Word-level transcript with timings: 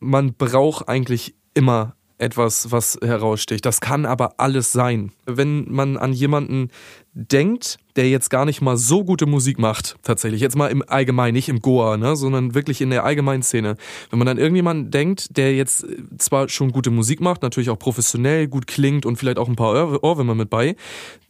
Man 0.00 0.34
braucht 0.34 0.88
eigentlich 0.88 1.34
immer 1.54 1.94
etwas, 2.20 2.70
was 2.70 2.98
heraussticht. 3.02 3.64
Das 3.64 3.80
kann 3.80 4.06
aber 4.06 4.34
alles 4.38 4.72
sein. 4.72 5.12
Wenn 5.26 5.70
man 5.70 5.96
an 5.96 6.12
jemanden 6.12 6.68
denkt, 7.12 7.78
der 7.96 8.08
jetzt 8.08 8.30
gar 8.30 8.44
nicht 8.44 8.60
mal 8.60 8.76
so 8.76 9.04
gute 9.04 9.26
Musik 9.26 9.58
macht, 9.58 9.96
tatsächlich, 10.02 10.40
jetzt 10.40 10.56
mal 10.56 10.68
im 10.68 10.84
Allgemeinen, 10.86 11.34
nicht 11.34 11.48
im 11.48 11.60
Goa, 11.60 11.96
ne, 11.96 12.14
sondern 12.14 12.54
wirklich 12.54 12.80
in 12.80 12.90
der 12.90 13.04
allgemeinen 13.04 13.42
Szene. 13.42 13.76
Wenn 14.10 14.18
man 14.18 14.28
an 14.28 14.38
irgendjemanden 14.38 14.90
denkt, 14.90 15.36
der 15.36 15.54
jetzt 15.54 15.86
zwar 16.18 16.48
schon 16.48 16.72
gute 16.72 16.90
Musik 16.90 17.20
macht, 17.20 17.42
natürlich 17.42 17.70
auch 17.70 17.78
professionell 17.78 18.46
gut 18.46 18.66
klingt 18.66 19.06
und 19.06 19.16
vielleicht 19.16 19.38
auch 19.38 19.48
ein 19.48 19.56
paar 19.56 20.02
Ohrwürmer 20.04 20.34
mit 20.34 20.50
bei, 20.50 20.76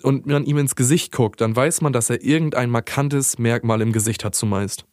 und 0.02 0.27
man 0.27 0.45
ihm 0.45 0.59
ins 0.59 0.77
Gesicht 0.77 1.12
guckt, 1.12 1.41
dann 1.41 1.55
weiß 1.55 1.80
man, 1.82 1.93
dass 1.93 2.11
er 2.11 2.23
irgendein 2.23 2.71
markantes 2.71 3.39
Merkmal 3.39 3.80
im 3.80 3.93
Gesicht 3.93 4.25
hat 4.25 4.34
zumeist. 4.34 4.84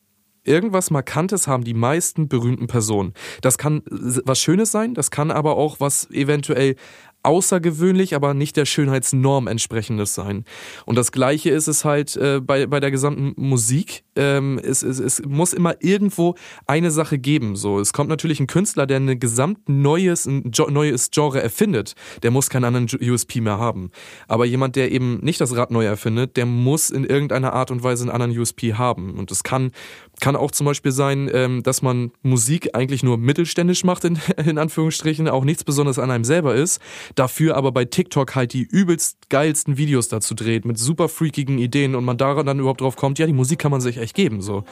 Irgendwas 0.48 0.92
Markantes 0.92 1.48
haben 1.48 1.64
die 1.64 1.74
meisten 1.74 2.28
berühmten 2.28 2.68
Personen. 2.68 3.14
Das 3.42 3.58
kann 3.58 3.82
was 3.86 4.40
Schönes 4.40 4.72
sein, 4.72 4.94
das 4.94 5.12
kann 5.12 5.32
aber 5.32 5.58
auch 5.58 5.80
was 5.80 6.10
eventuell 6.12 6.76
außergewöhnlich, 7.24 8.16
aber 8.16 8.34
nicht 8.34 8.56
der 8.56 8.66
Schönheitsnorm 8.66 9.48
entsprechendes 9.48 10.14
sein. 10.14 10.46
Und 10.86 10.96
das 10.96 11.12
Gleiche 11.12 11.50
ist 11.50 11.68
es 11.68 11.84
halt 11.84 12.16
äh, 12.16 12.40
bei, 12.40 12.68
bei 12.68 12.80
der 12.80 12.92
gesamten 12.92 13.34
Musik. 13.36 14.04
Ähm, 14.18 14.60
es, 14.62 14.84
es, 14.84 15.00
es 15.00 15.24
muss 15.26 15.54
immer 15.54 15.76
irgendwo 15.80 16.36
eine 16.66 16.92
Sache 16.92 17.18
geben. 17.18 17.56
So, 17.56 17.80
es 17.80 17.94
kommt 17.94 18.10
natürlich 18.10 18.40
ein 18.40 18.48
Künstler, 18.48 18.86
der 18.86 18.98
ein 18.98 19.20
gesamt 19.20 19.70
neues, 19.70 20.26
ein 20.26 20.52
neues 20.70 21.12
Genre 21.12 21.42
erfindet. 21.42 21.96
Der 22.24 22.32
muss 22.32 22.50
keinen 22.50 22.66
anderen 22.66 22.88
USP 23.02 23.42
mehr 23.42 23.60
haben. 23.60 23.92
Aber 24.28 24.46
jemand, 24.46 24.76
der 24.76 24.92
eben 24.92 25.20
nicht 25.20 25.40
das 25.40 25.56
Rad 25.56 25.72
neu 25.72 25.86
erfindet, 25.86 26.38
der 26.38 26.46
muss 26.46 26.90
in 26.90 27.04
irgendeiner 27.04 27.54
Art 27.54 27.72
und 27.72 27.84
Weise 27.84 28.04
einen 28.04 28.12
anderen 28.12 28.38
USP 28.38 28.74
haben. 28.74 29.18
Und 29.18 29.32
es 29.32 29.44
kann 29.44 29.72
kann 30.20 30.36
auch 30.36 30.52
zum 30.52 30.66
Beispiel 30.66 30.92
sein, 30.92 31.30
ähm, 31.32 31.64
dass 31.64 31.82
man 31.82 32.12
Musik 32.24 32.76
eigentlich 32.76 33.04
nur 33.04 33.18
mittelständisch 33.18 33.84
macht, 33.84 34.04
in, 34.04 34.20
in 34.46 34.58
Anführungsstrichen, 34.58 35.30
auch 35.30 35.44
nichts 35.44 35.64
Besonderes 35.64 36.00
an 36.00 36.12
einem 36.12 36.24
selber 36.24 36.56
ist, 36.56 36.82
dafür 37.16 37.56
aber 37.56 37.72
bei 37.72 37.86
TikTok 37.86 38.36
halt 38.36 38.54
die 38.54 38.64
übelst 38.64 39.30
geilsten 39.30 39.78
Videos 39.78 40.08
dazu 40.08 40.34
dreht, 40.34 40.66
mit 40.66 40.80
super 40.80 41.10
freakigen 41.10 41.60
Ideen 41.60 41.96
und 41.96 42.06
man 42.06 42.18
daran 42.18 42.46
dann 42.46 42.60
überhaupt 42.60 42.82
drauf 42.82 42.96
kommt, 42.96 43.20
ja, 43.20 43.28
die 43.28 43.34
Musik 43.34 43.60
kann 43.60 43.72
man 43.72 43.82
sich 43.82 43.98
echt 43.98 44.07
geben, 44.14 44.42
so. 44.42 44.64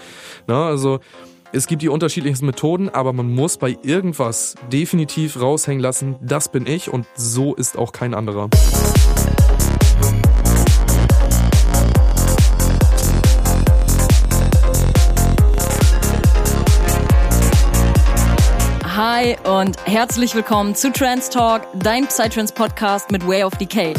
Na, 0.47 0.67
also, 0.67 0.99
es 1.51 1.67
gibt 1.67 1.81
die 1.81 1.89
unterschiedlichsten 1.89 2.45
Methoden, 2.45 2.89
aber 2.89 3.13
man 3.13 3.33
muss 3.33 3.57
bei 3.57 3.77
irgendwas 3.81 4.55
definitiv 4.71 5.39
raushängen 5.39 5.81
lassen, 5.81 6.15
das 6.21 6.51
bin 6.51 6.67
ich 6.67 6.91
und 6.91 7.05
so 7.15 7.55
ist 7.55 7.77
auch 7.77 7.91
kein 7.91 8.13
anderer. 8.13 8.49
Hi 18.95 19.35
und 19.43 19.75
herzlich 19.85 20.35
willkommen 20.35 20.73
zu 20.73 20.91
Trans 20.91 21.29
Talk, 21.29 21.67
dein 21.73 22.07
Psytrance 22.07 22.53
Podcast 22.53 23.11
mit 23.11 23.27
Way 23.27 23.43
of 23.43 23.53
Decay. 23.57 23.93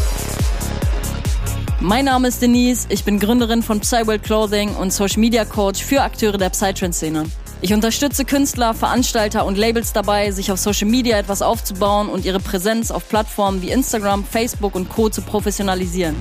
Mein 1.81 2.07
Name 2.07 2.29
ist 2.29 2.41
Denise, 2.41 2.87
ich 2.89 3.05
bin 3.05 3.19
Gründerin 3.19 3.63
von 3.63 3.81
Psyworld 3.81 4.23
Clothing 4.23 4.75
und 4.77 4.95
Social 4.95 5.21
Media 5.21 5.45
Coach 5.45 5.85
für 5.85 6.01
Akteure 6.01 6.39
der 6.39 6.49
Psytrance-Szene. 6.49 7.25
Ich 7.61 7.75
unterstütze 7.75 8.25
Künstler, 8.25 8.73
Veranstalter 8.73 9.45
und 9.45 9.59
Labels 9.59 9.93
dabei, 9.93 10.31
sich 10.31 10.51
auf 10.51 10.59
Social 10.59 10.89
Media 10.89 11.19
etwas 11.19 11.43
aufzubauen 11.43 12.09
und 12.09 12.25
ihre 12.25 12.41
Präsenz 12.41 12.91
auf 12.91 13.07
Plattformen 13.11 13.61
wie 13.61 13.71
Instagram, 13.71 14.25
Facebook 14.25 14.75
und 14.75 14.89
Co. 14.89 15.11
zu 15.11 15.21
professionalisieren. 15.21 16.17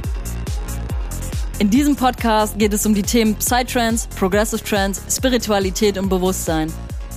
In 1.59 1.70
diesem 1.70 1.95
Podcast 1.95 2.59
geht 2.59 2.73
es 2.73 2.86
um 2.86 2.94
die 2.94 3.03
Themen 3.03 3.36
Psytrance, 3.36 4.09
Progressive 4.20 4.61
Trance, 4.61 5.02
Spiritualität 5.09 5.98
und 5.98 6.09
Bewusstsein. 6.09 6.72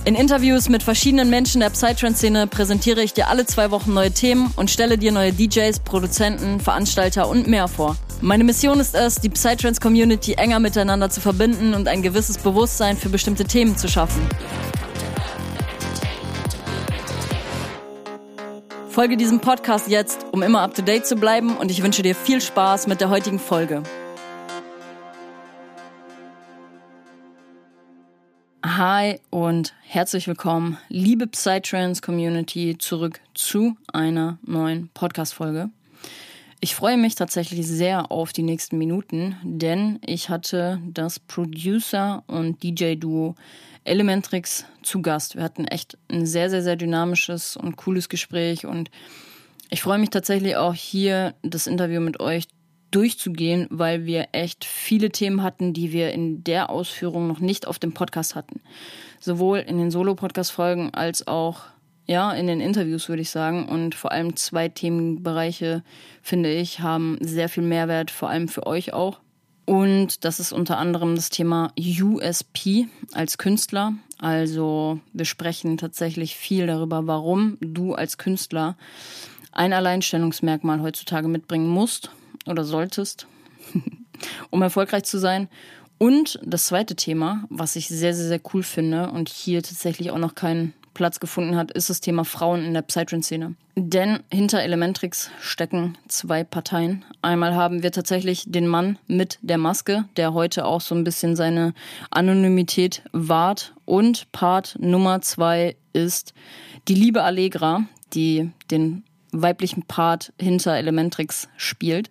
In 0.05 0.15
Interviews 0.15 0.69
mit 0.69 0.81
verschiedenen 0.81 1.29
Menschen 1.29 1.59
der 1.59 1.71
Psytrance-Szene 1.71 2.47
präsentiere 2.47 3.01
ich 3.01 3.11
dir 3.11 3.27
alle 3.27 3.45
zwei 3.45 3.69
Wochen 3.69 3.93
neue 3.93 4.11
Themen 4.11 4.49
und 4.55 4.71
stelle 4.71 4.97
dir 4.97 5.11
neue 5.11 5.33
DJs, 5.33 5.79
Produzenten, 5.79 6.61
Veranstalter 6.61 7.27
und 7.27 7.47
mehr 7.47 7.67
vor. 7.67 7.97
Meine 8.21 8.43
Mission 8.43 8.81
ist 8.81 8.95
es, 8.95 9.21
die 9.21 9.29
Psytrance-Community 9.29 10.33
enger 10.33 10.59
miteinander 10.59 11.09
zu 11.09 11.21
verbinden 11.21 11.73
und 11.73 11.87
ein 11.87 12.01
gewisses 12.01 12.37
Bewusstsein 12.37 12.97
für 12.97 13.07
bestimmte 13.07 13.45
Themen 13.45 13.77
zu 13.77 13.87
schaffen. 13.87 14.21
Folge 18.89 19.15
diesem 19.15 19.39
Podcast 19.39 19.87
jetzt, 19.87 20.25
um 20.33 20.43
immer 20.43 20.59
up 20.59 20.75
to 20.75 20.81
date 20.81 21.05
zu 21.05 21.15
bleiben 21.15 21.55
und 21.55 21.71
ich 21.71 21.81
wünsche 21.81 22.01
dir 22.01 22.13
viel 22.13 22.41
Spaß 22.41 22.87
mit 22.87 22.99
der 22.99 23.09
heutigen 23.09 23.39
Folge. 23.39 23.83
Hi 28.65 29.21
und 29.29 29.73
herzlich 29.81 30.27
willkommen, 30.27 30.77
liebe 30.89 31.25
Psytrance 31.25 32.01
Community, 32.01 32.75
zurück 32.77 33.21
zu 33.33 33.77
einer 33.93 34.39
neuen 34.45 34.89
Podcast-Folge. 34.93 35.69
Ich 36.61 36.75
freue 36.75 36.97
mich 36.97 37.15
tatsächlich 37.15 37.65
sehr 37.65 38.11
auf 38.11 38.33
die 38.33 38.43
nächsten 38.43 38.77
Minuten, 38.77 39.37
denn 39.43 39.97
ich 40.05 40.27
hatte 40.27 40.81
das 40.85 41.17
Producer 41.17 42.25
und 42.27 42.61
DJ-Duo 42.61 43.35
Elementrix 43.85 44.65
zu 44.83 45.01
Gast. 45.01 45.37
Wir 45.37 45.43
hatten 45.43 45.63
echt 45.63 45.97
ein 46.09 46.25
sehr, 46.25 46.49
sehr, 46.49 46.61
sehr 46.61 46.75
dynamisches 46.75 47.55
und 47.55 47.77
cooles 47.77 48.09
Gespräch 48.09 48.65
und 48.65 48.91
ich 49.69 49.81
freue 49.81 49.99
mich 49.99 50.09
tatsächlich 50.09 50.57
auch 50.57 50.73
hier 50.73 51.33
das 51.43 51.65
Interview 51.65 52.01
mit 52.01 52.19
euch 52.19 52.49
durchzugehen, 52.91 53.67
weil 53.69 54.05
wir 54.05 54.27
echt 54.33 54.65
viele 54.65 55.11
Themen 55.11 55.43
hatten, 55.43 55.71
die 55.73 55.93
wir 55.93 56.11
in 56.11 56.43
der 56.43 56.69
Ausführung 56.69 57.27
noch 57.27 57.39
nicht 57.39 57.67
auf 57.67 57.79
dem 57.79 57.93
Podcast 57.93 58.35
hatten. 58.35 58.59
Sowohl 59.21 59.59
in 59.59 59.77
den 59.77 59.91
Solo-Podcast-Folgen 59.91 60.93
als 60.93 61.25
auch 61.25 61.61
ja, 62.09 62.31
in 62.31 62.47
den 62.47 62.59
Interviews 62.59 63.07
würde 63.07 63.21
ich 63.21 63.29
sagen. 63.29 63.69
Und 63.69 63.93
vor 63.93 64.11
allem 64.11 64.35
zwei 64.35 64.67
Themenbereiche, 64.67 65.83
finde 66.23 66.51
ich, 66.51 66.79
haben 66.79 67.19
sehr 67.21 67.49
viel 67.49 67.61
Mehrwert, 67.61 68.09
vor 68.09 68.31
allem 68.31 68.47
für 68.47 68.65
euch 68.65 68.93
auch. 68.93 69.19
Und 69.65 70.25
das 70.25 70.39
ist 70.39 70.51
unter 70.51 70.79
anderem 70.79 71.15
das 71.15 71.29
Thema 71.29 71.71
USP 71.77 72.87
als 73.13 73.37
Künstler. 73.37 73.93
Also 74.17 74.99
wir 75.13 75.25
sprechen 75.25 75.77
tatsächlich 75.77 76.35
viel 76.35 76.65
darüber, 76.65 77.05
warum 77.05 77.59
du 77.61 77.93
als 77.93 78.17
Künstler 78.17 78.75
ein 79.51 79.71
Alleinstellungsmerkmal 79.71 80.81
heutzutage 80.81 81.27
mitbringen 81.27 81.67
musst 81.67 82.09
oder 82.47 82.63
solltest, 82.63 83.27
um 84.49 84.63
erfolgreich 84.63 85.03
zu 85.03 85.19
sein. 85.19 85.47
Und 85.99 86.39
das 86.43 86.65
zweite 86.65 86.95
Thema, 86.95 87.45
was 87.49 87.75
ich 87.75 87.87
sehr, 87.87 88.15
sehr, 88.15 88.29
sehr 88.29 88.41
cool 88.51 88.63
finde 88.63 89.11
und 89.11 89.29
hier 89.29 89.61
tatsächlich 89.61 90.09
auch 90.09 90.17
noch 90.17 90.33
keinen 90.33 90.73
Platz 90.93 91.19
gefunden 91.19 91.55
hat, 91.55 91.71
ist 91.71 91.89
das 91.89 92.01
Thema 92.01 92.25
Frauen 92.25 92.63
in 92.65 92.73
der 92.73 92.81
Psytrance-Szene. 92.81 93.55
Denn 93.75 94.19
hinter 94.31 94.61
Elementrix 94.61 95.31
stecken 95.39 95.97
zwei 96.07 96.43
Parteien. 96.43 97.05
Einmal 97.21 97.55
haben 97.55 97.81
wir 97.83 97.91
tatsächlich 97.91 98.43
den 98.47 98.67
Mann 98.67 98.97
mit 99.07 99.39
der 99.41 99.57
Maske, 99.57 100.05
der 100.17 100.33
heute 100.33 100.65
auch 100.65 100.81
so 100.81 100.95
ein 100.95 101.03
bisschen 101.03 101.35
seine 101.35 101.73
Anonymität 102.11 103.03
wahrt. 103.11 103.73
Und 103.85 104.31
Part 104.31 104.75
Nummer 104.79 105.21
zwei 105.21 105.75
ist 105.93 106.33
die 106.87 106.95
liebe 106.95 107.23
Allegra, 107.23 107.83
die 108.13 108.51
den 108.69 109.03
weiblichen 109.31 109.83
Part 109.83 110.33
hinter 110.39 110.75
Elementrix 110.75 111.47
spielt. 111.55 112.09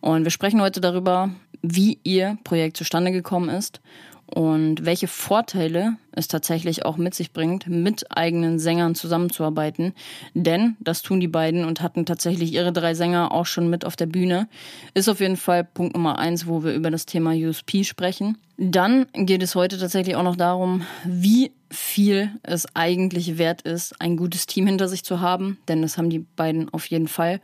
Und 0.00 0.24
wir 0.24 0.30
sprechen 0.30 0.60
heute 0.60 0.80
darüber, 0.80 1.30
wie 1.62 1.98
ihr 2.02 2.38
Projekt 2.44 2.76
zustande 2.76 3.12
gekommen 3.12 3.48
ist 3.48 3.80
und 4.26 4.84
welche 4.84 5.06
Vorteile 5.08 5.96
es 6.12 6.28
tatsächlich 6.28 6.84
auch 6.84 6.96
mit 6.96 7.14
sich 7.14 7.32
bringt, 7.32 7.68
mit 7.68 8.16
eigenen 8.16 8.58
Sängern 8.58 8.94
zusammenzuarbeiten. 8.94 9.92
Denn 10.34 10.76
das 10.80 11.02
tun 11.02 11.20
die 11.20 11.28
beiden 11.28 11.64
und 11.64 11.80
hatten 11.80 12.06
tatsächlich 12.06 12.52
ihre 12.52 12.72
drei 12.72 12.94
Sänger 12.94 13.32
auch 13.32 13.46
schon 13.46 13.70
mit 13.70 13.84
auf 13.84 13.96
der 13.96 14.06
Bühne. 14.06 14.48
Ist 14.94 15.08
auf 15.08 15.20
jeden 15.20 15.36
Fall 15.36 15.64
Punkt 15.64 15.94
Nummer 15.94 16.18
eins, 16.18 16.46
wo 16.46 16.64
wir 16.64 16.74
über 16.74 16.90
das 16.90 17.06
Thema 17.06 17.32
USP 17.32 17.84
sprechen. 17.84 18.38
Dann 18.56 19.06
geht 19.12 19.42
es 19.42 19.54
heute 19.54 19.78
tatsächlich 19.78 20.16
auch 20.16 20.22
noch 20.22 20.36
darum, 20.36 20.82
wie 21.04 21.52
viel 21.70 22.30
es 22.42 22.66
eigentlich 22.74 23.38
wert 23.38 23.62
ist, 23.62 24.00
ein 24.00 24.16
gutes 24.16 24.46
Team 24.46 24.66
hinter 24.66 24.88
sich 24.88 25.04
zu 25.04 25.20
haben. 25.20 25.58
Denn 25.68 25.82
das 25.82 25.98
haben 25.98 26.10
die 26.10 26.20
beiden 26.20 26.72
auf 26.72 26.86
jeden 26.86 27.08
Fall 27.08 27.40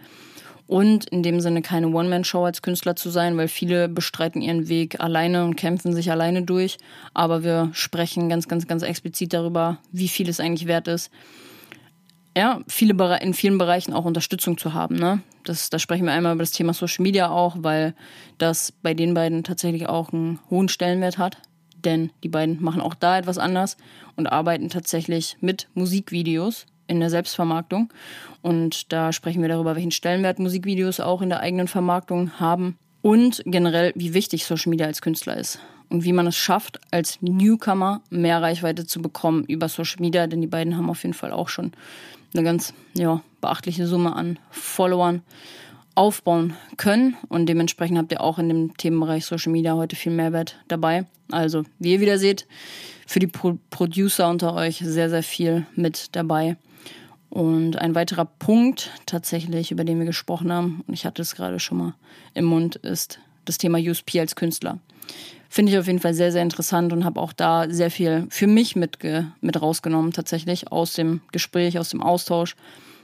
und 0.73 1.05
in 1.11 1.23
dem 1.23 1.43
Sinne 1.43 1.61
keine 1.61 1.89
One-Man-Show 1.89 2.47
als 2.47 2.63
Künstler 2.63 2.97
zu 2.97 3.11
sein, 3.11 3.37
weil 3.37 3.49
viele 3.49 3.91
bestreiten 3.91 4.41
ihren 4.41 4.71
Weg 4.71 5.01
alleine 5.01 5.45
und 5.45 5.55
kämpfen 5.55 5.93
sich 5.93 6.11
alleine 6.11 6.45
durch. 6.45 6.79
Aber 7.13 7.45
wir 7.45 7.69
sprechen 7.75 8.31
ganz, 8.31 8.49
ganz, 8.49 8.67
ganz 8.67 8.83
explizit 8.83 9.35
darüber, 9.35 9.77
wie 9.93 10.09
viel 10.09 10.31
es 10.31 10.41
eigentlich 10.41 10.67
wert 10.67 10.89
ist, 10.89 11.11
ja, 12.35 12.61
viele 12.69 12.95
in 13.21 13.35
vielen 13.35 13.59
Bereichen 13.59 13.93
auch 13.93 14.07
Unterstützung 14.07 14.57
zu 14.57 14.73
haben. 14.73 14.97
Ne? 14.97 15.21
Das, 15.45 15.69
da 15.69 15.79
sprechen 15.79 16.07
wir 16.07 16.13
einmal 16.13 16.33
über 16.33 16.43
das 16.43 16.53
Thema 16.53 16.73
Social 16.73 17.03
Media 17.03 17.29
auch, 17.29 17.57
weil 17.59 17.95
das 18.39 18.73
bei 18.73 18.95
den 18.95 19.13
beiden 19.13 19.45
tatsächlich 19.45 19.91
auch 19.91 20.15
einen 20.15 20.39
hohen 20.49 20.71
Stellenwert 20.71 21.19
hat. 21.19 21.37
Denn 21.85 22.13
die 22.23 22.31
beiden 22.31 22.63
machen 22.63 22.81
auch 22.81 22.95
da 22.95 23.19
etwas 23.19 23.37
anders 23.37 23.77
und 24.17 24.27
arbeiten 24.27 24.71
tatsächlich 24.71 25.37
mit 25.43 25.69
Musikvideos 25.75 26.65
in 26.87 27.01
der 27.01 27.11
Selbstvermarktung. 27.11 27.93
Und 28.43 28.93
da 28.93 29.13
sprechen 29.13 29.43
wir 29.43 29.49
darüber, 29.49 29.75
welchen 29.75 29.91
Stellenwert 29.91 30.39
Musikvideos 30.39 31.01
auch 31.01 31.23
in 31.23 31.29
der 31.29 31.41
eigenen 31.41 31.69
Vermarktung 31.69 32.39
haben 32.41 32.77
und 33.03 33.43
generell, 33.45 33.93
wie 33.95 34.15
wichtig 34.15 34.45
Social 34.45 34.71
Media 34.71 34.87
als 34.87 35.03
Künstler 35.03 35.37
ist. 35.37 35.59
und 35.89 36.05
wie 36.05 36.15
man 36.15 36.27
es 36.27 36.37
schafft, 36.37 36.81
als 36.91 37.21
Newcomer 37.21 38.01
mehr 38.09 38.41
Reichweite 38.41 38.87
zu 38.87 39.03
bekommen 39.03 39.45
über 39.45 39.69
Social 39.69 40.01
Media, 40.01 40.27
denn 40.27 40.41
die 40.41 40.47
beiden 40.47 40.75
haben 40.75 40.89
auf 40.89 41.03
jeden 41.03 41.13
Fall 41.13 41.33
auch 41.33 41.51
schon 41.51 41.73
eine 42.33 42.43
ganz 42.43 42.73
ja, 42.95 43.21
beachtliche 43.43 43.87
Summe 43.87 44.17
an 44.17 44.39
Followern 44.51 45.21
aufbauen 45.95 46.55
können. 46.79 47.17
Und 47.29 47.47
dementsprechend 47.47 47.99
habt 47.99 48.13
ihr 48.13 48.23
auch 48.23 48.39
in 48.39 48.49
dem 48.49 48.77
Themenbereich 48.77 49.27
Social 49.27 49.53
Media 49.53 49.75
heute 49.75 49.97
viel 49.97 50.13
Mehrwert 50.13 50.57
dabei. 50.69 51.05
Also, 51.31 51.65
wie 51.79 51.93
ihr 51.93 52.01
wieder 52.01 52.19
seht, 52.19 52.47
für 53.07 53.19
die 53.19 53.27
Pro 53.27 53.59
Producer 53.71 54.29
unter 54.29 54.55
euch 54.55 54.79
sehr, 54.79 55.11
sehr 55.11 55.23
viel 55.23 55.67
mit 55.75 56.17
dabei. 56.17 56.57
Und 57.33 57.79
ein 57.79 57.95
weiterer 57.95 58.27
Punkt 58.27 58.91
tatsächlich, 59.07 59.71
über 59.71 59.85
den 59.85 59.99
wir 59.99 60.05
gesprochen 60.05 60.53
haben, 60.53 60.85
und 60.87 60.93
ich 60.93 61.07
hatte 61.07 61.23
es 61.23 61.35
gerade 61.35 61.59
schon 61.61 61.79
mal 61.79 61.95
im 62.35 62.45
Mund, 62.45 62.77
ist 62.77 63.21
das 63.47 63.57
Thema 63.57 63.79
USP 63.79 64.21
als 64.21 64.37
Künstler. 64.37 64.81
Finde 65.49 65.73
ich 65.73 65.79
auf 65.79 65.87
jeden 65.87 65.99
Fall 65.99 66.13
sehr, 66.13 66.31
sehr 66.31 66.43
interessant 66.43 66.93
und 66.93 67.07
habe 67.07 67.19
auch 67.19 67.33
da 67.33 67.71
sehr 67.71 67.91
viel 67.91 68.27
für 68.29 68.47
mich 68.47 68.77
mit, 68.77 68.99
mit 69.41 69.63
rausgenommen, 69.63 70.13
tatsächlich 70.13 70.71
aus 70.71 70.93
dem 70.93 71.23
Gespräch, 71.33 71.79
aus 71.79 71.89
dem 71.89 72.03
Austausch. 72.03 72.55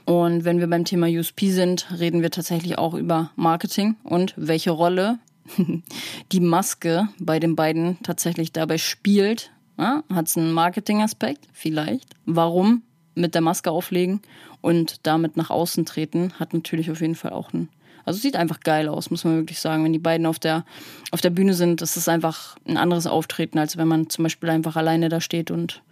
Und 0.05 0.45
wenn 0.45 0.59
wir 0.59 0.67
beim 0.67 0.85
Thema 0.85 1.07
USP 1.07 1.49
sind, 1.49 1.87
reden 1.99 2.21
wir 2.21 2.29
tatsächlich 2.29 2.77
auch 2.77 2.93
über 2.93 3.31
Marketing 3.35 3.95
und 4.03 4.35
welche 4.37 4.69
Rolle 4.69 5.17
die 6.31 6.39
Maske 6.39 7.09
bei 7.17 7.39
den 7.39 7.55
beiden 7.55 7.97
tatsächlich 8.03 8.51
dabei 8.51 8.77
spielt. 8.77 9.49
Ja, 9.79 10.03
Hat 10.13 10.27
es 10.27 10.37
einen 10.37 10.51
Marketingaspekt? 10.51 11.47
Vielleicht. 11.51 12.13
Warum 12.27 12.83
mit 13.19 13.35
der 13.35 13.41
Maske 13.41 13.71
auflegen 13.71 14.21
und 14.61 15.05
damit 15.05 15.37
nach 15.37 15.49
außen 15.49 15.85
treten? 15.85 16.33
Hat 16.39 16.53
natürlich 16.53 16.89
auf 16.89 17.01
jeden 17.01 17.15
Fall 17.15 17.31
auch 17.31 17.53
einen 17.53 17.69
also 18.09 18.19
sieht 18.19 18.35
einfach 18.35 18.61
geil 18.61 18.87
aus, 18.87 19.11
muss 19.11 19.23
man 19.23 19.35
wirklich 19.35 19.59
sagen. 19.59 19.83
Wenn 19.83 19.93
die 19.93 19.99
beiden 19.99 20.25
auf 20.25 20.39
der, 20.39 20.65
auf 21.11 21.21
der 21.21 21.29
Bühne 21.29 21.53
sind, 21.53 21.81
das 21.81 21.95
ist 21.95 22.09
einfach 22.09 22.57
ein 22.67 22.75
anderes 22.75 23.05
Auftreten, 23.05 23.59
als 23.59 23.77
wenn 23.77 23.87
man 23.87 24.09
zum 24.09 24.23
Beispiel 24.23 24.49
einfach 24.49 24.75
alleine 24.75 25.09
da 25.09 25.21
steht 25.21 25.51
und 25.51 25.83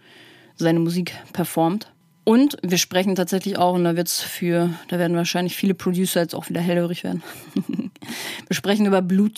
seine 0.56 0.80
Musik 0.80 1.14
performt. 1.32 1.92
Und 2.28 2.58
wir 2.60 2.76
sprechen 2.76 3.14
tatsächlich 3.14 3.56
auch, 3.56 3.72
und 3.72 3.84
da 3.84 3.96
wird's 3.96 4.20
für, 4.20 4.68
da 4.88 4.98
werden 4.98 5.16
wahrscheinlich 5.16 5.56
viele 5.56 5.72
Producer 5.72 6.20
jetzt 6.20 6.34
auch 6.34 6.50
wieder 6.50 6.60
hellhörig 6.60 7.02
werden. 7.02 7.22
wir 8.46 8.54
sprechen 8.54 8.84
über 8.84 9.00
Blue 9.00 9.30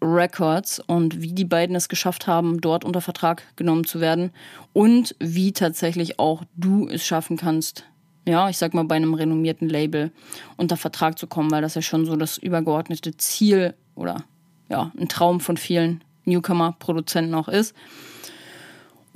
Records 0.00 0.78
und 0.78 1.20
wie 1.20 1.32
die 1.32 1.44
beiden 1.44 1.74
es 1.74 1.88
geschafft 1.88 2.28
haben, 2.28 2.60
dort 2.60 2.84
unter 2.84 3.00
Vertrag 3.00 3.42
genommen 3.56 3.82
zu 3.82 4.00
werden 4.00 4.30
und 4.72 5.16
wie 5.18 5.50
tatsächlich 5.50 6.20
auch 6.20 6.44
du 6.54 6.88
es 6.88 7.04
schaffen 7.04 7.36
kannst, 7.36 7.86
ja, 8.24 8.48
ich 8.48 8.56
sag 8.56 8.72
mal, 8.72 8.84
bei 8.84 8.94
einem 8.94 9.14
renommierten 9.14 9.68
Label 9.68 10.12
unter 10.56 10.76
Vertrag 10.76 11.18
zu 11.18 11.26
kommen, 11.26 11.50
weil 11.50 11.62
das 11.62 11.74
ja 11.74 11.82
schon 11.82 12.06
so 12.06 12.14
das 12.14 12.38
übergeordnete 12.38 13.16
Ziel 13.16 13.74
oder 13.96 14.22
ja, 14.68 14.92
ein 14.96 15.08
Traum 15.08 15.40
von 15.40 15.56
vielen 15.56 16.04
Newcomer-Produzenten 16.24 17.34
auch 17.34 17.48
ist. 17.48 17.74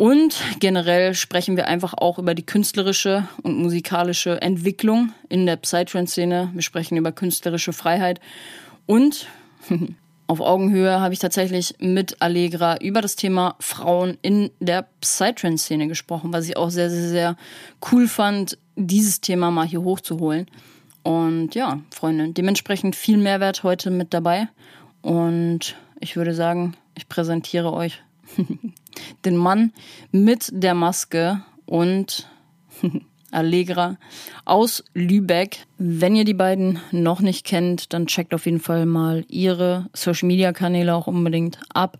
Und 0.02 0.42
generell 0.58 1.14
sprechen 1.14 1.56
wir 1.56 1.68
einfach 1.68 1.94
auch 1.94 2.18
über 2.18 2.34
die 2.34 2.44
künstlerische 2.44 3.28
und 3.44 3.56
musikalische 3.56 4.42
Entwicklung 4.42 5.12
in 5.28 5.46
der 5.46 5.54
Psytrance-Szene. 5.54 6.50
Wir 6.52 6.62
sprechen 6.62 6.96
über 6.96 7.12
künstlerische 7.12 7.72
Freiheit 7.72 8.18
und 8.86 9.28
auf 10.26 10.40
Augenhöhe 10.40 10.98
habe 10.98 11.14
ich 11.14 11.20
tatsächlich 11.20 11.76
mit 11.78 12.20
Allegra 12.20 12.78
über 12.78 13.00
das 13.00 13.14
Thema 13.14 13.54
Frauen 13.60 14.18
in 14.22 14.50
der 14.58 14.88
Psytrance-Szene 15.00 15.86
gesprochen, 15.86 16.32
was 16.32 16.48
ich 16.48 16.56
auch 16.56 16.70
sehr, 16.70 16.90
sehr, 16.90 17.08
sehr 17.08 17.36
cool 17.92 18.08
fand, 18.08 18.58
dieses 18.74 19.20
Thema 19.20 19.52
mal 19.52 19.68
hier 19.68 19.82
hochzuholen. 19.82 20.48
Und 21.04 21.54
ja, 21.54 21.78
Freunde, 21.94 22.30
dementsprechend 22.30 22.96
viel 22.96 23.18
Mehrwert 23.18 23.62
heute 23.62 23.92
mit 23.92 24.12
dabei. 24.12 24.48
Und 25.00 25.76
ich 26.00 26.16
würde 26.16 26.34
sagen, 26.34 26.74
ich 26.96 27.08
präsentiere 27.08 27.72
euch 27.72 28.02
den 29.24 29.36
Mann 29.36 29.72
mit 30.10 30.50
der 30.52 30.74
Maske 30.74 31.42
und 31.66 32.28
Allegra 33.32 33.96
aus 34.44 34.84
Lübeck. 34.94 35.66
Wenn 35.78 36.14
ihr 36.14 36.24
die 36.24 36.34
beiden 36.34 36.80
noch 36.92 37.20
nicht 37.20 37.44
kennt, 37.44 37.92
dann 37.92 38.06
checkt 38.06 38.34
auf 38.34 38.46
jeden 38.46 38.60
Fall 38.60 38.86
mal 38.86 39.24
ihre 39.28 39.86
Social 39.94 40.28
Media 40.28 40.52
Kanäle 40.52 40.94
auch 40.94 41.06
unbedingt 41.06 41.58
ab. 41.72 41.98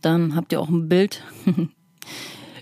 Dann 0.00 0.36
habt 0.36 0.52
ihr 0.52 0.60
auch 0.60 0.68
ein 0.68 0.88
Bild 0.88 1.22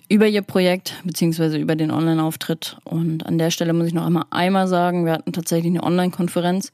über 0.08 0.26
ihr 0.26 0.42
Projekt 0.42 0.94
beziehungsweise 1.04 1.58
über 1.58 1.76
den 1.76 1.90
Online-Auftritt. 1.90 2.78
Und 2.84 3.26
an 3.26 3.38
der 3.38 3.50
Stelle 3.50 3.72
muss 3.74 3.88
ich 3.88 3.94
noch 3.94 4.06
einmal 4.06 4.24
einmal 4.30 4.66
sagen, 4.66 5.04
wir 5.04 5.12
hatten 5.12 5.32
tatsächlich 5.32 5.70
eine 5.70 5.82
Online-Konferenz 5.82 6.72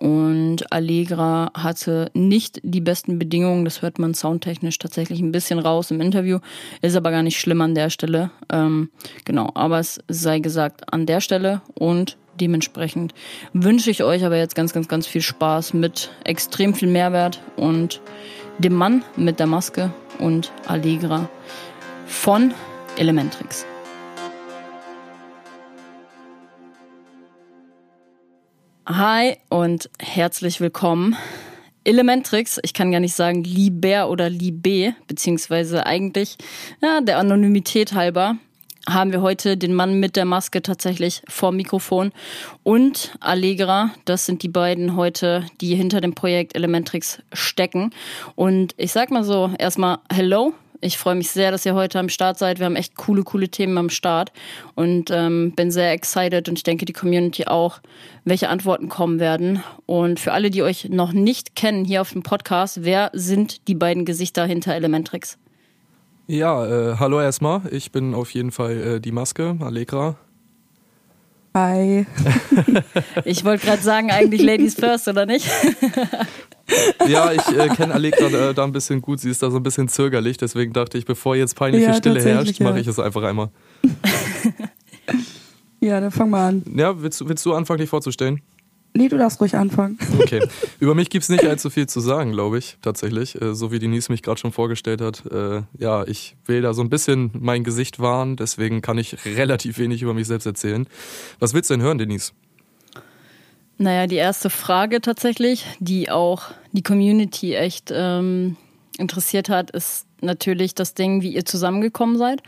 und 0.00 0.72
Allegra 0.72 1.50
hatte 1.54 2.10
nicht 2.14 2.60
die 2.62 2.80
besten 2.80 3.18
Bedingungen. 3.18 3.64
Das 3.64 3.82
hört 3.82 3.98
man 3.98 4.14
soundtechnisch 4.14 4.78
tatsächlich 4.78 5.20
ein 5.20 5.32
bisschen 5.32 5.58
raus 5.58 5.90
im 5.90 6.00
Interview. 6.00 6.38
Ist 6.82 6.96
aber 6.96 7.10
gar 7.10 7.22
nicht 7.22 7.40
schlimm 7.40 7.60
an 7.60 7.74
der 7.74 7.90
Stelle. 7.90 8.30
Ähm, 8.50 8.90
genau, 9.24 9.50
aber 9.54 9.78
es 9.78 10.00
sei 10.08 10.38
gesagt 10.38 10.92
an 10.92 11.06
der 11.06 11.20
Stelle 11.20 11.62
und 11.74 12.16
dementsprechend 12.40 13.14
wünsche 13.52 13.90
ich 13.90 14.04
euch 14.04 14.24
aber 14.24 14.36
jetzt 14.36 14.54
ganz, 14.54 14.72
ganz, 14.72 14.86
ganz 14.88 15.06
viel 15.06 15.22
Spaß 15.22 15.74
mit 15.74 16.10
extrem 16.24 16.74
viel 16.74 16.88
Mehrwert 16.88 17.40
und 17.56 18.00
dem 18.58 18.74
Mann 18.74 19.04
mit 19.16 19.40
der 19.40 19.46
Maske 19.46 19.92
und 20.18 20.52
Allegra 20.66 21.28
von 22.06 22.54
Elementrix. 22.96 23.66
Hi 28.90 29.36
und 29.50 29.90
herzlich 30.00 30.62
willkommen. 30.62 31.14
Elementrix, 31.84 32.58
ich 32.62 32.72
kann 32.72 32.90
gar 32.90 33.00
nicht 33.00 33.14
sagen 33.14 33.44
Liber 33.44 34.08
oder 34.08 34.30
Libe, 34.30 34.94
beziehungsweise 35.06 35.84
eigentlich 35.84 36.38
ja, 36.80 37.02
der 37.02 37.18
Anonymität 37.18 37.92
halber 37.92 38.36
haben 38.88 39.12
wir 39.12 39.20
heute 39.20 39.58
den 39.58 39.74
Mann 39.74 40.00
mit 40.00 40.16
der 40.16 40.24
Maske 40.24 40.62
tatsächlich 40.62 41.20
vor 41.28 41.52
Mikrofon 41.52 42.12
und 42.62 43.14
Allegra. 43.20 43.90
Das 44.06 44.24
sind 44.24 44.42
die 44.42 44.48
beiden 44.48 44.96
heute, 44.96 45.44
die 45.60 45.74
hinter 45.74 46.00
dem 46.00 46.14
Projekt 46.14 46.56
Elementrix 46.56 47.22
stecken. 47.34 47.90
Und 48.36 48.72
ich 48.78 48.92
sag 48.92 49.10
mal 49.10 49.22
so, 49.22 49.50
erstmal 49.58 49.98
Hello, 50.10 50.54
ich 50.80 50.98
freue 50.98 51.14
mich 51.14 51.30
sehr, 51.30 51.50
dass 51.50 51.66
ihr 51.66 51.74
heute 51.74 51.98
am 51.98 52.08
Start 52.08 52.38
seid. 52.38 52.58
Wir 52.58 52.66
haben 52.66 52.76
echt 52.76 52.96
coole, 52.96 53.22
coole 53.22 53.48
Themen 53.48 53.76
am 53.78 53.90
Start 53.90 54.32
und 54.74 55.10
ähm, 55.10 55.52
bin 55.56 55.70
sehr 55.70 55.92
excited 55.92 56.48
und 56.48 56.58
ich 56.58 56.62
denke 56.62 56.84
die 56.84 56.92
Community 56.92 57.46
auch, 57.46 57.80
welche 58.24 58.48
Antworten 58.48 58.88
kommen 58.88 59.18
werden. 59.18 59.62
Und 59.86 60.20
für 60.20 60.32
alle, 60.32 60.50
die 60.50 60.62
euch 60.62 60.88
noch 60.88 61.12
nicht 61.12 61.56
kennen 61.56 61.84
hier 61.84 62.00
auf 62.00 62.12
dem 62.12 62.22
Podcast, 62.22 62.84
wer 62.84 63.10
sind 63.12 63.66
die 63.68 63.74
beiden 63.74 64.04
Gesichter 64.04 64.46
hinter 64.46 64.74
Elementrix? 64.74 65.38
Ja, 66.26 66.66
äh, 66.66 66.96
hallo 66.98 67.20
erstmal. 67.20 67.62
Ich 67.70 67.90
bin 67.90 68.14
auf 68.14 68.30
jeden 68.32 68.52
Fall 68.52 68.76
äh, 68.76 69.00
die 69.00 69.12
Maske, 69.12 69.56
Allegra. 69.60 70.16
Hi. 71.54 72.06
ich 73.24 73.44
wollte 73.44 73.66
gerade 73.66 73.82
sagen, 73.82 74.10
eigentlich 74.10 74.42
Ladies 74.42 74.74
first, 74.74 75.08
oder 75.08 75.26
nicht? 75.26 75.48
ja, 77.08 77.32
ich 77.32 77.46
äh, 77.48 77.68
kenne 77.68 77.94
Allegra 77.94 78.26
äh, 78.26 78.54
da 78.54 78.64
ein 78.64 78.72
bisschen 78.72 79.00
gut. 79.00 79.20
Sie 79.20 79.30
ist 79.30 79.42
da 79.42 79.50
so 79.50 79.56
ein 79.56 79.62
bisschen 79.62 79.88
zögerlich. 79.88 80.36
Deswegen 80.36 80.72
dachte 80.72 80.98
ich, 80.98 81.04
bevor 81.04 81.36
jetzt 81.36 81.56
peinliche 81.56 81.86
ja, 81.86 81.94
Stille 81.94 82.22
herrscht, 82.22 82.60
mache 82.60 82.80
ich 82.80 82.86
es 82.86 82.98
einfach 82.98 83.22
einmal. 83.22 83.50
ja, 85.80 86.00
dann 86.00 86.10
fang 86.10 86.30
mal 86.30 86.48
an. 86.48 86.62
Ja, 86.74 87.00
willst, 87.00 87.26
willst 87.28 87.44
du 87.46 87.54
anfangen, 87.54 87.80
dich 87.80 87.90
vorzustellen? 87.90 88.42
Nee, 88.94 89.08
du 89.08 89.18
darfst 89.18 89.40
ruhig 89.40 89.54
anfangen. 89.54 89.98
Okay. 90.18 90.40
Über 90.80 90.94
mich 90.94 91.10
gibt 91.10 91.22
es 91.22 91.28
nicht 91.28 91.44
allzu 91.44 91.70
viel 91.70 91.86
zu 91.86 92.00
sagen, 92.00 92.32
glaube 92.32 92.58
ich, 92.58 92.78
tatsächlich. 92.82 93.40
Äh, 93.40 93.54
so 93.54 93.70
wie 93.70 93.78
Denise 93.78 94.10
mich 94.10 94.22
gerade 94.22 94.40
schon 94.40 94.52
vorgestellt 94.52 95.00
hat. 95.00 95.24
Äh, 95.30 95.62
ja, 95.78 96.04
ich 96.06 96.36
will 96.46 96.62
da 96.62 96.74
so 96.74 96.82
ein 96.82 96.90
bisschen 96.90 97.30
mein 97.34 97.64
Gesicht 97.64 98.00
wahren, 98.00 98.36
deswegen 98.36 98.80
kann 98.82 98.98
ich 98.98 99.24
relativ 99.24 99.78
wenig 99.78 100.02
über 100.02 100.14
mich 100.14 100.26
selbst 100.26 100.46
erzählen. 100.46 100.86
Was 101.38 101.54
willst 101.54 101.70
du 101.70 101.74
denn 101.74 101.82
hören, 101.82 101.98
Denise? 101.98 102.32
Naja, 103.78 104.08
die 104.08 104.16
erste 104.16 104.50
Frage 104.50 105.00
tatsächlich, 105.00 105.64
die 105.78 106.10
auch 106.10 106.42
die 106.72 106.82
Community 106.82 107.54
echt 107.54 107.92
ähm, 107.94 108.56
interessiert 108.98 109.48
hat, 109.48 109.70
ist 109.70 110.06
natürlich 110.20 110.74
das 110.74 110.94
Ding, 110.94 111.22
wie 111.22 111.32
ihr 111.32 111.44
zusammengekommen 111.44 112.18
seid. 112.18 112.42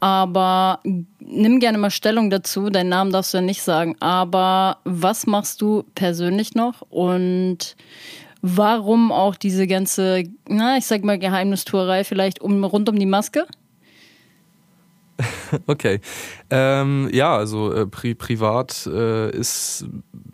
Aber 0.00 0.80
nimm 1.20 1.58
gerne 1.60 1.78
mal 1.78 1.90
Stellung 1.90 2.28
dazu. 2.28 2.68
Deinen 2.68 2.90
Namen 2.90 3.10
darfst 3.10 3.32
du 3.32 3.38
ja 3.38 3.42
nicht 3.42 3.62
sagen. 3.62 3.96
Aber 4.00 4.78
was 4.84 5.26
machst 5.26 5.62
du 5.62 5.84
persönlich 5.94 6.54
noch? 6.54 6.82
Und 6.90 7.76
warum 8.42 9.10
auch 9.12 9.36
diese 9.36 9.66
ganze, 9.66 10.24
na, 10.46 10.76
ich 10.76 10.84
sag 10.84 11.02
mal, 11.02 11.18
Geheimnistuerei 11.18 12.04
vielleicht 12.04 12.42
um, 12.42 12.62
rund 12.64 12.90
um 12.90 12.98
die 12.98 13.06
Maske? 13.06 13.46
Okay. 15.66 16.00
Ähm, 16.50 17.08
ja, 17.12 17.36
also 17.36 17.72
äh, 17.72 17.86
pri 17.86 18.14
privat 18.14 18.86
äh, 18.86 19.30
ist, 19.30 19.86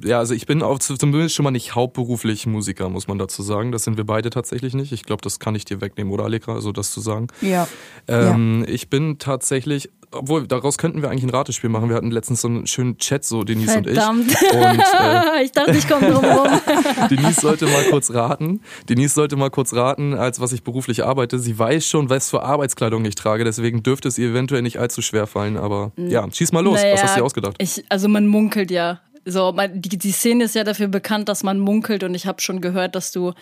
ja, 0.03 0.19
also 0.19 0.35
ich 0.35 0.47
bin 0.47 0.63
auch 0.63 0.79
zumindest 0.79 1.35
schon 1.35 1.45
mal 1.45 1.51
nicht 1.51 1.75
hauptberuflich 1.75 2.47
Musiker, 2.47 2.89
muss 2.89 3.09
man 3.09 3.19
dazu 3.19 3.43
sagen. 3.43 3.73
Das 3.73 3.85
sind 3.85 3.97
wir 3.97 4.05
beide 4.05 4.31
tatsächlich 4.31 4.75
nicht. 4.75 4.93
Ich 4.93 5.05
glaube, 5.05 5.23
das 5.23 5.39
kann 5.39 5.55
ich 5.55 5.65
dir 5.65 5.81
wegnehmen, 5.81 6.13
oder 6.13 6.25
Allegra, 6.25 6.55
also 6.55 6.73
das 6.73 6.91
zu 6.91 7.01
sagen. 7.01 7.29
Ja. 7.41 7.69
Ähm, 8.09 8.65
ja. 8.67 8.73
Ich 8.73 8.91
bin 8.91 9.19
tatsächlich 9.19 9.91
obwohl, 10.13 10.47
daraus 10.47 10.79
könnten 10.79 11.03
wir 11.03 11.11
eigentlich 11.11 11.25
ein 11.25 11.31
Ratespiel 11.31 11.71
machen. 11.71 11.89
Wir 11.89 11.97
hatten 11.97 12.11
letztens 12.11 12.43
so 12.43 12.49
einen 12.49 12.67
schönen 12.67 12.99
Chat, 12.99 13.25
so 13.25 13.45
Denise 13.45 13.73
Verdammt. 13.73 14.27
und 14.27 14.31
ich. 14.31 14.53
Und 14.53 14.81
äh, 14.81 15.43
ich 15.45 15.53
dachte, 15.53 15.73
ich 15.73 15.89
komme 15.89 16.11
drum 16.11 16.25
rum. 16.25 16.49
Denise 17.11 17.41
sollte 17.41 17.67
mal 17.67 17.85
kurz 17.91 18.13
raten. 18.13 18.61
Denise 18.89 19.15
sollte 19.15 19.37
mal 19.37 19.51
kurz 19.51 19.75
raten, 19.75 20.15
als 20.15 20.41
was 20.41 20.53
ich 20.53 20.63
beruflich 20.63 21.05
arbeite. 21.05 21.39
Sie 21.39 21.59
weiß 21.59 21.87
schon, 21.87 22.11
was 22.11 22.31
für 22.31 22.43
Arbeitskleidung 22.43 23.05
ich 23.05 23.15
trage, 23.15 23.45
deswegen 23.45 23.83
dürfte 23.83 24.09
es 24.09 24.19
ihr 24.19 24.31
eventuell 24.31 24.63
nicht 24.63 24.79
allzu 24.79 25.03
schwer 25.03 25.27
fallen. 25.27 25.57
Aber 25.57 25.93
ja, 25.97 26.27
schieß 26.31 26.53
mal 26.53 26.61
los. 26.61 26.81
Naja, 26.81 26.95
was 26.95 27.03
hast 27.03 27.17
du 27.17 27.21
dir 27.21 27.25
ausgedacht? 27.25 27.57
Ich, 27.59 27.85
also 27.89 28.09
man 28.09 28.27
munkelt 28.27 28.71
ja. 28.71 29.01
So, 29.25 29.53
man, 29.53 29.81
die, 29.81 29.99
die 29.99 30.11
Szene 30.11 30.45
ist 30.45 30.55
ja 30.55 30.65
dafür 30.65 30.89
bekannt, 30.89 31.29
dass 31.29 31.45
man 31.45 31.61
munkelt 31.61 32.03
und 32.03 32.15
ich 32.15 32.27
habe 32.27 32.41
schon 32.41 32.61
gehört, 32.61 32.97
dass 32.97 33.13
du 33.13 33.33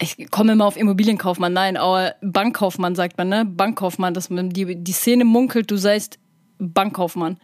ich 0.00 0.30
komme 0.30 0.52
immer 0.52 0.66
auf 0.66 0.76
Immobilienkaufmann, 0.76 1.52
nein, 1.52 1.76
aber 1.76 2.14
Bankkaufmann 2.22 2.94
sagt 2.94 3.18
man, 3.18 3.28
ne? 3.28 3.44
Bankkaufmann, 3.44 4.14
dass 4.14 4.30
man 4.30 4.50
die, 4.50 4.76
die 4.76 4.92
Szene 4.92 5.24
munkelt, 5.24 5.70
du 5.70 5.76
seist 5.76 6.18
Bankkaufmann. 6.58 7.38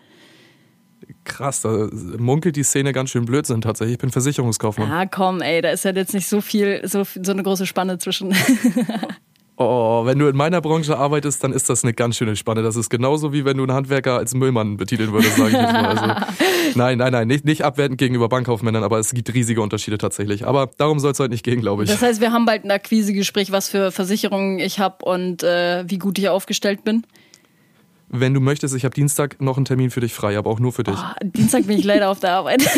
Krass, 1.24 1.62
da 1.62 1.88
munkelt 2.18 2.56
die 2.56 2.62
Szene 2.62 2.92
ganz 2.92 3.10
schön 3.10 3.24
Blödsinn 3.24 3.60
tatsächlich. 3.60 3.94
Ich 3.94 3.98
bin 3.98 4.10
Versicherungskaufmann. 4.10 4.88
Ja, 4.88 5.06
komm, 5.06 5.42
ey, 5.42 5.60
da 5.60 5.70
ist 5.70 5.84
ja 5.84 5.92
jetzt 5.92 6.14
nicht 6.14 6.28
so 6.28 6.40
viel, 6.40 6.86
so, 6.86 7.02
so 7.04 7.32
eine 7.32 7.42
große 7.42 7.66
Spanne 7.66 7.98
zwischen. 7.98 8.34
Oh, 9.56 10.04
wenn 10.04 10.18
du 10.18 10.26
in 10.26 10.36
meiner 10.36 10.60
Branche 10.60 10.96
arbeitest, 10.96 11.44
dann 11.44 11.52
ist 11.52 11.70
das 11.70 11.84
eine 11.84 11.92
ganz 11.94 12.16
schöne 12.16 12.34
Spanne. 12.34 12.62
Das 12.62 12.74
ist 12.74 12.90
genauso 12.90 13.32
wie 13.32 13.44
wenn 13.44 13.56
du 13.56 13.62
einen 13.62 13.72
Handwerker 13.72 14.16
als 14.16 14.34
Müllmann 14.34 14.76
betiteln 14.76 15.12
würdest, 15.12 15.36
sage 15.36 15.50
ich 15.50 15.54
jetzt 15.56 15.72
mal. 15.72 15.86
Also, 15.86 16.06
nein, 16.74 16.98
nein, 16.98 17.12
nein, 17.12 17.28
nicht, 17.28 17.44
nicht 17.44 17.62
abwertend 17.62 17.98
gegenüber 17.98 18.28
Bankkaufmännern, 18.28 18.82
aber 18.82 18.98
es 18.98 19.14
gibt 19.14 19.32
riesige 19.32 19.62
Unterschiede 19.62 19.96
tatsächlich. 19.96 20.44
Aber 20.44 20.70
darum 20.76 20.98
soll 20.98 21.12
es 21.12 21.20
heute 21.20 21.30
nicht 21.30 21.44
gehen, 21.44 21.60
glaube 21.60 21.84
ich. 21.84 21.90
Das 21.90 22.02
heißt, 22.02 22.20
wir 22.20 22.32
haben 22.32 22.46
bald 22.46 22.64
ein 22.64 22.72
Akquisegespräch, 22.72 23.52
was 23.52 23.68
für 23.68 23.92
Versicherungen 23.92 24.58
ich 24.58 24.80
habe 24.80 25.04
und 25.04 25.44
äh, 25.44 25.84
wie 25.86 25.98
gut 25.98 26.18
ich 26.18 26.28
aufgestellt 26.28 26.82
bin. 26.82 27.06
Wenn 28.08 28.34
du 28.34 28.40
möchtest, 28.40 28.74
ich 28.74 28.84
habe 28.84 28.94
Dienstag 28.94 29.40
noch 29.40 29.56
einen 29.56 29.66
Termin 29.66 29.90
für 29.90 30.00
dich 30.00 30.14
frei, 30.14 30.36
aber 30.36 30.50
auch 30.50 30.58
nur 30.58 30.72
für 30.72 30.82
dich. 30.82 30.96
Oh, 30.96 31.14
Dienstag 31.22 31.66
bin 31.66 31.78
ich 31.78 31.84
leider 31.84 32.10
auf 32.10 32.18
der 32.18 32.32
Arbeit. 32.32 32.62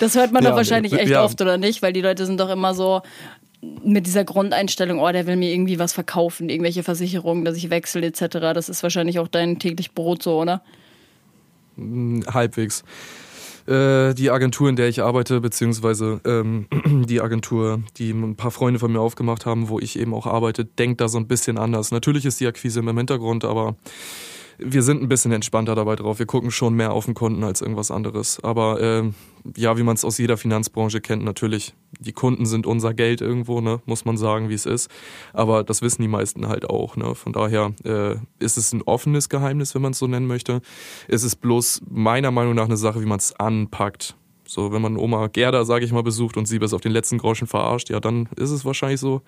das 0.00 0.14
hört 0.14 0.32
man 0.32 0.42
Ja, 0.44 0.50
doch 0.50 0.56
wahrscheinlich 0.56 0.92
echt 0.92 1.10
ja. 1.10 1.24
oft, 1.24 1.40
oder 1.40 1.56
nicht? 1.58 1.80
Weil 1.82 1.92
die 1.92 2.00
Leute 2.00 2.26
sind 2.26 2.38
doch 2.40 2.50
immer 2.50 2.74
so 2.74 3.02
mit 3.84 4.06
dieser 4.06 4.24
Grundeinstellung, 4.24 4.98
oh, 4.98 5.10
der 5.10 5.26
will 5.26 5.36
mir 5.36 5.52
irgendwie 5.52 5.78
was 5.78 5.92
verkaufen, 5.92 6.48
irgendwelche 6.48 6.82
Versicherungen, 6.82 7.44
dass 7.44 7.56
ich 7.56 7.70
wechsle 7.70 8.06
etc. 8.06 8.38
Das 8.54 8.68
ist 8.68 8.82
wahrscheinlich 8.82 9.18
auch 9.18 9.28
dein 9.28 9.58
täglich 9.58 9.92
Brot 9.92 10.22
so, 10.22 10.40
oder? 10.40 10.62
Halbwegs. 11.76 12.84
Äh, 13.66 14.12
die 14.14 14.30
Agentur, 14.30 14.68
in 14.68 14.76
der 14.76 14.88
ich 14.88 15.02
arbeite, 15.02 15.40
beziehungsweise 15.40 16.20
ähm, 16.24 16.66
die 17.08 17.20
Agentur, 17.20 17.82
die 17.96 18.10
ein 18.10 18.36
paar 18.36 18.50
Freunde 18.50 18.78
von 18.78 18.92
mir 18.92 19.00
aufgemacht 19.00 19.46
haben, 19.46 19.68
wo 19.68 19.78
ich 19.78 19.98
eben 19.98 20.12
auch 20.12 20.26
arbeite, 20.26 20.64
denkt 20.64 21.00
da 21.00 21.08
so 21.08 21.18
ein 21.18 21.26
bisschen 21.26 21.56
anders. 21.56 21.90
Natürlich 21.90 22.26
ist 22.26 22.40
die 22.40 22.46
Akquise 22.46 22.80
im 22.80 22.96
Hintergrund, 22.96 23.44
aber 23.44 23.76
wir 24.58 24.82
sind 24.82 25.02
ein 25.02 25.08
bisschen 25.08 25.32
entspannter 25.32 25.74
dabei 25.74 25.96
drauf. 25.96 26.18
Wir 26.18 26.26
gucken 26.26 26.50
schon 26.50 26.74
mehr 26.74 26.92
auf 26.92 27.06
den 27.06 27.14
Kunden 27.14 27.42
als 27.42 27.60
irgendwas 27.60 27.90
anderes. 27.90 28.38
Aber 28.42 28.80
ähm, 28.80 29.14
ja, 29.56 29.76
wie 29.78 29.82
man 29.82 29.94
es 29.94 30.04
aus 30.04 30.18
jeder 30.18 30.36
Finanzbranche 30.36 31.00
kennt, 31.00 31.24
natürlich, 31.24 31.74
die 32.00 32.12
Kunden 32.12 32.46
sind 32.46 32.66
unser 32.66 32.94
Geld 32.94 33.20
irgendwo, 33.20 33.60
ne? 33.60 33.80
muss 33.86 34.04
man 34.04 34.16
sagen, 34.16 34.48
wie 34.48 34.54
es 34.54 34.66
ist. 34.66 34.90
Aber 35.32 35.64
das 35.64 35.82
wissen 35.82 36.02
die 36.02 36.08
meisten 36.08 36.48
halt 36.48 36.68
auch. 36.68 36.96
Ne? 36.96 37.14
Von 37.14 37.32
daher 37.32 37.72
äh, 37.84 38.16
ist 38.38 38.56
es 38.56 38.72
ein 38.72 38.82
offenes 38.82 39.28
Geheimnis, 39.28 39.74
wenn 39.74 39.82
man 39.82 39.92
es 39.92 39.98
so 39.98 40.06
nennen 40.06 40.26
möchte. 40.26 40.60
Es 41.08 41.24
ist 41.24 41.36
bloß 41.36 41.82
meiner 41.88 42.30
Meinung 42.30 42.54
nach 42.54 42.66
eine 42.66 42.76
Sache, 42.76 43.00
wie 43.00 43.06
man 43.06 43.18
es 43.18 43.34
anpackt. 43.38 44.16
So, 44.46 44.72
wenn 44.72 44.82
man 44.82 44.98
Oma 44.98 45.28
Gerda, 45.28 45.64
sage 45.64 45.84
ich 45.84 45.92
mal, 45.92 46.02
besucht 46.02 46.36
und 46.36 46.46
sie 46.46 46.58
bis 46.58 46.74
auf 46.74 46.80
den 46.80 46.92
letzten 46.92 47.18
Groschen 47.18 47.46
verarscht, 47.46 47.88
ja, 47.88 47.98
dann 47.98 48.28
ist 48.36 48.50
es 48.50 48.64
wahrscheinlich 48.64 49.00
so. 49.00 49.22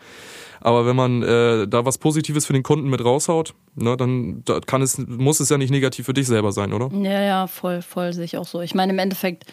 Aber 0.60 0.86
wenn 0.86 0.96
man 0.96 1.22
äh, 1.22 1.66
da 1.66 1.84
was 1.86 1.98
Positives 1.98 2.44
für 2.44 2.52
den 2.52 2.62
Kunden 2.62 2.90
mit 2.90 3.02
raushaut, 3.02 3.54
ne, 3.74 3.96
dann 3.96 4.42
da 4.44 4.60
kann 4.60 4.82
es, 4.82 4.98
muss 4.98 5.40
es 5.40 5.48
ja 5.48 5.56
nicht 5.56 5.70
negativ 5.70 6.06
für 6.06 6.12
dich 6.12 6.26
selber 6.26 6.52
sein, 6.52 6.72
oder? 6.72 6.90
Ja, 6.94 7.22
ja, 7.22 7.46
voll, 7.46 7.80
voll 7.80 8.12
sehe 8.12 8.24
ich 8.24 8.36
auch 8.36 8.46
so. 8.46 8.60
Ich 8.60 8.74
meine, 8.74 8.92
im 8.92 8.98
Endeffekt, 8.98 9.46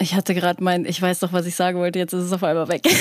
ich 0.00 0.14
hatte 0.14 0.34
gerade 0.34 0.62
mein, 0.62 0.84
ich 0.84 1.00
weiß 1.02 1.20
doch, 1.20 1.32
was 1.32 1.46
ich 1.46 1.54
sagen 1.54 1.78
wollte, 1.78 1.98
jetzt 1.98 2.12
ist 2.12 2.24
es 2.24 2.32
auf 2.32 2.44
einmal 2.44 2.68
weg. 2.68 2.82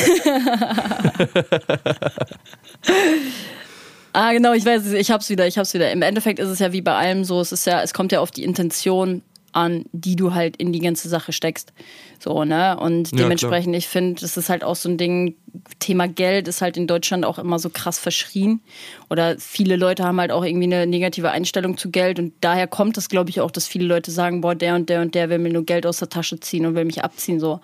ah, 4.13 4.32
genau, 4.32 4.54
ich 4.54 4.66
weiß, 4.66 4.94
ich 4.94 5.12
hab's 5.12 5.30
wieder, 5.30 5.46
ich 5.48 5.58
hab's 5.58 5.74
wieder. 5.74 5.92
Im 5.92 6.01
Endeffekt 6.01 6.39
ist 6.39 6.50
es 6.50 6.60
ja 6.60 6.74
wie 6.74 6.82
bei 6.82 6.96
allem 6.96 7.24
so, 7.24 7.39
es 7.39 7.51
ist 7.51 7.68
ja, 7.68 7.82
es 7.82 7.94
kommt 7.94 8.12
ja 8.12 8.20
auf 8.20 8.32
die 8.32 8.44
Intention 8.44 9.22
an, 9.51 9.86
die 9.92 10.16
du 10.16 10.34
halt 10.34 10.58
in 10.58 10.72
die 10.74 10.80
ganze 10.80 11.10
Sache 11.10 11.34
steckst. 11.34 11.72
So, 12.20 12.44
ne? 12.44 12.78
Und 12.80 13.12
Ja, 13.12 13.18
dementsprechend, 13.18 13.76
ich 13.76 13.88
finde, 13.88 14.22
das 14.22 14.38
ist 14.38 14.50
halt 14.50 14.64
auch 14.64 14.76
so 14.76 14.90
ein 14.90 14.98
Ding, 14.98 15.36
Thema 15.80 16.08
Geld 16.08 16.48
ist 16.48 16.62
halt 16.62 16.78
in 16.78 16.88
Deutschland 16.88 17.26
auch 17.26 17.38
immer 17.38 17.60
so 17.60 17.70
krass 17.70 18.00
verschrien. 18.00 18.62
Oder 19.10 19.38
viele 19.38 19.76
Leute 19.76 20.04
haben 20.04 20.20
halt 20.20 20.32
auch 20.32 20.44
irgendwie 20.44 20.66
eine 20.66 20.88
negative 20.88 21.32
Einstellung 21.32 21.78
zu 21.78 21.92
Geld. 21.92 22.20
Und 22.20 22.34
daher 22.42 22.68
kommt 22.68 22.98
es, 22.98 23.10
glaube 23.10 23.30
ich, 23.30 23.42
auch, 23.42 23.52
dass 23.52 23.68
viele 23.68 23.86
Leute 23.86 24.12
sagen, 24.12 24.42
boah, 24.42 24.56
der 24.56 24.76
und 24.76 24.90
der 24.90 25.02
und 25.02 25.14
der 25.16 25.30
will 25.30 25.40
mir 25.40 25.52
nur 25.52 25.64
Geld 25.64 25.86
aus 25.86 26.00
der 26.00 26.10
Tasche 26.10 26.40
ziehen 26.40 26.66
und 26.66 26.76
will 26.76 26.86
mich 26.86 27.04
abziehen. 27.04 27.40
So, 27.40 27.60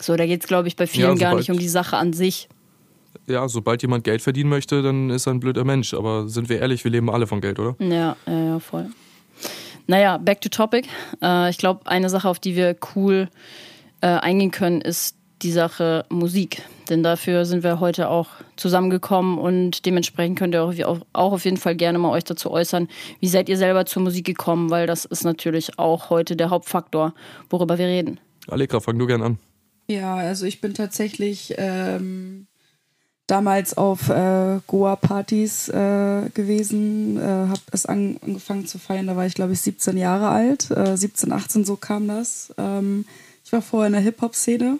so 0.00 0.16
da 0.16 0.26
geht 0.26 0.42
es, 0.42 0.48
glaube 0.48 0.68
ich, 0.68 0.76
bei 0.76 0.86
vielen 0.86 1.16
Ja, 1.16 1.30
gar 1.30 1.36
nicht 1.36 1.50
um 1.50 1.58
die 1.58 1.68
Sache 1.68 1.96
an 1.96 2.12
sich. 2.12 2.48
Ja, 3.26 3.46
sobald 3.48 3.82
jemand 3.82 4.04
Geld 4.04 4.22
verdienen 4.22 4.50
möchte, 4.50 4.82
dann 4.82 5.10
ist 5.10 5.26
er 5.26 5.34
ein 5.34 5.40
blöder 5.40 5.64
Mensch. 5.64 5.94
Aber 5.94 6.28
sind 6.28 6.48
wir 6.48 6.60
ehrlich, 6.60 6.82
wir 6.82 6.90
leben 6.90 7.10
alle 7.10 7.26
von 7.26 7.40
Geld, 7.40 7.58
oder? 7.58 7.76
Ja, 7.78 8.16
ja, 8.26 8.44
ja, 8.44 8.58
voll. 8.58 8.86
Naja, 9.86 10.16
back 10.16 10.40
to 10.40 10.48
topic. 10.48 10.88
Äh, 11.20 11.50
ich 11.50 11.58
glaube, 11.58 11.86
eine 11.86 12.08
Sache, 12.08 12.28
auf 12.28 12.38
die 12.38 12.56
wir 12.56 12.76
cool 12.94 13.28
äh, 14.02 14.08
eingehen 14.08 14.50
können, 14.50 14.80
ist 14.80 15.16
die 15.42 15.52
Sache 15.52 16.04
Musik. 16.08 16.62
Denn 16.88 17.02
dafür 17.02 17.44
sind 17.44 17.62
wir 17.62 17.80
heute 17.80 18.08
auch 18.08 18.28
zusammengekommen 18.56 19.38
und 19.38 19.86
dementsprechend 19.86 20.38
könnt 20.38 20.54
ihr 20.54 20.62
auch, 20.62 20.98
auch 21.12 21.32
auf 21.32 21.44
jeden 21.44 21.56
Fall 21.56 21.74
gerne 21.74 21.98
mal 21.98 22.10
euch 22.10 22.24
dazu 22.24 22.50
äußern, 22.50 22.88
wie 23.20 23.28
seid 23.28 23.48
ihr 23.48 23.56
selber 23.56 23.86
zur 23.86 24.02
Musik 24.02 24.26
gekommen, 24.26 24.70
weil 24.70 24.86
das 24.86 25.04
ist 25.04 25.24
natürlich 25.24 25.78
auch 25.78 26.10
heute 26.10 26.36
der 26.36 26.50
Hauptfaktor, 26.50 27.14
worüber 27.50 27.78
wir 27.78 27.86
reden. 27.86 28.20
Allegra, 28.48 28.80
fang 28.80 28.98
du 28.98 29.06
gern 29.06 29.22
an. 29.22 29.38
Ja, 29.88 30.16
also 30.16 30.46
ich 30.46 30.60
bin 30.60 30.74
tatsächlich 30.74 31.54
ähm, 31.58 32.46
damals 33.26 33.76
auf 33.76 34.08
äh, 34.10 34.60
Goa-Partys 34.66 35.68
äh, 35.68 36.30
gewesen, 36.34 37.18
äh, 37.18 37.22
habe 37.22 37.60
es 37.72 37.86
an, 37.86 38.18
angefangen 38.22 38.66
zu 38.66 38.78
feiern, 38.78 39.06
da 39.06 39.16
war 39.16 39.26
ich 39.26 39.34
glaube 39.34 39.52
ich 39.52 39.60
17 39.60 39.96
Jahre 39.96 40.28
alt, 40.28 40.70
äh, 40.70 40.96
17, 40.96 41.32
18 41.32 41.64
so 41.64 41.76
kam 41.76 42.08
das. 42.08 42.52
Ähm, 42.58 43.04
ich 43.52 43.54
war 43.54 43.60
vorher 43.60 43.88
in 43.88 43.92
der 43.92 44.00
Hip-Hop-Szene 44.00 44.78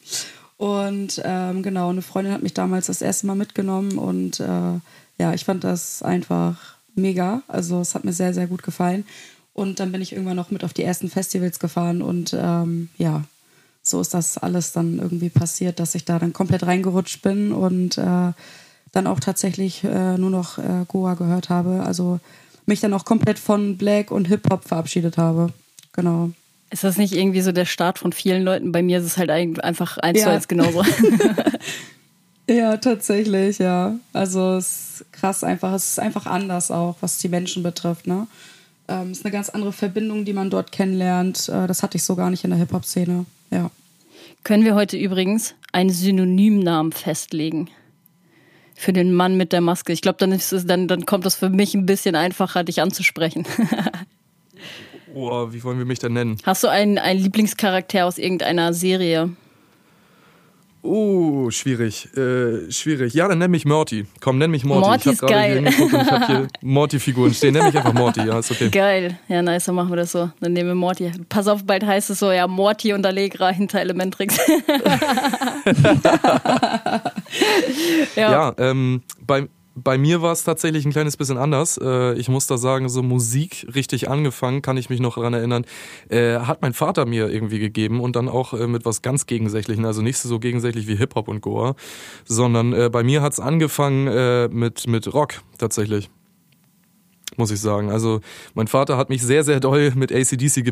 und 0.56 1.20
ähm, 1.22 1.62
genau, 1.62 1.90
eine 1.90 2.00
Freundin 2.00 2.32
hat 2.32 2.42
mich 2.42 2.54
damals 2.54 2.86
das 2.86 3.02
erste 3.02 3.26
Mal 3.26 3.34
mitgenommen 3.34 3.98
und 3.98 4.40
äh, 4.40 4.80
ja, 5.18 5.34
ich 5.34 5.44
fand 5.44 5.64
das 5.64 6.02
einfach 6.02 6.76
mega, 6.94 7.42
also 7.46 7.82
es 7.82 7.94
hat 7.94 8.06
mir 8.06 8.14
sehr, 8.14 8.32
sehr 8.32 8.46
gut 8.46 8.62
gefallen. 8.62 9.04
Und 9.52 9.80
dann 9.80 9.92
bin 9.92 10.00
ich 10.00 10.12
irgendwann 10.12 10.36
noch 10.36 10.50
mit 10.50 10.64
auf 10.64 10.72
die 10.72 10.82
ersten 10.82 11.10
Festivals 11.10 11.58
gefahren 11.58 12.00
und 12.00 12.34
ähm, 12.34 12.88
ja, 12.96 13.24
so 13.82 14.00
ist 14.00 14.14
das 14.14 14.38
alles 14.38 14.72
dann 14.72 14.98
irgendwie 14.98 15.28
passiert, 15.28 15.78
dass 15.78 15.94
ich 15.94 16.06
da 16.06 16.18
dann 16.18 16.32
komplett 16.32 16.62
reingerutscht 16.62 17.20
bin 17.20 17.52
und 17.52 17.98
äh, 17.98 18.32
dann 18.92 19.06
auch 19.06 19.20
tatsächlich 19.20 19.84
äh, 19.84 20.16
nur 20.16 20.30
noch 20.30 20.56
äh, 20.56 20.86
Goa 20.88 21.16
gehört 21.16 21.50
habe. 21.50 21.82
Also 21.84 22.18
mich 22.64 22.80
dann 22.80 22.94
auch 22.94 23.04
komplett 23.04 23.38
von 23.38 23.76
Black 23.76 24.10
und 24.10 24.26
Hip-Hop 24.28 24.64
verabschiedet 24.64 25.18
habe. 25.18 25.52
Genau. 25.92 26.30
Ist 26.70 26.84
das 26.84 26.96
nicht 26.98 27.12
irgendwie 27.14 27.40
so 27.42 27.52
der 27.52 27.64
Start 27.64 27.98
von 27.98 28.12
vielen 28.12 28.42
Leuten? 28.42 28.72
Bei 28.72 28.82
mir 28.82 28.98
ist 28.98 29.04
es 29.04 29.16
halt 29.18 29.30
einfach 29.30 29.98
eins 29.98 30.22
zu 30.22 30.30
eins 30.30 30.48
genauso. 30.48 30.82
Ja, 32.48 32.76
tatsächlich, 32.76 33.58
ja. 33.58 33.96
Also 34.12 34.54
es 34.54 35.00
ist 35.00 35.12
krass 35.12 35.42
einfach. 35.42 35.72
Es 35.72 35.88
ist 35.90 35.98
einfach 36.00 36.26
anders 36.26 36.70
auch, 36.70 36.94
was 37.00 37.18
die 37.18 37.28
Menschen 37.28 37.64
betrifft. 37.64 38.06
Ne? 38.06 38.28
Ähm, 38.86 39.10
es 39.10 39.18
ist 39.18 39.24
eine 39.24 39.32
ganz 39.32 39.48
andere 39.48 39.72
Verbindung, 39.72 40.24
die 40.24 40.32
man 40.32 40.48
dort 40.48 40.70
kennenlernt. 40.70 41.48
Äh, 41.48 41.66
das 41.66 41.82
hatte 41.82 41.96
ich 41.96 42.04
so 42.04 42.14
gar 42.14 42.30
nicht 42.30 42.44
in 42.44 42.50
der 42.50 42.58
Hip-Hop-Szene. 42.60 43.26
Ja. 43.50 43.70
Können 44.44 44.64
wir 44.64 44.76
heute 44.76 44.96
übrigens 44.96 45.54
einen 45.72 45.90
Synonymnamen 45.90 46.92
festlegen? 46.92 47.68
Für 48.76 48.92
den 48.92 49.12
Mann 49.12 49.36
mit 49.36 49.52
der 49.52 49.60
Maske. 49.60 49.92
Ich 49.92 50.00
glaube, 50.02 50.18
dann, 50.18 50.30
ist 50.30 50.52
es- 50.52 50.66
dann, 50.66 50.86
dann 50.86 51.04
kommt 51.04 51.26
das 51.26 51.34
für 51.34 51.48
mich 51.50 51.74
ein 51.74 51.84
bisschen 51.86 52.14
einfacher, 52.14 52.62
dich 52.62 52.80
anzusprechen. 52.80 53.44
Oh, 55.18 55.50
wie 55.50 55.64
wollen 55.64 55.78
wir 55.78 55.86
mich 55.86 55.98
denn 55.98 56.12
nennen? 56.12 56.36
Hast 56.44 56.62
du 56.62 56.68
einen, 56.68 56.98
einen 56.98 57.18
Lieblingscharakter 57.18 58.04
aus 58.04 58.18
irgendeiner 58.18 58.74
Serie? 58.74 59.30
Oh, 60.82 61.50
schwierig. 61.50 62.14
Äh, 62.14 62.70
schwierig. 62.70 63.14
Ja, 63.14 63.26
dann 63.26 63.38
nenn 63.38 63.50
mich 63.50 63.64
Morty. 63.64 64.04
Komm, 64.20 64.36
nenn 64.36 64.50
mich 64.50 64.66
Morty. 64.66 64.86
Morty 64.86 65.08
ich 65.08 65.14
ist 65.14 65.22
hab 65.22 65.30
gerade 65.30 65.58
hier 65.58 65.68
ich 65.68 65.92
hab 66.10 66.26
hier 66.26 66.48
Morty-Figuren 66.60 67.32
stehen. 67.32 67.54
Nenn 67.54 67.64
mich 67.64 67.74
einfach 67.74 67.94
Morty, 67.94 68.26
ja, 68.26 68.38
ist 68.38 68.50
okay. 68.50 68.68
Geil. 68.68 69.18
Ja, 69.26 69.40
nice, 69.40 69.64
dann 69.64 69.74
machen 69.74 69.88
wir 69.88 69.96
das 69.96 70.12
so. 70.12 70.30
Dann 70.40 70.52
nehmen 70.52 70.68
wir 70.68 70.74
Morty. 70.74 71.10
Pass 71.30 71.48
auf, 71.48 71.64
bald 71.64 71.86
heißt 71.86 72.10
es 72.10 72.18
so, 72.18 72.30
ja, 72.30 72.46
Morty 72.46 72.92
und 72.92 73.06
Allegra 73.06 73.48
hinter 73.48 73.80
Elementrix. 73.80 74.36
ja. 78.16 78.30
Ja, 78.30 78.54
ähm, 78.58 79.02
bei, 79.26 79.48
bei 79.76 79.98
mir 79.98 80.22
war 80.22 80.32
es 80.32 80.42
tatsächlich 80.42 80.86
ein 80.86 80.92
kleines 80.92 81.16
bisschen 81.16 81.36
anders. 81.36 81.78
Äh, 81.78 82.14
ich 82.14 82.28
muss 82.28 82.46
da 82.46 82.56
sagen, 82.56 82.88
so 82.88 83.02
Musik 83.02 83.66
richtig 83.74 84.08
angefangen, 84.08 84.62
kann 84.62 84.78
ich 84.78 84.88
mich 84.88 85.00
noch 85.00 85.16
daran 85.16 85.34
erinnern, 85.34 85.66
äh, 86.08 86.38
hat 86.38 86.62
mein 86.62 86.72
Vater 86.72 87.04
mir 87.04 87.28
irgendwie 87.28 87.58
gegeben 87.58 88.00
und 88.00 88.16
dann 88.16 88.28
auch 88.28 88.54
äh, 88.54 88.66
mit 88.66 88.86
was 88.86 89.02
ganz 89.02 89.26
Gegensätzlichen, 89.26 89.84
also 89.84 90.00
nicht 90.00 90.16
so 90.16 90.38
gegensätzlich 90.38 90.86
wie 90.86 90.96
Hip-Hop 90.96 91.28
und 91.28 91.42
Goa, 91.42 91.76
sondern 92.24 92.90
bei 92.90 93.02
mir 93.02 93.22
hat 93.22 93.34
es 93.34 93.40
angefangen 93.40 94.56
mit, 94.56 94.86
mit 94.86 95.12
Rock 95.12 95.34
tatsächlich. 95.58 96.10
Muss 97.36 97.50
ich 97.50 97.60
sagen. 97.60 97.90
Also 97.90 98.20
mein 98.54 98.66
Vater 98.66 98.96
hat 98.96 99.10
mich 99.10 99.22
sehr, 99.22 99.44
sehr 99.44 99.60
doll 99.60 99.92
mit 99.94 100.12
ACDC 100.12 100.64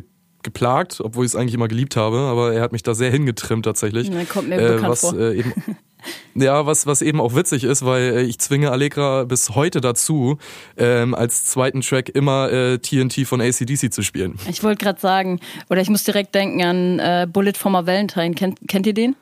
geplagt, 0.44 1.00
obwohl 1.00 1.24
ich 1.24 1.32
es 1.32 1.36
eigentlich 1.36 1.54
immer 1.54 1.68
geliebt 1.68 1.96
habe, 1.96 2.18
aber 2.18 2.52
er 2.52 2.62
hat 2.62 2.72
mich 2.72 2.82
da 2.82 2.94
sehr 2.94 3.10
hingetrimmt 3.10 3.64
tatsächlich. 3.64 4.08
Ja, 4.08 4.24
kommt 4.24 4.48
mir 4.48 4.58
bekannt 4.58 4.88
was, 4.88 5.00
vor. 5.00 5.18
Äh, 5.18 5.38
eben, 5.38 5.52
Ja, 6.34 6.66
was, 6.66 6.86
was 6.86 7.02
eben 7.02 7.20
auch 7.20 7.34
witzig 7.34 7.64
ist, 7.64 7.84
weil 7.84 8.02
äh, 8.02 8.22
ich 8.22 8.38
zwinge 8.38 8.70
Allegra 8.70 9.24
bis 9.24 9.50
heute 9.50 9.80
dazu, 9.80 10.38
ähm, 10.76 11.14
als 11.14 11.44
zweiten 11.44 11.80
Track 11.80 12.08
immer 12.08 12.50
äh, 12.50 12.78
TNT 12.78 13.26
von 13.26 13.40
ACDC 13.40 13.92
zu 13.92 14.02
spielen. 14.02 14.38
Ich 14.48 14.62
wollte 14.62 14.84
gerade 14.84 15.00
sagen, 15.00 15.40
oder 15.70 15.80
ich 15.80 15.88
muss 15.88 16.04
direkt 16.04 16.34
denken 16.34 16.62
an 16.62 16.98
äh, 16.98 17.26
Bullet 17.30 17.54
for 17.56 17.70
my 17.70 17.86
Valentine. 17.86 18.34
Kennt, 18.34 18.58
kennt 18.68 18.86
ihr 18.86 18.94
den? 18.94 19.16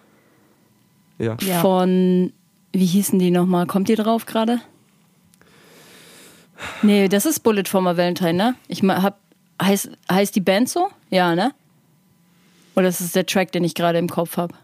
Ja. 1.19 1.37
Ja. 1.41 1.61
Von, 1.61 2.33
wie 2.73 2.87
hießen 2.87 3.19
die 3.19 3.31
nochmal? 3.31 3.67
Kommt 3.67 3.88
ihr 3.88 3.97
drauf 3.97 4.26
gerade? 4.26 4.61
Nee, 6.81 7.09
das 7.09 7.26
ist 7.26 7.41
Bullet 7.41 7.64
for 7.67 7.83
my 7.83 7.97
Valentine, 7.97 8.35
ne? 8.35 8.55
Ich 8.69 8.83
hab, 8.83 9.19
heißt, 9.62 9.90
heißt 10.11 10.35
die 10.37 10.40
Band 10.40 10.69
so? 10.69 10.88
Ja, 11.11 11.35
ne? 11.35 11.52
Oder 12.75 12.88
ist 12.88 13.00
es 13.00 13.12
der 13.12 13.26
Track, 13.26 13.52
den 13.52 13.64
ich 13.64 13.75
gerade 13.75 13.99
im 13.99 14.09
Kopf 14.09 14.37
habe? 14.37 14.54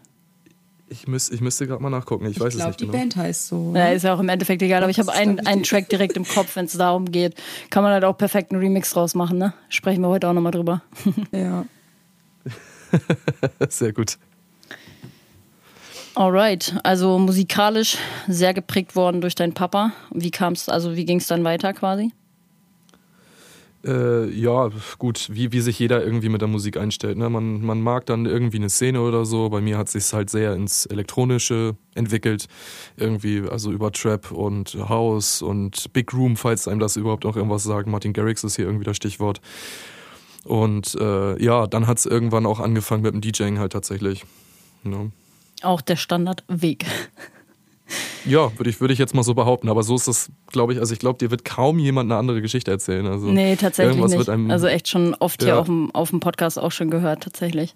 Ich, 0.91 1.07
müß, 1.07 1.29
ich 1.29 1.41
müsste 1.41 1.67
gerade 1.67 1.83
mal 1.83 1.91
nachgucken, 1.91 2.25
ich, 2.25 2.39
weiß 2.39 2.47
ich 2.47 2.53
es 2.53 2.55
glaube, 2.55 2.69
nicht 2.71 2.79
die 2.81 2.85
genau. 2.87 2.97
Band 2.97 3.15
heißt 3.15 3.47
so. 3.49 3.73
Ja, 3.75 3.89
ist 3.89 4.01
ja 4.03 4.15
auch 4.15 4.19
im 4.19 4.27
Endeffekt 4.29 4.61
egal, 4.63 4.81
aber 4.81 4.89
ich 4.89 4.97
habe 4.99 5.11
einen, 5.13 5.35
glaub 5.35 5.43
ich, 5.45 5.47
einen 5.51 5.61
die- 5.61 5.69
Track 5.69 5.89
direkt 5.89 6.17
im 6.17 6.27
Kopf, 6.27 6.55
wenn 6.55 6.65
es 6.65 6.73
darum 6.73 7.11
geht. 7.11 7.35
Kann 7.69 7.83
man 7.83 7.93
halt 7.93 8.03
auch 8.03 8.17
perfekt 8.17 8.51
einen 8.51 8.59
Remix 8.61 8.89
draus 8.91 9.13
machen, 9.13 9.37
ne? 9.37 9.53
Sprechen 9.69 10.01
wir 10.01 10.07
heute 10.07 10.27
auch 10.27 10.33
nochmal 10.33 10.51
drüber. 10.51 10.81
Ja. 11.31 11.65
Sehr 13.69 13.93
gut. 13.93 14.17
Alright, 16.15 16.75
also 16.83 17.19
musikalisch 17.19 17.97
sehr 18.27 18.53
geprägt 18.53 18.95
worden 18.95 19.21
durch 19.21 19.35
deinen 19.35 19.53
Papa. 19.53 19.91
Wie 20.11 20.31
kam's, 20.31 20.67
also 20.67 20.95
wie 20.95 21.05
ging 21.05 21.19
es 21.19 21.27
dann 21.27 21.43
weiter 21.43 21.71
quasi? 21.73 22.11
Äh, 23.85 24.29
ja, 24.31 24.69
gut, 24.97 25.29
wie, 25.31 25.53
wie 25.53 25.61
sich 25.61 25.79
jeder 25.79 26.03
irgendwie 26.03 26.27
mit 26.29 26.41
der 26.41 26.49
Musik 26.49 26.75
einstellt. 26.77 27.17
Ne? 27.17 27.29
Man, 27.29 27.61
man 27.61 27.81
mag 27.81 28.05
dann 28.05 28.25
irgendwie 28.25 28.57
eine 28.57 28.69
Szene 28.69 29.01
oder 29.01 29.25
so. 29.25 29.49
Bei 29.49 29.61
mir 29.61 29.77
hat 29.77 29.87
sich 29.89 30.11
halt 30.11 30.29
sehr 30.29 30.53
ins 30.53 30.85
Elektronische 30.85 31.77
entwickelt. 31.95 32.47
Irgendwie, 32.97 33.43
also 33.49 33.71
über 33.71 33.91
Trap 33.91 34.31
und 34.31 34.77
House 34.89 35.41
und 35.41 35.93
Big 35.93 36.13
Room, 36.13 36.35
falls 36.35 36.67
einem 36.67 36.79
das 36.79 36.97
überhaupt 36.97 37.25
auch 37.25 37.37
irgendwas 37.37 37.63
sagt. 37.63 37.87
Martin 37.87 38.11
Garrix 38.11 38.43
ist 38.43 38.57
hier 38.57 38.65
irgendwie 38.65 38.85
das 38.85 38.97
Stichwort. 38.97 39.39
Und 40.43 40.95
äh, 40.95 41.41
ja, 41.41 41.67
dann 41.67 41.87
hat 41.87 41.99
es 41.99 42.05
irgendwann 42.05 42.45
auch 42.45 42.59
angefangen 42.59 43.03
mit 43.03 43.13
dem 43.13 43.21
DJing 43.21 43.59
halt 43.59 43.71
tatsächlich. 43.71 44.25
Ne? 44.83 45.11
Auch 45.61 45.81
der 45.81 45.95
Standardweg. 45.95 46.85
Ja, 48.25 48.51
würde 48.57 48.69
ich, 48.69 48.79
würde 48.81 48.93
ich 48.93 48.99
jetzt 48.99 49.15
mal 49.15 49.23
so 49.23 49.33
behaupten. 49.33 49.69
Aber 49.69 49.83
so 49.83 49.95
ist 49.95 50.07
das, 50.07 50.29
glaube 50.47 50.73
ich, 50.73 50.79
also 50.79 50.93
ich 50.93 50.99
glaube, 50.99 51.17
dir 51.17 51.31
wird 51.31 51.45
kaum 51.45 51.79
jemand 51.79 52.11
eine 52.11 52.19
andere 52.19 52.41
Geschichte 52.41 52.69
erzählen. 52.71 53.07
Also 53.07 53.27
Nee, 53.27 53.55
tatsächlich 53.55 53.95
nicht. 53.97 54.17
wird 54.17 54.29
einem- 54.29 54.51
also 54.51 54.67
echt 54.67 54.87
schon 54.87 55.15
oft 55.15 55.41
hier 55.41 55.53
Ja. 55.53 55.59
auf 55.59 55.65
dem, 55.67 55.93
auf 55.95 56.09
dem 56.11 56.19
Podcast 56.19 56.59
auch 56.59 56.71
schon 56.71 56.89
gehört, 56.89 57.23
tatsächlich. 57.23 57.75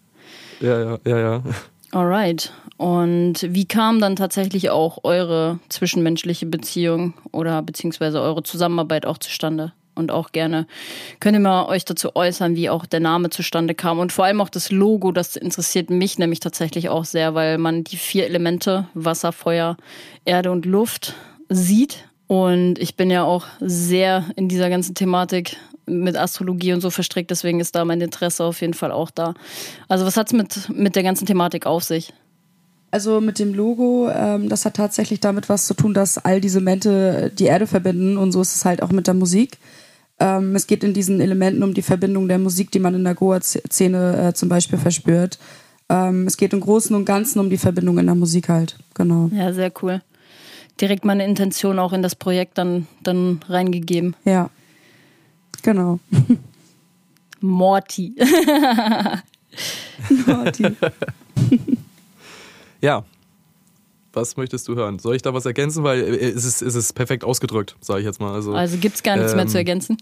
Ja, 0.59 0.79
ja, 0.79 0.97
ja, 1.05 1.19
ja. 1.19 1.43
Alright. 1.91 2.51
Und 2.77 3.47
wie 3.49 3.65
kam 3.65 3.99
dann 3.99 4.15
tatsächlich 4.15 4.69
auch 4.71 4.99
eure 5.03 5.59
zwischenmenschliche 5.69 6.45
Beziehung 6.47 7.13
oder 7.31 7.61
beziehungsweise 7.61 8.19
eure 8.21 8.41
Zusammenarbeit 8.43 9.05
auch 9.05 9.17
zustande? 9.19 9.73
Und 9.95 10.11
auch 10.11 10.31
gerne 10.31 10.65
könnt 11.19 11.35
ihr 11.35 11.39
mal 11.39 11.67
euch 11.67 11.85
dazu 11.85 12.15
äußern, 12.15 12.55
wie 12.55 12.69
auch 12.69 12.85
der 12.85 12.99
Name 12.99 13.29
zustande 13.29 13.75
kam. 13.75 13.99
Und 13.99 14.11
vor 14.11 14.25
allem 14.25 14.41
auch 14.41 14.49
das 14.49 14.71
Logo, 14.71 15.11
das 15.11 15.35
interessiert 15.35 15.89
mich 15.89 16.17
nämlich 16.17 16.39
tatsächlich 16.39 16.89
auch 16.89 17.05
sehr, 17.05 17.35
weil 17.35 17.57
man 17.57 17.83
die 17.83 17.97
vier 17.97 18.25
Elemente 18.25 18.87
Wasser, 18.95 19.31
Feuer, 19.31 19.77
Erde 20.25 20.51
und 20.51 20.65
Luft 20.65 21.13
sieht. 21.49 22.05
Und 22.27 22.79
ich 22.79 22.95
bin 22.95 23.11
ja 23.11 23.23
auch 23.23 23.45
sehr 23.59 24.25
in 24.35 24.49
dieser 24.49 24.69
ganzen 24.69 24.95
Thematik 24.95 25.57
mit 25.85 26.17
Astrologie 26.17 26.73
und 26.73 26.81
so 26.81 26.89
verstrickt, 26.89 27.29
deswegen 27.31 27.59
ist 27.59 27.75
da 27.75 27.85
mein 27.85 28.01
Interesse 28.01 28.43
auf 28.43 28.61
jeden 28.61 28.73
Fall 28.73 28.91
auch 28.91 29.11
da. 29.11 29.33
Also 29.87 30.05
was 30.05 30.17
hat's 30.17 30.33
mit, 30.33 30.69
mit 30.69 30.95
der 30.95 31.03
ganzen 31.03 31.25
Thematik 31.25 31.65
auf 31.65 31.83
sich? 31.83 32.13
Also 32.91 33.21
mit 33.21 33.39
dem 33.39 33.53
Logo, 33.53 34.09
ähm, 34.09 34.49
das 34.49 34.65
hat 34.65 34.75
tatsächlich 34.75 35.19
damit 35.19 35.49
was 35.49 35.65
zu 35.65 35.73
tun, 35.73 35.93
dass 35.93 36.17
all 36.19 36.39
diese 36.39 36.59
Elemente 36.59 37.31
die 37.37 37.45
Erde 37.45 37.67
verbinden 37.67 38.17
und 38.17 38.31
so 38.31 38.41
ist 38.41 38.55
es 38.55 38.65
halt 38.65 38.83
auch 38.83 38.91
mit 38.91 39.07
der 39.07 39.15
Musik. 39.15 39.57
Ähm, 40.19 40.55
es 40.55 40.67
geht 40.67 40.83
in 40.83 40.93
diesen 40.93 41.19
Elementen 41.21 41.63
um 41.63 41.73
die 41.73 41.81
Verbindung 41.81 42.27
der 42.27 42.39
Musik, 42.39 42.71
die 42.71 42.79
man 42.79 42.95
in 42.95 43.03
der 43.03 43.15
Goa-Szene 43.15 44.29
äh, 44.29 44.33
zum 44.33 44.49
Beispiel 44.49 44.79
verspürt. 44.79 45.39
Ähm, 45.89 46.27
es 46.27 46.37
geht 46.37 46.53
im 46.53 46.61
Großen 46.61 46.95
und 46.95 47.05
Ganzen 47.05 47.39
um 47.39 47.49
die 47.49 47.57
Verbindung 47.57 47.97
in 47.97 48.05
der 48.05 48.15
Musik 48.15 48.49
halt, 48.49 48.77
genau. 48.93 49.29
Ja, 49.33 49.53
sehr 49.53 49.71
cool. 49.81 50.01
Direkt 50.79 51.05
meine 51.05 51.25
Intention 51.25 51.79
auch 51.79 51.93
in 51.93 52.01
das 52.01 52.15
Projekt 52.15 52.57
dann, 52.57 52.87
dann 53.01 53.39
reingegeben. 53.47 54.15
Ja, 54.25 54.49
genau. 55.61 55.99
Morty. 57.41 58.15
Martin. 60.27 60.77
Ja. 62.81 63.05
Was 64.13 64.37
möchtest 64.37 64.67
du 64.67 64.75
hören? 64.75 64.99
Soll 64.99 65.15
ich 65.15 65.21
da 65.23 65.33
was 65.33 65.45
ergänzen? 65.45 65.83
Weil 65.83 66.01
äh, 66.01 66.29
es 66.29 66.45
ist, 66.45 66.61
es 66.61 66.75
ist 66.75 66.93
perfekt 66.93 67.23
ausgedrückt, 67.23 67.75
sage 67.81 67.99
ich 68.01 68.05
jetzt 68.05 68.21
mal. 68.21 68.31
Also, 68.33 68.53
Also 68.53 68.77
gibt's 68.77 69.03
gar 69.03 69.17
nichts 69.17 69.33
mehr 69.33 69.43
Ähm, 69.43 69.47
zu 69.49 69.57
ergänzen. 69.57 69.97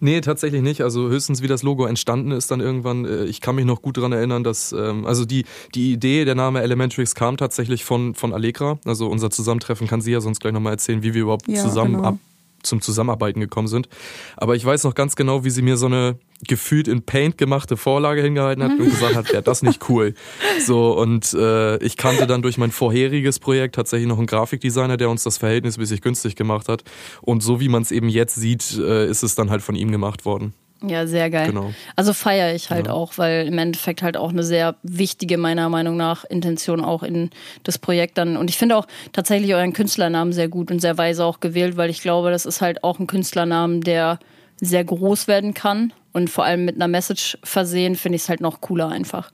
nee, 0.00 0.20
tatsächlich 0.20 0.62
nicht. 0.62 0.80
Also 0.82 1.08
höchstens, 1.08 1.42
wie 1.42 1.48
das 1.48 1.62
Logo 1.64 1.86
entstanden 1.86 2.30
ist, 2.30 2.50
dann 2.50 2.60
irgendwann. 2.60 3.04
äh, 3.04 3.24
Ich 3.24 3.40
kann 3.40 3.56
mich 3.56 3.64
noch 3.64 3.82
gut 3.82 3.96
daran 3.96 4.12
erinnern, 4.12 4.44
dass 4.44 4.72
ähm, 4.72 5.04
also 5.06 5.24
die, 5.24 5.44
die 5.74 5.92
Idee, 5.92 6.24
der 6.24 6.36
Name 6.36 6.62
Elementrix 6.62 7.14
kam 7.16 7.36
tatsächlich 7.36 7.84
von, 7.84 8.14
von 8.14 8.32
Allegra. 8.32 8.78
Also 8.84 9.08
unser 9.08 9.30
Zusammentreffen 9.30 9.88
kann 9.88 10.00
sie 10.00 10.12
ja 10.12 10.20
sonst 10.20 10.38
gleich 10.40 10.52
nochmal 10.52 10.74
erzählen, 10.74 11.02
wie 11.02 11.14
wir 11.14 11.22
überhaupt 11.22 11.48
Ja, 11.48 11.60
zusammen 11.62 11.96
genau. 11.96 12.08
ab, 12.10 12.18
zum 12.66 12.80
Zusammenarbeiten 12.80 13.40
gekommen 13.40 13.68
sind. 13.68 13.88
Aber 14.36 14.56
ich 14.56 14.64
weiß 14.64 14.84
noch 14.84 14.94
ganz 14.94 15.16
genau, 15.16 15.44
wie 15.44 15.50
sie 15.50 15.62
mir 15.62 15.76
so 15.76 15.86
eine 15.86 16.18
gefühlt 16.46 16.88
in 16.88 17.02
Paint 17.02 17.38
gemachte 17.38 17.76
Vorlage 17.76 18.22
hingehalten 18.22 18.62
hat 18.62 18.72
und 18.72 18.90
gesagt 18.90 19.14
hat, 19.14 19.32
wäre 19.32 19.42
das 19.42 19.62
nicht 19.62 19.88
cool. 19.88 20.14
So, 20.60 20.98
und 20.98 21.32
äh, 21.34 21.76
ich 21.78 21.96
kannte 21.96 22.26
dann 22.26 22.42
durch 22.42 22.58
mein 22.58 22.70
vorheriges 22.70 23.38
Projekt 23.38 23.76
tatsächlich 23.76 24.08
noch 24.08 24.18
einen 24.18 24.26
Grafikdesigner, 24.26 24.96
der 24.96 25.10
uns 25.10 25.22
das 25.22 25.38
verhältnismäßig 25.38 26.02
günstig 26.02 26.36
gemacht 26.36 26.68
hat. 26.68 26.84
Und 27.22 27.42
so 27.42 27.60
wie 27.60 27.68
man 27.68 27.82
es 27.82 27.92
eben 27.92 28.08
jetzt 28.08 28.34
sieht, 28.34 28.78
äh, 28.78 29.08
ist 29.08 29.22
es 29.22 29.34
dann 29.34 29.50
halt 29.50 29.62
von 29.62 29.74
ihm 29.74 29.90
gemacht 29.90 30.24
worden. 30.24 30.54
Ja, 30.88 31.06
sehr 31.06 31.30
geil. 31.30 31.48
Genau. 31.48 31.72
Also 31.96 32.12
feiere 32.12 32.54
ich 32.54 32.70
halt 32.70 32.86
Ja. 32.86 32.92
auch, 32.92 33.18
weil 33.18 33.46
im 33.46 33.58
Endeffekt 33.58 34.02
halt 34.02 34.16
auch 34.16 34.30
eine 34.30 34.42
sehr 34.42 34.76
wichtige, 34.82 35.38
meiner 35.38 35.68
Meinung 35.68 35.96
nach, 35.96 36.24
Intention 36.24 36.84
auch 36.84 37.02
in 37.02 37.30
das 37.62 37.78
Projekt 37.78 38.18
dann. 38.18 38.36
Und 38.36 38.50
ich 38.50 38.58
finde 38.58 38.76
auch 38.76 38.86
tatsächlich 39.12 39.54
euren 39.54 39.72
Künstlernamen 39.72 40.32
sehr 40.32 40.48
gut 40.48 40.70
und 40.70 40.80
sehr 40.80 40.98
weise 40.98 41.24
auch 41.24 41.40
gewählt, 41.40 41.76
weil 41.76 41.90
ich 41.90 42.00
glaube, 42.00 42.30
das 42.30 42.46
ist 42.46 42.60
halt 42.60 42.84
auch 42.84 42.98
ein 42.98 43.06
Künstlernamen, 43.06 43.80
der 43.80 44.18
sehr 44.60 44.84
groß 44.84 45.26
werden 45.28 45.54
kann 45.54 45.92
und 46.12 46.30
vor 46.30 46.44
allem 46.44 46.64
mit 46.64 46.76
einer 46.76 46.88
Message 46.88 47.36
versehen, 47.42 47.96
finde 47.96 48.16
ich 48.16 48.22
es 48.22 48.28
halt 48.28 48.40
noch 48.40 48.60
cooler 48.60 48.88
einfach. 48.88 49.32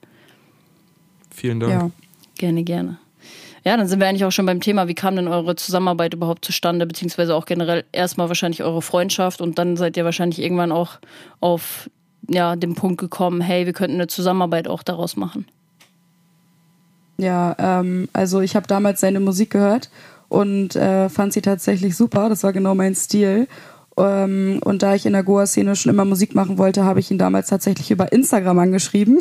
Vielen 1.31 1.61
Dank. 1.61 1.73
Ja. 1.73 1.91
Gerne, 2.39 2.65
gerne. 2.65 2.99
Ja, 3.65 3.77
dann 3.77 3.87
sind 3.87 4.01
wir 4.01 4.09
eigentlich 4.09 4.25
auch 4.25 4.33
schon 4.33 4.47
beim 4.47 4.61
Thema. 4.61 4.89
Wie 4.89 4.95
kam 4.95 5.17
denn 5.17 5.29
eure 5.29 5.55
Zusammenarbeit 5.57 6.15
überhaupt 6.15 6.45
zustande, 6.45 6.87
beziehungsweise 6.87 7.35
auch 7.35 7.45
generell 7.45 7.85
erstmal 7.93 8.29
wahrscheinlich 8.29 8.63
eure 8.63 8.83
Freundschaft 8.83 9.41
und 9.41 9.59
dann 9.59 9.77
seid 9.77 9.97
ihr 9.97 10.05
wahrscheinlich 10.05 10.41
irgendwann 10.41 10.73
auch 10.73 10.99
auf 11.41 11.91
ja, 12.29 12.57
den 12.57 12.75
Punkt 12.75 13.01
gekommen, 13.01 13.41
hey, 13.41 13.67
wir 13.67 13.73
könnten 13.73 13.97
eine 13.97 14.07
Zusammenarbeit 14.07 14.69
auch 14.69 14.83
daraus 14.83 15.17
machen. 15.17 15.47
Ja, 17.19 17.55
ähm, 17.59 18.09
also 18.13 18.41
ich 18.41 18.57
habe 18.57 18.67
damals 18.67 19.01
seine 19.01 19.21
Musik 19.21 19.51
gehört 19.51 19.91
und 20.29 20.75
äh, 20.77 21.09
fand 21.11 21.33
sie 21.33 21.43
tatsächlich 21.43 21.97
super. 21.97 22.29
Das 22.29 22.43
war 22.45 22.53
genau 22.53 22.75
mein 22.75 22.95
Stil. 22.95 23.47
Ähm, 23.99 24.61
und 24.65 24.83
da 24.83 24.95
ich 24.95 25.05
in 25.05 25.13
der 25.13 25.25
Goa-Szene 25.25 25.77
schon 25.77 25.91
immer 25.91 26.05
Musik 26.07 26.35
machen 26.35 26.57
wollte, 26.57 26.85
habe 26.85 27.01
ich 27.01 27.11
ihn 27.11 27.19
damals 27.19 27.49
tatsächlich 27.49 27.91
über 27.91 28.13
Instagram 28.13 28.59
angeschrieben 28.61 29.19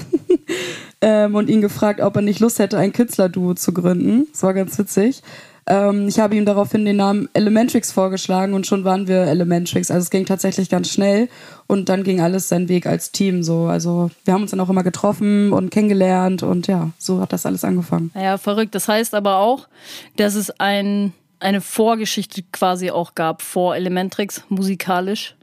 ähm, 1.02 1.36
und 1.36 1.50
ihn 1.50 1.62
gefragt, 1.62 2.02
ob 2.02 2.16
er 2.16 2.22
nicht 2.22 2.40
Lust 2.40 2.60
hätte, 2.60 2.78
ein 2.78 2.94
Künstlerduo 2.94 3.54
zu 3.54 3.74
gründen. 3.74 4.28
Das 4.32 4.44
war 4.44 4.54
ganz 4.54 4.78
witzig. 4.78 5.22
Ähm, 5.66 6.08
ich 6.08 6.20
habe 6.20 6.36
ihm 6.36 6.46
daraufhin 6.46 6.84
den 6.84 6.98
Namen 6.98 7.30
Elementrix 7.34 7.92
vorgeschlagen 7.92 8.54
und 8.56 8.66
schon 8.66 8.84
waren 8.86 9.08
wir 9.08 9.22
Elementrix. 9.28 9.92
Also 9.92 10.04
es 10.04 10.10
ging 10.10 10.26
tatsächlich 10.26 10.70
ganz 10.70 10.90
schnell 10.90 11.30
und 11.68 11.90
dann 11.90 12.04
ging 12.04 12.22
alles 12.22 12.50
seinen 12.50 12.70
Weg 12.70 12.88
als 12.88 13.12
Team 13.12 13.44
so. 13.44 13.66
Also 13.68 14.10
wir 14.26 14.34
haben 14.34 14.42
uns 14.42 14.52
dann 14.52 14.60
auch 14.62 14.70
immer 14.70 14.84
getroffen 14.84 15.54
und 15.54 15.70
kennengelernt 15.70 16.42
und 16.42 16.66
ja, 16.68 16.90
so 16.98 17.22
hat 17.22 17.34
das 17.34 17.46
alles 17.46 17.64
angefangen. 17.64 18.12
Ja, 18.16 18.38
verrückt. 18.40 18.74
Das 18.74 18.88
heißt 18.88 19.14
aber 19.14 19.38
auch, 19.38 19.68
dass 20.16 20.34
es 20.34 20.50
ein, 20.60 21.14
eine 21.40 21.62
Vorgeschichte 21.62 22.42
quasi 22.52 22.90
auch 22.90 23.14
gab 23.14 23.44
vor 23.44 23.76
Elementrix 23.76 24.44
musikalisch. 24.50 25.36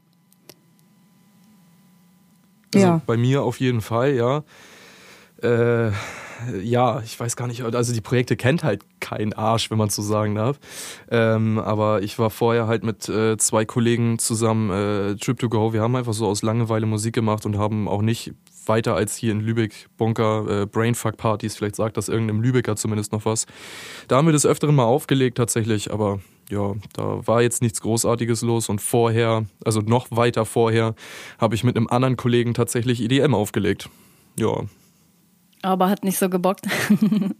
Also 2.74 2.86
Ja. 2.86 3.00
bei 3.06 3.16
mir 3.16 3.42
auf 3.42 3.60
jeden 3.60 3.80
Fall, 3.80 4.14
ja. 4.14 4.42
Äh, 5.42 5.90
ja, 6.62 7.00
ich 7.00 7.18
weiß 7.18 7.36
gar 7.36 7.46
nicht, 7.46 7.62
also 7.62 7.92
die 7.92 8.00
Projekte 8.00 8.36
kennt 8.36 8.62
halt 8.62 8.82
kein 9.00 9.32
Arsch, 9.32 9.70
wenn 9.70 9.78
man 9.78 9.88
so 9.88 10.02
sagen 10.02 10.34
darf. 10.34 10.58
Ähm, 11.10 11.58
aber 11.58 12.02
ich 12.02 12.18
war 12.18 12.30
vorher 12.30 12.66
halt 12.66 12.84
mit 12.84 13.08
äh, 13.08 13.36
zwei 13.38 13.64
Kollegen 13.64 14.18
zusammen 14.18 14.70
äh, 14.70 15.16
Trip 15.16 15.38
to 15.38 15.48
Go. 15.48 15.72
Wir 15.72 15.80
haben 15.80 15.96
einfach 15.96 16.12
so 16.12 16.26
aus 16.26 16.42
Langeweile 16.42 16.86
Musik 16.86 17.14
gemacht 17.14 17.46
und 17.46 17.58
haben 17.58 17.88
auch 17.88 18.02
nicht 18.02 18.32
weiter 18.66 18.94
als 18.94 19.16
hier 19.16 19.32
in 19.32 19.40
Lübeck 19.40 19.88
Bunker 19.96 20.62
äh, 20.62 20.66
Brainfuck-Partys, 20.66 21.56
vielleicht 21.56 21.76
sagt 21.76 21.96
das 21.96 22.08
irgendeinem 22.08 22.42
Lübecker 22.42 22.76
zumindest 22.76 23.12
noch 23.12 23.24
was. 23.24 23.46
Da 24.08 24.16
haben 24.16 24.26
wir 24.26 24.32
des 24.32 24.46
Öfteren 24.46 24.74
mal 24.74 24.84
aufgelegt 24.84 25.36
tatsächlich, 25.36 25.92
aber 25.92 26.20
ja, 26.50 26.74
da 26.92 27.26
war 27.26 27.42
jetzt 27.42 27.62
nichts 27.62 27.80
Großartiges 27.80 28.42
los 28.42 28.68
und 28.68 28.80
vorher, 28.80 29.46
also 29.64 29.80
noch 29.80 30.08
weiter 30.10 30.44
vorher, 30.44 30.94
habe 31.38 31.54
ich 31.54 31.64
mit 31.64 31.76
einem 31.76 31.88
anderen 31.88 32.16
Kollegen 32.16 32.54
tatsächlich 32.54 33.00
EDM 33.02 33.34
aufgelegt. 33.34 33.88
Ja. 34.38 34.64
Aber 35.62 35.88
hat 35.88 36.04
nicht 36.04 36.18
so 36.18 36.28
gebockt. 36.28 36.66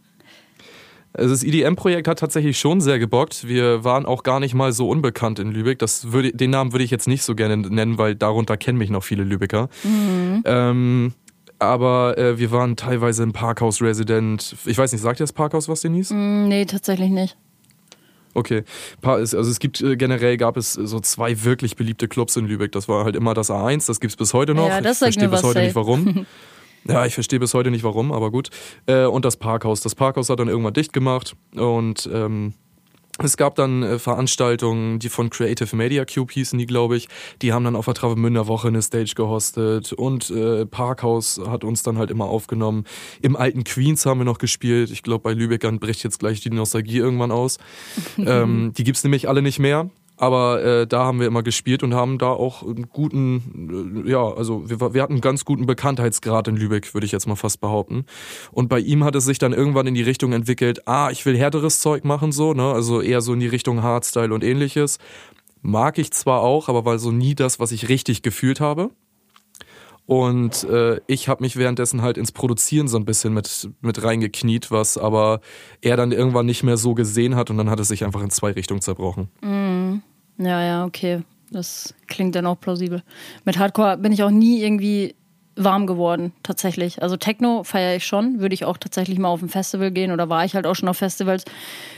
Also 1.13 1.31
das 1.31 1.43
EDM-Projekt 1.43 2.07
hat 2.07 2.19
tatsächlich 2.19 2.59
schon 2.59 2.79
sehr 2.79 2.99
gebockt. 2.99 3.47
Wir 3.47 3.83
waren 3.83 4.05
auch 4.05 4.21
gar 4.21 4.39
nicht 4.39 4.53
mal 4.53 4.71
so 4.71 4.87
unbekannt 4.87 5.39
in 5.39 5.51
Lübeck. 5.51 5.79
Das 5.79 6.11
würde, 6.11 6.31
den 6.31 6.51
Namen 6.51 6.73
würde 6.73 6.83
ich 6.83 6.91
jetzt 6.91 7.07
nicht 7.07 7.23
so 7.23 7.33
gerne 7.33 7.57
nennen, 7.57 7.97
weil 7.97 8.13
darunter 8.13 8.55
kennen 8.55 8.77
mich 8.77 8.91
noch 8.91 9.03
viele 9.03 9.23
Lübecker. 9.23 9.67
Mhm. 9.83 10.43
Ähm, 10.45 11.13
aber 11.57 12.17
äh, 12.19 12.37
wir 12.37 12.51
waren 12.51 12.75
teilweise 12.75 13.23
im 13.23 13.33
Parkhaus 13.33 13.81
Resident. 13.81 14.55
Ich 14.65 14.77
weiß 14.77 14.91
nicht, 14.91 15.01
sagt 15.01 15.19
ihr 15.19 15.23
das 15.23 15.33
Parkhaus 15.33 15.67
was, 15.67 15.81
Denise? 15.81 16.13
Mm, 16.13 16.49
nee, 16.49 16.65
tatsächlich 16.65 17.09
nicht. 17.09 17.35
Okay. 18.35 18.63
Also 19.01 19.39
es 19.39 19.57
gibt 19.57 19.81
äh, 19.81 19.97
generell 19.97 20.37
gab 20.37 20.55
es 20.55 20.73
so 20.73 20.99
zwei 20.99 21.43
wirklich 21.43 21.75
beliebte 21.75 22.07
Clubs 22.07 22.35
in 22.35 22.45
Lübeck. 22.45 22.71
Das 22.73 22.87
war 22.87 23.05
halt 23.05 23.15
immer 23.15 23.33
das 23.33 23.49
A1, 23.49 23.87
das 23.87 23.99
gibt 23.99 24.11
es 24.11 24.17
bis 24.17 24.35
heute 24.35 24.53
noch. 24.53 24.67
Ja, 24.67 24.81
das 24.81 24.97
ich 24.97 24.99
verstehe 24.99 25.29
bis 25.29 25.41
heute 25.41 25.53
safe. 25.53 25.65
nicht 25.65 25.75
warum. 25.75 26.27
Ja, 26.85 27.05
ich 27.05 27.13
verstehe 27.13 27.39
bis 27.39 27.53
heute 27.53 27.71
nicht 27.71 27.83
warum, 27.83 28.11
aber 28.11 28.31
gut. 28.31 28.49
Äh, 28.85 29.05
und 29.05 29.25
das 29.25 29.37
Parkhaus. 29.37 29.81
Das 29.81 29.95
Parkhaus 29.95 30.29
hat 30.29 30.39
dann 30.39 30.47
irgendwann 30.47 30.73
dicht 30.73 30.93
gemacht 30.93 31.35
und 31.55 32.09
ähm, 32.11 32.53
es 33.19 33.35
gab 33.35 33.55
dann 33.55 33.83
äh, 33.83 33.99
Veranstaltungen, 33.99 34.99
die 34.99 35.09
von 35.09 35.29
Creative 35.29 35.75
Media 35.75 36.05
Cube 36.05 36.31
hießen 36.31 36.57
die, 36.59 36.65
glaube 36.65 36.97
ich. 36.97 37.07
Die 37.41 37.51
haben 37.51 37.63
dann 37.63 37.75
auf 37.75 37.85
der 37.85 37.95
Travemünder 37.95 38.47
Woche 38.47 38.67
eine 38.67 38.81
Stage 38.81 39.13
gehostet 39.15 39.91
und 39.93 40.29
äh, 40.29 40.65
Parkhaus 40.65 41.41
hat 41.47 41.63
uns 41.63 41.83
dann 41.83 41.97
halt 41.97 42.11
immer 42.11 42.25
aufgenommen. 42.25 42.85
Im 43.21 43.35
alten 43.35 43.63
Queens 43.63 44.05
haben 44.05 44.19
wir 44.19 44.25
noch 44.25 44.37
gespielt. 44.37 44.91
Ich 44.91 45.01
glaube, 45.01 45.23
bei 45.23 45.33
Lübeckern 45.33 45.79
bricht 45.79 46.03
jetzt 46.03 46.19
gleich 46.19 46.41
die 46.41 46.51
Nostalgie 46.51 46.97
irgendwann 46.97 47.31
aus. 47.31 47.57
ähm, 48.17 48.73
die 48.77 48.83
gibt's 48.83 49.03
nämlich 49.03 49.27
alle 49.27 49.41
nicht 49.41 49.59
mehr. 49.59 49.89
Aber 50.17 50.63
äh, 50.63 50.87
da 50.87 51.05
haben 51.05 51.19
wir 51.19 51.27
immer 51.27 51.43
gespielt 51.43 51.83
und 51.83 51.93
haben 51.93 52.17
da 52.17 52.29
auch 52.29 52.63
einen 52.63 52.89
guten, 52.89 54.03
äh, 54.05 54.09
ja, 54.09 54.23
also 54.23 54.67
wir, 54.67 54.93
wir 54.93 55.01
hatten 55.01 55.13
einen 55.13 55.21
ganz 55.21 55.45
guten 55.45 55.67
Bekanntheitsgrad 55.67 56.47
in 56.47 56.57
Lübeck, 56.57 56.93
würde 56.93 57.05
ich 57.05 57.11
jetzt 57.11 57.27
mal 57.27 57.35
fast 57.35 57.61
behaupten. 57.61 58.05
Und 58.51 58.67
bei 58.67 58.79
ihm 58.79 59.03
hat 59.03 59.15
es 59.15 59.25
sich 59.25 59.37
dann 59.37 59.53
irgendwann 59.53 59.85
in 59.85 59.93
die 59.93 60.01
Richtung 60.01 60.33
entwickelt, 60.33 60.87
ah, 60.87 61.09
ich 61.11 61.25
will 61.25 61.37
härteres 61.37 61.79
Zeug 61.79 62.03
machen, 62.03 62.31
so, 62.31 62.53
ne? 62.53 62.73
Also 62.73 63.01
eher 63.01 63.21
so 63.21 63.33
in 63.33 63.39
die 63.39 63.47
Richtung 63.47 63.83
Hardstyle 63.83 64.33
und 64.33 64.43
ähnliches. 64.43 64.97
Mag 65.61 65.97
ich 65.99 66.11
zwar 66.11 66.41
auch, 66.41 66.67
aber 66.67 66.85
war 66.85 66.97
so 66.97 67.11
nie 67.11 67.35
das, 67.35 67.59
was 67.59 67.71
ich 67.71 67.89
richtig 67.89 68.23
gefühlt 68.23 68.59
habe. 68.59 68.89
Und 70.07 70.63
äh, 70.63 71.01
ich 71.05 71.27
habe 71.27 71.43
mich 71.43 71.57
währenddessen 71.57 72.01
halt 72.01 72.17
ins 72.17 72.31
Produzieren 72.31 72.87
so 72.87 72.97
ein 72.97 73.03
bisschen 73.03 73.33
mit, 73.33 73.69
mit 73.81 74.01
reingekniet, 74.01 74.71
was 74.71 74.97
aber 74.97 75.41
er 75.81 75.97
dann 75.97 76.13
irgendwann 76.13 76.45
nicht 76.45 76.63
mehr 76.63 76.77
so 76.77 76.93
gesehen 76.93 77.35
hat 77.35 77.49
und 77.49 77.57
dann 77.57 77.69
hat 77.69 77.79
es 77.81 77.89
sich 77.89 78.05
einfach 78.05 78.21
in 78.23 78.29
zwei 78.29 78.51
Richtungen 78.51 78.81
zerbrochen. 78.81 79.27
Mm. 79.41 80.01
Ja, 80.39 80.63
ja, 80.63 80.85
okay. 80.85 81.23
Das 81.51 81.93
klingt 82.07 82.35
dann 82.35 82.45
auch 82.45 82.59
plausibel. 82.59 83.03
Mit 83.43 83.57
Hardcore 83.57 83.97
bin 83.97 84.13
ich 84.13 84.23
auch 84.23 84.29
nie 84.29 84.61
irgendwie 84.63 85.13
warm 85.57 85.87
geworden, 85.87 86.31
tatsächlich. 86.41 87.01
Also 87.01 87.17
Techno 87.17 87.63
feiere 87.63 87.97
ich 87.97 88.05
schon, 88.05 88.39
würde 88.39 88.53
ich 88.53 88.63
auch 88.63 88.77
tatsächlich 88.77 89.19
mal 89.19 89.29
auf 89.29 89.41
ein 89.41 89.49
Festival 89.49 89.91
gehen 89.91 90.11
oder 90.11 90.29
war 90.29 90.45
ich 90.45 90.55
halt 90.55 90.67
auch 90.67 90.75
schon 90.75 90.87
auf 90.87 90.97
Festivals. 90.97 91.43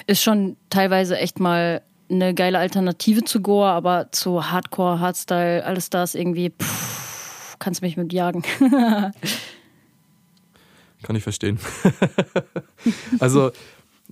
Ist 0.08 0.24
schon 0.24 0.56
teilweise 0.72 1.18
echt 1.18 1.40
mal 1.40 1.82
eine 2.10 2.34
geile 2.34 2.58
Alternative 2.58 3.24
zu 3.24 3.42
Goa, 3.42 3.74
aber 3.74 4.12
zu 4.12 4.50
Hardcore, 4.50 5.00
Hardstyle, 5.00 5.64
alles 5.64 5.92
das 5.92 6.16
irgendwie, 6.16 6.50
pff, 6.50 7.09
kannst 7.60 7.82
du 7.82 7.86
mich 7.86 7.98
mit 7.98 8.12
jagen. 8.14 8.44
Kann 11.04 11.16
ich 11.16 11.24
verstehen. 11.24 11.60
also 13.20 13.52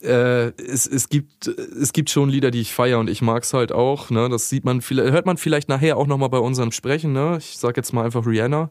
äh, 0.01 0.49
es, 0.61 0.85
es, 0.85 1.09
gibt, 1.09 1.47
es 1.47 1.91
gibt 1.91 2.11
schon 2.11 2.29
Lieder, 2.29 2.51
die 2.51 2.61
ich 2.61 2.71
feiere 2.73 2.99
und 2.99 3.09
ich 3.09 3.21
mag 3.21 3.43
es 3.43 3.53
halt 3.53 3.71
auch. 3.71 4.09
Ne? 4.11 4.29
Das 4.29 4.47
sieht 4.47 4.63
man, 4.63 4.81
hört 4.81 5.25
man 5.25 5.37
vielleicht 5.37 5.69
nachher 5.69 5.97
auch 5.97 6.05
nochmal 6.05 6.29
bei 6.29 6.37
unserem 6.37 6.71
Sprechen. 6.71 7.13
Ne? 7.13 7.37
Ich 7.39 7.57
sag 7.57 7.77
jetzt 7.77 7.93
mal 7.93 8.05
einfach 8.05 8.25
Rihanna. 8.25 8.69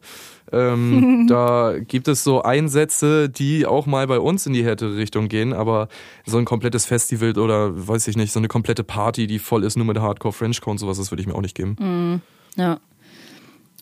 Ähm, 0.51 1.25
da 1.29 1.75
gibt 1.79 2.07
es 2.07 2.23
so 2.23 2.43
Einsätze, 2.43 3.29
die 3.29 3.65
auch 3.65 3.85
mal 3.85 4.07
bei 4.07 4.19
uns 4.19 4.45
in 4.45 4.53
die 4.53 4.63
härtere 4.63 4.95
Richtung 4.95 5.27
gehen, 5.27 5.51
aber 5.51 5.89
so 6.25 6.37
ein 6.37 6.45
komplettes 6.45 6.85
Festival 6.85 7.37
oder 7.37 7.87
weiß 7.87 8.07
ich 8.07 8.15
nicht, 8.15 8.31
so 8.31 8.39
eine 8.39 8.47
komplette 8.47 8.85
Party, 8.85 9.27
die 9.27 9.39
voll 9.39 9.65
ist 9.65 9.75
nur 9.75 9.85
mit 9.85 9.99
Hardcore 9.99 10.33
Frenchcore 10.33 10.71
und 10.71 10.77
sowas, 10.77 10.97
das 10.97 11.11
würde 11.11 11.21
ich 11.21 11.27
mir 11.27 11.35
auch 11.35 11.41
nicht 11.41 11.55
geben. 11.55 12.21
Mm, 12.55 12.59
ja. 12.59 12.79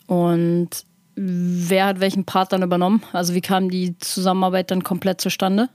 Und 0.06 0.68
wer 1.16 1.86
hat 1.86 2.00
welchen 2.00 2.24
Part 2.24 2.52
dann 2.52 2.62
übernommen? 2.62 3.02
Also 3.12 3.34
wie 3.34 3.40
kam 3.40 3.70
die 3.70 3.98
Zusammenarbeit 3.98 4.70
dann 4.70 4.84
komplett 4.84 5.20
zustande? 5.20 5.68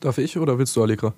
Darf 0.00 0.18
ich 0.18 0.36
oder 0.38 0.58
willst 0.58 0.76
du, 0.76 0.82
Allegra? 0.82 1.14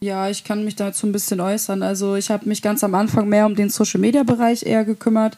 Ja, 0.00 0.28
ich 0.28 0.44
kann 0.44 0.64
mich 0.64 0.76
dazu 0.76 1.06
ein 1.06 1.12
bisschen 1.12 1.40
äußern. 1.40 1.82
Also 1.82 2.16
ich 2.16 2.30
habe 2.30 2.48
mich 2.48 2.62
ganz 2.62 2.84
am 2.84 2.94
Anfang 2.94 3.28
mehr 3.28 3.46
um 3.46 3.54
den 3.54 3.70
Social-Media-Bereich 3.70 4.64
eher 4.64 4.84
gekümmert. 4.84 5.36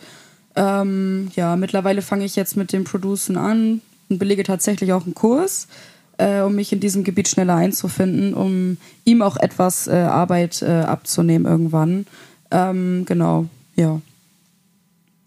Ähm, 0.56 1.30
ja, 1.36 1.54
mittlerweile 1.56 2.02
fange 2.02 2.24
ich 2.24 2.34
jetzt 2.34 2.56
mit 2.56 2.72
dem 2.72 2.84
Producen 2.84 3.36
an 3.36 3.80
und 4.08 4.18
belege 4.18 4.42
tatsächlich 4.42 4.92
auch 4.92 5.04
einen 5.04 5.14
Kurs, 5.14 5.68
äh, 6.16 6.40
um 6.40 6.56
mich 6.56 6.72
in 6.72 6.80
diesem 6.80 7.04
Gebiet 7.04 7.28
schneller 7.28 7.54
einzufinden, 7.54 8.34
um 8.34 8.78
ihm 9.04 9.22
auch 9.22 9.36
etwas 9.36 9.86
äh, 9.86 9.92
Arbeit 9.92 10.62
äh, 10.62 10.80
abzunehmen 10.80 11.46
irgendwann. 11.46 12.06
Ähm, 12.50 13.04
genau, 13.06 13.46
ja. 13.76 14.00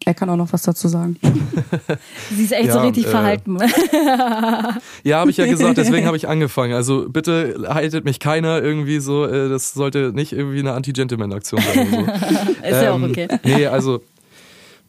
Er 0.05 0.15
kann 0.15 0.29
auch 0.29 0.35
noch 0.35 0.51
was 0.51 0.63
dazu 0.63 0.87
sagen. 0.87 1.17
Sie 2.35 2.43
ist 2.43 2.53
echt 2.53 2.67
ja, 2.67 2.73
so 2.73 2.79
richtig 2.79 3.05
äh, 3.05 3.09
verhalten. 3.09 3.57
ja, 5.03 5.19
habe 5.19 5.29
ich 5.29 5.37
ja 5.37 5.45
gesagt, 5.45 5.77
deswegen 5.77 6.07
habe 6.07 6.17
ich 6.17 6.27
angefangen. 6.27 6.73
Also 6.73 7.07
bitte 7.07 7.67
haltet 7.67 8.03
mich 8.03 8.19
keiner 8.19 8.63
irgendwie 8.63 8.99
so, 8.99 9.25
äh, 9.25 9.47
das 9.47 9.73
sollte 9.73 10.11
nicht 10.13 10.33
irgendwie 10.33 10.59
eine 10.59 10.73
Anti-Gentleman-Aktion 10.73 11.61
sein. 11.61 11.87
So. 11.91 11.99
ist 11.99 12.09
ähm, 12.63 12.83
ja 12.83 12.91
auch 12.93 13.01
okay. 13.01 13.27
Nee, 13.43 13.67
also 13.67 14.01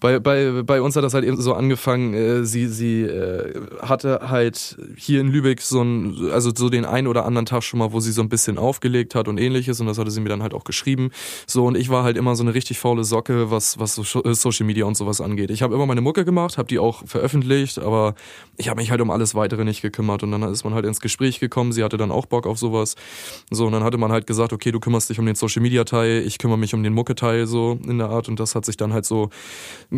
bei, 0.03 0.19
bei, 0.19 0.63
bei 0.65 0.83
uns 0.83 0.97
hat 0.97 1.05
das 1.05 1.15
halt 1.15 1.25
eben 1.25 1.41
so 1.41 1.55
angefangen, 1.55 2.13
äh, 2.13 2.45
sie, 2.45 2.67
sie 2.67 3.03
äh, 3.03 3.55
hatte 3.81 4.19
halt 4.29 4.77
hier 4.97 5.21
in 5.21 5.29
Lübeck 5.29 5.61
so 5.61 5.81
ein, 5.81 6.33
also 6.33 6.51
so 6.53 6.69
den 6.69 6.85
einen 6.85 7.07
oder 7.07 7.25
anderen 7.25 7.47
Tag 7.47 7.63
schon 7.63 7.79
mal, 7.79 7.93
wo 7.93 8.01
sie 8.01 8.11
so 8.11 8.21
ein 8.21 8.29
bisschen 8.29 8.59
aufgelegt 8.59 9.15
hat 9.15 9.29
und 9.29 9.39
ähnliches 9.39 9.81
und 9.81 9.87
das 9.87 9.99
hatte 9.99 10.11
sie 10.11 10.21
mir 10.21 10.29
dann 10.29 10.43
halt 10.43 10.55
auch 10.55 10.65
geschrieben. 10.65 11.11
So 11.47 11.67
und 11.67 11.77
ich 11.77 11.89
war 11.89 12.03
halt 12.03 12.17
immer 12.17 12.35
so 12.35 12.43
eine 12.43 12.53
richtig 12.53 12.81
faule 12.81 13.05
Socke, 13.05 13.53
was, 13.53 13.79
was 13.79 13.95
so 13.95 14.03
Social 14.35 14.67
Media 14.67 14.87
und 14.87 14.97
sowas 14.97 15.21
angeht. 15.21 15.53
Ich 15.53 15.63
habe 15.63 15.73
immer 15.73 15.87
meine 15.87 16.01
Mucke 16.01 16.25
gemacht, 16.25 16.59
habe 16.59 16.67
die 16.67 16.81
auch 16.81 17.07
veröffentlicht, 17.07 17.79
aber 17.79 18.17
ich 18.57 18.69
habe 18.69 18.81
mich 18.81 18.91
halt 18.91 19.01
um 19.01 19.11
alles 19.13 19.37
weitere 19.37 19.63
nicht 19.63 19.83
gekümmert 19.83 20.25
und 20.25 20.33
dann 20.33 20.43
ist 20.43 20.65
man 20.65 20.75
halt 20.75 20.85
ins 20.85 21.01
Gespräch 21.01 21.39
gekommen, 21.39 21.71
sie 21.71 21.85
hatte 21.85 21.97
dann 21.97 22.11
auch 22.11 22.27
Bock 22.27 22.49
auf 22.49 22.59
sowas. 22.59 22.97
So 23.53 23.67
und 23.67 23.73
dann 23.73 23.85
hatte 23.85 23.99
man 23.99 24.11
halt 24.11 24.27
gesagt, 24.27 24.53
okay, 24.53 24.73
du 24.73 24.81
kümmerst 24.81 25.11
dich 25.11 25.21
um 25.21 25.27
den 25.27 25.37
Social 25.37 25.63
Media 25.63 25.85
Teil, 25.85 26.25
ich 26.27 26.39
kümmere 26.39 26.59
mich 26.59 26.75
um 26.75 26.83
den 26.83 26.93
Mucke 26.93 27.15
Teil 27.15 27.47
so 27.47 27.79
in 27.87 27.99
der 27.99 28.09
Art 28.09 28.29
und 28.29 28.41
das 28.41 28.57
hat 28.57 28.65
sich 28.65 28.77
dann 28.77 28.93
halt 28.93 29.05
so 29.05 29.31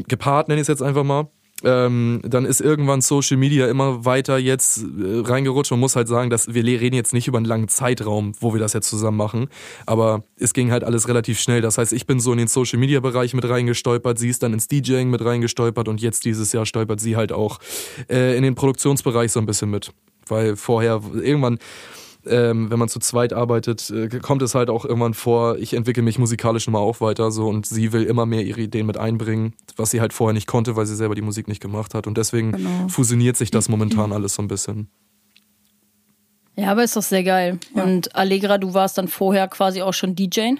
gepaart, 0.09 0.49
nenne 0.49 0.61
ich 0.61 0.65
es 0.65 0.69
jetzt 0.69 0.83
einfach 0.83 1.05
mal. 1.05 1.29
Ähm, 1.63 2.21
dann 2.25 2.45
ist 2.45 2.61
irgendwann 2.61 3.01
Social 3.01 3.37
Media 3.37 3.69
immer 3.69 4.05
weiter 4.05 4.37
jetzt 4.39 4.83
äh, 4.83 5.21
reingerutscht 5.21 5.73
und 5.73 5.81
muss 5.81 5.97
halt 5.97 6.09
sagen, 6.09 6.29
dass 6.29 6.53
wir 6.53 6.65
reden 6.65 6.97
jetzt 6.97 7.15
nicht 7.15 7.29
über 7.29 7.39
einen 7.39 7.47
langen 7.47 7.69
Zeitraum, 7.69 8.33
wo 8.41 8.53
wir 8.53 8.61
das 8.61 8.75
jetzt 8.75 8.89
zusammen 8.89 9.17
machen, 9.17 9.49
aber 9.87 10.25
es 10.37 10.53
ging 10.53 10.73
halt 10.73 10.85
alles 10.85 11.09
relativ 11.09 11.41
schnell. 11.41 11.63
Das 11.63 11.79
heißt, 11.79 11.93
ich 11.93 12.07
bin 12.07 12.21
so 12.21 12.33
in 12.33 12.39
den 12.39 12.49
Social 12.49 12.79
Media 12.79 13.01
Bereich 13.01 13.35
mit 13.35 13.49
reingestolpert, 13.49 14.19
sie 14.19 14.29
ist 14.29 14.43
dann 14.43 14.53
ins 14.53 14.69
DJing 14.69 15.09
mit 15.09 15.25
reingestolpert 15.25 15.89
und 15.89 16.03
jetzt 16.03 16.25
dieses 16.25 16.53
Jahr 16.53 16.67
stolpert 16.67 17.01
sie 17.01 17.17
halt 17.17 17.33
auch 17.33 17.61
äh, 18.11 18.37
in 18.37 18.43
den 18.43 18.57
Produktionsbereich 18.57 19.33
so 19.33 19.41
ein 19.41 19.47
bisschen 19.47 19.71
mit, 19.71 19.93
weil 20.27 20.57
vorher 20.57 21.01
irgendwann 21.15 21.59
ähm, 22.27 22.71
wenn 22.71 22.79
man 22.79 22.89
zu 22.89 22.99
zweit 22.99 23.33
arbeitet, 23.33 23.91
äh, 23.91 24.09
kommt 24.21 24.43
es 24.43 24.55
halt 24.55 24.71
auch 24.71 24.85
irgendwann 24.85 25.15
vor, 25.15 25.57
ich 25.59 25.75
entwickle 25.75 26.03
mich 26.03 26.19
musikalisch 26.19 26.67
immer 26.67 26.81
auch 26.81 27.01
weiter 27.01 27.31
so 27.31 27.49
und 27.49 27.67
sie 27.67 27.93
will 27.93 28.05
immer 28.05 28.27
mehr 28.27 28.45
ihre 28.45 28.61
Ideen 28.61 28.87
mit 28.87 28.97
einbringen, 28.97 29.55
was 29.77 29.91
sie 29.91 30.01
halt 30.01 30.13
vorher 30.13 30.35
nicht 30.35 30.47
konnte, 30.47 30.77
weil 30.77 30.87
sie 30.87 30.97
selber 30.97 31.15
die 31.15 31.23
Musik 31.23 31.49
nicht 31.49 31.61
gemacht 31.61 31.95
hat. 31.95 32.07
Und 32.07 32.19
deswegen 32.19 32.53
genau. 32.53 32.89
fusioniert 32.89 33.37
sich 33.37 33.51
das 33.51 33.69
momentan 33.69 34.13
alles 34.13 34.35
so 34.35 34.43
ein 34.43 34.49
bisschen. 34.49 34.89
Ja, 36.57 36.71
aber 36.71 36.85
ist 36.85 36.97
doch 36.97 37.03
sehr 37.03 37.25
geil. 37.25 37.59
Ja. 37.75 37.83
Und 37.83 38.15
Allegra, 38.15 38.59
du 38.59 38.75
warst 38.75 38.97
dann 38.99 39.09
vorher 39.09 39.49
quasi 39.49 39.83
auch 39.83 39.95
schon 39.95 40.15
DJ? 40.15 40.53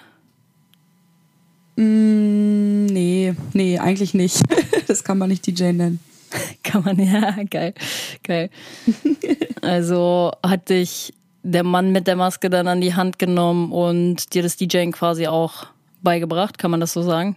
Mm, 1.77 2.87
nee, 2.87 3.35
nee, 3.53 3.79
eigentlich 3.79 4.15
nicht. 4.15 4.43
das 4.89 5.05
kann 5.05 5.19
man 5.19 5.29
nicht 5.29 5.47
DJ 5.47 5.73
nennen. 5.73 6.01
kann 6.63 6.85
man, 6.85 6.99
ja, 6.99 7.37
geil, 7.45 7.75
geil. 8.23 8.51
also 9.63 10.33
hat 10.45 10.69
dich 10.69 11.15
der 11.45 11.63
Mann 11.63 11.93
mit 11.93 12.07
der 12.07 12.17
Maske 12.17 12.51
dann 12.51 12.67
an 12.67 12.81
die 12.81 12.95
Hand 12.95 13.19
genommen 13.19 13.71
und 13.71 14.35
dir 14.35 14.43
das 14.43 14.57
DJing 14.57 14.93
quasi 14.93 15.27
auch 15.29 15.67
beigebracht, 16.03 16.59
kann 16.59 16.71
man 16.71 16.81
das 16.81 16.93
so 16.93 17.03
sagen? 17.03 17.37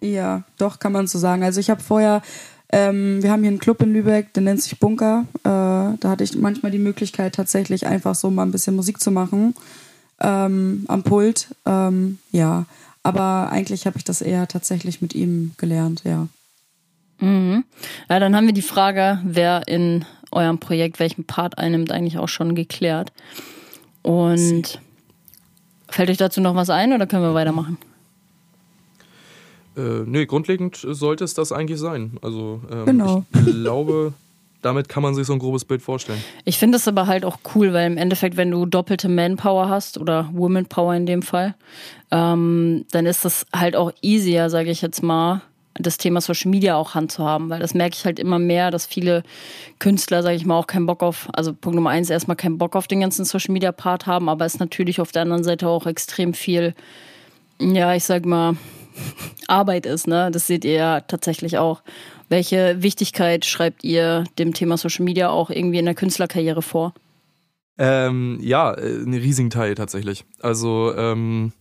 Ja, 0.00 0.42
doch, 0.58 0.78
kann 0.78 0.92
man 0.92 1.06
so 1.06 1.18
sagen. 1.18 1.42
Also 1.42 1.60
ich 1.60 1.70
habe 1.70 1.80
vorher, 1.80 2.20
ähm, 2.70 3.22
wir 3.22 3.30
haben 3.30 3.40
hier 3.40 3.50
einen 3.50 3.60
Club 3.60 3.80
in 3.82 3.92
Lübeck, 3.92 4.34
der 4.34 4.42
nennt 4.42 4.60
sich 4.60 4.78
Bunker. 4.78 5.24
Äh, 5.44 5.96
da 5.98 5.98
hatte 6.04 6.24
ich 6.24 6.36
manchmal 6.36 6.72
die 6.72 6.78
Möglichkeit, 6.78 7.34
tatsächlich 7.34 7.86
einfach 7.86 8.14
so 8.14 8.30
mal 8.30 8.42
ein 8.42 8.50
bisschen 8.50 8.76
Musik 8.76 9.00
zu 9.00 9.10
machen 9.10 9.54
ähm, 10.20 10.84
am 10.88 11.02
Pult. 11.04 11.48
Ähm, 11.64 12.18
ja, 12.32 12.66
aber 13.02 13.50
eigentlich 13.50 13.86
habe 13.86 13.98
ich 13.98 14.04
das 14.04 14.20
eher 14.20 14.48
tatsächlich 14.48 15.00
mit 15.00 15.14
ihm 15.14 15.52
gelernt, 15.56 16.02
ja. 16.04 16.26
Mhm. 17.20 17.64
Ja, 18.10 18.18
dann 18.18 18.34
haben 18.34 18.46
wir 18.46 18.54
die 18.54 18.62
Frage, 18.62 19.20
wer 19.24 19.68
in 19.68 20.04
eurem 20.34 20.58
Projekt 20.58 20.98
welchen 20.98 21.24
Part 21.24 21.58
einnimmt, 21.58 21.90
eigentlich 21.92 22.18
auch 22.18 22.28
schon 22.28 22.54
geklärt. 22.54 23.12
Und 24.02 24.80
fällt 25.88 26.10
euch 26.10 26.16
dazu 26.18 26.40
noch 26.40 26.54
was 26.54 26.70
ein 26.70 26.92
oder 26.92 27.06
können 27.06 27.22
wir 27.22 27.34
weitermachen? 27.34 27.78
Äh, 29.76 30.04
nee, 30.06 30.26
grundlegend 30.26 30.76
sollte 30.76 31.24
es 31.24 31.34
das 31.34 31.52
eigentlich 31.52 31.78
sein. 31.80 32.18
Also 32.22 32.60
ähm, 32.70 32.86
Genau. 32.86 33.24
ich 33.32 33.44
glaube, 33.44 34.12
damit 34.62 34.88
kann 34.88 35.02
man 35.02 35.14
sich 35.14 35.26
so 35.26 35.32
ein 35.32 35.38
grobes 35.38 35.64
Bild 35.64 35.82
vorstellen. 35.82 36.22
Ich 36.44 36.58
finde 36.58 36.76
es 36.76 36.88
aber 36.88 37.06
halt 37.06 37.24
auch 37.24 37.38
cool, 37.54 37.72
weil 37.72 37.86
im 37.90 37.96
Endeffekt, 37.96 38.36
wenn 38.36 38.50
du 38.50 38.66
doppelte 38.66 39.08
Manpower 39.08 39.68
hast 39.68 39.98
oder 39.98 40.30
Womanpower 40.32 40.94
in 40.94 41.06
dem 41.06 41.22
Fall, 41.22 41.54
ähm, 42.10 42.84
dann 42.92 43.06
ist 43.06 43.24
das 43.24 43.46
halt 43.54 43.76
auch 43.76 43.92
easier, 44.00 44.48
sage 44.50 44.70
ich 44.70 44.80
jetzt 44.80 45.02
mal, 45.02 45.42
das 45.74 45.98
Thema 45.98 46.20
Social 46.20 46.50
Media 46.50 46.76
auch 46.76 46.94
handzuhaben, 46.94 47.50
weil 47.50 47.60
das 47.60 47.74
merke 47.74 47.96
ich 47.96 48.04
halt 48.04 48.18
immer 48.18 48.38
mehr, 48.38 48.70
dass 48.70 48.86
viele 48.86 49.22
Künstler, 49.78 50.22
sage 50.22 50.36
ich 50.36 50.46
mal, 50.46 50.58
auch 50.58 50.66
keinen 50.66 50.86
Bock 50.86 51.02
auf, 51.02 51.28
also 51.32 51.52
Punkt 51.52 51.74
Nummer 51.74 51.90
eins, 51.90 52.10
erstmal 52.10 52.36
keinen 52.36 52.58
Bock 52.58 52.76
auf 52.76 52.86
den 52.86 53.00
ganzen 53.00 53.24
Social 53.24 53.52
Media 53.52 53.72
Part 53.72 54.06
haben, 54.06 54.28
aber 54.28 54.44
es 54.44 54.58
natürlich 54.58 55.00
auf 55.00 55.12
der 55.12 55.22
anderen 55.22 55.44
Seite 55.44 55.68
auch 55.68 55.86
extrem 55.86 56.32
viel, 56.34 56.74
ja, 57.60 57.94
ich 57.94 58.04
sag 58.04 58.24
mal, 58.24 58.56
Arbeit 59.48 59.86
ist, 59.86 60.06
ne? 60.06 60.30
Das 60.30 60.46
seht 60.46 60.64
ihr 60.64 60.72
ja 60.72 61.00
tatsächlich 61.00 61.58
auch. 61.58 61.82
Welche 62.28 62.82
Wichtigkeit 62.82 63.44
schreibt 63.44 63.84
ihr 63.84 64.24
dem 64.38 64.54
Thema 64.54 64.76
Social 64.76 65.04
Media 65.04 65.28
auch 65.28 65.50
irgendwie 65.50 65.78
in 65.78 65.84
der 65.84 65.94
Künstlerkarriere 65.94 66.62
vor? 66.62 66.94
Ähm, 67.76 68.38
ja, 68.40 68.72
äh, 68.72 69.02
einen 69.02 69.14
riesigen 69.14 69.50
Teil 69.50 69.74
tatsächlich. 69.74 70.24
Also, 70.40 70.94
ähm, 70.96 71.52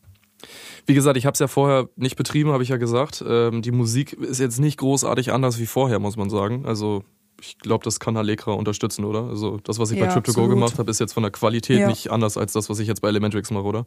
wie 0.85 0.93
gesagt, 0.93 1.17
ich 1.17 1.25
habe 1.25 1.33
es 1.33 1.39
ja 1.39 1.47
vorher 1.47 1.89
nicht 1.95 2.15
betrieben, 2.15 2.51
habe 2.51 2.63
ich 2.63 2.69
ja 2.69 2.77
gesagt. 2.77 3.23
Ähm, 3.27 3.61
die 3.61 3.71
Musik 3.71 4.13
ist 4.13 4.39
jetzt 4.39 4.59
nicht 4.59 4.77
großartig 4.79 5.31
anders 5.31 5.59
wie 5.59 5.65
vorher, 5.65 5.99
muss 5.99 6.17
man 6.17 6.29
sagen. 6.29 6.65
Also, 6.65 7.03
ich 7.41 7.57
glaube, 7.59 7.83
das 7.83 7.99
kann 7.99 8.15
Allegra 8.17 8.51
unterstützen, 8.53 9.05
oder? 9.05 9.23
Also, 9.27 9.59
das, 9.63 9.79
was 9.79 9.91
ich 9.91 9.99
Ja, 9.99 10.05
bei 10.07 10.13
Trip 10.13 10.23
to 10.23 10.31
Go 10.33 10.41
absolut. 10.41 10.49
gemacht 10.55 10.79
habe, 10.79 10.89
ist 10.91 10.99
jetzt 10.99 11.13
von 11.13 11.23
der 11.23 11.31
Qualität 11.31 11.79
Ja. 11.79 11.87
nicht 11.87 12.09
anders 12.11 12.37
als 12.37 12.53
das, 12.53 12.69
was 12.69 12.79
ich 12.79 12.87
jetzt 12.87 13.01
bei 13.01 13.07
Elementrix 13.09 13.51
mache, 13.51 13.63
oder? 13.65 13.85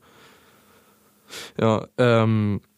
Ja, 1.61 1.87
ähm, 1.99 2.61
äh, 2.61 2.76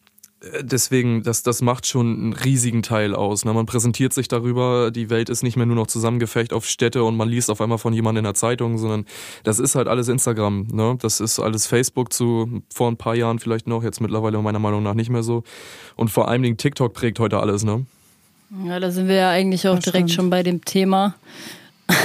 deswegen, 0.61 1.23
das, 1.23 1.43
das 1.43 1.61
macht 1.61 1.85
schon 1.85 2.17
einen 2.17 2.33
riesigen 2.33 2.81
Teil 2.81 3.13
aus. 3.13 3.43
Ne? 3.45 3.53
Man 3.53 3.65
präsentiert 3.65 4.13
sich 4.13 4.27
darüber, 4.27 4.91
die 4.91 5.09
Welt 5.09 5.29
ist 5.29 5.43
nicht 5.43 5.57
mehr 5.57 5.65
nur 5.65 5.75
noch 5.75 5.87
zusammengefecht 5.87 6.53
auf 6.53 6.65
Städte 6.65 7.03
und 7.03 7.17
man 7.17 7.27
liest 7.27 7.49
auf 7.49 7.59
einmal 7.61 7.77
von 7.77 7.93
jemandem 7.93 8.19
in 8.19 8.23
der 8.25 8.33
Zeitung, 8.35 8.77
sondern 8.77 9.05
das 9.43 9.59
ist 9.59 9.75
halt 9.75 9.87
alles 9.87 10.07
Instagram. 10.07 10.67
Ne? 10.71 10.97
Das 11.01 11.19
ist 11.19 11.39
alles 11.39 11.67
Facebook 11.67 12.13
zu 12.13 12.61
vor 12.73 12.89
ein 12.89 12.97
paar 12.97 13.15
Jahren 13.15 13.39
vielleicht 13.39 13.67
noch, 13.67 13.83
jetzt 13.83 13.99
mittlerweile 13.99 14.41
meiner 14.41 14.59
Meinung 14.59 14.83
nach 14.83 14.93
nicht 14.93 15.09
mehr 15.09 15.23
so. 15.23 15.43
Und 15.95 16.09
vor 16.09 16.29
allen 16.29 16.41
Dingen 16.41 16.57
TikTok 16.57 16.93
prägt 16.93 17.19
heute 17.19 17.39
alles. 17.39 17.63
Ne? 17.63 17.85
Ja, 18.65 18.79
da 18.79 18.91
sind 18.91 19.07
wir 19.07 19.15
ja 19.15 19.29
eigentlich 19.29 19.67
auch 19.67 19.75
Das 19.75 19.83
direkt 19.85 20.09
stimmt. 20.09 20.15
schon 20.15 20.29
bei 20.29 20.43
dem 20.43 20.63
Thema. 20.63 21.15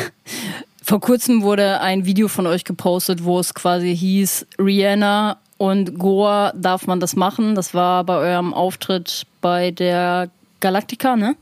Vor 0.86 1.00
kurzem 1.00 1.40
wurde 1.40 1.80
ein 1.80 2.04
Video 2.04 2.28
von 2.28 2.46
euch 2.46 2.62
gepostet, 2.64 3.24
wo 3.24 3.38
es 3.38 3.54
quasi 3.54 3.96
hieß, 3.96 4.46
Rihanna 4.58 5.38
und 5.56 5.98
Goa 5.98 6.52
darf 6.54 6.86
man 6.86 7.00
das 7.00 7.16
machen. 7.16 7.54
Das 7.54 7.74
war 7.74 8.04
bei 8.04 8.16
eurem 8.16 8.52
Auftritt 8.54 9.26
bei 9.40 9.70
der 9.70 10.30
Galactica, 10.60 11.16
ne? 11.16 11.36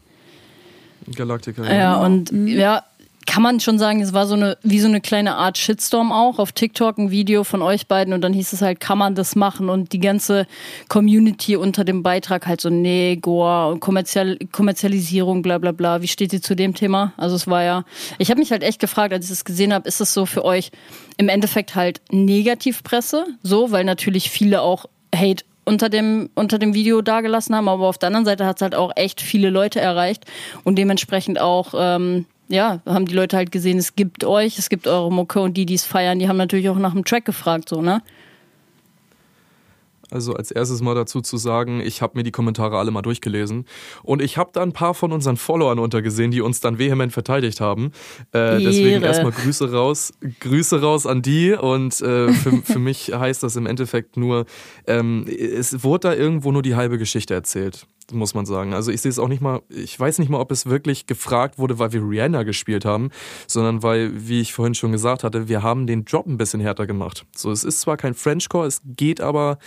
Galactica. 1.14 1.64
Ja, 1.72 1.96
und 1.96 2.31
ja, 2.33 2.85
kann 3.26 3.42
man 3.42 3.61
schon 3.61 3.78
sagen, 3.78 4.00
es 4.00 4.12
war 4.12 4.26
so 4.26 4.35
eine, 4.35 4.58
wie 4.62 4.80
so 4.80 4.88
eine 4.88 5.00
kleine 5.00 5.37
Art 5.37 5.58
Shitstorm 5.58 6.12
auch 6.12 6.38
auf 6.38 6.52
TikTok, 6.52 6.98
ein 6.98 7.11
Video 7.11 7.44
von 7.44 7.62
euch 7.62 7.87
beiden 7.87 8.14
und 8.14 8.20
dann 8.20 8.32
hieß 8.32 8.52
es 8.52 8.62
halt, 8.62 8.80
kann 8.80 8.98
man 8.98 9.14
das 9.14 9.37
machen? 9.37 9.68
Und 9.68 9.92
die 9.92 10.00
ganze 10.00 10.46
Community 10.88 11.56
unter 11.56 11.85
dem 11.85 12.02
Beitrag 12.02 12.46
halt 12.46 12.61
so, 12.61 12.70
nee, 12.70 13.16
Goa 13.16 13.76
Kommerzial 13.78 14.38
Kommerzialisierung, 14.50 15.42
bla 15.42 15.58
bla 15.58 15.72
bla. 15.72 16.02
Wie 16.02 16.08
steht 16.08 16.32
ihr 16.32 16.42
zu 16.42 16.56
dem 16.56 16.74
Thema? 16.74 17.12
Also 17.16 17.37
es 17.37 17.46
war 17.46 17.62
ja, 17.62 17.85
ich 18.18 18.30
habe 18.30 18.40
mich 18.40 18.50
halt 18.50 18.62
echt 18.62 18.80
gefragt, 18.80 19.12
als 19.12 19.26
ich 19.26 19.30
das 19.30 19.44
gesehen 19.44 19.72
habe, 19.72 19.88
ist 19.88 20.00
es 20.00 20.12
so 20.14 20.26
für 20.26 20.44
euch 20.44 20.70
im 21.16 21.28
Endeffekt 21.28 21.74
halt 21.74 22.00
Negativpresse, 22.11 23.26
so, 23.42 23.70
weil 23.70 23.85
natürlich 23.85 24.30
viele 24.30 24.62
auch 24.62 24.87
Hate 25.14 25.44
unter 25.64 25.88
dem, 25.88 26.30
unter 26.35 26.58
dem 26.58 26.74
Video 26.74 27.02
dagelassen 27.02 27.54
haben, 27.54 27.68
aber 27.68 27.87
auf 27.87 27.98
der 27.98 28.08
anderen 28.08 28.24
Seite 28.24 28.46
hat 28.46 28.56
es 28.56 28.62
halt 28.62 28.74
auch 28.74 28.92
echt 28.96 29.20
viele 29.20 29.50
Leute 29.50 29.80
erreicht 29.80 30.24
und 30.64 30.76
dementsprechend 30.76 31.40
auch, 31.40 31.74
ähm, 31.76 32.26
ja, 32.48 32.81
haben 32.87 33.07
die 33.07 33.14
Leute 33.14 33.37
halt 33.37 33.52
gesehen, 33.52 33.78
es 33.78 33.96
gibt 33.96 34.24
euch, 34.24 34.59
es 34.59 34.68
gibt 34.68 34.87
eure 34.87 35.12
Mucke 35.12 35.40
und 35.40 35.57
die, 35.57 35.66
die 35.66 35.74
es 35.74 35.85
feiern, 35.85 36.18
die 36.18 36.28
haben 36.28 36.37
natürlich 36.37 36.68
auch 36.68 36.78
nach 36.78 36.92
dem 36.92 37.05
Track 37.05 37.24
gefragt, 37.24 37.68
so, 37.68 37.81
ne? 37.81 38.02
Also 40.12 40.35
als 40.35 40.50
erstes 40.50 40.83
mal 40.83 40.94
dazu 40.94 41.22
zu 41.22 41.38
sagen, 41.38 41.81
ich 41.81 42.02
habe 42.02 42.18
mir 42.18 42.22
die 42.22 42.31
Kommentare 42.31 42.78
alle 42.78 42.90
mal 42.90 43.02
durchgelesen 43.02 43.64
und 44.02 44.20
ich 44.20 44.37
habe 44.37 44.50
da 44.52 44.62
ein 44.62 44.72
paar 44.72 44.92
von 44.94 45.11
unseren 45.11 45.38
Followern 45.38 45.78
untergesehen, 45.78 46.31
die 46.31 46.42
uns 46.42 46.61
dann 46.61 46.78
vehement 46.78 47.12
verteidigt 47.12 47.61
haben. 47.61 47.92
Äh, 48.33 48.61
deswegen 48.61 49.02
erstmal 49.02 49.33
Grüße 49.33 49.72
raus, 49.72 50.12
Grüße 50.40 50.83
raus 50.83 51.07
an 51.07 51.22
die 51.22 51.52
und 51.52 51.98
äh, 52.02 52.33
für, 52.33 52.52
für 52.64 52.78
mich 52.78 53.12
heißt 53.14 53.42
das 53.42 53.57
im 53.57 53.66
Endeffekt 53.66 54.18
nur, 54.18 54.44
ähm, 54.87 55.26
es 55.26 55.83
wurde 55.83 56.09
da 56.09 56.14
irgendwo 56.14 56.52
nur 56.52 56.62
die 56.62 56.74
halbe 56.74 56.98
Geschichte 56.98 57.33
erzählt. 57.33 57.87
Muss 58.12 58.35
man 58.35 58.47
sagen. 58.47 58.75
Also 58.75 58.91
ich 58.91 59.01
sehe 59.01 59.11
es 59.11 59.19
auch 59.19 59.29
nicht 59.29 59.41
mal, 59.41 59.62
ich 59.69 59.99
weiß 59.99 60.19
nicht 60.19 60.29
mal, 60.29 60.41
ob 60.41 60.51
es 60.51 60.67
wirklich 60.67 61.07
gefragt 61.07 61.59
wurde, 61.59 61.79
weil 61.79 61.93
wir 61.93 62.03
Rihanna 62.03 62.43
gespielt 62.43 62.85
haben, 62.85 63.11
sondern 63.47 63.83
weil, 63.83 64.29
wie 64.29 64.41
ich 64.41 64.53
vorhin 64.53 64.75
schon 64.75 64.93
gesagt 64.93 65.25
hatte, 65.25 65.49
wir 65.49 65.62
haben 65.62 65.87
den 65.87 66.05
Drop 66.05 66.27
ein 66.27 66.37
bisschen 66.37 66.61
härter 66.61 66.87
gemacht. 66.87 67.25
So, 67.37 67.51
es 67.51 67.65
ist 67.65 67.81
zwar 67.81 67.97
kein 67.97 68.15
Frenchcore, 68.15 68.67
es 68.67 68.81
geht 68.85 69.21
aber 69.21 69.59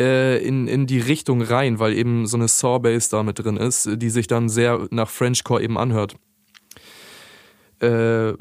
äh, 0.00 0.44
in, 0.44 0.68
in 0.68 0.86
die 0.86 1.00
Richtung 1.00 1.42
rein, 1.42 1.78
weil 1.78 1.92
eben 1.92 2.26
so 2.26 2.36
eine 2.36 2.48
Saw-Bass 2.48 3.08
da 3.08 3.22
mit 3.22 3.38
drin 3.38 3.56
ist, 3.56 3.88
die 3.96 4.10
sich 4.10 4.26
dann 4.26 4.48
sehr 4.48 4.86
nach 4.90 5.10
Frenchcore 5.10 5.62
eben 5.62 5.78
anhört. 5.78 6.16
Äh, 7.82 8.34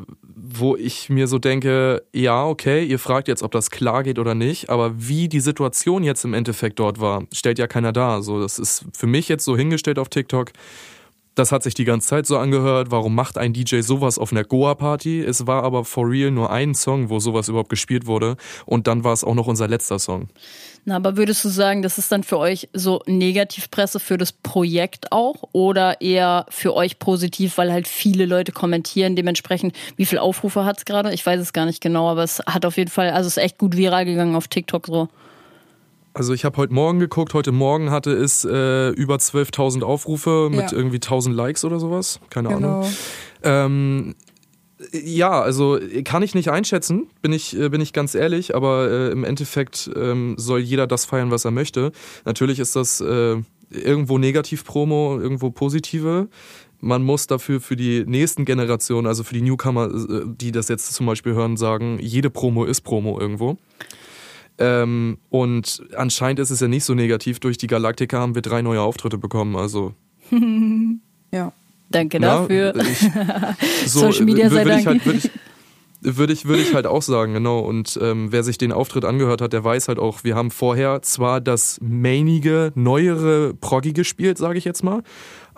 wo 0.53 0.75
ich 0.75 1.09
mir 1.09 1.27
so 1.27 1.39
denke, 1.39 2.03
ja, 2.13 2.45
okay, 2.45 2.83
ihr 2.83 2.99
fragt 2.99 3.27
jetzt, 3.27 3.41
ob 3.41 3.51
das 3.51 3.71
klar 3.71 4.03
geht 4.03 4.19
oder 4.19 4.35
nicht, 4.35 4.69
aber 4.69 4.93
wie 4.97 5.29
die 5.29 5.39
Situation 5.39 6.03
jetzt 6.03 6.25
im 6.25 6.33
Endeffekt 6.33 6.77
dort 6.79 6.99
war, 6.99 7.23
stellt 7.33 7.57
ja 7.57 7.67
keiner 7.67 7.91
dar. 7.91 8.21
So, 8.21 8.39
das 8.39 8.59
ist 8.59 8.85
für 8.93 9.07
mich 9.07 9.29
jetzt 9.29 9.45
so 9.45 9.57
hingestellt 9.57 9.97
auf 9.97 10.09
TikTok. 10.09 10.51
Das 11.33 11.51
hat 11.51 11.63
sich 11.63 11.73
die 11.73 11.85
ganze 11.85 12.09
Zeit 12.09 12.27
so 12.27 12.37
angehört. 12.37 12.91
Warum 12.91 13.15
macht 13.15 13.37
ein 13.37 13.53
DJ 13.53 13.79
sowas 13.79 14.19
auf 14.19 14.31
einer 14.31 14.43
Goa-Party? 14.43 15.21
Es 15.21 15.47
war 15.47 15.63
aber 15.63 15.85
for 15.85 16.09
real 16.09 16.29
nur 16.29 16.51
ein 16.51 16.75
Song, 16.75 17.09
wo 17.09 17.19
sowas 17.19 17.47
überhaupt 17.47 17.69
gespielt 17.69 18.05
wurde. 18.05 18.35
Und 18.65 18.87
dann 18.87 19.03
war 19.05 19.13
es 19.13 19.23
auch 19.23 19.35
noch 19.35 19.47
unser 19.47 19.67
letzter 19.67 19.97
Song. 19.97 20.27
Na, 20.83 20.95
aber 20.95 21.15
würdest 21.15 21.45
du 21.45 21.49
sagen, 21.49 21.83
das 21.83 21.97
ist 21.99 22.11
dann 22.11 22.23
für 22.23 22.39
euch 22.39 22.67
so 22.73 23.01
Negativpresse 23.05 23.99
für 23.99 24.17
das 24.17 24.31
Projekt 24.31 25.11
auch 25.11 25.43
oder 25.51 26.01
eher 26.01 26.47
für 26.49 26.73
euch 26.73 26.97
positiv, 26.97 27.57
weil 27.57 27.71
halt 27.71 27.87
viele 27.87 28.25
Leute 28.25 28.51
kommentieren, 28.51 29.15
dementsprechend, 29.15 29.75
wie 29.95 30.05
viele 30.05 30.21
Aufrufe 30.23 30.65
hat 30.65 30.79
es 30.79 30.85
gerade? 30.85 31.13
Ich 31.13 31.23
weiß 31.23 31.39
es 31.39 31.53
gar 31.53 31.65
nicht 31.65 31.81
genau, 31.81 32.09
aber 32.09 32.23
es 32.23 32.39
hat 32.47 32.65
auf 32.65 32.77
jeden 32.77 32.89
Fall, 32.89 33.11
also 33.11 33.27
es 33.27 33.37
ist 33.37 33.43
echt 33.43 33.59
gut 33.59 33.77
viral 33.77 34.05
gegangen 34.05 34.35
auf 34.35 34.47
TikTok 34.47 34.87
so. 34.87 35.07
Also 36.13 36.33
ich 36.33 36.43
habe 36.43 36.57
heute 36.57 36.73
Morgen 36.73 36.99
geguckt. 36.99 37.33
Heute 37.33 37.53
Morgen 37.53 37.89
hatte 37.89 38.11
es 38.11 38.43
äh, 38.43 38.89
über 38.89 39.15
12.000 39.15 39.83
Aufrufe 39.83 40.49
mit 40.51 40.71
Ja. 40.71 40.77
irgendwie 40.77 40.97
1.000 40.97 41.31
Likes 41.31 41.63
oder 41.63 41.79
sowas. 41.79 42.19
Keine 42.29 42.49
Ahnung. 42.49 42.81
Genau. 42.81 42.87
Ähm, 43.43 44.15
ja, 44.91 45.41
also 45.41 45.79
kann 46.03 46.23
ich 46.23 46.35
nicht 46.35 46.49
einschätzen, 46.49 47.07
bin 47.21 47.33
ich, 47.33 47.57
äh, 47.57 47.69
bin 47.69 47.81
ich 47.81 47.93
ganz 47.93 48.15
ehrlich, 48.15 48.55
aber 48.55 48.89
äh, 48.89 49.11
im 49.11 49.23
Endeffekt 49.23 49.89
ähm, 49.95 50.35
soll 50.37 50.59
jeder 50.59 50.87
das 50.87 51.05
feiern, 51.05 51.31
was 51.31 51.45
er 51.45 51.51
möchte. 51.51 51.91
Natürlich 52.25 52.59
ist 52.59 52.75
das 52.75 53.01
äh, 53.01 53.37
irgendwo 53.69 54.17
Negativ-Promo, 54.17 55.19
irgendwo 55.19 55.51
positive. 55.51 56.27
Man 56.79 57.03
muss 57.03 57.27
dafür 57.27 57.61
für 57.61 57.75
die 57.75 58.03
nächsten 58.05 58.45
Generationen, 58.45 59.07
also 59.07 59.23
für 59.23 59.33
die 59.33 59.41
Newcomer, 59.41 59.85
äh, 59.85 60.23
die 60.25 60.51
das 60.51 60.67
jetzt 60.67 60.93
zum 60.93 61.05
Beispiel 61.05 61.33
hören, 61.33 61.57
sagen, 61.57 61.99
jede 62.01 62.29
Promo 62.29 62.65
ist 62.65 62.81
Promo 62.81 63.19
irgendwo. 63.19 63.57
Ähm, 64.57 65.17
und 65.29 65.83
anscheinend 65.95 66.39
ist 66.39 66.49
es 66.49 66.59
ja 66.59 66.67
nicht 66.67 66.83
so 66.83 66.93
negativ. 66.93 67.39
Durch 67.39 67.57
die 67.57 67.67
Galaktika 67.67 68.19
haben 68.19 68.35
wir 68.35 68.41
drei 68.41 68.61
neue 68.61 68.81
Auftritte 68.81 69.17
bekommen. 69.17 69.55
Also 69.55 69.93
Ja. 71.31 71.53
Danke 71.91 72.19
dafür. 72.19 72.73
ich, 72.75 72.99
so, 73.85 73.99
Social 73.99 74.25
Media 74.25 74.49
sei 74.49 74.65
würde 74.65 74.77
ich 74.79 74.85
Dank. 74.85 74.87
halt, 74.87 75.05
würde 75.05 75.17
ich, 75.19 75.31
Würde 76.03 76.33
ich, 76.33 76.45
würde 76.45 76.63
ich 76.63 76.73
halt 76.73 76.87
auch 76.87 77.03
sagen, 77.03 77.33
genau. 77.33 77.59
Und 77.59 77.99
ähm, 78.01 78.31
wer 78.31 78.41
sich 78.41 78.57
den 78.57 78.71
Auftritt 78.71 79.05
angehört 79.05 79.39
hat, 79.39 79.53
der 79.53 79.63
weiß 79.63 79.87
halt 79.87 79.99
auch, 79.99 80.23
wir 80.23 80.35
haben 80.35 80.49
vorher 80.49 81.03
zwar 81.03 81.39
das 81.41 81.77
mainige, 81.79 82.71
neuere 82.73 83.53
Proggy 83.53 83.93
gespielt, 83.93 84.39
sage 84.39 84.57
ich 84.57 84.65
jetzt 84.65 84.83
mal, 84.83 85.03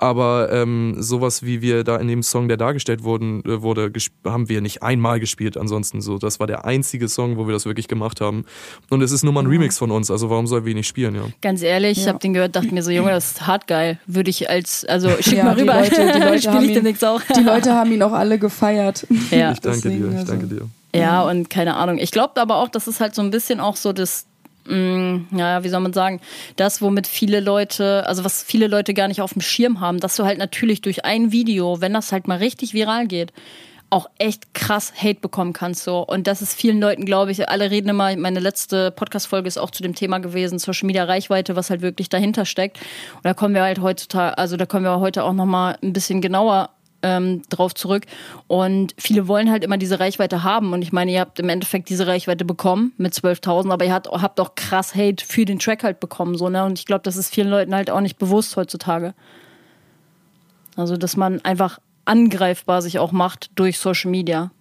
aber 0.03 0.51
ähm, 0.51 0.95
sowas 0.99 1.43
wie 1.43 1.61
wir 1.61 1.85
da 1.85 1.95
in 1.95 2.09
dem 2.09 2.23
Song, 2.23 2.49
der 2.49 2.57
dargestellt 2.57 3.03
wurden, 3.03 3.41
äh, 3.45 3.61
wurde, 3.61 3.89
haben 4.25 4.49
wir 4.49 4.59
nicht 4.59 4.83
einmal 4.83 5.21
gespielt. 5.21 5.55
Ansonsten 5.55 6.01
so, 6.01 6.17
das 6.17 6.41
war 6.41 6.47
der 6.47 6.65
einzige 6.65 7.07
Song, 7.07 7.37
wo 7.37 7.47
wir 7.47 7.53
das 7.53 7.65
wirklich 7.65 7.87
gemacht 7.87 8.19
haben. 8.19 8.43
Und 8.89 9.01
es 9.01 9.13
ist 9.13 9.23
nur 9.23 9.31
mal 9.31 9.43
ein 9.43 9.47
Remix 9.47 9.77
von 9.77 9.91
uns, 9.91 10.11
also 10.11 10.29
warum 10.29 10.45
soll 10.45 10.65
wir 10.65 10.75
nicht 10.75 10.89
spielen, 10.89 11.15
ja? 11.15 11.21
Ganz 11.41 11.61
ehrlich, 11.61 11.97
ja. 11.97 12.03
ich 12.03 12.09
habe 12.09 12.19
den 12.19 12.33
gehört, 12.33 12.53
dachte 12.53 12.73
mir 12.73 12.83
so, 12.83 12.91
Junge, 12.91 13.11
das 13.11 13.31
ist 13.31 13.47
hart 13.47 13.65
geil. 13.65 13.97
Würde 14.05 14.29
ich 14.29 14.49
als, 14.49 14.83
also 14.83 15.09
schick 15.21 15.37
ja, 15.37 15.45
mal 15.45 15.57
rüber. 15.57 15.81
Die 15.81 15.89
Leute, 15.89 16.11
die 16.13 16.19
Leute, 16.19 16.51
haben 16.51 16.69
ihn, 16.69 16.97
auch. 17.05 17.21
die 17.37 17.43
Leute 17.43 17.73
haben 17.73 17.91
ihn 17.93 18.03
auch 18.03 18.11
alle 18.11 18.37
gefeiert. 18.37 19.07
Ja. 19.31 19.53
Ich 19.53 19.61
danke 19.61 19.81
Deswegen, 19.83 20.11
dir, 20.11 20.19
ich 20.19 20.25
danke 20.25 20.47
dir. 20.47 20.69
Ja, 20.93 21.23
und 21.23 21.49
keine 21.49 21.75
Ahnung. 21.75 21.97
Ich 21.97 22.11
glaube 22.11 22.41
aber 22.41 22.57
auch, 22.57 22.67
das 22.67 22.89
ist 22.89 22.99
halt 22.99 23.15
so 23.15 23.21
ein 23.21 23.31
bisschen 23.31 23.61
auch 23.61 23.77
so 23.77 23.93
das 23.93 24.25
Mm, 24.65 25.25
ja, 25.35 25.63
wie 25.63 25.69
soll 25.69 25.81
man 25.81 25.93
sagen, 25.93 26.21
das, 26.55 26.81
womit 26.81 27.07
viele 27.07 27.39
Leute, 27.39 28.05
also 28.07 28.23
was 28.23 28.43
viele 28.43 28.67
Leute 28.67 28.93
gar 28.93 29.07
nicht 29.07 29.21
auf 29.21 29.33
dem 29.33 29.41
Schirm 29.41 29.79
haben, 29.79 29.99
dass 29.99 30.15
du 30.15 30.23
halt 30.23 30.37
natürlich 30.37 30.81
durch 30.81 31.05
ein 31.05 31.31
Video, 31.31 31.81
wenn 31.81 31.93
das 31.93 32.11
halt 32.11 32.27
mal 32.27 32.37
richtig 32.37 32.73
viral 32.73 33.07
geht, 33.07 33.33
auch 33.89 34.09
echt 34.17 34.55
krass 34.55 34.91
Hate 34.97 35.19
bekommen 35.19 35.53
kannst 35.53 35.83
so. 35.83 35.99
Und 35.99 36.25
das 36.25 36.41
ist 36.41 36.53
vielen 36.53 36.79
Leuten 36.79 37.05
glaube 37.05 37.31
ich 37.31 37.47
alle 37.47 37.69
reden 37.69 37.89
immer 37.89 38.15
meine 38.15 38.39
letzte 38.39 38.89
Podcast 38.89 39.27
Folge 39.27 39.47
ist 39.47 39.59
auch 39.59 39.69
zu 39.69 39.83
dem 39.83 39.93
Thema 39.93 40.17
gewesen 40.17 40.57
Social 40.57 40.87
Media 40.87 41.03
Reichweite 41.03 41.55
was 41.55 41.69
halt 41.69 41.81
wirklich 41.81 42.09
dahinter 42.09 42.45
steckt. 42.45 42.79
Und 43.15 43.25
da 43.25 43.33
kommen 43.35 43.53
wir 43.53 43.61
halt 43.61 43.81
heutzutage 43.81 44.37
also 44.37 44.57
da 44.57 44.65
kommen 44.65 44.85
wir 44.85 44.99
heute 44.99 45.23
auch 45.23 45.33
noch 45.33 45.45
mal 45.45 45.77
ein 45.83 45.93
bisschen 45.93 46.21
genauer 46.21 46.71
ähm, 47.03 47.43
drauf 47.49 47.75
zurück. 47.75 48.05
Und 48.47 48.95
viele 48.97 49.27
wollen 49.27 49.51
halt 49.51 49.63
immer 49.63 49.77
diese 49.77 49.99
Reichweite 49.99 50.43
haben. 50.43 50.73
Und 50.73 50.81
ich 50.81 50.91
meine, 50.91 51.11
ihr 51.11 51.19
habt 51.19 51.39
im 51.39 51.49
Endeffekt 51.49 51.89
diese 51.89 52.07
Reichweite 52.07 52.45
bekommen 52.45 52.93
mit 52.97 53.13
12.000, 53.13 53.71
aber 53.71 53.85
ihr 53.85 53.93
habt, 53.93 54.07
habt 54.07 54.39
auch 54.39 54.55
krass 54.55 54.95
Hate 54.95 55.23
für 55.23 55.45
den 55.45 55.59
Track 55.59 55.83
halt 55.83 55.99
bekommen. 55.99 56.37
So, 56.37 56.49
ne? 56.49 56.63
Und 56.65 56.79
ich 56.79 56.85
glaube, 56.85 57.03
das 57.03 57.17
ist 57.17 57.33
vielen 57.33 57.49
Leuten 57.49 57.75
halt 57.75 57.91
auch 57.91 58.01
nicht 58.01 58.17
bewusst 58.17 58.57
heutzutage. 58.57 59.13
Also, 60.75 60.97
dass 60.97 61.15
man 61.15 61.43
einfach 61.45 61.79
angreifbar 62.05 62.81
sich 62.81 62.99
auch 62.99 63.11
macht 63.11 63.51
durch 63.55 63.77
Social 63.77 64.09
Media. 64.09 64.51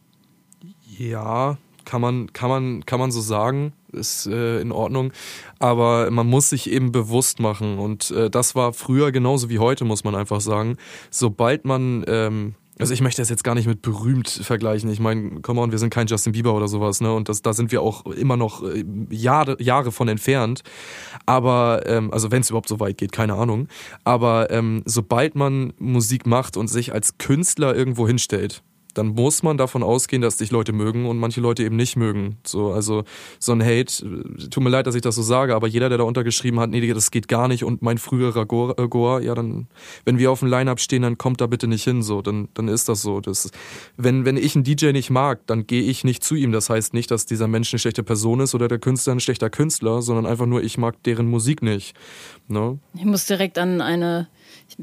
Ja, 0.98 1.56
kann 1.84 2.00
man, 2.00 2.32
kann 2.32 2.48
man, 2.48 2.86
kann 2.86 2.98
man 3.00 3.10
so 3.10 3.20
sagen, 3.20 3.72
ist 3.92 4.26
äh, 4.26 4.60
in 4.60 4.72
Ordnung. 4.72 5.12
Aber 5.58 6.10
man 6.10 6.26
muss 6.26 6.50
sich 6.50 6.70
eben 6.70 6.92
bewusst 6.92 7.40
machen. 7.40 7.78
Und 7.78 8.10
äh, 8.10 8.30
das 8.30 8.54
war 8.54 8.72
früher 8.72 9.12
genauso 9.12 9.50
wie 9.50 9.58
heute, 9.58 9.84
muss 9.84 10.04
man 10.04 10.14
einfach 10.14 10.40
sagen. 10.40 10.76
Sobald 11.10 11.64
man, 11.64 12.04
ähm, 12.06 12.54
also 12.78 12.94
ich 12.94 13.00
möchte 13.00 13.20
das 13.20 13.28
jetzt 13.28 13.44
gar 13.44 13.54
nicht 13.54 13.66
mit 13.66 13.82
berühmt 13.82 14.28
vergleichen. 14.28 14.90
Ich 14.90 14.98
meine, 14.98 15.40
come 15.40 15.60
on, 15.60 15.70
wir 15.70 15.78
sind 15.78 15.90
kein 15.90 16.06
Justin 16.06 16.32
Bieber 16.32 16.54
oder 16.54 16.68
sowas, 16.68 17.00
ne? 17.00 17.12
Und 17.12 17.28
das, 17.28 17.42
da 17.42 17.52
sind 17.52 17.70
wir 17.70 17.82
auch 17.82 18.06
immer 18.06 18.36
noch 18.36 18.62
äh, 18.62 18.84
Jahre, 19.10 19.56
Jahre 19.62 19.92
von 19.92 20.08
entfernt. 20.08 20.62
Aber, 21.26 21.82
ähm, 21.86 22.12
also 22.12 22.30
wenn 22.30 22.40
es 22.40 22.50
überhaupt 22.50 22.68
so 22.68 22.80
weit 22.80 22.98
geht, 22.98 23.12
keine 23.12 23.34
Ahnung. 23.34 23.68
Aber 24.04 24.50
ähm, 24.50 24.82
sobald 24.84 25.34
man 25.34 25.74
Musik 25.78 26.26
macht 26.26 26.56
und 26.56 26.68
sich 26.68 26.92
als 26.92 27.18
Künstler 27.18 27.76
irgendwo 27.76 28.06
hinstellt, 28.06 28.62
dann 28.94 29.08
muss 29.08 29.42
man 29.42 29.56
davon 29.56 29.82
ausgehen, 29.82 30.22
dass 30.22 30.36
dich 30.36 30.50
Leute 30.50 30.72
mögen 30.72 31.06
und 31.06 31.18
manche 31.18 31.40
Leute 31.40 31.64
eben 31.64 31.76
nicht 31.76 31.96
mögen. 31.96 32.38
So, 32.44 32.72
also 32.72 33.04
so 33.38 33.52
ein 33.52 33.62
Hate, 33.62 34.04
tut 34.50 34.62
mir 34.62 34.70
leid, 34.70 34.86
dass 34.86 34.94
ich 34.94 35.02
das 35.02 35.14
so 35.14 35.22
sage, 35.22 35.54
aber 35.54 35.66
jeder, 35.66 35.88
der 35.88 35.98
da 35.98 36.04
untergeschrieben 36.04 36.60
hat, 36.60 36.70
nee, 36.70 36.92
das 36.92 37.10
geht 37.10 37.28
gar 37.28 37.48
nicht 37.48 37.64
und 37.64 37.82
mein 37.82 37.98
früherer 37.98 38.46
Goa, 38.46 38.74
äh, 38.78 38.88
Goa 38.88 39.20
ja, 39.20 39.34
dann, 39.34 39.66
wenn 40.04 40.18
wir 40.18 40.30
auf 40.30 40.40
dem 40.40 40.48
Line-Up 40.48 40.80
stehen, 40.80 41.02
dann 41.02 41.18
kommt 41.18 41.40
da 41.40 41.46
bitte 41.46 41.66
nicht 41.66 41.84
hin, 41.84 42.02
so, 42.02 42.22
dann, 42.22 42.48
dann 42.54 42.68
ist 42.68 42.88
das 42.88 43.02
so. 43.02 43.20
Das, 43.20 43.50
wenn, 43.96 44.24
wenn 44.24 44.36
ich 44.36 44.54
einen 44.54 44.64
DJ 44.64 44.92
nicht 44.92 45.10
mag, 45.10 45.40
dann 45.46 45.66
gehe 45.66 45.82
ich 45.82 46.04
nicht 46.04 46.24
zu 46.24 46.34
ihm. 46.34 46.52
Das 46.52 46.70
heißt 46.70 46.94
nicht, 46.94 47.10
dass 47.10 47.26
dieser 47.26 47.48
Mensch 47.48 47.72
eine 47.72 47.78
schlechte 47.78 48.02
Person 48.02 48.40
ist 48.40 48.54
oder 48.54 48.68
der 48.68 48.78
Künstler 48.78 49.14
ein 49.14 49.20
schlechter 49.20 49.50
Künstler, 49.50 50.02
sondern 50.02 50.26
einfach 50.26 50.46
nur, 50.46 50.62
ich 50.62 50.78
mag 50.78 51.02
deren 51.04 51.28
Musik 51.28 51.62
nicht. 51.62 51.94
Ne? 52.48 52.78
Ich 52.94 53.04
muss 53.04 53.26
direkt 53.26 53.58
an 53.58 53.80
eine 53.80 54.28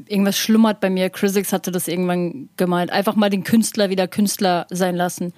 irgendwas 0.06 0.38
schlummert 0.38 0.80
bei 0.80 0.90
mir. 0.90 1.10
Chrisix 1.10 1.52
hatte 1.52 1.72
das 1.72 1.88
irgendwann 1.88 2.48
gemeint. 2.56 2.90
Einfach 2.90 3.16
mal 3.16 3.30
den 3.30 3.44
Künstler 3.44 3.90
wieder 3.90 4.08
Künstler 4.08 4.66
sein 4.70 4.96
lassen. 4.96 5.32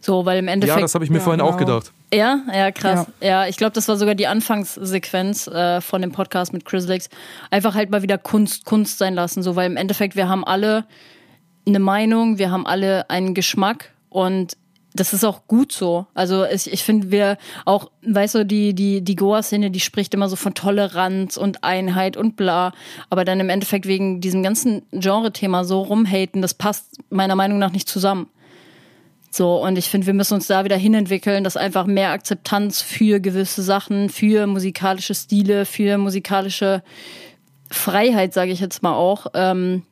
So, 0.00 0.24
weil 0.24 0.38
im 0.38 0.48
Endeffekt. 0.48 0.78
Ja, 0.78 0.82
das 0.82 0.94
habe 0.94 1.04
ich 1.04 1.10
mir 1.10 1.18
ja, 1.18 1.24
vorhin 1.24 1.40
genau. 1.40 1.52
auch 1.52 1.56
gedacht. 1.56 1.92
Ja, 2.12 2.40
ja, 2.52 2.70
krass. 2.70 3.06
Ja, 3.20 3.28
ja 3.28 3.48
ich 3.48 3.56
glaube, 3.56 3.72
das 3.72 3.88
war 3.88 3.96
sogar 3.96 4.14
die 4.14 4.26
Anfangssequenz 4.26 5.46
äh, 5.48 5.80
von 5.80 6.02
dem 6.02 6.12
Podcast 6.12 6.52
mit 6.52 6.64
Chrislix. 6.64 7.08
Einfach 7.50 7.74
halt 7.74 7.90
mal 7.90 8.02
wieder 8.02 8.18
Kunst, 8.18 8.64
Kunst 8.64 8.98
sein 8.98 9.14
lassen. 9.14 9.42
So, 9.42 9.56
weil 9.56 9.70
im 9.70 9.76
Endeffekt, 9.76 10.16
wir 10.16 10.28
haben 10.28 10.44
alle 10.44 10.84
eine 11.66 11.80
Meinung, 11.80 12.38
wir 12.38 12.50
haben 12.50 12.66
alle 12.66 13.10
einen 13.10 13.34
Geschmack 13.34 13.90
und 14.08 14.56
das 14.96 15.12
ist 15.12 15.24
auch 15.24 15.46
gut 15.46 15.72
so. 15.72 16.06
Also 16.14 16.44
ich, 16.44 16.72
ich 16.72 16.82
finde, 16.82 17.10
wir 17.10 17.38
auch, 17.64 17.90
weißt 18.02 18.36
du, 18.36 18.44
die, 18.44 18.74
die, 18.74 19.02
die 19.02 19.16
Goa-Szene, 19.16 19.70
die 19.70 19.80
spricht 19.80 20.14
immer 20.14 20.28
so 20.28 20.36
von 20.36 20.54
Toleranz 20.54 21.36
und 21.36 21.62
Einheit 21.64 22.16
und 22.16 22.36
bla. 22.36 22.72
Aber 23.10 23.24
dann 23.24 23.40
im 23.40 23.48
Endeffekt 23.48 23.86
wegen 23.86 24.20
diesem 24.20 24.42
ganzen 24.42 24.82
Genre-Thema 24.92 25.64
so 25.64 25.82
rumhaten, 25.82 26.42
das 26.42 26.54
passt 26.54 26.98
meiner 27.10 27.36
Meinung 27.36 27.58
nach 27.58 27.72
nicht 27.72 27.88
zusammen. 27.88 28.28
So, 29.30 29.62
und 29.62 29.76
ich 29.76 29.90
finde, 29.90 30.06
wir 30.06 30.14
müssen 30.14 30.34
uns 30.34 30.46
da 30.46 30.64
wieder 30.64 30.76
hinentwickeln, 30.76 31.44
dass 31.44 31.58
einfach 31.58 31.84
mehr 31.84 32.10
Akzeptanz 32.10 32.80
für 32.80 33.20
gewisse 33.20 33.62
Sachen, 33.62 34.08
für 34.08 34.46
musikalische 34.46 35.14
Stile, 35.14 35.66
für 35.66 35.98
musikalische 35.98 36.82
Freiheit, 37.70 38.32
sage 38.32 38.52
ich 38.52 38.60
jetzt 38.60 38.82
mal 38.82 38.94
auch, 38.94 39.26
ähm, 39.34 39.82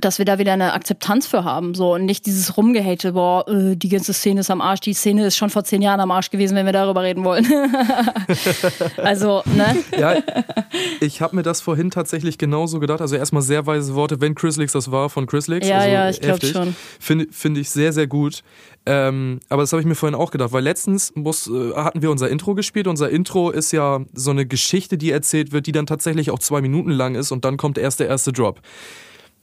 dass 0.00 0.18
wir 0.18 0.24
da 0.24 0.38
wieder 0.38 0.52
eine 0.52 0.72
Akzeptanz 0.72 1.26
für 1.26 1.44
haben. 1.44 1.74
So 1.74 1.94
und 1.94 2.04
nicht 2.04 2.26
dieses 2.26 2.56
Rumgehate, 2.56 3.12
boah, 3.12 3.46
äh, 3.48 3.76
die 3.76 3.88
ganze 3.88 4.12
Szene 4.12 4.40
ist 4.40 4.50
am 4.50 4.60
Arsch, 4.60 4.80
die 4.80 4.94
Szene 4.94 5.26
ist 5.26 5.36
schon 5.36 5.50
vor 5.50 5.64
zehn 5.64 5.82
Jahren 5.82 6.00
am 6.00 6.10
Arsch 6.10 6.30
gewesen, 6.30 6.56
wenn 6.56 6.66
wir 6.66 6.72
darüber 6.72 7.02
reden 7.02 7.24
wollen. 7.24 7.46
also, 8.96 9.42
ne? 9.46 9.76
Ja, 9.98 10.16
ich 11.00 11.20
habe 11.20 11.36
mir 11.36 11.42
das 11.42 11.60
vorhin 11.60 11.90
tatsächlich 11.90 12.38
genauso 12.38 12.80
gedacht. 12.80 13.00
Also 13.00 13.16
erstmal 13.16 13.42
sehr 13.42 13.66
weise 13.66 13.94
Worte, 13.94 14.20
wenn 14.20 14.34
Chris 14.34 14.56
Licks 14.56 14.72
das 14.72 14.90
war 14.90 15.10
von 15.10 15.26
Chris 15.26 15.48
Licks. 15.48 15.66
Ja, 15.66 15.78
also 15.78 15.90
ja, 15.90 16.10
ich 16.10 16.20
glaube 16.20 16.46
schon. 16.46 16.76
Finde 17.00 17.26
find 17.30 17.58
ich 17.58 17.70
sehr, 17.70 17.92
sehr 17.92 18.06
gut. 18.06 18.42
Ähm, 18.86 19.40
aber 19.50 19.62
das 19.62 19.72
habe 19.72 19.82
ich 19.82 19.86
mir 19.86 19.94
vorhin 19.94 20.14
auch 20.14 20.30
gedacht, 20.30 20.52
weil 20.52 20.62
letztens 20.62 21.12
muss, 21.14 21.46
äh, 21.46 21.74
hatten 21.74 22.00
wir 22.00 22.10
unser 22.10 22.30
Intro 22.30 22.54
gespielt. 22.54 22.86
Unser 22.86 23.10
Intro 23.10 23.50
ist 23.50 23.72
ja 23.72 24.00
so 24.14 24.30
eine 24.30 24.46
Geschichte, 24.46 24.96
die 24.96 25.10
erzählt 25.10 25.52
wird, 25.52 25.66
die 25.66 25.72
dann 25.72 25.84
tatsächlich 25.84 26.30
auch 26.30 26.38
zwei 26.38 26.62
Minuten 26.62 26.90
lang 26.90 27.14
ist 27.14 27.30
und 27.30 27.44
dann 27.44 27.58
kommt 27.58 27.76
erst 27.76 28.00
der 28.00 28.08
erste 28.08 28.32
Drop. 28.32 28.60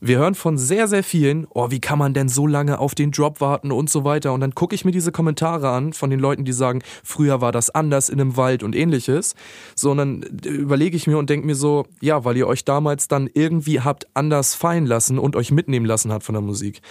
Wir 0.08 0.20
hören 0.20 0.36
von 0.36 0.60
sehr, 0.60 0.88
sehr 0.88 1.04
vielen, 1.04 1.48
oh, 1.50 1.72
wie 1.72 1.82
kann 1.82 1.98
man 1.98 2.14
denn 2.14 2.30
so 2.30 2.46
lange 2.46 2.78
auf 2.78 2.94
den 2.94 3.10
Drop 3.10 3.42
warten 3.42 3.72
und 3.72 3.90
so 3.90 4.04
weiter. 4.04 4.34
Und 4.34 4.42
dann 4.42 4.54
gucke 4.54 4.76
ich 4.76 4.86
mir 4.86 4.92
diese 4.92 5.12
Kommentare 5.12 5.70
an 5.70 5.94
von 5.94 6.12
den 6.12 6.20
Leuten, 6.20 6.46
die 6.46 6.54
sagen, 6.54 6.84
früher 7.04 7.42
war 7.42 7.52
das 7.52 7.72
anders 7.72 8.10
in 8.10 8.22
einem 8.22 8.38
Wald 8.38 8.62
und 8.62 8.76
ähnliches. 8.76 9.34
So, 9.74 9.90
und 9.90 9.98
dann 9.98 10.22
überlege 10.44 10.96
ich 10.96 11.08
mir 11.08 11.18
und 11.18 11.32
denke 11.32 11.48
mir 11.48 11.56
so, 11.56 11.88
ja, 12.02 12.24
weil 12.24 12.38
ihr 12.38 12.46
euch 12.46 12.64
damals 12.64 13.08
dann 13.08 13.28
irgendwie 13.34 13.82
habt 13.82 14.06
anders 14.14 14.54
fallen 14.54 14.86
lassen 14.86 15.18
und 15.18 15.36
euch 15.36 15.50
mitnehmen 15.50 15.88
lassen 15.88 16.12
habt 16.12 16.24
von 16.24 16.34
der 16.34 16.44
Musik. 16.44 16.84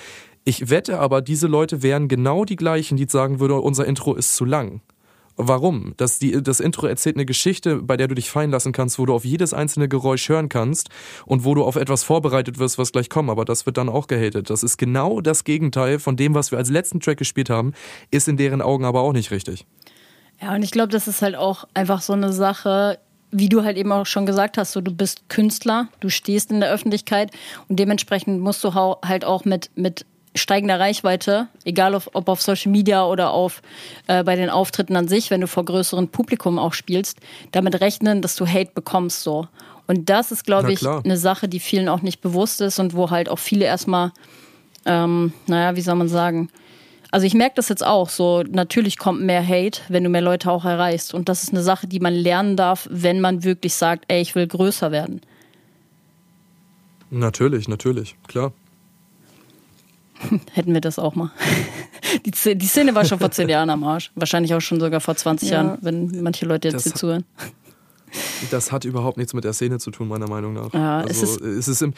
Ich 0.45 0.69
wette 0.69 0.99
aber, 0.99 1.23
diese 1.23 1.47
Leute 1.47 1.85
wären 1.85 2.09
genau 2.09 2.45
die 2.45 2.57
gleichen, 2.57 2.97
die 2.97 3.07
sagen 3.09 3.39
würden, 3.39 3.61
unser 3.61 3.87
Intro 3.87 4.15
ist 4.15 4.35
zu 4.35 4.45
lang. 4.45 4.81
Warum? 5.37 5.95
Das, 5.97 6.21
die, 6.21 6.41
das 6.43 6.61
Intro 6.61 6.87
erzählt 6.87 7.17
eine 7.17 7.27
Geschichte, 7.27 7.83
bei 7.83 7.97
der 7.97 8.07
du 8.07 8.15
dich 8.15 8.31
fallen 8.31 8.51
lassen 8.51 8.73
kannst, 8.73 8.99
wo 8.99 9.07
du 9.07 9.15
auf 9.15 9.25
jedes 9.25 9.53
einzelne 9.53 9.89
Geräusch 9.89 10.29
hören 10.29 10.49
kannst 10.49 10.91
und 11.27 11.45
wo 11.45 11.55
du 11.55 11.65
auf 11.65 11.75
etwas 11.75 12.05
vorbereitet 12.05 12.59
wirst, 12.59 12.79
was 12.79 12.93
gleich 12.93 13.11
kommt. 13.11 13.31
Aber 13.31 13.45
das 13.45 13.67
wird 13.67 13.77
dann 13.77 13.89
auch 13.89 14.07
gehatet. 14.07 14.49
Das 14.49 14.63
ist 14.63 14.77
genau 14.77 15.21
das 15.21 15.43
Gegenteil 15.43 15.99
von 15.99 16.17
dem, 16.17 16.35
was 16.35 16.53
wir 16.53 16.59
als 16.59 16.71
letzten 16.71 17.01
Track 17.01 17.19
gespielt 17.19 17.51
haben, 17.51 17.73
ist 18.13 18.29
in 18.29 18.37
deren 18.37 18.63
Augen 18.63 18.85
aber 18.85 19.01
auch 19.01 19.13
nicht 19.13 19.33
richtig. 19.33 19.67
Ja, 20.41 20.55
und 20.55 20.63
ich 20.63 20.71
glaube, 20.71 20.93
das 20.93 21.09
ist 21.09 21.23
halt 21.23 21.35
auch 21.35 21.65
einfach 21.75 22.01
so 22.01 22.13
eine 22.13 22.33
Sache, 22.33 22.99
wie 23.33 23.49
du 23.49 23.65
halt 23.65 23.77
eben 23.77 23.91
auch 23.91 24.07
schon 24.07 24.27
gesagt 24.27 24.57
hast, 24.57 24.73
so 24.73 24.81
du 24.81 24.93
bist 24.93 25.29
Künstler, 25.29 25.89
du 25.99 26.09
stehst 26.09 26.53
in 26.53 26.61
der 26.61 26.71
Öffentlichkeit 26.71 27.33
und 27.69 27.81
dementsprechend 27.81 28.41
musst 28.41 28.63
du 28.63 28.75
halt 28.75 29.25
auch 29.25 29.45
mit, 29.45 29.71
mit 29.75 30.07
steigender 30.35 30.81
Reichweite, 30.81 31.49
egal 31.65 31.95
auf, 31.95 32.11
ob 32.13 32.29
auf 32.29 32.43
Social 32.43 32.73
Media 32.73 33.07
oder 33.07 33.31
auf 33.31 33.63
äh, 34.07 34.25
bei 34.25 34.37
den 34.37 34.51
Auftritten 34.51 34.97
an 34.97 35.09
sich, 35.09 35.31
wenn 35.31 35.41
du 35.41 35.47
vor 35.47 35.65
größeren 35.65 36.09
Publikum 36.09 36.59
auch 36.59 36.73
spielst, 36.73 37.19
damit 37.53 37.81
rechnen, 37.81 38.23
dass 38.23 38.37
du 38.37 38.47
Hate 38.47 38.73
bekommst 38.75 39.23
so. 39.23 39.49
Und 39.87 40.09
das 40.09 40.33
ist, 40.33 40.45
glaube 40.45 40.73
ich, 40.73 40.87
eine 40.87 41.17
Sache, 41.17 41.49
die 41.49 41.61
vielen 41.61 41.89
auch 41.89 42.03
nicht 42.03 42.21
bewusst 42.21 42.61
ist 42.61 42.79
und 42.79 42.95
wo 42.95 43.11
halt 43.11 43.29
auch 43.29 43.39
viele 43.39 43.67
erstmal, 43.67 44.13
ähm, 44.87 45.33
naja, 45.47 45.77
wie 45.77 45.83
soll 45.83 45.95
man 45.95 46.09
sagen, 46.09 46.49
also 47.11 47.27
ich 47.27 47.35
merke 47.35 47.55
das 47.57 47.69
jetzt 47.69 47.87
auch 47.87 48.09
so, 48.09 48.43
natürlich 48.43 48.99
kommt 48.99 49.21
mehr 49.21 49.47
Hate, 49.47 49.83
wenn 49.89 50.03
du 50.03 50.11
mehr 50.11 50.21
Leute 50.21 50.51
auch 50.51 50.65
erreichst. 50.65 51.15
Und 51.15 51.29
das 51.29 51.45
ist 51.45 51.51
eine 51.51 51.63
Sache, 51.63 51.87
die 51.87 52.01
man 52.01 52.13
lernen 52.13 52.57
darf, 52.57 52.89
wenn 52.91 53.21
man 53.21 53.45
wirklich 53.45 53.75
sagt, 53.75 54.07
ey, 54.09 54.21
ich 54.21 54.35
will 54.35 54.49
größer 54.49 54.91
werden. 54.91 55.21
Natürlich, 57.11 57.69
natürlich, 57.69 58.17
klar. 58.27 58.53
Hätten 60.53 60.73
wir 60.73 60.81
das 60.81 60.99
auch 60.99 61.15
mal. 61.15 61.31
Die, 62.25 62.31
die, 62.31 62.67
Szene 62.67 62.95
war 62.95 63.05
schon 63.05 63.19
vor 63.19 63.31
zehn 63.31 63.49
Jahren 63.49 63.71
am 63.71 63.83
Arsch. 63.85 64.13
Wahrscheinlich 64.15 64.55
auch 64.55 64.61
schon 64.61 64.81
sogar 64.81 65.01
vor 65.01 65.17
20 65.17 65.49
ja. 65.49 65.55
Jahren, 65.57 65.79
wenn 65.81 66.23
manche 66.23 66.47
Leute 66.47 66.69
jetzt 66.69 66.75
das 66.75 66.85
hier 66.85 66.95
zuhören. 66.95 67.25
Das 68.51 68.71
hat 68.71 68.85
überhaupt 68.85 69.17
nichts 69.17 69.35
mit 69.35 69.45
der 69.45 69.53
Szene 69.53 69.79
zu 69.79 69.91
tun, 69.91 70.09
meiner 70.09 70.29
Meinung 70.29 70.53
nach. 70.53 70.73
Ja, 70.73 70.99
also, 70.99 71.11
es 71.11 71.23
ist, 71.23 71.41
es 71.41 71.69
ist 71.69 71.83
im, 71.83 71.95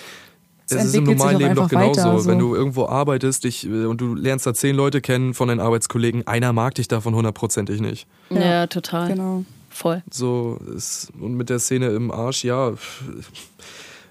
es 0.69 0.85
ist 0.85 0.95
im 0.95 1.05
normalen 1.05 1.39
Leben 1.39 1.55
doch 1.55 1.69
genauso. 1.69 2.01
Weiter, 2.01 2.19
so. 2.19 2.29
Wenn 2.31 2.39
du 2.39 2.55
irgendwo 2.55 2.87
arbeitest 2.87 3.45
dich, 3.45 3.67
äh, 3.67 3.85
und 3.85 4.01
du 4.01 4.15
lernst 4.15 4.47
da 4.47 4.55
zehn 4.55 4.75
Leute 4.75 5.01
kennen 5.01 5.35
von 5.35 5.49
deinen 5.49 5.61
Arbeitskollegen, 5.61 6.27
einer 6.27 6.53
mag 6.53 6.75
dich 6.75 6.89
davon 6.89 7.15
hundertprozentig 7.15 7.81
nicht. 7.81 8.07
Ja, 8.31 8.41
ja, 8.41 8.67
total. 8.67 9.09
Genau. 9.09 9.45
Voll. 9.71 10.03
So 10.11 10.59
ist, 10.75 11.13
und 11.21 11.35
mit 11.35 11.51
der 11.51 11.59
Szene 11.59 11.89
im 11.89 12.11
Arsch, 12.11 12.45
ja. 12.45 12.73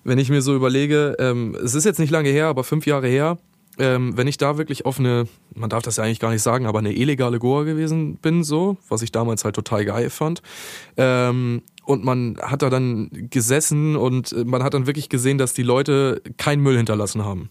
Wenn 0.03 0.19
ich 0.19 0.29
mir 0.29 0.43
so 0.43 0.55
überlege, 0.55 1.15
ähm, 1.17 1.57
es 1.61 1.73
ist 1.73 1.83
jetzt 1.83 1.99
nicht 1.99 2.11
lange 2.11 2.29
her, 2.29 2.45
aber 2.45 2.63
fünf 2.63 2.85
Jahre 2.85 3.07
her, 3.07 3.39
ähm, 3.79 4.17
wenn 4.17 4.27
ich 4.27 4.38
da 4.38 4.57
wirklich 4.57 4.85
auf 4.85 4.99
eine, 4.99 5.27
man 5.53 5.69
darf 5.69 5.83
das 5.83 5.97
ja 5.97 6.03
eigentlich 6.03 6.19
gar 6.19 6.31
nicht 6.31 6.41
sagen, 6.41 6.65
aber 6.65 6.79
eine 6.79 6.93
illegale 6.93 7.39
Goa 7.39 7.63
gewesen 7.63 8.17
bin, 8.17 8.43
so, 8.43 8.78
was 8.89 9.01
ich 9.01 9.11
damals 9.11 9.43
halt 9.43 9.55
total 9.55 9.86
geil 9.86 10.09
fand, 10.09 10.41
ähm, 10.97 11.61
und 11.86 12.03
man 12.03 12.38
hat 12.41 12.63
da 12.63 12.69
dann 12.69 13.09
gesessen 13.30 13.95
und 13.95 14.36
man 14.45 14.63
hat 14.63 14.73
dann 14.73 14.88
wirklich 14.88 15.07
gesehen, 15.07 15.38
dass 15.38 15.53
die 15.53 15.63
Leute 15.63 16.21
keinen 16.38 16.63
Müll 16.63 16.78
hinterlassen 16.78 17.23
haben. 17.23 17.49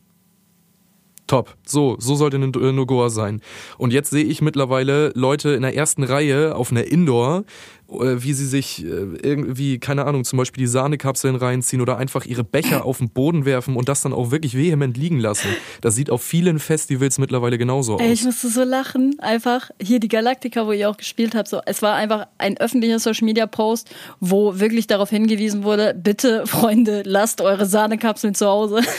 Top. 1.26 1.56
So, 1.66 1.96
so 1.98 2.16
sollte 2.16 2.36
eine 2.36 2.48
Nogoa 2.48 3.08
sein. 3.08 3.40
Und 3.78 3.92
jetzt 3.92 4.10
sehe 4.10 4.24
ich 4.24 4.42
mittlerweile 4.42 5.10
Leute 5.14 5.50
in 5.50 5.62
der 5.62 5.74
ersten 5.74 6.02
Reihe 6.02 6.54
auf 6.54 6.70
einer 6.70 6.84
Indoor, 6.84 7.44
äh, 7.88 8.16
wie 8.18 8.34
sie 8.34 8.46
sich 8.46 8.84
äh, 8.84 8.88
irgendwie, 8.88 9.78
keine 9.78 10.04
Ahnung, 10.04 10.24
zum 10.24 10.36
Beispiel 10.36 10.62
die 10.62 10.68
Sahnekapseln 10.68 11.36
reinziehen 11.36 11.80
oder 11.80 11.96
einfach 11.96 12.26
ihre 12.26 12.44
Becher 12.44 12.84
auf 12.84 12.98
den 12.98 13.08
Boden 13.08 13.46
werfen 13.46 13.74
und 13.76 13.88
das 13.88 14.02
dann 14.02 14.12
auch 14.12 14.30
wirklich 14.32 14.54
vehement 14.54 14.98
liegen 14.98 15.18
lassen. 15.18 15.48
Das 15.80 15.94
sieht 15.94 16.10
auf 16.10 16.22
vielen 16.22 16.58
Festivals 16.58 17.18
mittlerweile 17.18 17.56
genauso 17.56 17.94
aus. 17.94 18.00
Ey, 18.02 18.12
ich 18.12 18.24
musste 18.24 18.48
so 18.48 18.62
lachen. 18.62 19.16
Einfach 19.18 19.70
hier 19.80 20.00
die 20.00 20.08
Galactica, 20.08 20.66
wo 20.66 20.72
ihr 20.72 20.90
auch 20.90 20.98
gespielt 20.98 21.34
habt. 21.34 21.48
So, 21.48 21.60
es 21.64 21.80
war 21.80 21.94
einfach 21.94 22.26
ein 22.36 22.58
öffentlicher 22.58 22.98
Social 22.98 23.24
Media 23.24 23.46
Post, 23.46 23.88
wo 24.20 24.60
wirklich 24.60 24.86
darauf 24.86 25.08
hingewiesen 25.08 25.64
wurde: 25.64 25.94
Bitte, 25.94 26.46
Freunde, 26.46 27.02
lasst 27.06 27.40
eure 27.40 27.64
Sahnekapseln 27.64 28.34
zu 28.34 28.46
Hause. 28.46 28.82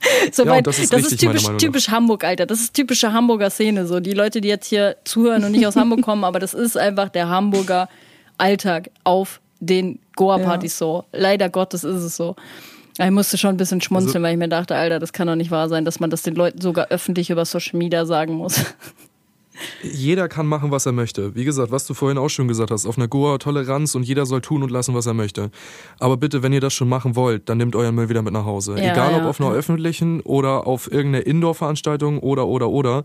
So 0.32 0.44
ja, 0.44 0.60
das 0.60 0.78
ist, 0.78 0.92
das 0.92 1.02
ist 1.02 1.18
typisch, 1.18 1.44
typisch 1.58 1.88
Hamburg, 1.88 2.24
Alter. 2.24 2.46
Das 2.46 2.60
ist 2.60 2.74
typische 2.74 3.12
Hamburger 3.12 3.50
Szene. 3.50 3.86
So 3.86 4.00
die 4.00 4.12
Leute, 4.12 4.40
die 4.40 4.48
jetzt 4.48 4.66
hier 4.66 4.96
zuhören 5.04 5.44
und 5.44 5.52
nicht 5.52 5.66
aus 5.66 5.76
Hamburg 5.76 6.02
kommen, 6.04 6.24
aber 6.24 6.38
das 6.38 6.54
ist 6.54 6.76
einfach 6.76 7.08
der 7.08 7.28
Hamburger 7.28 7.88
Alltag 8.36 8.90
auf 9.04 9.40
den 9.60 9.98
Goa-Partys 10.16 10.74
ja. 10.74 10.86
so. 10.86 11.04
Leider 11.12 11.48
Gottes 11.48 11.84
ist 11.84 12.02
es 12.02 12.16
so. 12.16 12.36
Ich 13.00 13.10
musste 13.10 13.38
schon 13.38 13.50
ein 13.50 13.56
bisschen 13.56 13.80
schmunzeln, 13.80 14.16
also, 14.16 14.22
weil 14.24 14.32
ich 14.32 14.38
mir 14.38 14.48
dachte, 14.48 14.74
Alter, 14.74 14.98
das 14.98 15.12
kann 15.12 15.28
doch 15.28 15.36
nicht 15.36 15.52
wahr 15.52 15.68
sein, 15.68 15.84
dass 15.84 16.00
man 16.00 16.10
das 16.10 16.22
den 16.22 16.34
Leuten 16.34 16.60
sogar 16.60 16.88
öffentlich 16.88 17.30
über 17.30 17.44
Social 17.44 17.78
Media 17.78 18.04
sagen 18.06 18.34
muss. 18.34 18.64
Jeder 19.82 20.28
kann 20.28 20.46
machen, 20.46 20.70
was 20.70 20.86
er 20.86 20.92
möchte. 20.92 21.34
Wie 21.34 21.44
gesagt, 21.44 21.70
was 21.70 21.86
du 21.86 21.94
vorhin 21.94 22.18
auch 22.18 22.28
schon 22.28 22.48
gesagt 22.48 22.70
hast, 22.70 22.86
auf 22.86 22.96
einer 22.96 23.08
Goa 23.08 23.38
Toleranz 23.38 23.94
und 23.94 24.02
jeder 24.02 24.26
soll 24.26 24.40
tun 24.40 24.62
und 24.62 24.70
lassen, 24.70 24.94
was 24.94 25.06
er 25.06 25.14
möchte. 25.14 25.50
Aber 25.98 26.16
bitte, 26.16 26.42
wenn 26.42 26.52
ihr 26.52 26.60
das 26.60 26.74
schon 26.74 26.88
machen 26.88 27.16
wollt, 27.16 27.48
dann 27.48 27.58
nehmt 27.58 27.76
euren 27.76 27.94
Müll 27.94 28.08
wieder 28.08 28.22
mit 28.22 28.32
nach 28.32 28.44
Hause. 28.44 28.76
Ja, 28.78 28.92
Egal 28.92 29.14
ob 29.14 29.24
auf 29.24 29.40
einer 29.40 29.52
öffentlichen 29.52 30.20
oder 30.20 30.66
auf 30.66 30.90
irgendeiner 30.90 31.26
Indoor-Veranstaltung 31.26 32.18
oder 32.20 32.46
oder 32.46 32.68
oder. 32.68 33.04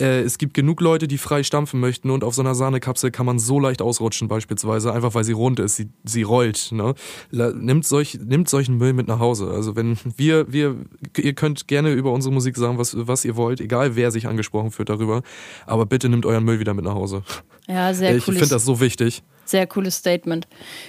Äh, 0.00 0.22
es 0.22 0.38
gibt 0.38 0.54
genug 0.54 0.80
Leute, 0.80 1.08
die 1.08 1.18
frei 1.18 1.42
stampfen 1.42 1.80
möchten 1.80 2.10
und 2.10 2.24
auf 2.24 2.34
so 2.34 2.42
einer 2.42 2.54
Sahnekapsel 2.54 3.10
kann 3.10 3.26
man 3.26 3.38
so 3.38 3.60
leicht 3.60 3.82
ausrutschen 3.82 4.28
beispielsweise, 4.28 4.92
einfach 4.92 5.14
weil 5.14 5.24
sie 5.24 5.32
rund 5.32 5.60
ist, 5.60 5.76
sie, 5.76 5.88
sie 6.04 6.22
rollt. 6.22 6.72
Ne? 6.72 6.94
Nimmt, 7.30 7.86
solch, 7.86 8.18
nimmt 8.22 8.48
solchen 8.48 8.76
Müll 8.76 8.92
mit 8.92 9.08
nach 9.08 9.18
Hause. 9.18 9.50
Also 9.50 9.76
wenn 9.76 9.96
wir, 10.16 10.52
wir, 10.52 10.76
ihr 11.16 11.34
könnt 11.34 11.68
gerne 11.68 11.92
über 11.92 12.12
unsere 12.12 12.32
Musik 12.32 12.56
sagen, 12.56 12.78
was, 12.78 12.96
was 12.96 13.24
ihr 13.24 13.36
wollt, 13.36 13.60
egal 13.60 13.96
wer 13.96 14.10
sich 14.10 14.26
angesprochen 14.26 14.70
fühlt 14.70 14.88
darüber, 14.88 15.22
aber 15.66 15.86
bitte 15.86 16.08
nimmt 16.08 16.26
euren 16.26 16.44
Müll 16.44 16.58
wieder 16.58 16.74
mit 16.74 16.84
nach 16.84 16.94
Hause. 16.94 17.22
Ja, 17.68 17.94
sehr 17.94 18.10
cool. 18.10 18.16
Ich 18.18 18.24
finde 18.24 18.48
das 18.48 18.64
so 18.64 18.80
wichtig. 18.80 19.22
Sehr 19.44 19.66
cooles 19.66 19.96
Statement. 19.96 20.48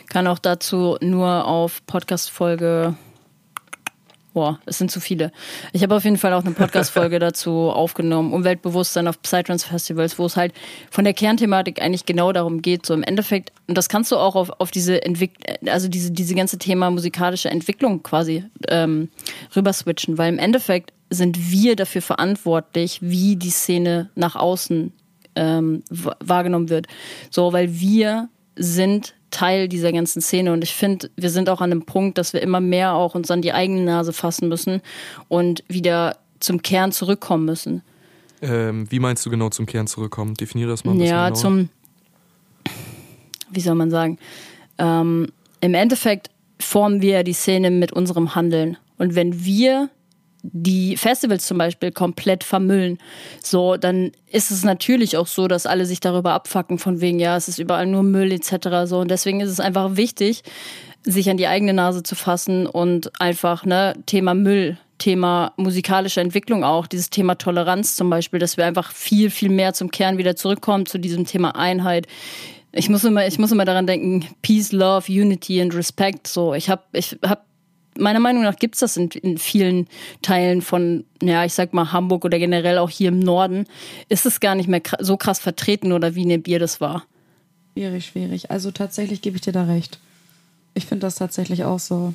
Kann 0.09 0.27
auch 0.27 0.39
dazu 0.39 0.97
nur 1.01 1.45
auf 1.45 1.85
Podcast-Folge 1.85 2.95
Boah, 4.36 4.59
es 4.65 4.79
sind 4.79 4.91
zu 4.91 4.99
viele. 4.99 5.31
Ich 5.71 5.81
habe 5.81 5.95
auf 5.95 6.03
jeden 6.03 6.17
Fall 6.17 6.33
auch 6.33 6.43
eine 6.43 6.53
Podcast-Folge 6.53 7.19
dazu 7.19 7.71
aufgenommen, 7.71 8.33
Umweltbewusstsein 8.33 9.07
auf 9.07 9.21
Psytrance-Festivals, 9.21 10.19
wo 10.19 10.25
es 10.25 10.36
halt 10.36 10.53
von 10.91 11.05
der 11.05 11.13
Kernthematik 11.13 11.81
eigentlich 11.81 12.05
genau 12.05 12.33
darum 12.33 12.61
geht, 12.61 12.86
so 12.86 12.93
im 12.93 13.03
Endeffekt, 13.03 13.53
und 13.67 13.77
das 13.77 13.88
kannst 13.88 14.11
du 14.11 14.17
auch 14.17 14.36
auf, 14.36 14.49
auf 14.59 14.71
diese 14.71 15.01
Entwicklung, 15.05 15.69
also 15.69 15.88
diese, 15.88 16.11
diese 16.11 16.36
ganze 16.36 16.57
Thema 16.57 16.91
musikalische 16.91 17.49
Entwicklung 17.49 18.03
quasi 18.03 18.43
ähm, 18.67 19.07
rüber 19.55 19.71
switchen, 19.71 20.17
weil 20.17 20.33
im 20.33 20.39
Endeffekt 20.39 20.91
sind 21.09 21.49
wir 21.49 21.77
dafür 21.77 22.01
verantwortlich, 22.01 22.99
wie 23.01 23.38
die 23.38 23.51
Szene 23.51 24.09
nach 24.15 24.36
außen 24.36 24.91
ähm, 25.38 25.81
wahrgenommen 25.89 26.67
wird. 26.67 26.88
So, 27.29 27.53
weil 27.53 27.79
wir 27.79 28.27
sind 28.57 29.15
Teil 29.36 29.67
dieser 29.67 29.91
ganzen 29.91 30.21
Szene. 30.21 30.53
Und 30.53 30.63
ich 30.63 30.73
finde, 30.73 31.09
wir 31.17 31.29
sind 31.29 31.49
auch 31.49 31.59
an 31.61 31.69
dem 31.69 31.86
Punkt, 31.86 32.17
dass 32.17 32.31
wir 32.33 32.41
immer 32.41 32.61
mehr 32.61 32.93
auch 32.93 33.15
uns 33.15 33.29
an 33.29 33.41
die 33.41 33.51
eigene 33.53 33.81
Nase 33.83 34.13
fassen 34.13 34.47
müssen 34.47 34.81
und 35.27 35.63
wieder 35.67 36.17
zum 36.39 36.61
Kern 36.61 36.91
zurückkommen 36.91 37.43
müssen. 37.45 37.81
Ähm, 38.41 38.89
wie 38.91 38.99
meinst 38.99 39.25
du 39.25 39.29
genau 39.29 39.49
zum 39.49 39.65
Kern 39.65 39.88
zurückkommen? 39.88 40.36
Definiere 40.36 40.69
das 40.69 40.83
mal 40.86 40.91
ein 40.91 40.97
bisschen 40.99 41.15
Ja, 41.15 41.25
genauer. 41.29 41.39
zum, 41.41 41.69
wie 43.51 43.59
soll 43.61 43.75
man 43.75 43.91
sagen? 43.91 44.17
Ähm, 44.77 45.27
Im 45.61 45.73
Endeffekt 45.73 46.29
formen 46.59 47.01
wir 47.01 47.23
die 47.23 47.33
Szene 47.33 47.71
mit 47.71 47.91
unserem 47.91 48.36
Handeln. 48.36 48.77
Und 48.97 49.15
wenn 49.15 49.43
wir 49.45 49.89
die 50.51 50.97
Festivals 50.97 51.45
zum 51.45 51.57
Beispiel 51.57 51.91
komplett 51.91 52.43
vermüllen, 52.43 52.97
so, 53.41 53.77
dann 53.77 54.11
ist 54.31 54.51
es 54.51 54.63
natürlich 54.63 55.17
auch 55.17 55.27
so, 55.27 55.47
dass 55.47 55.65
alle 55.65 55.85
sich 55.85 55.99
darüber 55.99 56.33
abfacken, 56.33 56.77
von 56.77 57.01
wegen, 57.01 57.19
ja, 57.19 57.35
es 57.37 57.47
ist 57.47 57.59
überall 57.59 57.85
nur 57.87 58.03
Müll 58.03 58.31
etc. 58.31 58.85
So. 58.85 58.99
Und 58.99 59.11
deswegen 59.11 59.41
ist 59.41 59.49
es 59.49 59.59
einfach 59.59 59.95
wichtig, 59.95 60.43
sich 61.03 61.29
an 61.29 61.37
die 61.37 61.47
eigene 61.47 61.73
Nase 61.73 62.03
zu 62.03 62.15
fassen 62.15 62.67
und 62.67 63.19
einfach, 63.21 63.65
ne, 63.65 63.95
Thema 64.05 64.33
Müll, 64.33 64.77
Thema 64.97 65.53
musikalische 65.57 66.21
Entwicklung 66.21 66.63
auch, 66.63 66.87
dieses 66.87 67.09
Thema 67.09 67.35
Toleranz 67.35 67.95
zum 67.95 68.09
Beispiel, 68.09 68.39
dass 68.39 68.57
wir 68.57 68.65
einfach 68.65 68.91
viel, 68.91 69.29
viel 69.29 69.49
mehr 69.49 69.73
zum 69.73 69.91
Kern 69.91 70.17
wieder 70.17 70.35
zurückkommen, 70.35 70.85
zu 70.85 70.99
diesem 70.99 71.25
Thema 71.25 71.55
Einheit. 71.55 72.07
Ich 72.71 72.89
muss 72.89 73.03
immer, 73.03 73.27
ich 73.27 73.37
muss 73.39 73.51
immer 73.51 73.65
daran 73.65 73.87
denken, 73.87 74.27
Peace, 74.41 74.71
Love, 74.71 75.11
Unity 75.11 75.61
and 75.61 75.75
Respect. 75.75 76.27
So, 76.27 76.53
ich 76.53 76.69
habe, 76.69 76.83
ich 76.93 77.17
habe 77.25 77.41
meiner 77.97 78.19
Meinung 78.19 78.43
nach 78.43 78.57
gibt 78.57 78.75
es 78.75 78.79
das 78.81 78.97
in, 78.97 79.09
in, 79.09 79.37
vielen 79.37 79.87
Teilen 80.21 80.61
von, 80.61 81.05
ja, 81.21 81.45
ich 81.45 81.53
sag 81.53 81.73
mal 81.73 81.91
Hamburg 81.91 82.25
oder 82.25 82.39
generell 82.39 82.77
auch 82.77 82.89
hier 82.89 83.09
im 83.09 83.19
Norden, 83.19 83.65
ist 84.09 84.25
es 84.25 84.39
gar 84.39 84.55
nicht 84.55 84.67
mehr 84.67 84.81
so 84.99 85.17
krass 85.17 85.39
vertreten 85.39 85.91
oder 85.91 86.15
wie 86.15 86.23
in 86.23 86.29
dem 86.29 86.43
Bier 86.43 86.59
das 86.59 86.81
war. 86.81 87.03
Schwierig, 87.73 88.05
schwierig. 88.05 88.51
Also 88.51 88.71
tatsächlich 88.71 89.21
gebe 89.21 89.35
ich 89.35 89.41
dir 89.41 89.53
da 89.53 89.65
recht. 89.65 89.99
Ich 90.73 90.85
finde 90.85 91.05
das 91.05 91.15
tatsächlich 91.15 91.63
auch 91.63 91.79
so. 91.79 92.13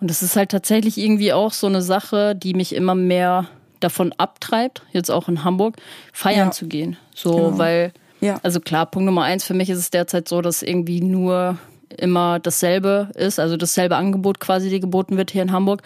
Und 0.00 0.10
es 0.10 0.22
ist 0.22 0.36
halt 0.36 0.50
tatsächlich 0.50 0.98
irgendwie 0.98 1.32
auch 1.32 1.52
so 1.52 1.66
eine 1.66 1.82
Sache, 1.82 2.34
die 2.34 2.54
mich 2.54 2.74
immer 2.74 2.94
mehr 2.94 3.48
davon 3.80 4.12
abtreibt, 4.12 4.82
jetzt 4.92 5.10
auch 5.10 5.28
in 5.28 5.44
Hamburg, 5.44 5.76
feiern 6.12 6.48
ja. 6.48 6.50
zu 6.50 6.66
gehen. 6.66 6.96
So, 7.14 7.34
genau. 7.34 7.58
weil, 7.58 7.92
ja. 8.20 8.38
also 8.42 8.60
klar, 8.60 8.86
Punkt 8.86 9.06
Nummer 9.06 9.22
eins 9.22 9.44
für 9.44 9.54
mich 9.54 9.70
ist 9.70 9.78
es 9.78 9.90
derzeit 9.90 10.28
so, 10.28 10.42
dass 10.42 10.62
irgendwie 10.62 11.00
nur 11.00 11.58
immer 11.96 12.38
dasselbe 12.38 13.10
ist, 13.14 13.38
also 13.38 13.56
dasselbe 13.56 13.96
Angebot 13.96 14.40
quasi, 14.40 14.70
die 14.70 14.80
geboten 14.80 15.16
wird 15.16 15.30
hier 15.30 15.42
in 15.42 15.52
Hamburg. 15.52 15.82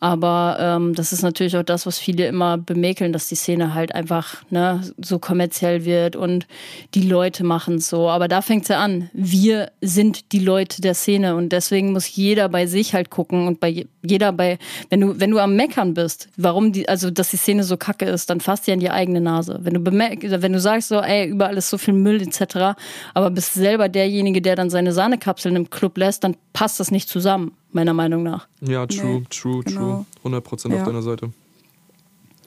Aber 0.00 0.58
ähm, 0.60 0.94
das 0.94 1.12
ist 1.12 1.22
natürlich 1.22 1.56
auch 1.56 1.62
das, 1.62 1.86
was 1.86 1.98
viele 1.98 2.26
immer 2.26 2.58
bemäkeln, 2.58 3.12
dass 3.12 3.28
die 3.28 3.34
Szene 3.34 3.74
halt 3.74 3.94
einfach 3.94 4.42
ne, 4.50 4.82
so 4.98 5.18
kommerziell 5.18 5.84
wird 5.84 6.16
und 6.16 6.46
die 6.94 7.02
Leute 7.02 7.44
machen 7.44 7.78
so. 7.78 8.08
Aber 8.08 8.28
da 8.28 8.42
fängt 8.42 8.62
es 8.62 8.68
ja 8.68 8.80
an. 8.80 9.10
Wir 9.12 9.70
sind 9.80 10.32
die 10.32 10.40
Leute 10.40 10.82
der 10.82 10.94
Szene 10.94 11.36
und 11.36 11.50
deswegen 11.50 11.92
muss 11.92 12.14
jeder 12.14 12.48
bei 12.48 12.66
sich 12.66 12.94
halt 12.94 13.10
gucken 13.10 13.46
und 13.46 13.60
bei 13.60 13.86
jeder 14.04 14.32
bei, 14.32 14.58
wenn 14.90 15.00
du, 15.00 15.18
wenn 15.18 15.30
du 15.30 15.38
am 15.38 15.56
Meckern 15.56 15.94
bist, 15.94 16.28
warum 16.36 16.72
die, 16.72 16.88
also 16.88 17.10
dass 17.10 17.30
die 17.30 17.36
Szene 17.36 17.64
so 17.64 17.76
kacke 17.76 18.04
ist, 18.04 18.28
dann 18.28 18.40
fasst 18.40 18.66
dir 18.66 18.74
an 18.74 18.80
die 18.80 18.90
eigene 18.90 19.20
Nase. 19.20 19.58
Wenn 19.62 19.74
du 19.74 19.80
bemerkst, 19.80 20.42
wenn 20.42 20.52
du 20.52 20.60
sagst 20.60 20.88
so, 20.88 21.00
ey, 21.00 21.26
überall 21.26 21.56
ist 21.56 21.70
so 21.70 21.78
viel 21.78 21.94
Müll 21.94 22.20
etc., 22.22 22.76
aber 23.14 23.30
bist 23.30 23.54
selber 23.54 23.88
derjenige, 23.88 24.42
der 24.42 24.56
dann 24.56 24.70
seine 24.70 24.92
Sahnekapseln 24.92 25.56
im 25.56 25.70
Club 25.70 25.96
lässt, 25.98 26.24
dann 26.24 26.36
passt 26.52 26.80
das 26.80 26.90
nicht 26.90 27.08
zusammen 27.08 27.52
meiner 27.72 27.94
Meinung 27.94 28.22
nach. 28.22 28.48
Ja, 28.60 28.86
true, 28.86 29.20
nee, 29.20 29.26
true, 29.30 29.62
genau. 29.62 30.06
true. 30.22 30.38
100% 30.38 30.70
ja. 30.70 30.78
auf 30.78 30.86
deiner 30.86 31.02
Seite. 31.02 31.30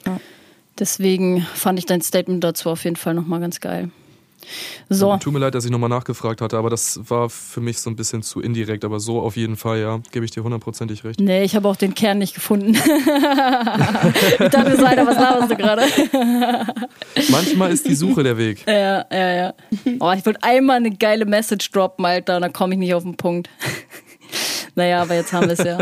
Ja. 0.06 0.18
Deswegen 0.78 1.42
fand 1.54 1.78
ich 1.78 1.86
dein 1.86 2.00
Statement 2.00 2.42
dazu 2.42 2.70
auf 2.70 2.84
jeden 2.84 2.96
Fall 2.96 3.14
nochmal 3.14 3.40
ganz 3.40 3.60
geil. 3.60 3.90
So. 4.88 5.16
Tut 5.18 5.32
mir 5.32 5.38
leid, 5.38 5.54
dass 5.54 5.64
ich 5.64 5.70
nochmal 5.70 5.88
nachgefragt 5.88 6.40
hatte, 6.40 6.56
aber 6.56 6.70
das 6.70 6.98
war 7.08 7.30
für 7.30 7.60
mich 7.60 7.78
so 7.78 7.90
ein 7.90 7.96
bisschen 7.96 8.22
zu 8.22 8.40
indirekt. 8.40 8.84
Aber 8.84 8.98
so 8.98 9.20
auf 9.20 9.36
jeden 9.36 9.56
Fall, 9.56 9.80
ja, 9.80 10.00
gebe 10.10 10.24
ich 10.24 10.30
dir 10.30 10.42
hundertprozentig 10.42 11.04
recht. 11.04 11.20
Nee, 11.20 11.44
ich 11.44 11.54
habe 11.54 11.68
auch 11.68 11.76
den 11.76 11.94
Kern 11.94 12.18
nicht 12.18 12.34
gefunden. 12.34 12.74
ich 12.74 12.80
dachte, 14.38 14.86
Alter, 14.86 15.06
was 15.06 15.16
laberst 15.16 15.50
du 15.50 15.56
gerade? 15.56 15.82
Manchmal 17.30 17.70
ist 17.70 17.86
die 17.86 17.94
Suche 17.94 18.22
der 18.22 18.36
Weg. 18.36 18.66
Ja, 18.66 19.04
ja, 19.12 19.32
ja. 19.34 19.54
Oh, 20.00 20.12
ich 20.16 20.24
wollte 20.26 20.42
einmal 20.42 20.76
eine 20.76 20.90
geile 20.90 21.26
Message 21.26 21.70
droppen, 21.70 22.04
Alter, 22.04 22.36
und 22.36 22.42
dann 22.42 22.52
komme 22.52 22.74
ich 22.74 22.80
nicht 22.80 22.94
auf 22.94 23.02
den 23.02 23.16
Punkt. 23.16 23.48
Naja, 24.74 25.02
aber 25.02 25.14
jetzt 25.14 25.32
haben 25.32 25.46
wir 25.46 25.58
es 25.58 25.64
ja. 25.64 25.78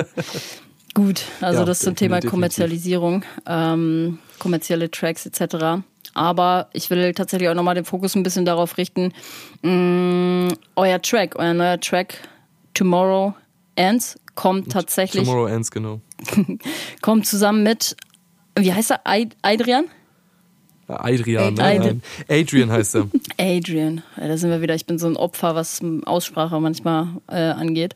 Gut, 0.95 1.23
also 1.41 1.61
ja, 1.61 1.65
das 1.65 1.81
zum 1.81 1.95
Thema 1.95 2.17
definitiv. 2.17 2.31
Kommerzialisierung, 2.31 3.25
ähm, 3.47 4.19
kommerzielle 4.39 4.91
Tracks 4.91 5.27
etc. 5.27 5.83
Aber 6.15 6.69
ich 6.73 6.91
will 6.91 7.13
tatsächlich 7.15 7.49
auch 7.49 7.55
nochmal 7.55 7.77
den 7.77 7.85
Fokus 7.85 8.17
ein 8.17 8.23
bisschen 8.23 8.45
darauf 8.45 8.79
richten, 8.79 9.13
mh, 9.63 9.71
mm, 9.71 10.49
euer 10.77 11.01
Track, 11.01 11.37
euer 11.37 11.55
neuer 11.55 11.79
Track 11.79 12.17
Tomorrow 12.75 13.35
Ends 13.77 14.19
kommt 14.35 14.73
tatsächlich. 14.73 15.25
Tomorrow 15.25 15.47
Ends, 15.47 15.71
genau. 15.71 16.01
kommt 17.03 17.27
zusammen 17.27 17.63
mit, 17.63 17.97
wie 18.57 18.73
heißt 18.73 18.93
er? 18.93 19.01
Adrian? 19.43 19.85
Adrian, 20.89 21.55
ne? 21.55 21.63
Adrian. 21.63 22.03
Adrian 22.29 22.73
heißt 22.73 22.97
er. 22.97 23.09
Adrian. 23.39 24.03
Ja, 24.17 24.29
da 24.29 24.37
sind 24.37 24.51
wir 24.51 24.63
wieder. 24.63 24.75
Ich 24.75 24.87
bin 24.87 24.99
so 24.99 25.07
ein 25.07 25.17
Opfer, 25.17 25.55
was 25.55 25.81
Aussprache 26.05 26.59
manchmal 26.61 27.09
äh, 27.29 27.37
angeht. 27.37 27.95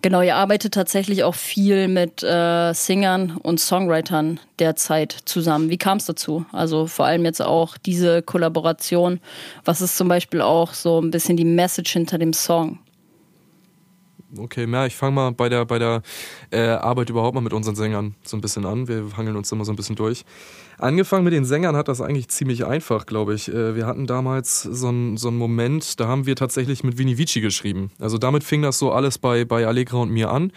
Genau, 0.00 0.22
ihr 0.22 0.36
arbeitet 0.36 0.74
tatsächlich 0.74 1.24
auch 1.24 1.34
viel 1.34 1.88
mit 1.88 2.22
äh, 2.22 2.72
Singern 2.72 3.36
und 3.42 3.58
Songwritern 3.58 4.38
derzeit 4.60 5.10
zusammen. 5.24 5.70
Wie 5.70 5.78
kam 5.78 5.98
es 5.98 6.06
dazu? 6.06 6.46
Also 6.52 6.86
vor 6.86 7.06
allem 7.06 7.24
jetzt 7.24 7.42
auch 7.42 7.76
diese 7.76 8.22
Kollaboration. 8.22 9.18
Was 9.64 9.80
ist 9.80 9.96
zum 9.96 10.06
Beispiel 10.06 10.40
auch 10.40 10.72
so 10.72 11.00
ein 11.00 11.10
bisschen 11.10 11.36
die 11.36 11.44
Message 11.44 11.92
hinter 11.92 12.16
dem 12.18 12.32
Song? 12.32 12.78
Okay, 14.36 14.70
ja, 14.70 14.86
ich 14.86 14.94
fange 14.94 15.12
mal 15.12 15.32
bei 15.32 15.48
der, 15.48 15.64
bei 15.64 15.78
der 15.80 16.02
äh, 16.50 16.60
Arbeit 16.60 17.10
überhaupt 17.10 17.34
mal 17.34 17.40
mit 17.40 17.52
unseren 17.52 17.74
Sängern 17.74 18.14
so 18.22 18.36
ein 18.36 18.40
bisschen 18.40 18.66
an. 18.66 18.86
Wir 18.86 19.04
hangeln 19.16 19.36
uns 19.36 19.50
immer 19.50 19.64
so 19.64 19.72
ein 19.72 19.76
bisschen 19.76 19.96
durch. 19.96 20.24
Angefangen 20.78 21.24
mit 21.24 21.32
den 21.32 21.44
Sängern 21.44 21.74
hat 21.76 21.88
das 21.88 22.00
eigentlich 22.00 22.28
ziemlich 22.28 22.64
einfach, 22.64 23.04
glaube 23.04 23.34
ich. 23.34 23.48
Äh, 23.48 23.74
wir 23.74 23.86
hatten 23.86 24.06
damals 24.06 24.62
so 24.62 24.88
einen 24.88 25.16
so 25.16 25.30
Moment, 25.30 25.98
da 25.98 26.06
haben 26.06 26.24
wir 26.24 26.36
tatsächlich 26.36 26.84
mit 26.84 26.98
Vini 26.98 27.18
Vici 27.18 27.40
geschrieben. 27.40 27.90
Also 27.98 28.16
damit 28.16 28.44
fing 28.44 28.62
das 28.62 28.78
so 28.78 28.92
alles 28.92 29.18
bei, 29.18 29.44
bei 29.44 29.66
Allegra 29.66 29.98
und 29.98 30.10
mir 30.10 30.30
an. 30.30 30.52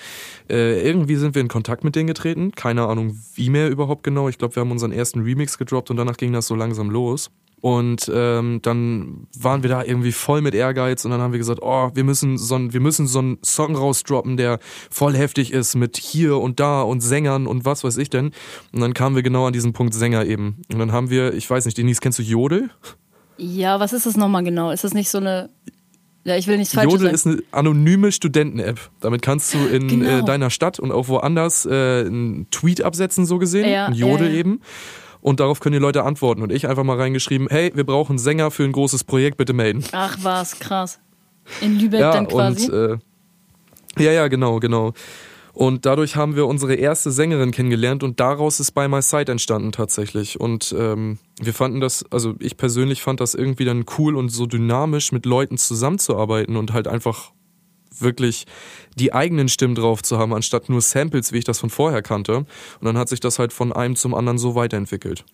Äh, 0.47 0.87
irgendwie 0.87 1.15
sind 1.15 1.33
wir 1.33 1.41
in 1.41 1.47
Kontakt 1.47 1.83
mit 1.83 1.95
denen 1.95 2.07
getreten. 2.07 2.51
Keine 2.51 2.85
Ahnung, 2.85 3.19
wie 3.33 3.49
mehr 3.49 3.69
überhaupt 3.69 4.03
genau. 4.03 4.29
Ich 4.29 4.37
glaube, 4.37 4.55
wir 4.55 4.61
haben 4.61 4.71
unseren 4.71 4.91
ersten 4.91 5.21
Remix 5.21 5.57
gedroppt 5.57 5.89
und 5.89 5.97
danach 5.97 6.17
ging 6.17 6.33
das 6.33 6.45
so 6.45 6.55
langsam 6.55 6.91
los. 6.91 7.31
Und 7.61 8.11
ähm, 8.11 8.59
dann 8.63 9.27
waren 9.37 9.61
wir 9.61 9.69
da 9.69 9.83
irgendwie 9.83 10.11
voll 10.11 10.41
mit 10.41 10.55
Ehrgeiz 10.55 11.05
und 11.05 11.11
dann 11.11 11.21
haben 11.21 11.31
wir 11.31 11.37
gesagt, 11.37 11.59
oh, 11.61 11.91
wir 11.93 12.03
müssen 12.03 12.39
so 12.39 12.55
ein, 12.55 12.73
wir 12.73 12.79
müssen 12.79 13.05
so 13.05 13.19
einen 13.19 13.37
Song 13.43 13.75
rausdroppen, 13.75 14.35
der 14.35 14.59
voll 14.89 15.15
heftig 15.15 15.53
ist 15.53 15.75
mit 15.75 15.97
hier 15.97 16.37
und 16.37 16.59
da 16.59 16.81
und 16.81 17.01
Sängern 17.01 17.45
und 17.45 17.63
was 17.63 17.83
weiß 17.83 17.97
ich 17.97 18.09
denn. 18.09 18.31
Und 18.73 18.81
dann 18.81 18.95
kamen 18.95 19.15
wir 19.15 19.21
genau 19.21 19.45
an 19.45 19.53
diesen 19.53 19.73
Punkt 19.73 19.93
Sänger 19.93 20.25
eben. 20.25 20.63
Und 20.71 20.79
dann 20.79 20.91
haben 20.91 21.11
wir, 21.11 21.35
ich 21.35 21.47
weiß 21.47 21.65
nicht, 21.65 21.77
Denise, 21.77 22.01
kennst 22.01 22.17
du 22.17 22.23
Jodel? 22.23 22.71
Ja, 23.37 23.79
was 23.79 23.93
ist 23.93 24.07
das 24.07 24.17
nochmal 24.17 24.43
genau? 24.43 24.71
Ist 24.71 24.83
das 24.83 24.95
nicht 24.95 25.09
so 25.09 25.19
eine 25.19 25.49
ja, 26.23 26.35
ich 26.35 26.45
will 26.45 26.57
nichts 26.57 26.75
falsch 26.75 26.91
Jodel 26.91 27.09
ist 27.09 27.25
eine 27.25 27.41
anonyme 27.51 28.11
Studenten-App. 28.11 28.79
Damit 28.99 29.23
kannst 29.23 29.55
du 29.55 29.57
in 29.57 29.85
äh, 29.85 29.87
genau. 29.87 30.19
äh, 30.19 30.23
deiner 30.23 30.51
Stadt 30.51 30.79
und 30.79 30.91
auch 30.91 31.07
woanders 31.07 31.65
äh, 31.65 32.01
einen 32.05 32.47
Tweet 32.51 32.83
absetzen, 32.83 33.25
so 33.25 33.39
gesehen. 33.39 33.67
Ja, 33.67 33.89
Jodel 33.91 34.27
ja, 34.27 34.33
ja. 34.33 34.39
eben 34.39 34.61
und 35.21 35.39
darauf 35.39 35.59
können 35.59 35.73
die 35.73 35.79
Leute 35.79 36.03
antworten. 36.03 36.41
Und 36.41 36.51
ich 36.51 36.67
einfach 36.67 36.83
mal 36.83 36.97
reingeschrieben, 36.97 37.47
hey, 37.49 37.71
wir 37.73 37.85
brauchen 37.85 38.17
Sänger 38.17 38.51
für 38.51 38.63
ein 38.63 38.71
großes 38.71 39.03
Projekt, 39.03 39.37
bitte 39.37 39.53
melden. 39.53 39.83
Ach 39.91 40.17
was, 40.21 40.59
krass. 40.59 40.99
In 41.61 41.79
Lübeck 41.79 41.99
ja, 41.99 42.11
dann 42.11 42.27
quasi? 42.27 42.71
Und, 42.71 42.99
äh, 43.97 44.03
ja, 44.03 44.11
ja, 44.11 44.27
genau, 44.27 44.59
genau. 44.59 44.93
Und 45.53 45.85
dadurch 45.85 46.15
haben 46.15 46.35
wir 46.35 46.47
unsere 46.47 46.75
erste 46.75 47.11
Sängerin 47.11 47.51
kennengelernt 47.51 48.03
und 48.03 48.19
daraus 48.19 48.59
ist 48.59 48.71
By 48.71 48.87
My 48.87 49.01
Side 49.01 49.31
entstanden 49.31 49.73
tatsächlich. 49.73 50.39
Und 50.39 50.73
ähm, 50.77 51.17
wir 51.41 51.53
fanden 51.53 51.81
das, 51.81 52.05
also 52.09 52.35
ich 52.39 52.55
persönlich 52.55 53.01
fand 53.01 53.19
das 53.19 53.35
irgendwie 53.35 53.65
dann 53.65 53.85
cool 53.97 54.15
und 54.15 54.29
so 54.29 54.45
dynamisch 54.45 55.11
mit 55.11 55.25
Leuten 55.25 55.57
zusammenzuarbeiten 55.57 56.55
und 56.55 56.71
halt 56.71 56.87
einfach 56.87 57.31
wirklich 57.97 58.45
die 58.97 59.13
eigenen 59.13 59.49
Stimmen 59.49 59.75
drauf 59.75 60.01
zu 60.01 60.17
haben, 60.17 60.33
anstatt 60.33 60.69
nur 60.69 60.81
Samples, 60.81 61.31
wie 61.31 61.39
ich 61.39 61.45
das 61.45 61.59
von 61.59 61.69
vorher 61.69 62.01
kannte. 62.01 62.37
Und 62.37 62.47
dann 62.81 62.97
hat 62.97 63.09
sich 63.09 63.19
das 63.19 63.39
halt 63.39 63.53
von 63.53 63.71
einem 63.73 63.95
zum 63.95 64.13
anderen 64.13 64.37
so 64.37 64.55
weiterentwickelt. 64.55 65.25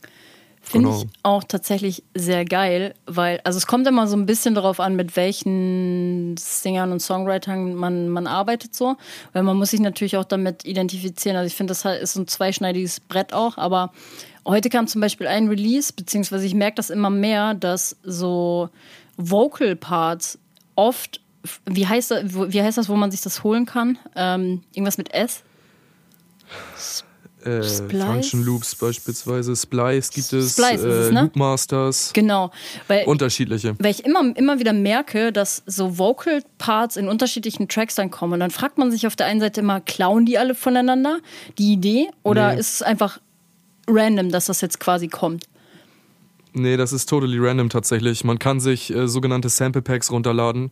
Finde 0.67 0.89
genau. 0.89 1.01
ich 1.01 1.07
auch 1.23 1.43
tatsächlich 1.45 2.03
sehr 2.13 2.43
geil, 2.43 2.93
weil, 3.05 3.39
also 3.45 3.55
es 3.55 3.67
kommt 3.67 3.87
immer 3.87 4.05
so 4.05 4.17
ein 4.17 4.25
bisschen 4.25 4.53
darauf 4.53 4.81
an, 4.81 4.97
mit 4.97 5.15
welchen 5.15 6.35
Singern 6.35 6.91
und 6.91 6.99
Songwritern 6.99 7.73
man, 7.73 8.09
man 8.09 8.27
arbeitet 8.27 8.75
so, 8.75 8.97
weil 9.31 9.43
man 9.43 9.55
muss 9.55 9.71
sich 9.71 9.79
natürlich 9.79 10.17
auch 10.17 10.25
damit 10.25 10.65
identifizieren. 10.65 11.37
Also 11.37 11.47
ich 11.47 11.55
finde, 11.55 11.71
das 11.71 11.85
ist 11.85 12.17
ein 12.17 12.27
zweischneidiges 12.27 12.99
Brett 12.99 13.31
auch, 13.33 13.57
aber 13.57 13.93
heute 14.45 14.69
kam 14.69 14.87
zum 14.87 14.99
Beispiel 14.99 15.27
ein 15.27 15.47
Release, 15.47 15.93
beziehungsweise 15.93 16.45
ich 16.45 16.53
merke 16.53 16.75
das 16.75 16.89
immer 16.89 17.11
mehr, 17.11 17.53
dass 17.53 17.95
so 18.03 18.69
Vocal 19.15 19.77
Parts 19.77 20.37
oft 20.75 21.21
wie 21.65 21.87
heißt, 21.87 22.11
das, 22.11 22.23
wie 22.33 22.61
heißt 22.61 22.77
das, 22.77 22.89
wo 22.89 22.95
man 22.95 23.11
sich 23.11 23.21
das 23.21 23.43
holen 23.43 23.65
kann? 23.65 23.97
Ähm, 24.15 24.63
irgendwas 24.73 24.97
mit 24.97 25.13
S? 25.13 25.43
Äh, 27.45 27.61
Function 27.61 28.43
Loops 28.43 28.75
beispielsweise, 28.75 29.55
Splice 29.55 30.09
gibt 30.11 30.33
es, 30.33 30.53
Splice 30.53 30.83
äh, 30.83 30.87
es 30.87 31.11
ne? 31.11 31.21
Loop 31.21 31.35
Masters. 31.35 32.11
Genau. 32.13 32.51
Weil, 32.87 33.05
unterschiedliche. 33.05 33.75
Weil 33.79 33.91
ich 33.91 34.03
immer, 34.05 34.35
immer 34.35 34.59
wieder 34.59 34.73
merke, 34.73 35.31
dass 35.31 35.63
so 35.65 35.97
Vocal 35.97 36.41
Parts 36.57 36.97
in 36.97 37.07
unterschiedlichen 37.07 37.67
Tracks 37.69 37.95
dann 37.95 38.11
kommen. 38.11 38.33
Und 38.33 38.39
dann 38.41 38.51
fragt 38.51 38.77
man 38.77 38.91
sich 38.91 39.07
auf 39.07 39.15
der 39.15 39.27
einen 39.27 39.39
Seite 39.39 39.61
immer, 39.61 39.81
klauen 39.81 40.25
die 40.25 40.37
alle 40.37 40.55
voneinander, 40.55 41.19
die 41.57 41.73
Idee? 41.73 42.09
Oder 42.23 42.53
nee. 42.53 42.59
ist 42.59 42.75
es 42.75 42.81
einfach 42.81 43.19
random, 43.87 44.29
dass 44.31 44.45
das 44.45 44.59
jetzt 44.61 44.79
quasi 44.79 45.07
kommt? 45.07 45.45
Nee, 46.53 46.77
das 46.77 46.93
ist 46.93 47.07
totally 47.07 47.37
random 47.39 47.69
tatsächlich. 47.69 48.23
Man 48.23 48.39
kann 48.39 48.59
sich 48.59 48.93
äh, 48.93 49.07
sogenannte 49.07 49.49
Sample 49.49 49.81
Packs 49.81 50.11
runterladen. 50.11 50.71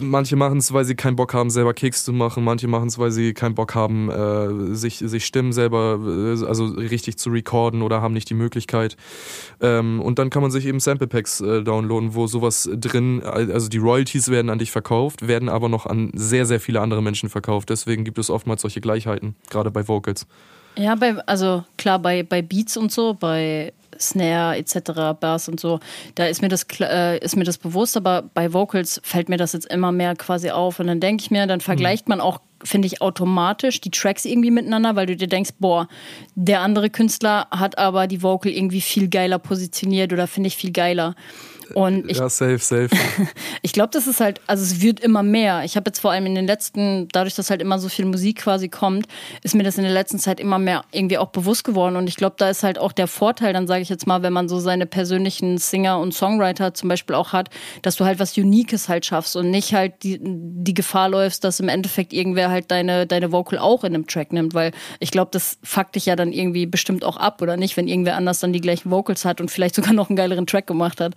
Manche 0.00 0.36
machen 0.36 0.58
es, 0.58 0.72
weil 0.72 0.84
sie 0.84 0.94
keinen 0.94 1.16
Bock 1.16 1.32
haben, 1.32 1.50
selber 1.50 1.74
Keks 1.74 2.04
zu 2.04 2.12
machen. 2.12 2.44
Manche 2.44 2.68
machen 2.68 2.88
es, 2.88 2.98
weil 2.98 3.10
sie 3.10 3.32
keinen 3.32 3.54
Bock 3.54 3.74
haben, 3.74 4.10
äh, 4.10 4.74
sich, 4.74 4.98
sich 4.98 5.24
Stimmen 5.24 5.52
selber, 5.52 5.98
äh, 6.04 6.44
also 6.44 6.66
richtig 6.66 7.18
zu 7.18 7.30
recorden 7.30 7.82
oder 7.82 8.02
haben 8.02 8.14
nicht 8.14 8.28
die 8.28 8.34
Möglichkeit. 8.34 8.96
Ähm, 9.60 10.00
und 10.00 10.18
dann 10.18 10.30
kann 10.30 10.42
man 10.42 10.50
sich 10.50 10.66
eben 10.66 10.80
Sample 10.80 11.06
Packs 11.06 11.40
äh, 11.40 11.62
downloaden, 11.62 12.14
wo 12.14 12.26
sowas 12.26 12.68
drin, 12.72 13.22
also 13.22 13.68
die 13.68 13.78
Royalties 13.78 14.30
werden 14.30 14.50
an 14.50 14.58
dich 14.58 14.70
verkauft, 14.70 15.26
werden 15.26 15.48
aber 15.48 15.68
noch 15.68 15.86
an 15.86 16.10
sehr, 16.14 16.46
sehr 16.46 16.60
viele 16.60 16.80
andere 16.80 17.02
Menschen 17.02 17.28
verkauft. 17.28 17.70
Deswegen 17.70 18.04
gibt 18.04 18.18
es 18.18 18.30
oftmals 18.30 18.62
solche 18.62 18.80
Gleichheiten, 18.80 19.36
gerade 19.50 19.70
bei 19.70 19.88
Vocals. 19.88 20.26
Ja, 20.78 20.94
bei, 20.94 21.16
also 21.26 21.64
klar, 21.78 21.98
bei, 21.98 22.22
bei 22.22 22.42
Beats 22.42 22.76
und 22.76 22.92
so, 22.92 23.14
bei 23.14 23.72
Snare 23.98 24.56
etc., 24.56 25.18
Bass 25.18 25.48
und 25.48 25.60
so, 25.60 25.80
da 26.14 26.26
ist 26.26 26.42
mir 26.42 26.48
das 26.48 26.66
äh, 26.80 27.18
ist 27.18 27.36
mir 27.36 27.44
das 27.44 27.58
bewusst, 27.58 27.96
aber 27.96 28.22
bei 28.34 28.52
Vocals 28.52 29.00
fällt 29.02 29.28
mir 29.28 29.36
das 29.36 29.52
jetzt 29.52 29.66
immer 29.66 29.92
mehr 29.92 30.14
quasi 30.16 30.50
auf 30.50 30.80
und 30.80 30.86
dann 30.86 31.00
denke 31.00 31.22
ich 31.22 31.30
mir, 31.30 31.46
dann 31.46 31.60
vergleicht 31.60 32.08
mhm. 32.08 32.12
man 32.12 32.20
auch 32.20 32.40
finde 32.64 32.86
ich 32.86 33.02
automatisch 33.02 33.80
die 33.80 33.90
Tracks 33.90 34.24
irgendwie 34.24 34.50
miteinander, 34.50 34.96
weil 34.96 35.06
du 35.06 35.14
dir 35.14 35.28
denkst, 35.28 35.52
boah, 35.58 35.88
der 36.34 36.62
andere 36.62 36.90
Künstler 36.90 37.46
hat 37.50 37.78
aber 37.78 38.06
die 38.06 38.22
Vocal 38.22 38.50
irgendwie 38.50 38.80
viel 38.80 39.08
geiler 39.08 39.38
positioniert 39.38 40.12
oder 40.12 40.26
finde 40.26 40.48
ich 40.48 40.56
viel 40.56 40.72
geiler. 40.72 41.14
Und 41.74 42.10
ich, 42.10 42.18
ja, 42.18 42.28
safe, 42.28 42.58
safe. 42.58 42.88
ich 43.62 43.72
glaube, 43.72 43.90
das 43.92 44.06
ist 44.06 44.20
halt, 44.20 44.40
also 44.46 44.62
es 44.62 44.80
wird 44.80 45.00
immer 45.00 45.22
mehr. 45.22 45.64
Ich 45.64 45.76
habe 45.76 45.88
jetzt 45.88 46.00
vor 46.00 46.10
allem 46.10 46.26
in 46.26 46.34
den 46.34 46.46
letzten, 46.46 47.08
dadurch, 47.08 47.34
dass 47.34 47.50
halt 47.50 47.60
immer 47.60 47.78
so 47.78 47.88
viel 47.88 48.04
Musik 48.04 48.38
quasi 48.38 48.68
kommt, 48.68 49.06
ist 49.42 49.54
mir 49.54 49.62
das 49.62 49.78
in 49.78 49.84
der 49.84 49.92
letzten 49.92 50.18
Zeit 50.18 50.40
immer 50.40 50.58
mehr 50.58 50.84
irgendwie 50.92 51.18
auch 51.18 51.28
bewusst 51.28 51.64
geworden. 51.64 51.96
Und 51.96 52.08
ich 52.08 52.16
glaube, 52.16 52.36
da 52.38 52.50
ist 52.50 52.62
halt 52.62 52.78
auch 52.78 52.92
der 52.92 53.06
Vorteil, 53.06 53.52
dann 53.52 53.66
sage 53.66 53.82
ich 53.82 53.88
jetzt 53.88 54.06
mal, 54.06 54.22
wenn 54.22 54.32
man 54.32 54.48
so 54.48 54.58
seine 54.58 54.86
persönlichen 54.86 55.58
Singer 55.58 55.98
und 55.98 56.14
Songwriter 56.14 56.74
zum 56.74 56.88
Beispiel 56.88 57.16
auch 57.16 57.32
hat, 57.32 57.50
dass 57.82 57.96
du 57.96 58.04
halt 58.04 58.18
was 58.18 58.36
Uniques 58.36 58.88
halt 58.88 59.06
schaffst 59.06 59.36
und 59.36 59.50
nicht 59.50 59.74
halt 59.74 60.02
die, 60.02 60.18
die 60.20 60.74
Gefahr 60.74 61.08
läufst, 61.08 61.44
dass 61.44 61.60
im 61.60 61.68
Endeffekt 61.68 62.12
irgendwer 62.12 62.50
halt 62.50 62.70
deine, 62.70 63.06
deine 63.06 63.32
Vocal 63.32 63.58
auch 63.58 63.84
in 63.84 63.94
einem 63.94 64.06
Track 64.06 64.32
nimmt. 64.32 64.54
Weil 64.54 64.72
ich 65.00 65.10
glaube, 65.10 65.30
das 65.32 65.58
fuckt 65.62 65.96
dich 65.96 66.06
ja 66.06 66.16
dann 66.16 66.32
irgendwie 66.32 66.66
bestimmt 66.66 67.04
auch 67.04 67.16
ab, 67.16 67.42
oder 67.42 67.56
nicht, 67.56 67.76
wenn 67.76 67.88
irgendwer 67.88 68.16
anders 68.16 68.40
dann 68.40 68.52
die 68.52 68.60
gleichen 68.60 68.90
Vocals 68.90 69.24
hat 69.24 69.40
und 69.40 69.50
vielleicht 69.50 69.74
sogar 69.74 69.92
noch 69.92 70.08
einen 70.08 70.16
geileren 70.16 70.46
Track 70.46 70.66
gemacht 70.66 71.00
hat. 71.00 71.14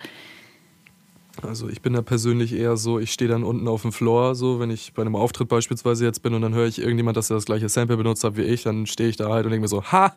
Also 1.42 1.70
ich 1.70 1.82
bin 1.82 1.94
da 1.94 2.02
persönlich 2.02 2.54
eher 2.54 2.78
so, 2.78 3.00
ich 3.00 3.12
stehe 3.12 3.30
dann 3.30 3.44
unten 3.44 3.68
auf 3.68 3.84
dem 3.84 3.92
Floor, 3.92 4.36
so 4.36 4.60
wenn 4.60 4.70
ich 4.70 4.94
bei 4.94 5.02
einem 5.02 5.16
Auftritt 5.16 5.48
beispielsweise 5.48 6.06
jetzt 6.06 6.22
bin 6.22 6.34
und 6.34 6.42
dann 6.42 6.54
höre 6.54 6.68
ich 6.68 6.80
irgendjemand, 6.80 7.18
dass 7.18 7.30
er 7.30 7.36
das 7.36 7.46
gleiche 7.46 7.70
Sample 7.70 7.98
benutzt 7.98 8.24
hat 8.24 8.36
wie 8.38 8.42
ich, 8.42 8.64
dann 8.64 8.86
stehe 8.86 9.10
ich 9.10 9.16
da 9.16 9.30
halt 9.30 9.46
und 9.46 9.52
denke 9.52 9.62
mir 9.62 9.68
so, 9.68 9.84
ha, 9.84 10.16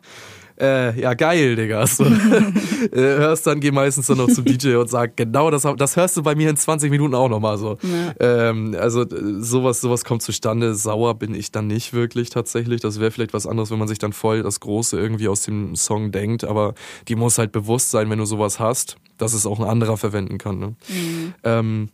äh, 0.59 0.99
ja 0.99 1.13
geil, 1.13 1.55
Digga. 1.55 1.85
So, 1.87 2.03
äh, 2.91 2.91
hörst 2.91 3.47
dann, 3.47 3.59
geh 3.59 3.71
meistens 3.71 4.07
dann 4.07 4.17
noch 4.17 4.29
zum 4.29 4.45
DJ 4.45 4.75
und 4.75 4.89
sag, 4.89 5.17
genau, 5.17 5.49
das, 5.51 5.67
das 5.77 5.95
hörst 5.95 6.17
du 6.17 6.23
bei 6.23 6.35
mir 6.35 6.49
in 6.49 6.57
20 6.57 6.91
Minuten 6.91 7.15
auch 7.15 7.29
nochmal 7.29 7.57
so. 7.57 7.77
Ja. 7.81 8.49
Ähm, 8.49 8.75
also 8.79 9.05
sowas, 9.39 9.81
sowas 9.81 10.05
kommt 10.05 10.21
zustande. 10.21 10.75
Sauer 10.75 11.15
bin 11.15 11.33
ich 11.33 11.51
dann 11.51 11.67
nicht 11.67 11.93
wirklich 11.93 12.29
tatsächlich. 12.29 12.81
Das 12.81 12.99
wäre 12.99 13.11
vielleicht 13.11 13.33
was 13.33 13.47
anderes, 13.47 13.71
wenn 13.71 13.79
man 13.79 13.87
sich 13.87 13.99
dann 13.99 14.13
voll 14.13 14.43
das 14.43 14.59
Große 14.59 14.97
irgendwie 14.97 15.27
aus 15.27 15.41
dem 15.41 15.75
Song 15.75 16.11
denkt, 16.11 16.43
aber 16.43 16.73
die 17.07 17.15
muss 17.15 17.37
halt 17.37 17.51
bewusst 17.51 17.91
sein, 17.91 18.09
wenn 18.09 18.19
du 18.19 18.25
sowas 18.25 18.59
hast, 18.59 18.97
dass 19.17 19.33
es 19.33 19.45
auch 19.45 19.59
ein 19.59 19.67
anderer 19.67 19.97
verwenden 19.97 20.37
kann. 20.37 20.59
Ne? 20.59 20.75
Mhm. 20.89 21.33
Ähm, 21.43 21.89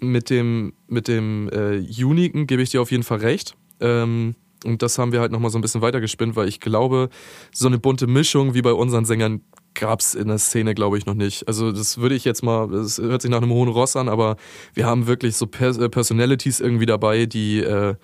mit 0.00 0.30
dem, 0.30 0.74
mit 0.88 1.08
dem 1.08 1.48
äh, 1.50 1.78
Uniken 2.04 2.46
gebe 2.46 2.62
ich 2.62 2.70
dir 2.70 2.82
auf 2.82 2.90
jeden 2.90 3.02
Fall 3.02 3.18
recht. 3.18 3.56
Ähm, 3.80 4.34
und 4.66 4.82
das 4.82 4.98
haben 4.98 5.12
wir 5.12 5.20
halt 5.20 5.32
nochmal 5.32 5.50
so 5.50 5.58
ein 5.58 5.62
bisschen 5.62 5.80
weitergespinnt, 5.80 6.36
weil 6.36 6.48
ich 6.48 6.60
glaube, 6.60 7.08
so 7.52 7.66
eine 7.68 7.78
bunte 7.78 8.06
Mischung 8.06 8.54
wie 8.54 8.62
bei 8.62 8.72
unseren 8.72 9.04
Sängern 9.04 9.40
gab 9.74 10.00
es 10.00 10.14
in 10.14 10.28
der 10.28 10.38
Szene, 10.38 10.74
glaube 10.74 10.98
ich, 10.98 11.06
noch 11.06 11.14
nicht. 11.14 11.46
Also 11.48 11.70
das 11.70 11.98
würde 11.98 12.14
ich 12.14 12.24
jetzt 12.24 12.42
mal, 12.42 12.68
das 12.68 12.98
hört 12.98 13.22
sich 13.22 13.30
nach 13.30 13.42
einem 13.42 13.52
hohen 13.52 13.68
Ross 13.68 13.94
an, 13.94 14.08
aber 14.08 14.36
wir 14.74 14.86
haben 14.86 15.06
wirklich 15.06 15.36
so 15.36 15.46
äh, 15.46 15.88
Personalities 15.88 16.60
irgendwie 16.60 16.86
dabei, 16.86 17.26
die 17.26 17.60
äh, 17.60 17.94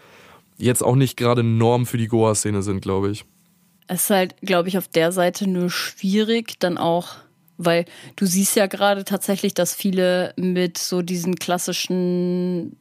jetzt 0.59 0.83
auch 0.83 0.95
nicht 0.95 1.17
gerade 1.17 1.43
Norm 1.43 1.87
für 1.87 1.99
die 1.99 2.09
Goa-Szene 2.09 2.63
sind, 2.63 2.81
glaube 2.81 3.11
ich. 3.11 3.25
Es 3.89 4.05
ist 4.05 4.11
halt, 4.11 4.37
glaube 4.43 4.69
ich, 4.69 4.79
auf 4.79 4.89
der 4.89 5.13
Seite 5.13 5.49
nur 5.49 5.71
schwierig, 5.71 6.59
dann 6.61 6.79
auch, 6.79 7.17
weil 7.59 7.85
du 8.17 8.27
siehst 8.27 8.55
ja 8.57 8.67
gerade 8.67 9.05
tatsächlich, 9.05 9.55
dass 9.55 9.75
viele 9.75 10.33
mit 10.37 10.79
so 10.79 11.03
diesen 11.03 11.37
klassischen 11.37 12.77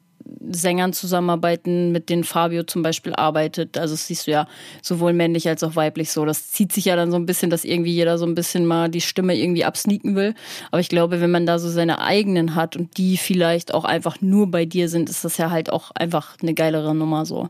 Sängern 0.51 0.93
zusammenarbeiten, 0.93 1.91
mit 1.91 2.09
denen 2.09 2.23
Fabio 2.23 2.63
zum 2.63 2.83
Beispiel 2.83 3.13
arbeitet. 3.13 3.77
Also 3.77 3.93
das 3.93 4.07
siehst 4.07 4.27
du 4.27 4.31
ja 4.31 4.47
sowohl 4.81 5.13
männlich 5.13 5.47
als 5.47 5.63
auch 5.63 5.75
weiblich 5.75 6.11
so. 6.11 6.25
Das 6.25 6.51
zieht 6.51 6.71
sich 6.71 6.85
ja 6.85 6.95
dann 6.95 7.11
so 7.11 7.17
ein 7.17 7.25
bisschen, 7.25 7.49
dass 7.49 7.65
irgendwie 7.65 7.93
jeder 7.93 8.17
so 8.17 8.25
ein 8.25 8.35
bisschen 8.35 8.65
mal 8.65 8.89
die 8.89 9.01
Stimme 9.01 9.35
irgendwie 9.35 9.65
absneaken 9.65 10.15
will. 10.15 10.33
Aber 10.71 10.79
ich 10.79 10.89
glaube, 10.89 11.21
wenn 11.21 11.31
man 11.31 11.45
da 11.45 11.59
so 11.59 11.69
seine 11.69 12.01
eigenen 12.01 12.55
hat 12.55 12.75
und 12.75 12.97
die 12.97 13.17
vielleicht 13.17 13.73
auch 13.73 13.85
einfach 13.85 14.21
nur 14.21 14.49
bei 14.49 14.65
dir 14.65 14.89
sind, 14.89 15.09
ist 15.09 15.25
das 15.25 15.37
ja 15.37 15.51
halt 15.51 15.71
auch 15.71 15.91
einfach 15.91 16.37
eine 16.41 16.53
geilere 16.53 16.95
Nummer 16.95 17.25
so. 17.25 17.49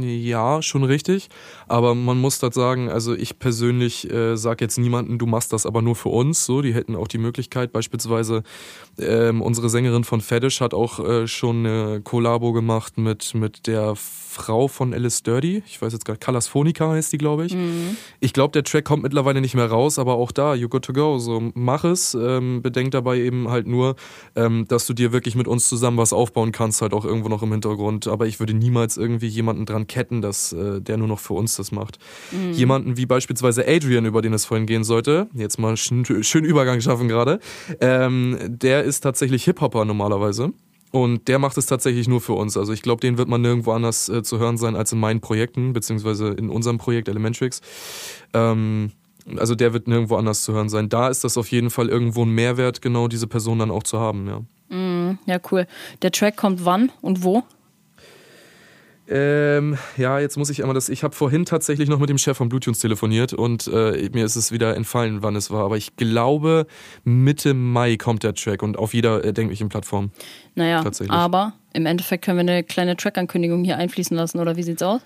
Ja, 0.00 0.62
schon 0.62 0.84
richtig. 0.84 1.28
Aber 1.68 1.94
man 1.94 2.18
muss 2.18 2.38
das 2.38 2.54
sagen, 2.54 2.88
also 2.88 3.14
ich 3.14 3.38
persönlich 3.38 4.10
äh, 4.10 4.36
sage 4.36 4.64
jetzt 4.64 4.78
niemanden, 4.78 5.18
du 5.18 5.26
machst 5.26 5.52
das 5.52 5.66
aber 5.66 5.82
nur 5.82 5.96
für 5.96 6.08
uns. 6.08 6.46
So, 6.46 6.62
die 6.62 6.72
hätten 6.72 6.96
auch 6.96 7.08
die 7.08 7.18
Möglichkeit. 7.18 7.72
Beispielsweise 7.72 8.42
ähm, 8.98 9.42
unsere 9.42 9.68
Sängerin 9.68 10.04
von 10.04 10.22
Fetish 10.22 10.62
hat 10.62 10.72
auch 10.72 10.98
äh, 10.98 11.26
schon 11.26 11.66
eine 11.66 12.00
Kollabo 12.00 12.52
gemacht 12.52 12.96
mit, 12.96 13.34
mit 13.34 13.66
der 13.66 13.94
Frau 13.96 14.66
von 14.66 14.94
Alice 14.94 15.22
Dirty. 15.22 15.62
Ich 15.66 15.82
weiß 15.82 15.92
jetzt 15.92 16.06
gerade, 16.06 16.40
Phonica 16.40 16.90
heißt 16.90 17.12
die, 17.12 17.18
glaube 17.18 17.44
ich. 17.44 17.54
Mhm. 17.54 17.96
Ich 18.20 18.32
glaube, 18.32 18.52
der 18.52 18.64
Track 18.64 18.86
kommt 18.86 19.02
mittlerweile 19.02 19.42
nicht 19.42 19.54
mehr 19.54 19.66
raus, 19.66 19.98
aber 19.98 20.14
auch 20.14 20.32
da, 20.32 20.54
you 20.54 20.70
good 20.70 20.84
to 20.86 20.94
go. 20.94 21.18
So, 21.18 21.52
mach 21.54 21.84
es. 21.84 22.14
Ähm, 22.14 22.62
bedenk 22.62 22.92
dabei 22.92 23.18
eben 23.18 23.50
halt 23.50 23.66
nur, 23.66 23.96
ähm, 24.34 24.66
dass 24.68 24.86
du 24.86 24.94
dir 24.94 25.12
wirklich 25.12 25.34
mit 25.34 25.48
uns 25.48 25.68
zusammen 25.68 25.98
was 25.98 26.14
aufbauen 26.14 26.50
kannst, 26.50 26.80
halt 26.80 26.94
auch 26.94 27.04
irgendwo 27.04 27.28
noch 27.28 27.42
im 27.42 27.52
Hintergrund. 27.52 28.06
Aber 28.06 28.26
ich 28.26 28.40
würde 28.40 28.54
niemals 28.54 28.96
irgendwie 28.96 29.28
jemanden 29.28 29.66
dran 29.66 29.81
ketten, 29.86 30.22
dass 30.22 30.52
äh, 30.52 30.80
der 30.80 30.96
nur 30.96 31.08
noch 31.08 31.20
für 31.20 31.34
uns 31.34 31.56
das 31.56 31.72
macht. 31.72 31.98
Mhm. 32.30 32.52
Jemanden 32.52 32.96
wie 32.96 33.06
beispielsweise 33.06 33.66
Adrian, 33.66 34.04
über 34.04 34.22
den 34.22 34.32
es 34.32 34.44
vorhin 34.44 34.66
gehen 34.66 34.84
sollte, 34.84 35.28
jetzt 35.34 35.58
mal 35.58 35.76
schön, 35.76 36.04
schön 36.04 36.44
Übergang 36.44 36.80
schaffen 36.80 37.08
gerade, 37.08 37.40
ähm, 37.80 38.38
der 38.40 38.84
ist 38.84 39.00
tatsächlich 39.00 39.44
Hip-Hopper 39.44 39.84
normalerweise. 39.84 40.52
Und 40.92 41.26
der 41.26 41.38
macht 41.38 41.56
es 41.56 41.64
tatsächlich 41.64 42.06
nur 42.06 42.20
für 42.20 42.34
uns. 42.34 42.58
Also 42.58 42.74
ich 42.74 42.82
glaube, 42.82 43.00
den 43.00 43.16
wird 43.16 43.26
man 43.26 43.40
nirgendwo 43.40 43.72
anders 43.72 44.10
äh, 44.10 44.22
zu 44.22 44.38
hören 44.38 44.58
sein 44.58 44.76
als 44.76 44.92
in 44.92 45.00
meinen 45.00 45.22
Projekten, 45.22 45.72
beziehungsweise 45.72 46.28
in 46.28 46.50
unserem 46.50 46.76
Projekt 46.76 47.08
Elementrix. 47.08 47.62
Ähm, 48.34 48.92
also 49.36 49.54
der 49.54 49.72
wird 49.72 49.88
nirgendwo 49.88 50.16
anders 50.16 50.42
zu 50.42 50.52
hören 50.52 50.68
sein. 50.68 50.90
Da 50.90 51.08
ist 51.08 51.24
das 51.24 51.38
auf 51.38 51.50
jeden 51.50 51.70
Fall 51.70 51.88
irgendwo 51.88 52.24
ein 52.24 52.30
Mehrwert, 52.30 52.82
genau 52.82 53.08
diese 53.08 53.26
Person 53.26 53.58
dann 53.58 53.70
auch 53.70 53.84
zu 53.84 53.98
haben, 53.98 54.26
ja. 54.26 54.76
Mm, 54.76 55.18
ja, 55.26 55.38
cool. 55.50 55.66
Der 56.02 56.10
Track 56.10 56.36
kommt 56.36 56.64
wann 56.64 56.90
und 57.00 57.22
wo? 57.24 57.42
Ähm, 59.08 59.76
ja, 59.96 60.20
jetzt 60.20 60.36
muss 60.36 60.48
ich 60.48 60.62
einmal 60.62 60.74
das. 60.74 60.88
Ich 60.88 61.02
habe 61.02 61.14
vorhin 61.14 61.44
tatsächlich 61.44 61.88
noch 61.88 61.98
mit 61.98 62.08
dem 62.08 62.18
Chef 62.18 62.36
von 62.36 62.48
Bluetunes 62.48 62.78
telefoniert 62.78 63.32
und 63.32 63.66
äh, 63.66 64.08
mir 64.12 64.24
ist 64.24 64.36
es 64.36 64.52
wieder 64.52 64.76
entfallen, 64.76 65.22
wann 65.22 65.34
es 65.36 65.50
war. 65.50 65.64
Aber 65.64 65.76
ich 65.76 65.96
glaube, 65.96 66.66
Mitte 67.04 67.52
Mai 67.52 67.96
kommt 67.96 68.22
der 68.22 68.34
Track 68.34 68.62
und 68.62 68.78
auf 68.78 68.94
jeder 68.94 69.24
erdenklichen 69.24 69.68
Plattform. 69.68 70.10
Naja, 70.54 70.84
aber 71.08 71.54
im 71.72 71.86
Endeffekt 71.86 72.24
können 72.24 72.38
wir 72.38 72.52
eine 72.52 72.62
kleine 72.62 72.96
Track-Ankündigung 72.96 73.64
hier 73.64 73.76
einfließen 73.76 74.16
lassen, 74.16 74.38
oder 74.38 74.56
wie 74.56 74.62
sieht's 74.62 74.82
aus? 74.82 75.00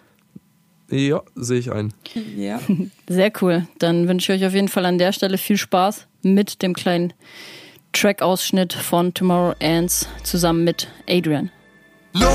Ja, 0.90 1.22
sehe 1.34 1.59
ich 1.59 1.72
ein. 1.72 1.92
Ja. 2.36 2.61
Sehr 3.09 3.32
cool. 3.40 3.66
Dann 3.78 4.09
wünsche 4.09 4.32
ich 4.32 4.40
euch 4.40 4.47
auf 4.47 4.55
jeden 4.55 4.68
Fall 4.68 4.86
an 4.86 4.99
der 4.99 5.12
Stelle 5.12 5.38
viel 5.38 5.57
Spaß 5.57 6.07
mit 6.22 6.62
dem 6.62 6.74
kleinen 6.74 7.12
Track-Ausschnitt 7.92 8.72
von 8.72 9.14
Tomorrow 9.14 9.55
Ends 9.59 10.09
zusammen 10.22 10.64
mit 10.64 10.88
Adrian. 11.09 11.51
No 12.12 12.28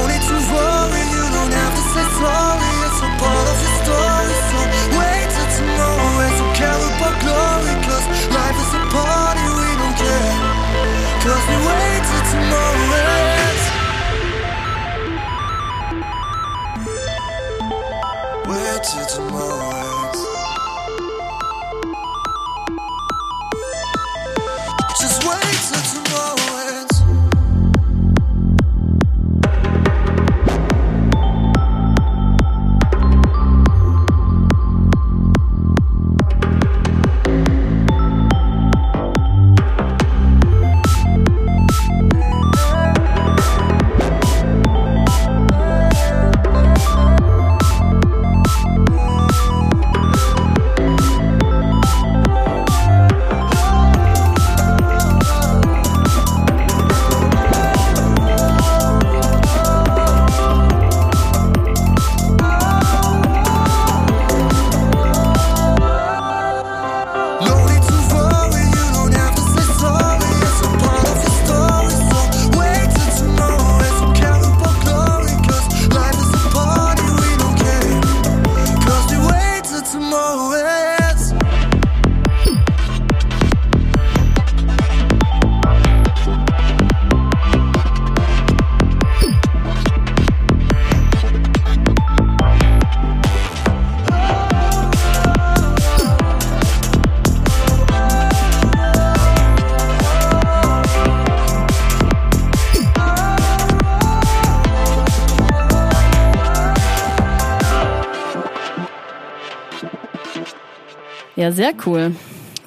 Ja, 111.41 111.51
sehr 111.51 111.73
cool. 111.87 112.15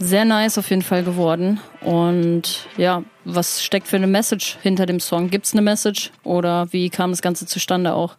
Sehr 0.01 0.25
nice 0.25 0.59
auf 0.59 0.69
jeden 0.69 0.83
Fall 0.83 1.05
geworden. 1.05 1.61
Und 1.81 2.67
ja, 2.77 3.05
was 3.25 3.63
steckt 3.63 3.87
für 3.87 3.95
eine 3.95 4.09
Message 4.09 4.59
hinter 4.63 4.85
dem 4.85 4.99
Song? 4.99 5.31
Gibt 5.31 5.47
es 5.47 5.53
eine 5.53 5.63
Message 5.63 6.11
oder 6.25 6.67
wie 6.73 6.91
kam 6.91 7.13
das 7.13 7.23
Ganze 7.23 7.47
zustande 7.47 7.95
auch? 7.95 8.17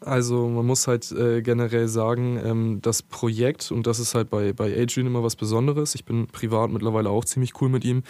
Also 0.00 0.48
man 0.48 0.64
muss 0.64 0.88
halt 0.88 1.12
äh, 1.12 1.42
generell 1.42 1.88
sagen, 1.88 2.40
ähm, 2.42 2.78
das 2.80 3.02
Projekt, 3.02 3.70
und 3.70 3.86
das 3.86 3.98
ist 3.98 4.14
halt 4.14 4.30
bei, 4.30 4.54
bei 4.54 4.74
Adrian 4.80 5.08
immer 5.08 5.22
was 5.22 5.36
Besonderes, 5.36 5.94
ich 5.94 6.06
bin 6.06 6.28
privat 6.28 6.70
mittlerweile 6.70 7.10
auch 7.10 7.26
ziemlich 7.26 7.60
cool 7.60 7.68
mit 7.68 7.84
ihm. 7.84 8.04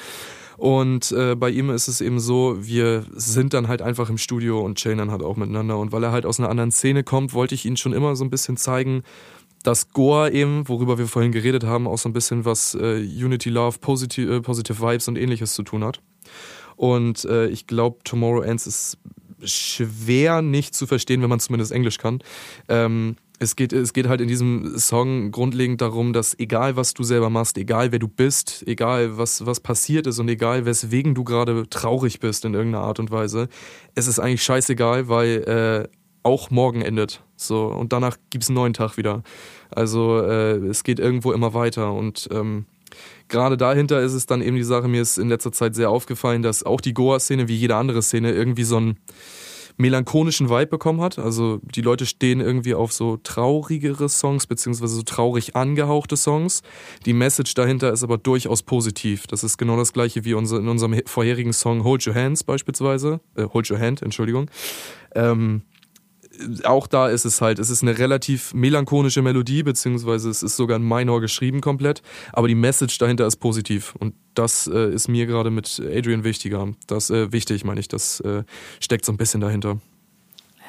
Und 0.56 1.10
äh, 1.10 1.34
bei 1.34 1.50
ihm 1.50 1.70
ist 1.70 1.88
es 1.88 2.00
eben 2.00 2.20
so, 2.20 2.58
wir 2.60 3.04
sind 3.12 3.54
dann 3.54 3.66
halt 3.66 3.82
einfach 3.82 4.08
im 4.08 4.18
Studio 4.18 4.60
und 4.60 4.78
chillen 4.78 4.98
dann 4.98 5.10
halt 5.10 5.22
auch 5.22 5.36
miteinander. 5.36 5.78
Und 5.78 5.90
weil 5.90 6.04
er 6.04 6.12
halt 6.12 6.26
aus 6.26 6.38
einer 6.38 6.48
anderen 6.48 6.70
Szene 6.70 7.02
kommt, 7.02 7.32
wollte 7.32 7.56
ich 7.56 7.64
ihn 7.64 7.76
schon 7.76 7.92
immer 7.92 8.14
so 8.14 8.24
ein 8.24 8.30
bisschen 8.30 8.56
zeigen, 8.56 9.02
dass 9.62 9.90
Goa 9.90 10.28
eben, 10.28 10.68
worüber 10.68 10.98
wir 10.98 11.06
vorhin 11.06 11.32
geredet 11.32 11.64
haben, 11.64 11.86
auch 11.86 11.98
so 11.98 12.08
ein 12.08 12.12
bisschen 12.12 12.44
was 12.44 12.74
äh, 12.74 13.00
Unity 13.00 13.50
Love, 13.50 13.78
Positive, 13.80 14.36
äh, 14.36 14.40
Positive 14.40 14.80
Vibes 14.80 15.08
und 15.08 15.16
ähnliches 15.16 15.54
zu 15.54 15.62
tun 15.62 15.84
hat. 15.84 16.00
Und 16.76 17.24
äh, 17.24 17.48
ich 17.48 17.66
glaube, 17.66 17.98
Tomorrow 18.04 18.42
Ends 18.42 18.66
ist 18.66 18.98
schwer 19.42 20.42
nicht 20.42 20.74
zu 20.74 20.86
verstehen, 20.86 21.22
wenn 21.22 21.28
man 21.28 21.40
zumindest 21.40 21.72
Englisch 21.72 21.98
kann. 21.98 22.20
Ähm, 22.68 23.16
es 23.40 23.54
geht, 23.54 23.72
es 23.72 23.92
geht 23.92 24.08
halt 24.08 24.20
in 24.20 24.28
diesem 24.28 24.78
Song 24.78 25.30
grundlegend 25.30 25.80
darum, 25.80 26.12
dass 26.12 26.38
egal 26.38 26.76
was 26.76 26.94
du 26.94 27.04
selber 27.04 27.30
machst, 27.30 27.56
egal 27.56 27.92
wer 27.92 27.98
du 27.98 28.08
bist, 28.08 28.64
egal 28.66 29.16
was, 29.16 29.46
was 29.46 29.60
passiert 29.60 30.06
ist 30.06 30.18
und 30.18 30.28
egal 30.28 30.66
weswegen 30.66 31.14
du 31.14 31.22
gerade 31.22 31.68
traurig 31.68 32.18
bist 32.18 32.44
in 32.44 32.54
irgendeiner 32.54 32.84
Art 32.84 32.98
und 32.98 33.10
Weise, 33.10 33.48
es 33.94 34.08
ist 34.08 34.18
eigentlich 34.18 34.42
scheißegal, 34.42 35.08
weil 35.08 35.88
äh, 35.88 35.88
auch 36.24 36.50
morgen 36.50 36.82
endet. 36.82 37.22
So, 37.40 37.66
und 37.66 37.92
danach 37.92 38.16
gibt's 38.30 38.48
einen 38.48 38.56
neuen 38.56 38.74
Tag 38.74 38.96
wieder. 38.96 39.22
Also 39.70 40.20
äh, 40.20 40.56
es 40.66 40.82
geht 40.82 40.98
irgendwo 40.98 41.32
immer 41.32 41.54
weiter. 41.54 41.92
Und 41.92 42.28
ähm, 42.32 42.66
gerade 43.28 43.56
dahinter 43.56 44.00
ist 44.02 44.12
es 44.12 44.26
dann 44.26 44.42
eben 44.42 44.56
die 44.56 44.64
Sache, 44.64 44.88
mir 44.88 45.02
ist 45.02 45.18
in 45.18 45.28
letzter 45.28 45.52
Zeit 45.52 45.74
sehr 45.74 45.90
aufgefallen, 45.90 46.42
dass 46.42 46.64
auch 46.64 46.80
die 46.80 46.94
Goa-Szene, 46.94 47.48
wie 47.48 47.56
jede 47.56 47.76
andere 47.76 48.02
Szene, 48.02 48.32
irgendwie 48.32 48.64
so 48.64 48.80
ein 48.80 48.98
melancholischen 49.76 50.50
Vibe 50.50 50.66
bekommen 50.66 51.00
hat. 51.00 51.20
Also 51.20 51.60
die 51.62 51.82
Leute 51.82 52.04
stehen 52.04 52.40
irgendwie 52.40 52.74
auf 52.74 52.92
so 52.92 53.16
traurigere 53.18 54.08
Songs, 54.08 54.48
beziehungsweise 54.48 54.96
so 54.96 55.02
traurig 55.02 55.54
angehauchte 55.54 56.16
Songs. 56.16 56.62
Die 57.06 57.12
Message 57.12 57.54
dahinter 57.54 57.92
ist 57.92 58.02
aber 58.02 58.18
durchaus 58.18 58.64
positiv. 58.64 59.28
Das 59.28 59.44
ist 59.44 59.56
genau 59.56 59.76
das 59.76 59.92
gleiche 59.92 60.24
wie 60.24 60.32
in 60.32 60.36
unserem 60.68 61.00
vorherigen 61.06 61.52
Song 61.52 61.84
Hold 61.84 62.04
Your 62.08 62.16
Hands 62.16 62.42
beispielsweise. 62.42 63.20
Äh, 63.36 63.44
Hold 63.44 63.70
Your 63.70 63.78
Hand, 63.78 64.02
Entschuldigung. 64.02 64.50
Ähm, 65.14 65.62
auch 66.64 66.86
da 66.86 67.08
ist 67.08 67.24
es 67.24 67.40
halt, 67.40 67.58
es 67.58 67.70
ist 67.70 67.82
eine 67.82 67.98
relativ 67.98 68.54
melancholische 68.54 69.22
Melodie, 69.22 69.62
beziehungsweise 69.62 70.30
es 70.30 70.42
ist 70.42 70.56
sogar 70.56 70.76
in 70.76 70.86
Minor 70.86 71.20
geschrieben 71.20 71.60
komplett, 71.60 72.02
aber 72.32 72.48
die 72.48 72.54
Message 72.54 72.98
dahinter 72.98 73.26
ist 73.26 73.36
positiv 73.36 73.94
und 73.98 74.14
das 74.34 74.66
äh, 74.66 74.92
ist 74.92 75.08
mir 75.08 75.26
gerade 75.26 75.50
mit 75.50 75.80
Adrian 75.80 76.24
wichtiger. 76.24 76.68
Das 76.86 77.10
äh, 77.10 77.32
wichtig, 77.32 77.64
meine 77.64 77.80
ich, 77.80 77.88
das 77.88 78.20
äh, 78.20 78.44
steckt 78.80 79.04
so 79.04 79.12
ein 79.12 79.16
bisschen 79.16 79.40
dahinter. 79.40 79.78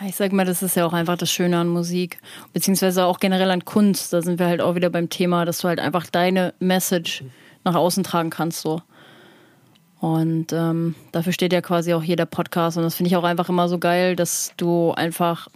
Ich 0.07 0.15
sag 0.15 0.31
mal, 0.31 0.45
das 0.45 0.63
ist 0.63 0.77
ja 0.77 0.85
auch 0.85 0.93
einfach 0.93 1.17
das 1.17 1.29
Schöne 1.29 1.57
an 1.57 1.67
Musik, 1.67 2.19
beziehungsweise 2.53 3.03
auch 3.05 3.19
generell 3.19 3.51
an 3.51 3.65
Kunst. 3.65 4.13
Da 4.13 4.21
sind 4.21 4.39
wir 4.39 4.47
halt 4.47 4.61
auch 4.61 4.75
wieder 4.75 4.89
beim 4.89 5.09
Thema, 5.09 5.43
dass 5.43 5.59
du 5.59 5.67
halt 5.67 5.79
einfach 5.79 6.07
deine 6.07 6.53
Message 6.59 7.25
nach 7.65 7.75
außen 7.75 8.03
tragen 8.03 8.29
kannst, 8.29 8.61
so. 8.61 8.81
Und 9.99 10.53
ähm, 10.53 10.95
dafür 11.11 11.33
steht 11.33 11.51
ja 11.51 11.59
quasi 11.61 11.93
auch 11.93 12.03
jeder 12.03 12.25
Podcast. 12.25 12.77
Und 12.77 12.83
das 12.83 12.95
finde 12.95 13.09
ich 13.09 13.17
auch 13.17 13.25
einfach 13.25 13.49
immer 13.49 13.67
so 13.67 13.77
geil, 13.77 14.15
dass 14.15 14.53
du 14.55 14.93
einfach 14.93 15.49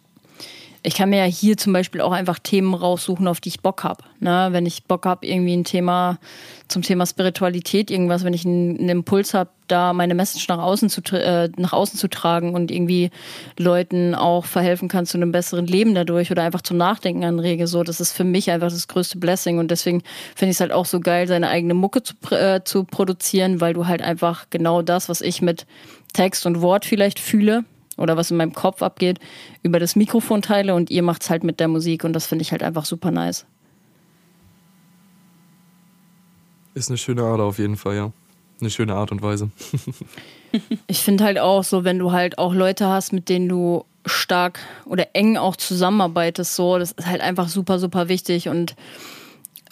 ich 0.86 0.96
kann 0.96 1.10
mir 1.10 1.20
ja 1.20 1.26
hier 1.26 1.56
zum 1.56 1.72
Beispiel 1.72 2.02
auch 2.02 2.12
einfach 2.12 2.40
Themen 2.40 2.74
raussuchen, 2.74 3.28
auf 3.28 3.40
die 3.40 3.50
ich 3.50 3.62
Bock 3.62 3.86
habe. 3.86 4.04
Ne? 4.20 4.50
Wenn 4.52 4.66
ich 4.66 4.84
Bock 4.84 5.06
habe, 5.06 5.26
irgendwie 5.26 5.56
ein 5.56 5.64
Thema 5.64 6.20
zum 6.68 6.82
Thema 6.82 7.06
Spiritualität, 7.06 7.90
irgendwas, 7.90 8.26
wenn 8.26 8.34
ich 8.34 8.46
einen, 8.46 8.78
einen 8.78 8.90
Impuls 8.90 9.34
habe, 9.34 9.50
da 9.68 9.94
meine 9.94 10.14
Message 10.14 10.46
nach 10.50 10.58
außen, 10.60 10.90
zu, 10.90 11.02
äh, 11.14 11.50
nach 11.56 11.72
außen 11.72 11.98
zu 11.98 12.10
tragen 12.10 12.54
und 12.54 12.70
irgendwie 12.70 13.12
Leuten 13.58 14.14
auch 14.14 14.44
verhelfen 14.44 14.90
kann 14.90 15.06
zu 15.06 15.18
einem 15.18 15.32
besseren 15.32 15.68
Leben 15.68 15.96
dadurch 15.96 16.32
oder 16.32 16.44
einfach 16.44 16.62
zum 16.62 16.76
Nachdenken 16.76 17.24
anrege, 17.24 17.66
so, 17.68 17.84
das 17.84 18.02
ist 18.02 18.12
für 18.12 18.26
mich 18.26 18.52
einfach 18.52 18.70
das 18.70 18.90
größte 18.90 19.18
Blessing 19.18 19.60
und 19.60 19.72
deswegen 19.72 20.04
finde 20.36 20.52
ich 20.52 20.58
es 20.58 20.62
halt 20.62 20.74
auch 20.74 20.86
so 20.86 21.00
geil, 21.00 21.28
seine 21.28 21.48
eigene 21.48 21.76
Mucke 21.76 22.04
zu, 22.04 22.14
äh, 22.32 22.62
zu 22.66 22.84
produzieren, 22.84 23.62
weil 23.62 23.74
du 23.74 23.88
halt 23.88 24.02
einfach 24.02 24.48
genau 24.50 24.82
das, 24.82 25.08
was 25.08 25.22
ich 25.22 25.42
mit 25.42 25.66
Text 26.12 26.46
und 26.46 26.62
Wort 26.62 26.86
vielleicht 26.86 27.20
fühle, 27.20 27.64
oder 27.98 28.18
was 28.18 28.32
in 28.32 28.38
meinem 28.38 28.54
Kopf 28.54 28.82
abgeht, 28.82 29.20
über 29.62 29.80
das 29.80 29.96
Mikrofon 29.96 30.42
teile 30.42 30.76
und 30.76 30.90
ihr 30.90 31.04
macht 31.04 31.24
es 31.24 31.30
halt 31.30 31.44
mit 31.44 31.60
der 31.60 31.68
Musik 31.68 32.04
und 32.04 32.14
das 32.14 32.28
finde 32.28 32.44
ich 32.44 32.52
halt 32.52 32.64
einfach 32.64 32.86
super 32.86 33.12
nice. 33.12 33.46
Ist 36.74 36.90
eine 36.90 36.98
schöne 36.98 37.24
Art 37.24 37.40
auf 37.40 37.60
jeden 37.60 37.78
Fall, 37.78 37.96
ja. 37.96 38.12
Eine 38.60 38.70
schöne 38.70 38.96
Art 38.96 39.12
und 39.12 39.22
Weise. 39.22 39.52
ich 40.88 41.00
finde 41.00 41.24
halt 41.24 41.38
auch 41.38 41.64
so, 41.64 41.84
wenn 41.84 42.00
du 42.00 42.12
halt 42.12 42.38
auch 42.38 42.54
Leute 42.54 42.88
hast, 42.88 43.14
mit 43.14 43.30
denen 43.30 43.50
du 43.50 43.86
stark 44.06 44.60
oder 44.86 45.08
eng 45.14 45.38
auch 45.38 45.56
zusammenarbeitest, 45.56 46.56
so, 46.56 46.78
das 46.78 46.92
ist 46.94 47.08
halt 47.08 47.22
einfach 47.22 47.48
super, 47.48 47.80
super 47.80 48.10
wichtig 48.10 48.50
und 48.50 48.76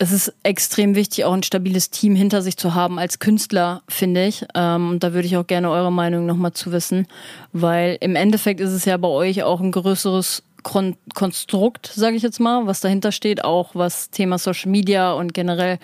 es 0.01 0.11
ist 0.11 0.33
extrem 0.41 0.95
wichtig, 0.95 1.25
auch 1.25 1.33
ein 1.33 1.43
stabiles 1.43 1.91
Team 1.91 2.15
hinter 2.15 2.41
sich 2.41 2.57
zu 2.57 2.73
haben 2.73 2.97
als 2.97 3.19
Künstler, 3.19 3.83
finde 3.87 4.25
ich. 4.25 4.43
Ähm, 4.55 4.89
und 4.89 5.03
da 5.03 5.13
würde 5.13 5.27
ich 5.27 5.37
auch 5.37 5.45
gerne 5.45 5.69
eure 5.69 5.91
Meinung 5.91 6.25
nochmal 6.25 6.53
zu 6.53 6.71
wissen, 6.71 7.05
weil 7.53 7.97
im 8.01 8.15
Endeffekt 8.15 8.61
ist 8.61 8.71
es 8.71 8.85
ja 8.85 8.97
bei 8.97 9.07
euch 9.07 9.43
auch 9.43 9.61
ein 9.61 9.71
größeres 9.71 10.41
Kon 10.63 10.95
Konstrukt, 11.13 11.91
sage 11.93 12.15
ich 12.15 12.23
jetzt 12.23 12.39
mal, 12.39 12.65
was 12.65 12.81
dahinter 12.81 13.11
steht, 13.11 13.43
auch 13.43 13.75
was 13.75 14.09
Thema 14.09 14.39
Social 14.39 14.71
Media 14.71 15.13
und 15.13 15.35
generell 15.35 15.77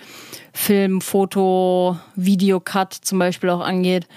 Film, 0.52 1.00
Foto, 1.00 1.98
Videocut 2.16 2.94
zum 2.94 3.20
Beispiel 3.20 3.52
auch 3.52 3.62
angeht. 3.62 4.08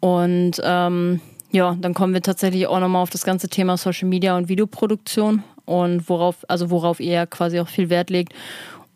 Und 0.00 0.60
ähm, 0.64 1.20
ja, 1.52 1.76
dann 1.80 1.94
kommen 1.94 2.12
wir 2.12 2.22
tatsächlich 2.22 2.66
auch 2.66 2.80
nochmal 2.80 3.02
auf 3.02 3.10
das 3.10 3.24
ganze 3.24 3.48
Thema 3.48 3.76
Social 3.76 4.08
Media 4.08 4.36
und 4.36 4.48
Videoproduktion 4.48 5.44
und 5.64 6.08
worauf, 6.08 6.44
also 6.48 6.70
worauf 6.70 7.00
ihr 7.00 7.26
quasi 7.26 7.60
auch 7.60 7.68
viel 7.68 7.90
Wert 7.90 8.10
legt. 8.10 8.34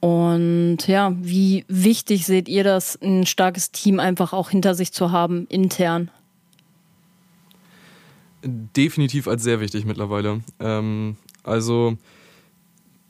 Und 0.01 0.86
ja, 0.86 1.12
wie 1.20 1.64
wichtig 1.68 2.26
seht 2.26 2.49
ihr 2.49 2.62
das, 2.62 2.96
ein 3.03 3.26
starkes 3.26 3.72
Team 3.72 3.99
einfach 3.99 4.32
auch 4.32 4.51
hinter 4.51 4.74
sich 4.74 4.92
zu 4.92 5.11
haben, 5.11 5.46
intern? 5.49 6.11
Definitiv 8.44 9.26
als 9.26 9.42
sehr 9.42 9.61
wichtig 9.61 9.84
mittlerweile. 9.84 10.40
Ähm, 10.61 11.16
also 11.42 11.96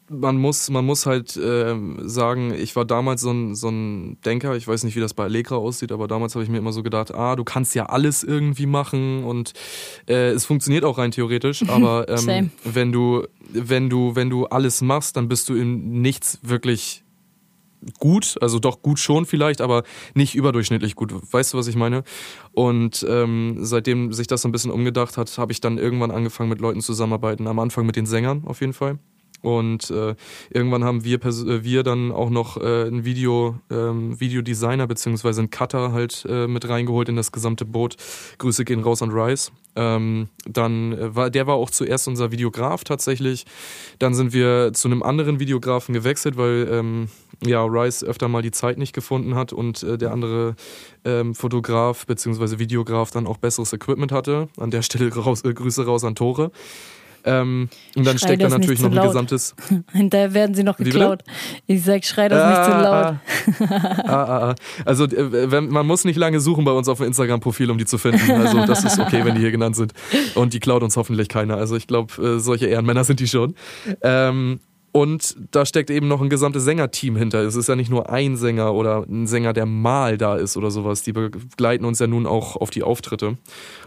man 0.09 0.37
muss, 0.37 0.71
man 0.71 0.85
muss 0.85 1.07
halt 1.07 1.37
äh, 1.37 1.75
sagen, 1.99 2.55
ich 2.55 2.77
war 2.77 2.85
damals 2.85 3.21
so 3.21 3.31
ein, 3.31 3.55
so 3.55 3.69
ein 3.69 4.19
Denker, 4.25 4.57
ich 4.57 4.67
weiß 4.67 4.85
nicht, 4.85 4.97
wie 4.97 5.01
das 5.01 5.15
bei 5.15 5.25
Allegra 5.25 5.57
aussieht, 5.57 5.93
aber 5.93 6.09
damals 6.09 6.35
habe 6.35 6.45
ich 6.45 6.51
mir 6.51 6.59
immer 6.59 6.73
so 6.73 6.83
gedacht, 6.83 7.15
ah, 7.15 7.37
du 7.37 7.45
kannst 7.45 7.75
ja 7.75 7.87
alles 7.87 8.25
irgendwie 8.25 8.67
machen 8.67 9.25
und 9.25 9.53
äh, 10.09 10.31
es 10.31 10.47
funktioniert 10.47 10.85
auch 10.85 10.99
rein 10.99 11.11
theoretisch, 11.11 11.63
aber 11.69 12.09
ähm, 12.09 12.51
wenn 12.65 12.93
du, 12.93 13.27
wenn 13.53 13.91
du, 13.91 14.15
wenn 14.17 14.31
du 14.31 14.47
alles 14.47 14.81
machst, 14.81 15.17
dann 15.17 15.29
bist 15.29 15.49
du 15.49 15.55
in 15.55 16.01
nichts 16.01 16.39
wirklich 16.43 17.05
gut, 17.99 18.37
also 18.41 18.59
doch 18.59 18.83
gut 18.83 18.99
schon 18.99 19.25
vielleicht, 19.25 19.61
aber 19.61 19.85
nicht 20.15 20.35
überdurchschnittlich 20.35 20.97
gut. 20.97 21.13
Weißt 21.33 21.53
du, 21.53 21.59
was 21.59 21.69
ich 21.69 21.77
meine? 21.77 22.03
Und 22.53 23.07
ähm, 23.09 23.59
seitdem 23.61 24.13
sich 24.13 24.27
das 24.27 24.43
so 24.43 24.49
ein 24.49 24.53
bisschen 24.53 24.73
umgedacht 24.73 25.17
hat, 25.17 25.39
habe 25.39 25.53
ich 25.53 25.61
dann 25.61 25.79
irgendwann 25.79 26.11
angefangen 26.11 26.49
mit 26.49 26.61
Leuten 26.61 26.81
zusammenarbeiten. 26.81 27.47
Am 27.47 27.59
Anfang 27.61 27.87
mit 27.87 27.95
den 27.95 28.07
Sängern 28.07 28.43
auf 28.47 28.61
jeden 28.61 28.73
Fall. 28.73 28.99
Und 29.43 29.91
äh, 29.91 30.15
irgendwann 30.51 30.85
haben 30.85 31.05
wir, 31.05 31.25
äh, 31.25 31.65
wir 31.65 31.83
dann 31.83 32.13
auch 32.13 32.31
noch 32.31 32.57
äh, 32.57 32.87
einen 32.87 33.05
Video, 33.05 33.59
ähm, 33.71 34.19
Videodesigner 34.21 34.87
beziehungsweise 34.87 35.41
einen 35.41 35.51
Cutter 35.51 35.93
halt 35.93 36.27
äh, 36.29 36.47
mit 36.47 36.69
reingeholt 36.69 37.09
in 37.09 37.17
das 37.17 37.33
gesamte 37.33 37.65
Boot. 37.65 37.97
Grüße 38.39 38.65
gehen 38.65 38.81
raus 38.81 39.03
an 39.03 39.11
Rice. 39.11 39.53
Ähm, 39.77 40.29
dann 40.45 40.93
äh, 40.93 41.15
war, 41.15 41.31
der 41.31 41.47
war 41.47 41.55
auch 41.55 41.71
zuerst 41.71 42.09
unser 42.09 42.33
Videograf 42.33 42.83
tatsächlich. 42.83 43.47
Dann 44.01 44.15
sind 44.15 44.33
wir 44.33 44.73
zu 44.73 44.89
einem 44.89 45.05
anderen 45.05 45.39
Videografen 45.39 45.95
gewechselt, 45.95 46.37
weil 46.37 46.69
ähm, 46.71 47.09
ja 47.45 47.65
Rice 47.65 48.03
öfter 48.03 48.27
mal 48.27 48.43
die 48.43 48.51
Zeit 48.51 48.79
nicht 48.79 48.93
gefunden 48.93 49.37
hat 49.37 49.53
und 49.53 49.85
äh, 49.85 49.97
der 49.97 50.11
andere 50.13 50.57
ähm, 51.05 51.35
Fotograf 51.35 52.07
beziehungsweise 52.07 52.59
Videograf 52.59 53.13
dann 53.13 53.29
auch 53.29 53.37
besseres 53.37 53.73
Equipment 53.73 54.11
hatte. 54.11 54.49
An 54.57 54.73
der 54.73 54.83
Stelle 54.83 55.15
raus, 55.15 55.45
äh, 55.45 55.55
Grüße 55.55 55.87
raus 55.87 56.03
an 56.03 56.17
Tore. 56.17 56.51
Ähm, 57.25 57.69
und 57.97 58.07
dann 58.07 58.19
schrei 58.19 58.29
steckt 58.29 58.43
da 58.43 58.49
natürlich 58.49 58.81
noch 58.81 58.91
ein 58.91 58.95
laut. 58.95 59.09
gesamtes. 59.09 59.55
Hinterher 59.93 60.35
werden 60.35 60.55
sie 60.55 60.63
noch 60.63 60.77
geklaut. 60.77 61.23
Ich 61.67 61.83
sag, 61.83 62.05
schrei 62.05 62.29
das 62.29 62.41
ah, 62.41 62.49
nicht 62.49 62.65
zu 62.65 62.75
ah, 62.75 62.83
laut. 62.83 63.17
Ah, 63.71 64.09
ah, 64.09 64.25
ah, 64.25 64.51
ah. 64.51 64.55
Also 64.85 65.05
äh, 65.05 65.61
man 65.61 65.87
muss 65.87 66.05
nicht 66.05 66.17
lange 66.17 66.41
suchen 66.41 66.65
bei 66.65 66.73
uns 66.73 66.89
auf 66.89 66.99
dem 66.99 67.09
Instagram-Profil, 67.09 67.71
um 67.71 67.79
die 67.79 67.87
zu 67.87 67.99
finden. 67.99 68.31
Also 68.31 68.65
das 68.67 68.85
ist 68.85 68.99
okay, 68.99 69.25
wenn 69.25 69.35
die 69.35 69.41
hier 69.41 69.51
genannt 69.51 69.77
sind. 69.77 69.93
Und 70.35 70.55
die 70.55 70.61
klaut 70.61 70.83
uns 70.83 70.97
hoffentlich 70.97 71.29
keiner. 71.29 71.57
Also 71.57 71.77
ich 71.77 71.87
glaube, 71.87 72.15
äh, 72.23 72.39
solche 72.39 72.67
Ehrenmänner 72.67 73.05
sind 73.05 73.21
die 73.21 73.29
schon. 73.29 73.55
Ähm, 74.03 74.61
und 74.99 75.37
da 75.53 75.65
steckt 75.65 75.91
eben 75.91 76.09
noch 76.09 76.21
ein 76.21 76.29
gesamtes 76.29 76.65
Sängerteam 76.65 77.15
hinter. 77.15 77.45
Es 77.45 77.55
ist 77.55 77.69
ja 77.69 77.77
nicht 77.77 77.89
nur 77.89 78.11
ein 78.11 78.37
Sänger 78.37 78.75
oder 78.75 79.05
ein 79.09 79.29
Sänger, 79.29 79.53
der 79.53 79.65
mal 79.65 80.19
da 80.19 80.35
ist 80.35 80.57
oder 80.57 80.73
sowas. 80.73 81.03
Die 81.03 81.13
begleiten 81.13 81.85
uns 81.85 82.01
ja 82.01 82.09
nun 82.09 82.27
auch 82.27 82.57
auf 82.57 82.71
die 82.71 82.83
Auftritte. 82.83 83.39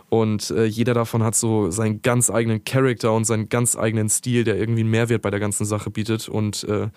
Und 0.08 0.52
äh, 0.52 0.64
jeder 0.64 0.94
davon 0.94 1.22
hat 1.22 1.36
so 1.36 1.70
seinen 1.70 2.02
ganz 2.02 2.30
eigenen 2.30 2.64
Charakter 2.64 3.12
und 3.12 3.26
seinen 3.26 3.50
ganz 3.50 3.78
eigenen 3.78 4.08
Stil, 4.08 4.46
der 4.46 4.58
irgendwie 4.58 4.82
einen 4.82 4.90
Mehrwert 4.90 5.22
bei 5.22 5.32
der 5.32 5.42
ganzen 5.42 5.66
Sache 5.66 5.90
bietet. 5.90 6.30
Und 6.30 6.64
äh, 6.64 6.88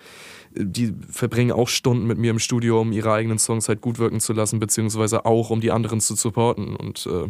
die 0.55 0.93
verbringen 1.09 1.51
auch 1.51 1.67
Stunden 1.67 2.07
mit 2.07 2.17
mir 2.17 2.31
im 2.31 2.39
Studio, 2.39 2.79
um 2.79 2.93
ihre 2.93 3.11
eigenen 3.11 3.37
Songs 3.37 3.67
halt 3.67 3.81
gut 3.81 3.99
wirken 3.99 4.21
zu 4.21 4.31
lassen, 4.31 4.59
beziehungsweise 4.59 5.25
auch, 5.25 5.49
um 5.49 5.59
die 5.59 5.71
anderen 5.71 5.99
zu 5.99 6.15
supporten. 6.15 6.73
Und 6.77 7.05
äh, 7.05 7.27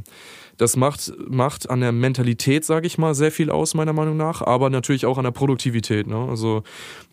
das 0.57 0.75
macht, 0.75 1.11
macht 1.27 1.69
an 1.69 1.81
der 1.81 1.91
Mentalität, 1.91 2.65
sage 2.65 2.87
ich 2.87 2.97
mal, 2.97 3.13
sehr 3.15 3.31
viel 3.31 3.49
aus, 3.49 3.73
meiner 3.73 3.93
Meinung 3.93 4.17
nach, 4.17 4.41
aber 4.41 4.69
natürlich 4.69 5.05
auch 5.05 5.17
an 5.17 5.23
der 5.23 5.31
Produktivität. 5.31 6.07
Ne? 6.07 6.27
Also 6.29 6.63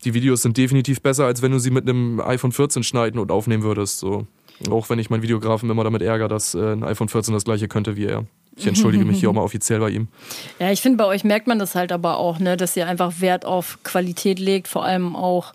die 0.04 0.14
Videos 0.14 0.42
sind 0.42 0.56
definitiv 0.56 1.02
besser, 1.02 1.26
als 1.26 1.42
wenn 1.42 1.52
du 1.52 1.58
sie 1.58 1.70
mit 1.70 1.88
einem 1.88 2.20
iPhone 2.20 2.52
14 2.52 2.82
schneiden 2.82 3.20
und 3.20 3.30
aufnehmen 3.30 3.62
würdest. 3.62 3.98
So. 3.98 4.26
Auch 4.70 4.90
wenn 4.90 4.98
ich 4.98 5.10
meinen 5.10 5.22
Videografen 5.22 5.68
immer 5.70 5.84
damit 5.84 6.02
ärgere, 6.02 6.28
dass 6.28 6.54
äh, 6.54 6.72
ein 6.72 6.84
iPhone 6.84 7.08
14 7.08 7.34
das 7.34 7.44
gleiche 7.44 7.68
könnte 7.68 7.96
wie 7.96 8.06
er. 8.06 8.24
Ich 8.54 8.66
entschuldige 8.66 9.04
mich 9.04 9.20
hier 9.20 9.30
auch 9.30 9.34
mal 9.34 9.42
offiziell 9.42 9.80
bei 9.80 9.90
ihm. 9.90 10.08
Ja, 10.58 10.70
ich 10.70 10.80
finde, 10.80 10.98
bei 10.98 11.06
euch 11.06 11.24
merkt 11.24 11.46
man 11.46 11.58
das 11.58 11.74
halt 11.74 11.90
aber 11.90 12.18
auch, 12.18 12.38
ne, 12.38 12.56
dass 12.56 12.76
ihr 12.76 12.86
einfach 12.86 13.20
Wert 13.20 13.44
auf 13.44 13.78
Qualität 13.82 14.38
legt, 14.38 14.68
vor 14.68 14.84
allem 14.84 15.16
auch 15.16 15.54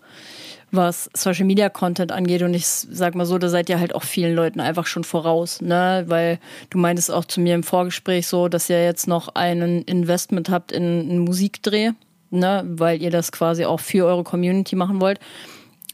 was 0.70 1.08
Social 1.14 1.44
Media 1.44 1.68
Content 1.68 2.12
angeht. 2.12 2.42
Und 2.42 2.54
ich 2.54 2.66
sag 2.66 3.14
mal 3.14 3.26
so, 3.26 3.38
da 3.38 3.48
seid 3.48 3.68
ihr 3.68 3.80
halt 3.80 3.94
auch 3.94 4.02
vielen 4.02 4.34
Leuten 4.34 4.60
einfach 4.60 4.86
schon 4.86 5.04
voraus, 5.04 5.60
ne? 5.60 6.04
Weil 6.06 6.38
du 6.70 6.78
meintest 6.78 7.10
auch 7.10 7.24
zu 7.24 7.40
mir 7.40 7.54
im 7.54 7.62
Vorgespräch 7.62 8.26
so, 8.26 8.48
dass 8.48 8.68
ihr 8.68 8.84
jetzt 8.84 9.08
noch 9.08 9.34
einen 9.34 9.82
Investment 9.82 10.50
habt 10.50 10.72
in 10.72 10.82
einen 10.82 11.18
Musikdreh, 11.20 11.92
ne? 12.30 12.64
Weil 12.66 13.02
ihr 13.02 13.10
das 13.10 13.32
quasi 13.32 13.64
auch 13.64 13.80
für 13.80 14.06
eure 14.06 14.24
Community 14.24 14.76
machen 14.76 15.00
wollt. 15.00 15.20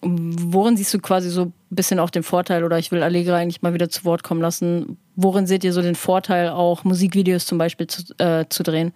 Worin 0.02 0.76
siehst 0.76 0.92
du 0.92 0.98
quasi 0.98 1.30
so 1.30 1.42
ein 1.44 1.54
bisschen 1.70 1.98
auch 1.98 2.10
den 2.10 2.22
Vorteil, 2.22 2.62
oder 2.62 2.78
ich 2.78 2.92
will 2.92 3.02
Allegra 3.02 3.36
eigentlich 3.36 3.62
mal 3.62 3.72
wieder 3.72 3.88
zu 3.88 4.04
Wort 4.04 4.22
kommen 4.22 4.42
lassen, 4.42 4.98
worin 5.16 5.46
seht 5.46 5.64
ihr 5.64 5.72
so 5.72 5.80
den 5.80 5.94
Vorteil, 5.94 6.50
auch 6.50 6.84
Musikvideos 6.84 7.46
zum 7.46 7.56
Beispiel 7.56 7.86
zu, 7.86 8.02
äh, 8.18 8.44
zu 8.48 8.62
drehen? 8.62 8.92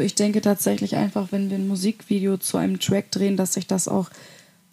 Ich 0.00 0.14
denke 0.14 0.40
tatsächlich 0.40 0.96
einfach, 0.96 1.28
wenn 1.30 1.50
wir 1.50 1.56
ein 1.58 1.68
Musikvideo 1.68 2.36
zu 2.38 2.56
einem 2.56 2.80
Track 2.80 3.10
drehen, 3.10 3.36
dass 3.36 3.54
sich 3.54 3.66
das 3.66 3.88
auch 3.88 4.10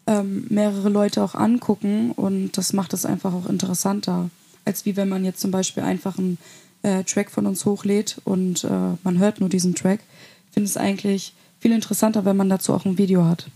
ähm, 0.08 0.46
mehrere 0.50 0.90
Leute 0.90 1.24
auch 1.24 1.36
angucken 1.36 2.12
und 2.12 2.58
das 2.58 2.74
macht 2.74 2.94
es 2.94 3.06
einfach 3.06 3.34
auch 3.34 3.48
interessanter, 3.50 4.30
als 4.66 4.86
wie 4.86 4.96
wenn 4.96 5.10
man 5.10 5.26
jetzt 5.26 5.42
zum 5.42 5.52
Beispiel 5.52 5.84
einfach 5.84 6.18
ein 6.18 6.38
äh, 6.84 7.04
Track 7.04 7.30
von 7.32 7.46
uns 7.46 7.66
hochlädt 7.66 8.18
und 8.24 8.64
äh, 8.64 8.70
man 9.04 9.18
hört 9.20 9.40
nur 9.40 9.50
diesen 9.50 9.76
Track. 9.76 10.00
Ich 10.50 10.54
finde 10.54 10.70
es 10.70 10.78
eigentlich 10.78 11.34
viel 11.60 11.72
interessanter, 11.72 12.24
wenn 12.26 12.38
man 12.38 12.50
dazu 12.50 12.74
auch 12.74 12.86
ein 12.86 12.98
Video 12.98 13.26
hat. 13.26 13.48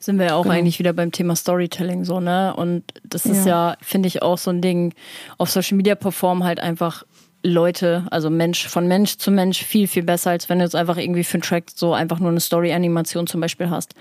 Sind 0.00 0.18
wir 0.18 0.26
ja 0.26 0.34
auch 0.36 0.42
Genau. 0.44 0.54
eigentlich 0.54 0.78
wieder 0.78 0.92
beim 0.92 1.10
Thema 1.10 1.34
Storytelling 1.34 2.04
so, 2.04 2.20
ne? 2.20 2.54
Und 2.54 2.84
das 3.02 3.26
ist 3.26 3.46
ja, 3.46 3.70
Ja. 3.70 3.76
finde 3.80 4.06
ich, 4.06 4.22
auch 4.22 4.38
so 4.38 4.50
ein 4.50 4.60
Ding. 4.62 4.94
Auf 5.38 5.50
Social 5.50 5.76
Media 5.76 5.94
performen 5.96 6.44
halt 6.44 6.60
einfach 6.60 7.04
Leute, 7.42 8.06
also 8.10 8.30
Mensch 8.30 8.66
von 8.66 8.88
Mensch 8.88 9.16
zu 9.16 9.30
Mensch 9.30 9.62
viel, 9.62 9.86
viel 9.86 10.02
besser, 10.02 10.30
als 10.30 10.48
wenn 10.48 10.58
du 10.58 10.64
jetzt 10.64 10.74
einfach 10.74 10.96
irgendwie 10.96 11.24
für 11.24 11.34
einen 11.34 11.42
Track 11.42 11.66
so 11.74 11.94
einfach 11.94 12.18
nur 12.18 12.30
eine 12.30 12.40
Story-Animation 12.40 13.26
zum 13.26 13.40
Beispiel 13.40 13.70
hast. 13.70 13.94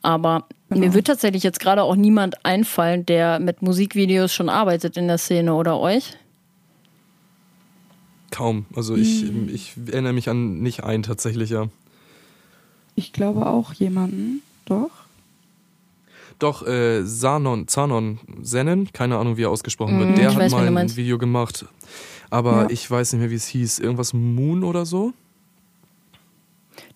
Aber 0.00 0.46
mir 0.68 0.94
wird 0.94 1.06
tatsächlich 1.06 1.42
jetzt 1.42 1.60
gerade 1.60 1.82
auch 1.82 1.94
niemand 1.94 2.44
einfallen, 2.44 3.06
der 3.06 3.38
mit 3.38 3.62
Musikvideos 3.62 4.34
schon 4.34 4.48
arbeitet 4.48 4.96
in 4.96 5.06
der 5.06 5.18
Szene 5.18 5.54
oder 5.54 5.78
euch. 5.78 6.14
Kaum. 8.30 8.64
Also 8.74 8.96
ich, 8.96 9.24
ich 9.48 9.74
erinnere 9.90 10.14
mich 10.14 10.28
an 10.28 10.60
nicht 10.60 10.82
einen 10.82 11.02
tatsächlich, 11.02 11.50
ja. 11.50 11.68
Ich 12.94 13.12
glaube 13.12 13.46
auch 13.46 13.74
jemanden, 13.74 14.42
doch. 14.64 14.90
Doch, 16.38 16.66
äh, 16.66 17.02
Sanon, 17.04 17.68
Zanon 17.68 18.18
Sennen, 18.42 18.92
keine 18.92 19.18
Ahnung, 19.18 19.36
wie 19.36 19.44
er 19.44 19.50
ausgesprochen 19.50 19.98
wird, 19.98 20.10
Mhm, 20.10 20.14
der 20.16 20.30
ich 20.30 20.36
hat 20.36 20.50
mal 20.50 20.76
ein. 20.76 20.96
Video 20.96 21.18
gemacht. 21.18 21.66
Aber 22.32 22.62
Ja. 22.62 22.70
ich 22.70 22.90
weiß 22.90 23.12
nicht 23.12 23.20
mehr, 23.20 23.30
wie 23.30 23.34
es 23.36 23.46
hieß. 23.46 23.78
Irgendwas 23.78 24.14
Moon 24.14 24.64
oder 24.64 24.86
so? 24.86 25.12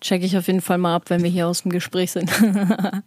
Check 0.01 0.23
ich 0.23 0.35
auf 0.37 0.47
jeden 0.47 0.61
Fall 0.61 0.79
mal 0.79 0.95
ab, 0.95 1.03
wenn 1.09 1.21
wir 1.21 1.29
hier 1.29 1.47
aus 1.47 1.61
dem 1.61 1.71
Gespräch 1.71 2.11
sind. 2.11 2.29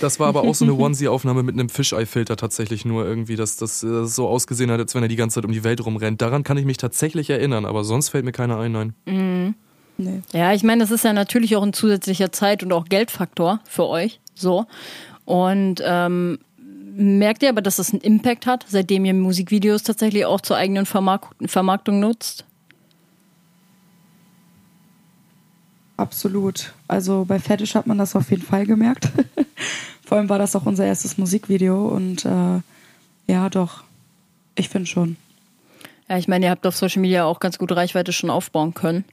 Das 0.00 0.18
war 0.20 0.28
aber 0.28 0.42
auch 0.42 0.54
so 0.54 0.64
eine 0.64 0.74
Onesie-Aufnahme 0.74 1.42
mit 1.42 1.54
einem 1.54 1.68
Fisheye-Filter 1.68 2.36
tatsächlich 2.36 2.84
nur 2.84 3.04
irgendwie, 3.06 3.36
dass 3.36 3.56
das 3.56 3.82
äh, 3.82 4.06
so 4.06 4.28
ausgesehen 4.28 4.70
hat, 4.70 4.80
als 4.80 4.94
wenn 4.94 5.02
er 5.02 5.08
die 5.08 5.16
ganze 5.16 5.36
Zeit 5.36 5.44
um 5.44 5.52
die 5.52 5.62
Welt 5.64 5.84
rumrennt. 5.84 6.20
Daran 6.22 6.42
kann 6.42 6.56
ich 6.56 6.64
mich 6.64 6.76
tatsächlich 6.78 7.28
erinnern, 7.30 7.64
aber 7.66 7.84
sonst 7.84 8.08
fällt 8.10 8.24
mir 8.24 8.32
keiner 8.32 8.58
ein, 8.58 8.72
nein. 8.72 9.54
Nee. 9.96 10.22
Ja, 10.32 10.52
ich 10.52 10.62
meine, 10.64 10.80
das 10.82 10.90
ist 10.90 11.04
ja 11.04 11.12
natürlich 11.12 11.54
auch 11.56 11.62
ein 11.62 11.72
zusätzlicher 11.72 12.32
Zeit- 12.32 12.62
und 12.62 12.72
auch 12.72 12.86
Geldfaktor 12.86 13.60
für 13.64 13.86
euch. 13.86 14.20
So. 14.34 14.66
Und 15.24 15.82
ähm, 15.84 16.38
merkt 16.96 17.42
ihr 17.42 17.48
aber, 17.48 17.62
dass 17.62 17.76
das 17.76 17.92
einen 17.92 18.00
Impact 18.00 18.46
hat, 18.46 18.64
seitdem 18.68 19.04
ihr 19.04 19.14
Musikvideos 19.14 19.82
tatsächlich 19.82 20.24
auch 20.24 20.40
zur 20.40 20.56
eigenen 20.56 20.86
Vermark 20.86 21.28
Vermarktung 21.46 22.00
nutzt? 22.00 22.44
Absolut. 25.96 26.72
Also 26.88 27.24
bei 27.24 27.38
Fetish 27.38 27.74
hat 27.74 27.86
man 27.86 27.98
das 27.98 28.16
auf 28.16 28.30
jeden 28.30 28.42
Fall 28.42 28.66
gemerkt. 28.66 29.10
Vor 30.04 30.18
allem 30.18 30.28
war 30.28 30.38
das 30.38 30.56
auch 30.56 30.66
unser 30.66 30.84
erstes 30.84 31.18
Musikvideo 31.18 31.86
und 31.86 32.24
äh, 32.24 32.60
ja, 33.26 33.48
doch. 33.48 33.84
Ich 34.56 34.68
finde 34.68 34.86
schon. 34.86 35.16
Ja, 36.08 36.18
ich 36.18 36.28
meine, 36.28 36.46
ihr 36.46 36.50
habt 36.50 36.66
auf 36.66 36.76
Social 36.76 37.00
Media 37.00 37.24
auch 37.24 37.40
ganz 37.40 37.58
gute 37.58 37.76
Reichweite 37.76 38.12
schon 38.12 38.30
aufbauen 38.30 38.74
können. 38.74 39.04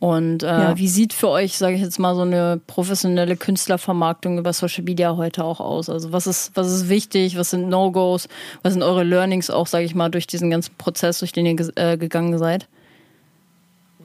Und 0.00 0.42
äh, 0.42 0.46
Ja. 0.46 0.78
wie 0.78 0.88
sieht 0.88 1.12
für 1.12 1.28
euch, 1.28 1.58
sage 1.58 1.76
ich 1.76 1.82
jetzt 1.82 1.98
mal, 1.98 2.14
so 2.14 2.22
eine 2.22 2.58
professionelle 2.66 3.36
Künstlervermarktung 3.36 4.38
über 4.38 4.52
Social 4.54 4.82
Media 4.82 5.14
heute 5.16 5.44
auch 5.44 5.60
aus? 5.60 5.88
Also 5.90 6.10
was 6.10 6.26
ist, 6.26 6.52
was 6.54 6.72
ist 6.72 6.88
wichtig? 6.88 7.36
Was 7.36 7.50
sind 7.50 7.68
No-Gos? 7.68 8.26
Was 8.62 8.72
sind 8.72 8.82
eure 8.82 9.04
Learnings 9.04 9.50
auch, 9.50 9.66
sage 9.66 9.84
ich 9.84 9.94
mal, 9.94 10.08
durch 10.08 10.26
diesen 10.26 10.50
ganzen 10.50 10.74
Prozess, 10.78 11.18
durch 11.18 11.32
den 11.32 11.44
ihr 11.44 11.56
äh, 11.76 11.98
gegangen 11.98 12.38
seid? 12.38 12.66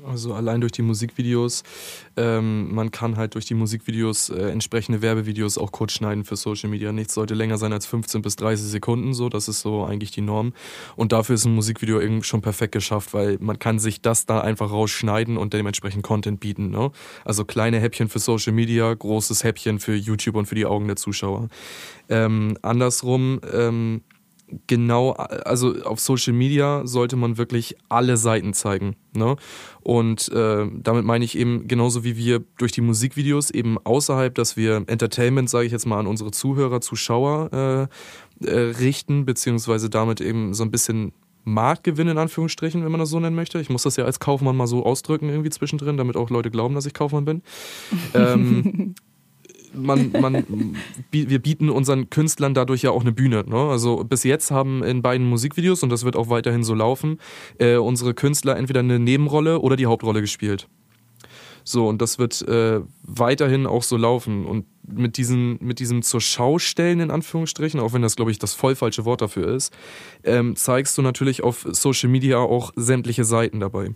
Also 0.06 0.34
allein 0.34 0.62
durch 0.62 0.72
die 0.72 0.82
Musikvideos. 0.82 1.64
Ähm, 2.16 2.74
man 2.74 2.92
kann 2.92 3.18
halt 3.18 3.36
durch 3.36 3.46
die 3.46 3.56
Musikvideos 3.56 4.30
äh, 4.30 4.50
entsprechende 4.50 5.02
Werbevideos 5.02 5.58
auch 5.58 5.72
kurz 5.72 5.94
schneiden 5.94 6.24
für 6.24 6.36
Social 6.36 6.70
Media. 6.70 6.92
Nichts 6.92 7.14
sollte 7.14 7.34
länger 7.34 7.58
sein 7.58 7.74
als 7.74 7.86
15 7.86 8.22
bis 8.22 8.36
30 8.36 8.66
Sekunden, 8.68 9.14
so. 9.14 9.30
Das 9.30 9.48
ist 9.48 9.62
so 9.62 9.84
eigentlich 9.84 10.12
die 10.12 10.22
Norm. 10.22 10.54
Und 10.96 11.12
dafür 11.12 11.36
ist 11.36 11.46
ein 11.46 11.56
Musikvideo 11.56 12.00
irgendwie 12.00 12.24
schon 12.24 12.42
perfekt 12.42 12.74
geschafft, 12.74 13.14
weil 13.14 13.38
man 13.40 13.60
kann 13.60 13.80
sich 13.80 14.02
das 14.02 14.26
da 14.26 14.42
einfach 14.42 14.72
rausschneiden 14.72 15.38
und 15.38 15.54
dementsprechend 15.54 16.04
Content 16.04 16.40
bieten. 16.40 16.70
Ne? 16.70 16.92
Also 17.24 17.46
kleine 17.46 17.80
Häppchen 17.80 18.10
für 18.10 18.20
Social 18.20 18.54
Media, 18.54 18.94
großes 18.94 19.44
Häppchen 19.44 19.80
für 19.80 19.96
YouTube 19.96 20.36
und 20.36 20.46
für 20.46 20.56
die 20.56 20.66
Augen 20.66 20.88
der 20.88 20.96
Zuschauer. 20.96 21.50
Ähm, 22.10 22.58
andersrum, 22.62 23.42
ähm, 23.52 24.02
genau, 24.68 25.12
also 25.12 25.76
auf 25.84 26.00
Social 26.00 26.34
Media 26.34 26.86
sollte 26.86 27.16
man 27.16 27.38
wirklich 27.38 27.76
alle 27.90 28.18
Seiten 28.18 28.54
zeigen. 28.54 28.96
Ne? 29.14 29.36
Und 29.82 30.30
äh, 30.32 30.68
damit 30.74 31.06
meine 31.06 31.26
ich 31.26 31.38
eben 31.38 31.68
genauso 31.68 32.04
wie 32.04 32.18
wir 32.18 32.44
durch 32.58 32.72
die 32.72 32.82
Musikvideos 32.82 33.52
eben 33.52 33.78
außerhalb, 33.84 34.34
dass 34.36 34.58
wir 34.58 34.84
Entertainment, 34.88 35.50
sage 35.50 35.66
ich 35.66 35.72
jetzt 35.72 35.86
mal, 35.86 36.00
an 36.00 36.08
unsere 36.08 36.32
Zuhörer, 36.32 36.82
Zuschauer 36.82 37.90
äh, 38.42 38.48
äh, 38.48 38.60
richten, 38.80 39.26
beziehungsweise 39.26 39.90
damit 39.90 40.22
eben 40.22 40.54
so 40.54 40.64
ein 40.64 40.72
bisschen 40.72 41.14
Marktgewinn 41.46 42.08
in 42.08 42.18
Anführungsstrichen, 42.18 42.84
wenn 42.84 42.92
man 42.92 43.00
das 43.00 43.10
so 43.10 43.20
nennen 43.20 43.36
möchte. 43.36 43.60
Ich 43.60 43.70
muss 43.70 43.84
das 43.84 43.96
ja 43.96 44.06
als 44.06 44.20
Kaufmann 44.20 44.58
mal 44.58 44.68
so 44.68 44.84
ausdrücken 44.84 45.30
irgendwie 45.30 45.52
zwischendrin, 45.52 45.96
damit 45.96 46.18
auch 46.18 46.30
Leute 46.30 46.50
glauben, 46.50 46.74
dass 46.76 46.88
ich 46.88 46.94
Kaufmann 46.94 47.26
bin. 47.26 47.44
ähm, 48.14 48.96
man, 49.76 50.12
man, 50.20 50.76
wir 51.12 51.40
bieten 51.40 51.70
unseren 51.70 52.10
Künstlern 52.10 52.54
dadurch 52.54 52.84
ja 52.84 52.92
auch 52.92 53.02
eine 53.02 53.12
Bühne. 53.12 53.44
Ne? 53.48 53.58
Also 53.58 54.04
bis 54.04 54.24
jetzt 54.24 54.52
haben 54.52 54.84
in 54.84 55.02
beiden 55.02 55.28
Musikvideos, 55.28 55.84
und 55.84 55.90
das 55.90 56.06
wird 56.06 56.16
auch 56.16 56.30
weiterhin 56.30 56.64
so 56.64 56.74
laufen, 56.74 57.20
äh, 57.60 57.76
unsere 57.76 58.14
Künstler 58.14 58.58
entweder 58.58 58.82
eine 58.82 59.00
Nebenrolle 59.00 59.60
oder 59.60 59.76
die 59.76 59.86
Hauptrolle 59.86 60.22
gespielt. 60.22 60.68
So, 61.68 61.88
und 61.88 62.00
das 62.00 62.20
wird 62.20 62.48
äh, 62.48 62.82
weiterhin 63.02 63.66
auch 63.66 63.82
so 63.82 63.98
laufen. 63.98 64.46
Und 64.46 64.66
mit, 64.88 65.18
diesen, 65.18 65.58
mit 65.62 65.80
diesem 65.80 66.04
zur 66.04 66.22
Schau 66.22 66.60
stellen, 66.60 67.00
in 67.00 67.10
Anführungsstrichen, 67.10 67.80
auch 67.80 67.92
wenn 67.94 68.04
das, 68.04 68.16
glaube 68.16 68.30
ich, 68.30 68.38
das 68.38 68.54
voll 68.54 68.76
falsche 68.76 69.04
Wort 69.04 69.22
dafür 69.22 69.48
ist, 69.48 69.74
ähm, 70.24 70.56
zeigst 70.56 70.96
du 70.98 71.02
natürlich 71.02 71.44
auf 71.44 71.66
Social 71.72 72.10
Media 72.10 72.38
auch 72.38 72.72
sämtliche 72.76 73.24
Seiten 73.24 73.60
dabei. 73.60 73.96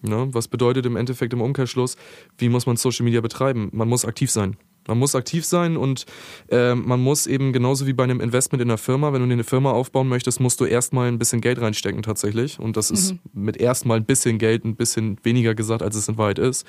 Ne? 0.00 0.28
Was 0.32 0.48
bedeutet 0.48 0.86
im 0.86 0.96
Endeffekt 0.96 1.34
im 1.34 1.42
Umkehrschluss, 1.42 1.96
wie 2.38 2.48
muss 2.48 2.64
man 2.64 2.76
Social 2.76 3.04
Media 3.04 3.20
betreiben? 3.20 3.68
Man 3.72 3.88
muss 3.88 4.06
aktiv 4.06 4.30
sein. 4.30 4.56
Man 4.86 4.98
muss 4.98 5.14
aktiv 5.14 5.44
sein 5.44 5.76
und 5.76 6.06
ähm, 6.50 6.84
man 6.86 7.00
muss 7.00 7.26
eben 7.26 7.52
genauso 7.52 7.86
wie 7.86 7.92
bei 7.92 8.04
einem 8.04 8.20
Investment 8.20 8.62
in 8.62 8.70
einer 8.70 8.78
Firma, 8.78 9.12
wenn 9.12 9.20
du 9.20 9.26
dir 9.26 9.34
eine 9.34 9.44
Firma 9.44 9.70
aufbauen 9.70 10.08
möchtest, 10.08 10.40
musst 10.40 10.60
du 10.60 10.64
erstmal 10.64 11.08
ein 11.08 11.18
bisschen 11.18 11.40
Geld 11.40 11.60
reinstecken 11.60 12.02
tatsächlich. 12.02 12.58
Und 12.58 12.76
das 12.76 12.90
ist 12.90 13.14
mit 13.32 13.56
erstmal 13.56 13.98
ein 13.98 14.04
bisschen 14.04 14.38
Geld 14.38 14.64
ein 14.64 14.76
bisschen 14.76 15.18
weniger 15.22 15.54
gesagt, 15.54 15.82
als 15.82 15.96
es 15.96 16.08
in 16.08 16.18
Wahrheit 16.18 16.38
ist. 16.38 16.66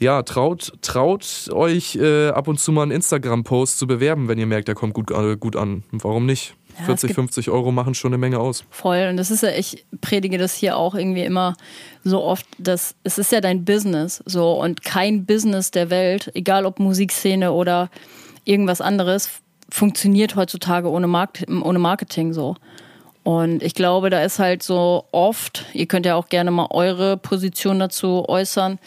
Ja, 0.00 0.22
traut, 0.22 0.74
traut 0.80 1.48
euch 1.50 1.96
äh, 1.96 2.28
ab 2.28 2.46
und 2.46 2.60
zu 2.60 2.70
mal 2.70 2.82
einen 2.82 2.92
Instagram-Post 2.92 3.78
zu 3.78 3.86
bewerben, 3.88 4.28
wenn 4.28 4.38
ihr 4.38 4.46
merkt, 4.46 4.68
der 4.68 4.76
kommt 4.76 4.94
gut, 4.94 5.10
äh, 5.10 5.36
gut 5.36 5.56
an. 5.56 5.82
Warum 5.90 6.24
nicht? 6.24 6.54
Ja, 6.78 6.82
es 6.82 6.86
40, 6.86 7.08
gibt- 7.08 7.14
50 7.16 7.50
Euro 7.50 7.70
machen 7.72 7.94
schon 7.94 8.10
eine 8.10 8.18
Menge 8.18 8.38
aus. 8.38 8.64
Voll. 8.70 9.08
Und 9.10 9.16
das 9.16 9.30
ist 9.30 9.42
ja, 9.42 9.50
ich 9.50 9.84
predige 10.00 10.38
das 10.38 10.54
hier 10.54 10.76
auch 10.76 10.94
irgendwie 10.94 11.22
immer 11.22 11.54
so 12.04 12.22
oft, 12.22 12.46
dass 12.58 12.94
es 13.04 13.18
ist 13.18 13.32
ja 13.32 13.40
dein 13.40 13.64
Business. 13.64 14.22
So 14.26 14.52
und 14.60 14.82
kein 14.84 15.26
Business 15.26 15.70
der 15.70 15.90
Welt, 15.90 16.30
egal 16.34 16.64
ob 16.66 16.78
Musikszene 16.78 17.52
oder 17.52 17.90
irgendwas 18.44 18.80
anderes, 18.80 19.28
funktioniert 19.70 20.36
heutzutage 20.36 20.90
ohne, 20.90 21.06
Markt, 21.08 21.44
ohne 21.48 21.78
Marketing 21.78 22.32
so. 22.32 22.56
Und 23.28 23.62
ich 23.62 23.74
glaube, 23.74 24.08
da 24.08 24.22
ist 24.22 24.38
halt 24.38 24.62
so 24.62 25.04
oft, 25.12 25.66
ihr 25.74 25.84
könnt 25.84 26.06
ja 26.06 26.14
auch 26.14 26.30
gerne 26.30 26.50
mal 26.50 26.68
eure 26.70 27.18
Position 27.18 27.78
dazu 27.78 28.24
äußern. 28.26 28.78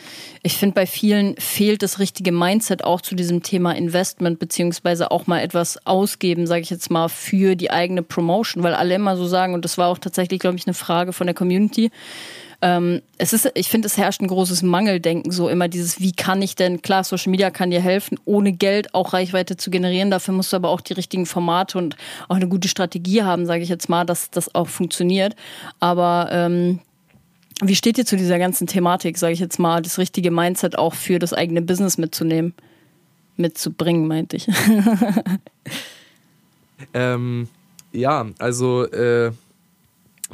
Ich 0.42 0.58
finde, 0.58 0.74
bei 0.74 0.88
vielen 0.88 1.36
fehlt 1.38 1.84
das 1.84 2.00
richtige 2.00 2.32
Mindset 2.32 2.84
auch 2.84 3.02
zu 3.02 3.14
diesem 3.14 3.44
Thema 3.44 3.74
Investment, 3.74 4.39
beziehungsweise 4.39 5.12
auch 5.12 5.28
mal 5.28 5.42
etwas 5.42 5.86
ausgeben, 5.86 6.48
sage 6.48 6.62
ich 6.62 6.72
jetzt 6.72 6.89
mal, 6.89 7.08
für 7.08 7.56
die 7.56 7.70
eigene 7.70 8.02
Promotion, 8.02 8.64
weil 8.64 8.74
alle 8.74 8.96
immer 8.96 9.16
so 9.16 9.28
sagen, 9.28 9.54
und 9.54 9.64
das 9.64 9.78
war 9.78 9.89
auch 9.89 10.00
tatsächlich, 10.00 10.39
glaube 10.39 10.58
ich, 10.58 10.66
eine 10.66 10.74
Frage 10.74 11.14
von 11.14 11.28
der 11.28 11.36
Community. 11.36 11.92
Ähm, 12.62 13.01
es 13.18 13.34
ist, 13.34 13.51
ich 13.55 13.70
finde, 13.70 13.88
es 13.88 13.97
herrscht 13.97 14.22
ein 14.22 14.28
großes 14.28 14.62
Mangeldenken, 14.62 15.32
so 15.32 15.49
immer 15.49 15.68
dieses, 15.68 15.99
wie 15.99 16.12
kann 16.12 16.41
ich 16.41 16.55
denn, 16.55 16.82
klar, 16.82 17.03
Social 17.03 17.32
Media 17.32 17.49
kann 17.49 17.72
dir 17.72 17.82
helfen, 17.82 18.20
ohne 18.26 18.51
Geld 18.51 18.93
auch 18.93 19.14
Reichweite 19.14 19.57
zu 19.57 19.72
generieren. 19.72 20.12
Dafür 20.12 20.34
musst 20.34 20.53
du 20.53 20.57
aber 20.57 20.70
auch 20.70 20.82
die 20.82 20.93
richtigen 20.93 21.26
Formate 21.26 21.78
und 21.78 21.95
auch 22.28 22.36
eine 22.36 22.47
gute 22.47 22.68
Strategie 22.68 23.24
haben, 23.24 23.45
sage 23.45 23.64
ich 23.64 23.70
jetzt 23.70 23.89
mal, 23.89 24.05
dass 24.05 24.30
das 24.30 24.53
auch 24.53 24.68
funktioniert. 24.68 25.36
Aber 25.80 26.30
ähm, 26.32 26.80
wie 27.64 27.76
steht 27.76 27.97
ihr 27.97 28.05
zu 28.05 28.16
dieser 28.16 28.39
ganzen 28.39 28.68
Thematik, 28.68 29.18
sage 29.18 29.34
ich 29.34 29.39
jetzt 29.39 29.59
mal, 29.59 29.82
das 29.82 29.97
richtige 29.97 30.32
Mindset 30.32 30.78
auch 30.78 30.93
für 30.93 31.20
das 31.20 31.34
eigene 31.34 31.62
Business 31.62 31.97
mitzunehmen? 31.97 32.53
Mitzubringen, 33.38 34.07
meinte 34.07 34.38
ich. 34.38 34.47
Ähm, 36.93 37.47
ja, 37.91 38.28
also 38.39 38.86
äh, 38.86 39.32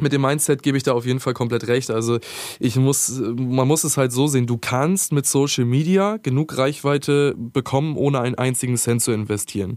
mit 0.02 0.14
dem 0.14 0.22
Mindset 0.22 0.64
gebe 0.64 0.78
ich 0.78 0.84
da 0.84 0.94
auf 0.94 1.06
jeden 1.06 1.20
Fall 1.20 1.34
komplett 1.34 1.68
recht. 1.68 1.90
Also 1.90 2.20
ich 2.60 2.76
muss, 2.76 3.20
man 3.20 3.68
muss 3.68 3.84
es 3.84 3.98
halt 3.98 4.12
so 4.12 4.28
sehen, 4.28 4.48
du 4.48 4.58
kannst 4.58 5.12
mit 5.12 5.26
Social 5.26 5.66
Media 5.66 6.18
genug 6.18 6.58
Reichweite 6.58 7.36
bekommen, 7.38 7.96
ohne 7.96 8.20
einen 8.22 8.36
einzigen 8.36 8.78
Cent 8.78 9.02
zu 9.02 9.12
investieren. 9.12 9.76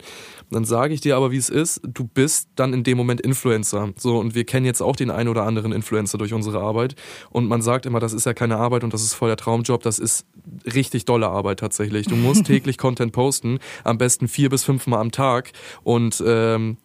Dann 0.51 0.65
sage 0.65 0.95
ich 0.95 1.01
dir 1.01 1.17
aber, 1.17 1.31
wie 1.31 1.37
es 1.37 1.49
ist, 1.49 1.81
du 1.85 2.05
bist 2.05 2.49
dann 2.57 2.73
in 2.73 2.83
dem 2.83 2.97
Moment 2.97 3.21
Influencer. 3.21 3.93
So, 3.97 4.19
und 4.19 4.35
wir 4.35 4.45
kennen 4.45 4.67
jetzt 4.67 4.81
auch 4.81 4.97
den 4.97 5.11
einen 5.11 5.29
oder 5.29 5.45
anderen 5.45 5.73
Influencer 5.73 6.19
durch 6.19 6.33
unsere 6.33 6.61
Arbeit. 6.61 6.97
Und 7.31 7.47
man 7.47 7.63
sagt 7.63 7.87
immer, 7.87 8.01
das 8.01 8.13
ist 8.13 8.27
ja 8.27 8.35
keine 8.35 8.57
Arbeit 8.57 8.85
und 8.85 8.93
das 8.93 9.03
ist 9.03 9.15
voll 9.15 9.29
der 9.29 9.37
Traumjob. 9.37 9.83
Das 9.83 9.99
ist 9.99 10.27
richtig 10.75 11.05
dolle 11.05 11.29
Arbeit 11.29 11.61
tatsächlich. 11.61 12.07
Du 12.07 12.17
musst 12.17 12.45
täglich 12.47 12.79
Content 12.79 13.13
posten, 13.13 13.59
am 13.85 13.99
besten 13.99 14.29
vier 14.29 14.49
bis 14.49 14.65
fünfmal 14.65 15.01
am 15.01 15.13
Tag. 15.13 15.53
Und 15.83 16.23
ähm, 16.27 16.77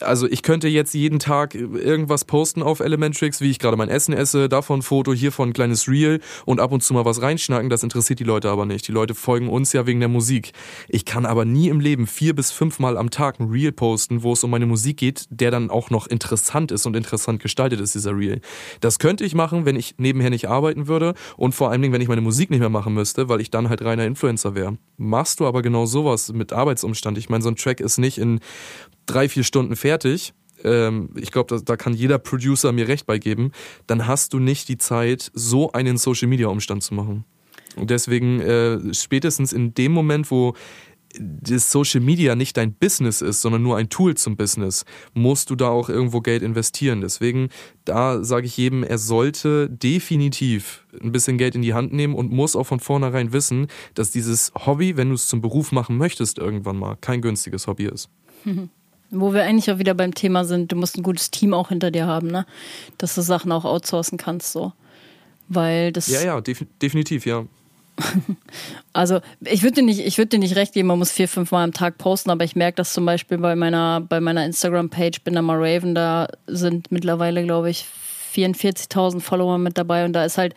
also 0.00 0.28
ich 0.28 0.42
könnte 0.42 0.68
jetzt 0.68 0.94
jeden 0.94 1.18
Tag 1.18 1.54
irgendwas 1.54 2.24
posten 2.24 2.62
auf 2.62 2.80
Elementrix, 2.80 3.40
wie 3.40 3.50
ich 3.50 3.58
gerade 3.58 3.76
mein 3.76 3.88
Essen 3.88 4.14
esse, 4.14 4.48
davon 4.48 4.80
ein 4.80 4.82
Foto, 4.82 5.12
hiervon 5.12 5.50
ein 5.50 5.52
kleines 5.52 5.88
Reel 5.88 6.20
und 6.44 6.60
ab 6.60 6.72
und 6.72 6.82
zu 6.82 6.94
mal 6.94 7.04
was 7.04 7.22
reinschnacken. 7.22 7.70
Das 7.70 7.82
interessiert 7.82 8.20
die 8.20 8.24
Leute 8.24 8.50
aber 8.50 8.66
nicht. 8.66 8.86
Die 8.86 8.92
Leute 8.92 9.14
folgen 9.14 9.48
uns 9.48 9.72
ja 9.72 9.86
wegen 9.86 10.00
der 10.00 10.08
Musik. 10.08 10.52
Ich 10.88 11.04
kann 11.04 11.26
aber 11.26 11.44
nie 11.44 11.68
im 11.68 11.80
Leben 11.80 12.06
vier 12.06 12.34
bis 12.34 12.52
fünfmal 12.52 12.96
am 12.96 13.10
Tag 13.10 13.40
ein 13.40 13.50
Reel 13.50 13.72
posten, 13.72 14.22
wo 14.22 14.32
es 14.32 14.44
um 14.44 14.50
meine 14.50 14.66
Musik 14.66 14.98
geht, 14.98 15.26
der 15.30 15.50
dann 15.50 15.70
auch 15.70 15.90
noch 15.90 16.06
interessant 16.06 16.70
ist 16.70 16.86
und 16.86 16.94
interessant 16.94 17.42
gestaltet 17.42 17.80
ist, 17.80 17.94
dieser 17.94 18.16
Reel. 18.16 18.40
Das 18.80 18.98
könnte 18.98 19.24
ich 19.24 19.34
machen, 19.34 19.64
wenn 19.64 19.76
ich 19.76 19.96
nebenher 19.98 20.30
nicht 20.30 20.48
arbeiten 20.48 20.86
würde 20.86 21.14
und 21.36 21.54
vor 21.54 21.70
allen 21.70 21.82
Dingen, 21.82 21.92
wenn 21.92 22.00
ich 22.00 22.08
meine 22.08 22.20
Musik 22.20 22.50
nicht 22.50 22.60
mehr 22.60 22.68
machen 22.68 22.94
müsste, 22.94 23.28
weil 23.28 23.40
ich 23.40 23.50
dann 23.50 23.68
halt 23.68 23.82
reiner 23.82 24.04
Influencer 24.04 24.54
wäre. 24.54 24.78
Machst 24.96 25.40
du 25.40 25.46
aber 25.46 25.62
genau 25.62 25.86
sowas 25.86 26.32
mit 26.32 26.52
Arbeitsumstand. 26.52 27.18
Ich 27.18 27.28
meine, 27.28 27.42
so 27.42 27.50
ein 27.50 27.56
Track 27.56 27.80
ist 27.80 27.98
nicht 27.98 28.18
in 28.18 28.40
drei, 29.06 29.28
vier 29.28 29.44
Stunden 29.44 29.76
fertig, 29.76 30.34
ähm, 30.64 31.10
ich 31.16 31.30
glaube, 31.30 31.60
da, 31.62 31.76
kann 31.76 31.94
jeder 31.94 32.18
Producer 32.18 32.72
mir 32.72 32.88
recht 32.88 33.06
beigeben, 33.06 33.52
dann 33.86 34.06
hast 34.06 34.32
du 34.32 34.38
nicht 34.38 34.68
die 34.68 34.78
Zeit, 34.78 35.30
so 35.34 35.72
einen 35.72 35.96
Social-Media-Umstand 35.96 36.82
zu 36.82 36.94
machen. 36.94 37.24
Und 37.76 37.90
deswegen 37.90 38.40
äh, 38.40 38.94
spätestens 38.94 39.52
in 39.52 39.74
dem 39.74 39.92
Moment, 39.92 40.30
wo 40.30 40.54
das 41.18 41.72
Social 41.72 42.00
Media 42.00 42.34
nicht 42.34 42.56
dein 42.56 42.74
Business 42.74 43.22
ist, 43.22 43.40
sondern 43.40 43.62
nur 43.62 43.76
ein 43.76 43.88
Tool 43.88 44.16
zum 44.16 44.36
Business, 44.36 44.84
musst 45.14 45.48
du 45.48 45.54
da 45.54 45.68
auch 45.68 45.88
irgendwo 45.88 46.20
Geld 46.20 46.42
investieren. 46.42 47.00
Deswegen, 47.00 47.48
da 47.84 48.22
sage 48.22 48.46
ich 48.46 48.56
jedem, 48.56 48.82
er 48.82 48.98
sollte 48.98 49.70
definitiv 49.70 50.86
ein 51.00 51.12
bisschen 51.12 51.38
Geld 51.38 51.54
in 51.54 51.62
die 51.62 51.74
Hand 51.74 51.92
nehmen 51.92 52.14
und 52.14 52.32
muss 52.32 52.56
auch 52.56 52.66
von 52.66 52.80
vornherein 52.80 53.32
wissen, 53.32 53.68
dass 53.94 54.10
dieses 54.10 54.52
Hobby, 54.54 54.96
wenn 54.96 55.08
du 55.08 55.14
es 55.14 55.28
zum 55.28 55.40
Beruf 55.40 55.72
machen 55.72 55.96
möchtest, 55.96 56.38
irgendwann 56.38 56.76
mal 56.76 56.96
kein 57.00 57.22
günstiges 57.22 57.66
Hobby 57.66 57.86
ist. 57.86 58.10
Wo 59.10 59.32
wir 59.32 59.44
eigentlich 59.44 59.70
auch 59.70 59.78
wieder 59.78 59.94
beim 59.94 60.14
Thema 60.14 60.44
sind, 60.44 60.72
du 60.72 60.76
musst 60.76 60.98
ein 60.98 61.02
gutes 61.02 61.30
Team 61.30 61.54
auch 61.54 61.68
hinter 61.68 61.90
dir 61.90 62.06
haben, 62.06 62.28
ne? 62.28 62.46
Dass 62.98 63.14
du 63.14 63.22
Sachen 63.22 63.52
auch 63.52 63.64
outsourcen 63.64 64.18
kannst, 64.18 64.52
so. 64.52 64.72
Weil 65.48 65.92
das. 65.92 66.08
Ja, 66.08 66.22
ja, 66.22 66.40
def 66.40 66.64
definitiv, 66.82 67.26
ja. 67.26 67.44
also 68.92 69.20
ich 69.40 69.62
würde 69.62 69.76
dir 69.76 69.82
nicht, 69.82 70.00
ich 70.00 70.18
würde 70.18 70.28
dir 70.28 70.38
nicht 70.38 70.56
recht 70.56 70.74
geben, 70.74 70.88
man 70.88 70.98
muss 70.98 71.10
vier, 71.10 71.28
fünf 71.28 71.50
Mal 71.50 71.64
am 71.64 71.72
Tag 71.72 71.98
posten, 71.98 72.30
aber 72.30 72.44
ich 72.44 72.56
merke 72.56 72.76
das 72.76 72.92
zum 72.92 73.06
Beispiel 73.06 73.38
bei 73.38 73.56
meiner, 73.56 74.00
bei 74.00 74.20
meiner 74.20 74.44
Instagram-Page, 74.44 75.22
bin 75.22 75.34
da 75.34 75.42
mal 75.42 75.56
Raven, 75.58 75.94
da 75.94 76.28
sind 76.46 76.92
mittlerweile, 76.92 77.42
glaube 77.42 77.70
ich, 77.70 77.86
44.000 78.34 79.20
Follower 79.20 79.56
mit 79.58 79.78
dabei 79.78 80.04
und 80.04 80.12
da 80.12 80.24
ist 80.24 80.36
halt, 80.36 80.54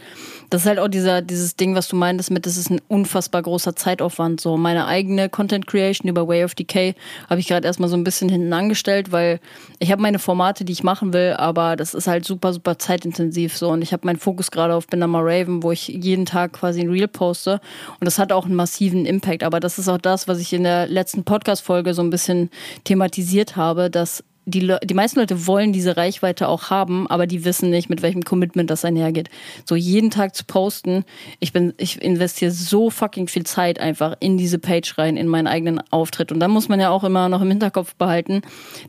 das 0.50 0.62
ist 0.62 0.68
halt 0.68 0.80
auch 0.80 0.88
dieser, 0.88 1.22
dieses 1.22 1.56
Ding, 1.56 1.76
was 1.76 1.88
du 1.88 1.96
meintest 1.96 2.32
mit, 2.32 2.46
das 2.46 2.58
ist 2.58 2.70
ein 2.70 2.82
unfassbar 2.88 3.42
großer 3.42 3.76
Zeitaufwand. 3.76 4.42
So 4.42 4.58
meine 4.58 4.88
eigene 4.88 5.30
Content 5.30 5.68
Creation 5.68 6.10
über 6.10 6.28
Way 6.28 6.44
of 6.44 6.56
Decay 6.56 6.96
habe 7.30 7.40
ich 7.40 7.48
gerade 7.48 7.68
erstmal 7.68 7.90
so 7.90 7.96
ein 7.96 8.04
bisschen 8.04 8.30
hinten 8.30 8.52
angestellt, 8.54 9.12
weil 9.12 9.40
ich 9.80 9.92
habe 9.92 10.02
meine 10.02 10.20
Formate, 10.20 10.66
die 10.66 10.74
ich 10.74 10.84
machen 10.84 11.14
will, 11.14 11.34
aber 11.38 11.76
das 11.76 11.94
ist 11.94 12.08
halt 12.08 12.26
super, 12.26 12.54
super 12.54 12.80
zeitintensiv. 12.80 13.58
So 13.58 13.70
und 13.70 13.82
ich 13.82 13.94
habe 13.94 14.06
meinen 14.06 14.20
Fokus 14.20 14.52
gerade 14.52 14.74
auf 14.74 14.88
Binama 14.88 15.20
Raven, 15.22 15.62
wo 15.62 15.72
ich 15.72 15.88
jeden 15.88 16.26
Tag 16.26 16.54
quasi 16.54 16.82
ein 16.82 16.90
Reel 16.90 17.08
poste. 17.08 17.62
Und 18.00 18.06
das 18.06 18.18
hat 18.18 18.32
auch 18.32 18.46
einen 18.46 18.56
massiven 18.56 19.06
Impact, 19.06 19.44
aber 19.44 19.60
das 19.60 19.78
ist 19.78 19.88
auch 19.88 19.98
das, 19.98 20.28
was 20.28 20.40
ich 20.40 20.54
in 20.54 20.64
der 20.64 20.88
letzten 20.88 21.24
Podcast-Folge 21.24 21.94
so 21.94 22.02
ein 22.02 22.10
bisschen 22.10 22.50
thematisiert 22.84 23.56
habe, 23.56 23.90
dass 23.90 24.24
die, 24.50 24.76
die 24.84 24.94
meisten 24.94 25.20
Leute 25.20 25.48
wollen 25.48 25.74
diese 25.74 25.98
Reichweite 25.98 26.48
auch 26.48 26.70
haben, 26.70 27.08
aber 27.08 27.28
die 27.28 27.46
wissen 27.46 27.70
nicht, 27.70 27.90
mit 27.90 28.02
welchem 28.02 28.24
Commitment 28.24 28.70
das 28.70 28.86
einhergeht. 28.86 29.30
So 29.66 29.76
jeden 29.76 30.12
Tag 30.12 30.36
zu 30.36 30.46
posten, 30.46 31.06
ich 31.40 31.54
bin, 31.54 31.74
ich 31.78 32.02
investiere 32.02 32.52
so 32.52 32.90
fucking 32.90 33.28
viel 33.28 33.46
Zeit 33.46 33.80
einfach 33.80 34.16
in 34.20 34.38
diese 34.38 34.60
Page 34.60 34.98
rein, 34.98 35.18
in 35.18 35.28
meinen 35.28 35.48
eigenen 35.48 35.82
Auftritt. 35.92 36.32
Und 36.32 36.40
dann 36.40 36.52
muss 36.52 36.70
man 36.70 36.80
ja 36.80 36.90
auch 36.90 37.04
immer 37.04 37.30
noch 37.30 37.42
im 37.42 37.50
Hinterkopf 37.50 37.96
behalten, 37.96 38.42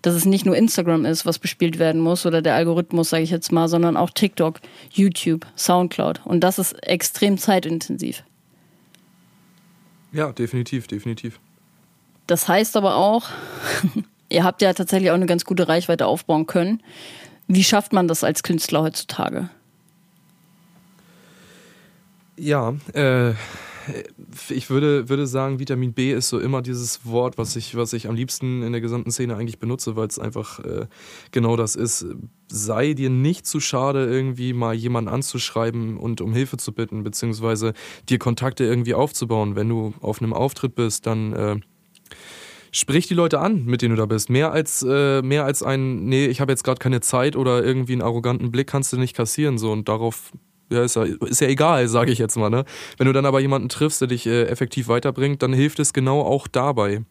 dass 0.02 0.14
es 0.14 0.24
nicht 0.24 0.46
nur 0.46 0.56
Instagram 0.56 1.04
ist, 1.04 1.26
was 1.26 1.38
bespielt 1.38 1.78
werden 1.78 2.00
muss 2.00 2.26
oder 2.26 2.42
der 2.42 2.54
Algorithmus, 2.54 3.10
sage 3.10 3.22
ich 3.22 3.30
jetzt 3.30 3.52
mal, 3.52 3.68
sondern 3.68 3.96
auch 3.96 4.10
TikTok, 4.10 4.60
YouTube, 4.90 5.46
Soundcloud. 5.56 6.20
Und 6.24 6.40
das 6.40 6.58
ist 6.58 6.72
extrem 6.86 7.38
zeitintensiv. 7.38 8.24
Ja, 10.12 10.32
definitiv, 10.32 10.86
definitiv. 10.86 11.38
Das 12.26 12.46
heißt 12.46 12.76
aber 12.76 12.96
auch, 12.96 13.28
Ihr 14.30 14.44
habt 14.44 14.62
ja 14.62 14.72
tatsächlich 14.72 15.10
auch 15.10 15.16
eine 15.16 15.26
ganz 15.26 15.44
gute 15.44 15.68
Reichweite 15.68 16.06
aufbauen 16.06 16.46
können. 16.46 16.82
Wie 17.48 17.64
schafft 17.64 17.92
man 17.92 18.08
das 18.08 18.24
als 18.24 18.42
Künstler 18.42 18.82
heutzutage? 18.82 19.50
Ja, 22.36 22.74
äh, 22.94 23.32
ich 24.48 24.70
würde, 24.70 25.08
würde 25.08 25.26
sagen, 25.26 25.58
Vitamin 25.58 25.92
B 25.92 26.12
ist 26.12 26.28
so 26.28 26.38
immer 26.38 26.62
dieses 26.62 27.04
Wort, 27.04 27.38
was 27.38 27.56
ich, 27.56 27.74
was 27.74 27.92
ich 27.92 28.08
am 28.08 28.14
liebsten 28.14 28.62
in 28.62 28.72
der 28.72 28.80
gesamten 28.80 29.10
Szene 29.10 29.36
eigentlich 29.36 29.58
benutze, 29.58 29.96
weil 29.96 30.06
es 30.06 30.18
einfach 30.18 30.60
äh, 30.60 30.86
genau 31.32 31.56
das 31.56 31.76
ist. 31.76 32.06
Sei 32.48 32.94
dir 32.94 33.10
nicht 33.10 33.46
zu 33.46 33.60
schade, 33.60 34.06
irgendwie 34.06 34.52
mal 34.52 34.74
jemanden 34.74 35.10
anzuschreiben 35.10 35.96
und 35.96 36.20
um 36.20 36.32
Hilfe 36.32 36.56
zu 36.56 36.72
bitten, 36.72 37.02
beziehungsweise 37.02 37.74
dir 38.08 38.18
Kontakte 38.18 38.64
irgendwie 38.64 38.94
aufzubauen. 38.94 39.56
Wenn 39.56 39.68
du 39.68 39.94
auf 40.00 40.22
einem 40.22 40.32
Auftritt 40.32 40.74
bist, 40.74 41.06
dann 41.06 41.32
äh, 41.32 41.56
sprich 42.72 43.06
die 43.06 43.14
Leute 43.14 43.40
an, 43.40 43.64
mit 43.64 43.82
denen 43.82 43.96
du 43.96 44.00
da 44.00 44.06
bist. 44.06 44.30
Mehr 44.30 44.52
als, 44.52 44.84
äh, 44.88 45.22
mehr 45.22 45.44
als 45.44 45.62
ein, 45.62 46.04
nee, 46.04 46.26
ich 46.26 46.40
habe 46.40 46.52
jetzt 46.52 46.64
gerade 46.64 46.78
keine 46.78 47.00
Zeit 47.00 47.36
oder 47.36 47.64
irgendwie 47.64 47.92
einen 47.92 48.02
arroganten 48.02 48.50
Blick 48.50 48.68
kannst 48.68 48.92
du 48.92 48.98
nicht 48.98 49.14
kassieren. 49.14 49.58
So 49.58 49.72
und 49.72 49.88
darauf 49.88 50.32
ja, 50.70 50.84
ist 50.84 50.94
ja, 50.94 51.02
ist 51.02 51.40
ja 51.40 51.48
egal, 51.48 51.88
sage 51.88 52.12
ich 52.12 52.18
jetzt 52.18 52.36
mal. 52.36 52.48
Ne? 52.48 52.64
Wenn 52.96 53.06
du 53.06 53.12
dann 53.12 53.26
aber 53.26 53.40
jemanden 53.40 53.68
triffst, 53.68 54.00
der 54.00 54.08
dich 54.08 54.26
äh, 54.26 54.44
effektiv 54.44 54.88
weiterbringt, 54.88 55.42
dann 55.42 55.52
hilft 55.52 55.80
es 55.80 55.92
genau 55.92 56.20
auch 56.20 56.46
dabei. 56.46 57.02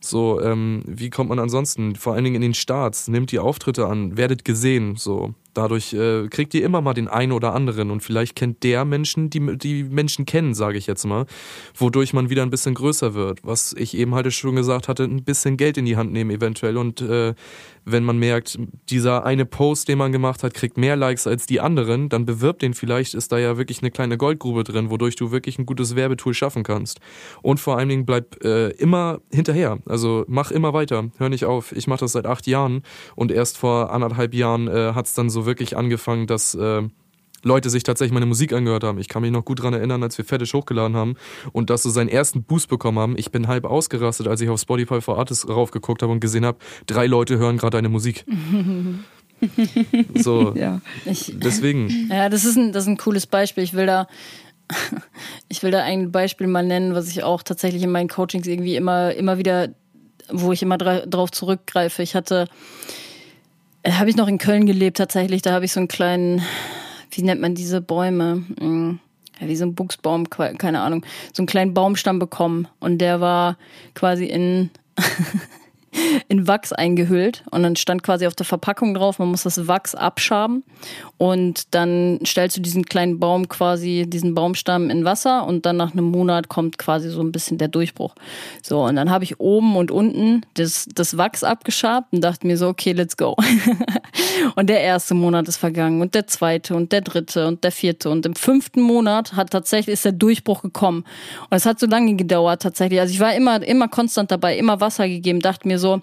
So, 0.00 0.40
ähm, 0.40 0.82
wie 0.86 1.10
kommt 1.10 1.28
man 1.28 1.40
ansonsten? 1.40 1.96
Vor 1.96 2.14
allen 2.14 2.24
Dingen 2.24 2.36
in 2.36 2.42
den 2.42 2.54
Starts, 2.54 3.08
nimmt 3.08 3.32
die 3.32 3.40
Auftritte 3.40 3.86
an, 3.86 4.16
werdet 4.16 4.44
gesehen. 4.44 4.94
So, 4.96 5.34
Dadurch 5.58 5.92
äh, 5.92 6.28
kriegt 6.28 6.54
ihr 6.54 6.64
immer 6.64 6.80
mal 6.80 6.94
den 6.94 7.08
einen 7.08 7.32
oder 7.32 7.52
anderen 7.52 7.90
und 7.90 8.00
vielleicht 8.00 8.36
kennt 8.36 8.62
der 8.62 8.84
Menschen, 8.84 9.28
die 9.28 9.58
die 9.58 9.82
Menschen 9.82 10.24
kennen, 10.24 10.54
sage 10.54 10.78
ich 10.78 10.86
jetzt 10.86 11.04
mal, 11.04 11.26
wodurch 11.74 12.12
man 12.12 12.30
wieder 12.30 12.44
ein 12.44 12.50
bisschen 12.50 12.74
größer 12.74 13.14
wird. 13.14 13.40
Was 13.42 13.72
ich 13.76 13.96
eben 13.96 14.14
halt 14.14 14.32
schon 14.32 14.54
gesagt 14.54 14.86
hatte, 14.86 15.02
ein 15.02 15.24
bisschen 15.24 15.56
Geld 15.56 15.76
in 15.76 15.84
die 15.84 15.96
Hand 15.96 16.12
nehmen 16.12 16.30
eventuell 16.30 16.76
und 16.76 17.00
äh, 17.00 17.34
wenn 17.90 18.04
man 18.04 18.18
merkt, 18.18 18.58
dieser 18.90 19.24
eine 19.24 19.46
Post, 19.46 19.88
den 19.88 19.98
man 19.98 20.12
gemacht 20.12 20.42
hat, 20.42 20.54
kriegt 20.54 20.76
mehr 20.76 20.96
Likes 20.96 21.26
als 21.26 21.46
die 21.46 21.60
anderen, 21.60 22.08
dann 22.08 22.24
bewirbt 22.24 22.62
den 22.62 22.74
vielleicht, 22.74 23.14
ist 23.14 23.32
da 23.32 23.38
ja 23.38 23.56
wirklich 23.56 23.80
eine 23.80 23.90
kleine 23.90 24.16
Goldgrube 24.16 24.64
drin, 24.64 24.90
wodurch 24.90 25.16
du 25.16 25.30
wirklich 25.30 25.58
ein 25.58 25.66
gutes 25.66 25.96
Werbetool 25.96 26.34
schaffen 26.34 26.62
kannst. 26.62 27.00
Und 27.42 27.60
vor 27.60 27.78
allen 27.78 27.88
Dingen 27.88 28.06
bleib 28.06 28.42
äh, 28.44 28.68
immer 28.70 29.20
hinterher. 29.32 29.78
Also 29.86 30.24
mach 30.28 30.50
immer 30.50 30.72
weiter, 30.72 31.10
hör 31.18 31.28
nicht 31.28 31.44
auf. 31.44 31.72
Ich 31.72 31.86
mache 31.86 32.00
das 32.00 32.12
seit 32.12 32.26
acht 32.26 32.46
Jahren 32.46 32.82
und 33.16 33.32
erst 33.32 33.58
vor 33.58 33.92
anderthalb 33.92 34.34
Jahren 34.34 34.68
äh, 34.68 34.92
hat 34.94 35.06
es 35.06 35.14
dann 35.14 35.30
so 35.30 35.46
wirklich 35.46 35.76
angefangen, 35.76 36.26
dass 36.26 36.54
äh, 36.54 36.82
Leute 37.42 37.70
sich 37.70 37.82
tatsächlich 37.82 38.12
meine 38.12 38.26
Musik 38.26 38.52
angehört 38.52 38.84
haben. 38.84 38.98
Ich 38.98 39.08
kann 39.08 39.22
mich 39.22 39.30
noch 39.30 39.44
gut 39.44 39.60
daran 39.60 39.74
erinnern, 39.74 40.02
als 40.02 40.18
wir 40.18 40.24
Fetish 40.24 40.54
hochgeladen 40.54 40.96
haben 40.96 41.16
und 41.52 41.70
dass 41.70 41.84
sie 41.84 41.90
seinen 41.90 42.08
ersten 42.08 42.42
Boost 42.42 42.68
bekommen 42.68 42.98
haben. 42.98 43.14
Ich 43.16 43.30
bin 43.30 43.48
halb 43.48 43.64
ausgerastet, 43.64 44.26
als 44.28 44.40
ich 44.40 44.48
auf 44.48 44.60
Spotify 44.60 45.00
for 45.00 45.18
Artists 45.18 45.48
raufgeguckt 45.48 46.02
habe 46.02 46.12
und 46.12 46.20
gesehen 46.20 46.44
habe, 46.44 46.58
drei 46.86 47.06
Leute 47.06 47.38
hören 47.38 47.58
gerade 47.58 47.76
deine 47.76 47.88
Musik. 47.88 48.24
so, 50.14 50.54
ja. 50.56 50.80
Ich, 51.04 51.32
deswegen. 51.36 52.08
Ja, 52.10 52.28
das 52.28 52.44
ist, 52.44 52.56
ein, 52.56 52.72
das 52.72 52.84
ist 52.84 52.88
ein 52.88 52.96
cooles 52.96 53.26
Beispiel. 53.26 53.64
Ich 53.64 53.74
will 53.74 53.86
da 53.86 54.08
ich 55.48 55.62
will 55.62 55.70
da 55.70 55.82
ein 55.82 56.12
Beispiel 56.12 56.46
mal 56.46 56.64
nennen, 56.64 56.94
was 56.94 57.08
ich 57.08 57.22
auch 57.22 57.42
tatsächlich 57.42 57.82
in 57.82 57.90
meinen 57.90 58.08
Coachings 58.08 58.46
irgendwie 58.46 58.76
immer, 58.76 59.14
immer 59.14 59.38
wieder, 59.38 59.68
wo 60.30 60.52
ich 60.52 60.62
immer 60.62 60.76
drauf 60.76 61.30
zurückgreife. 61.30 62.02
Ich 62.02 62.14
hatte 62.14 62.48
äh, 63.82 63.92
habe 63.92 64.10
ich 64.10 64.16
noch 64.16 64.28
in 64.28 64.38
Köln 64.38 64.66
gelebt 64.66 64.96
tatsächlich. 64.96 65.42
Da 65.42 65.52
habe 65.52 65.64
ich 65.64 65.72
so 65.72 65.80
einen 65.80 65.88
kleinen, 65.88 66.42
wie 67.10 67.22
nennt 67.22 67.40
man 67.40 67.54
diese 67.54 67.80
Bäume? 67.80 68.44
Hm, 68.58 69.00
wie 69.40 69.56
so 69.56 69.64
ein 69.64 69.74
Buchsbaum, 69.74 70.28
keine 70.30 70.80
Ahnung, 70.80 71.04
so 71.32 71.42
einen 71.42 71.46
kleinen 71.46 71.74
Baumstamm 71.74 72.18
bekommen. 72.18 72.68
Und 72.80 72.98
der 72.98 73.20
war 73.20 73.56
quasi 73.94 74.26
in 74.26 74.70
in 76.28 76.46
Wachs 76.46 76.72
eingehüllt 76.72 77.44
und 77.50 77.62
dann 77.62 77.76
stand 77.76 78.02
quasi 78.02 78.26
auf 78.26 78.34
der 78.34 78.46
Verpackung 78.46 78.94
drauf, 78.94 79.18
man 79.18 79.28
muss 79.28 79.42
das 79.42 79.68
Wachs 79.68 79.94
abschaben 79.94 80.64
und 81.16 81.74
dann 81.74 82.20
stellst 82.24 82.56
du 82.56 82.60
diesen 82.60 82.84
kleinen 82.84 83.18
Baum 83.18 83.48
quasi, 83.48 84.06
diesen 84.08 84.34
Baumstamm 84.34 84.90
in 84.90 85.04
Wasser 85.04 85.46
und 85.46 85.66
dann 85.66 85.76
nach 85.76 85.92
einem 85.92 86.06
Monat 86.06 86.48
kommt 86.48 86.78
quasi 86.78 87.10
so 87.10 87.20
ein 87.20 87.32
bisschen 87.32 87.58
der 87.58 87.68
Durchbruch. 87.68 88.14
So, 88.62 88.84
und 88.84 88.96
dann 88.96 89.10
habe 89.10 89.24
ich 89.24 89.40
oben 89.40 89.76
und 89.76 89.90
unten 89.90 90.42
das, 90.54 90.86
das 90.94 91.16
Wachs 91.16 91.44
abgeschabt 91.44 92.12
und 92.12 92.22
dachte 92.22 92.46
mir 92.46 92.56
so, 92.56 92.68
okay, 92.68 92.92
let's 92.92 93.16
go. 93.16 93.36
und 94.56 94.68
der 94.68 94.80
erste 94.80 95.14
Monat 95.14 95.48
ist 95.48 95.56
vergangen 95.56 96.00
und 96.00 96.14
der 96.14 96.26
zweite 96.26 96.74
und 96.74 96.92
der 96.92 97.00
dritte 97.00 97.46
und 97.46 97.64
der 97.64 97.72
vierte 97.72 98.10
und 98.10 98.26
im 98.26 98.34
fünften 98.34 98.80
Monat 98.80 99.34
hat 99.34 99.50
tatsächlich 99.50 99.94
ist 99.94 100.04
der 100.04 100.12
Durchbruch 100.12 100.62
gekommen. 100.62 101.04
Und 101.50 101.56
es 101.56 101.66
hat 101.66 101.80
so 101.80 101.86
lange 101.86 102.14
gedauert 102.14 102.62
tatsächlich. 102.62 103.00
Also 103.00 103.12
ich 103.12 103.20
war 103.20 103.34
immer, 103.34 103.62
immer 103.62 103.88
konstant 103.88 104.30
dabei, 104.30 104.56
immer 104.56 104.80
Wasser 104.80 105.08
gegeben, 105.08 105.40
dachte 105.40 105.66
mir 105.66 105.77
so, 105.78 106.02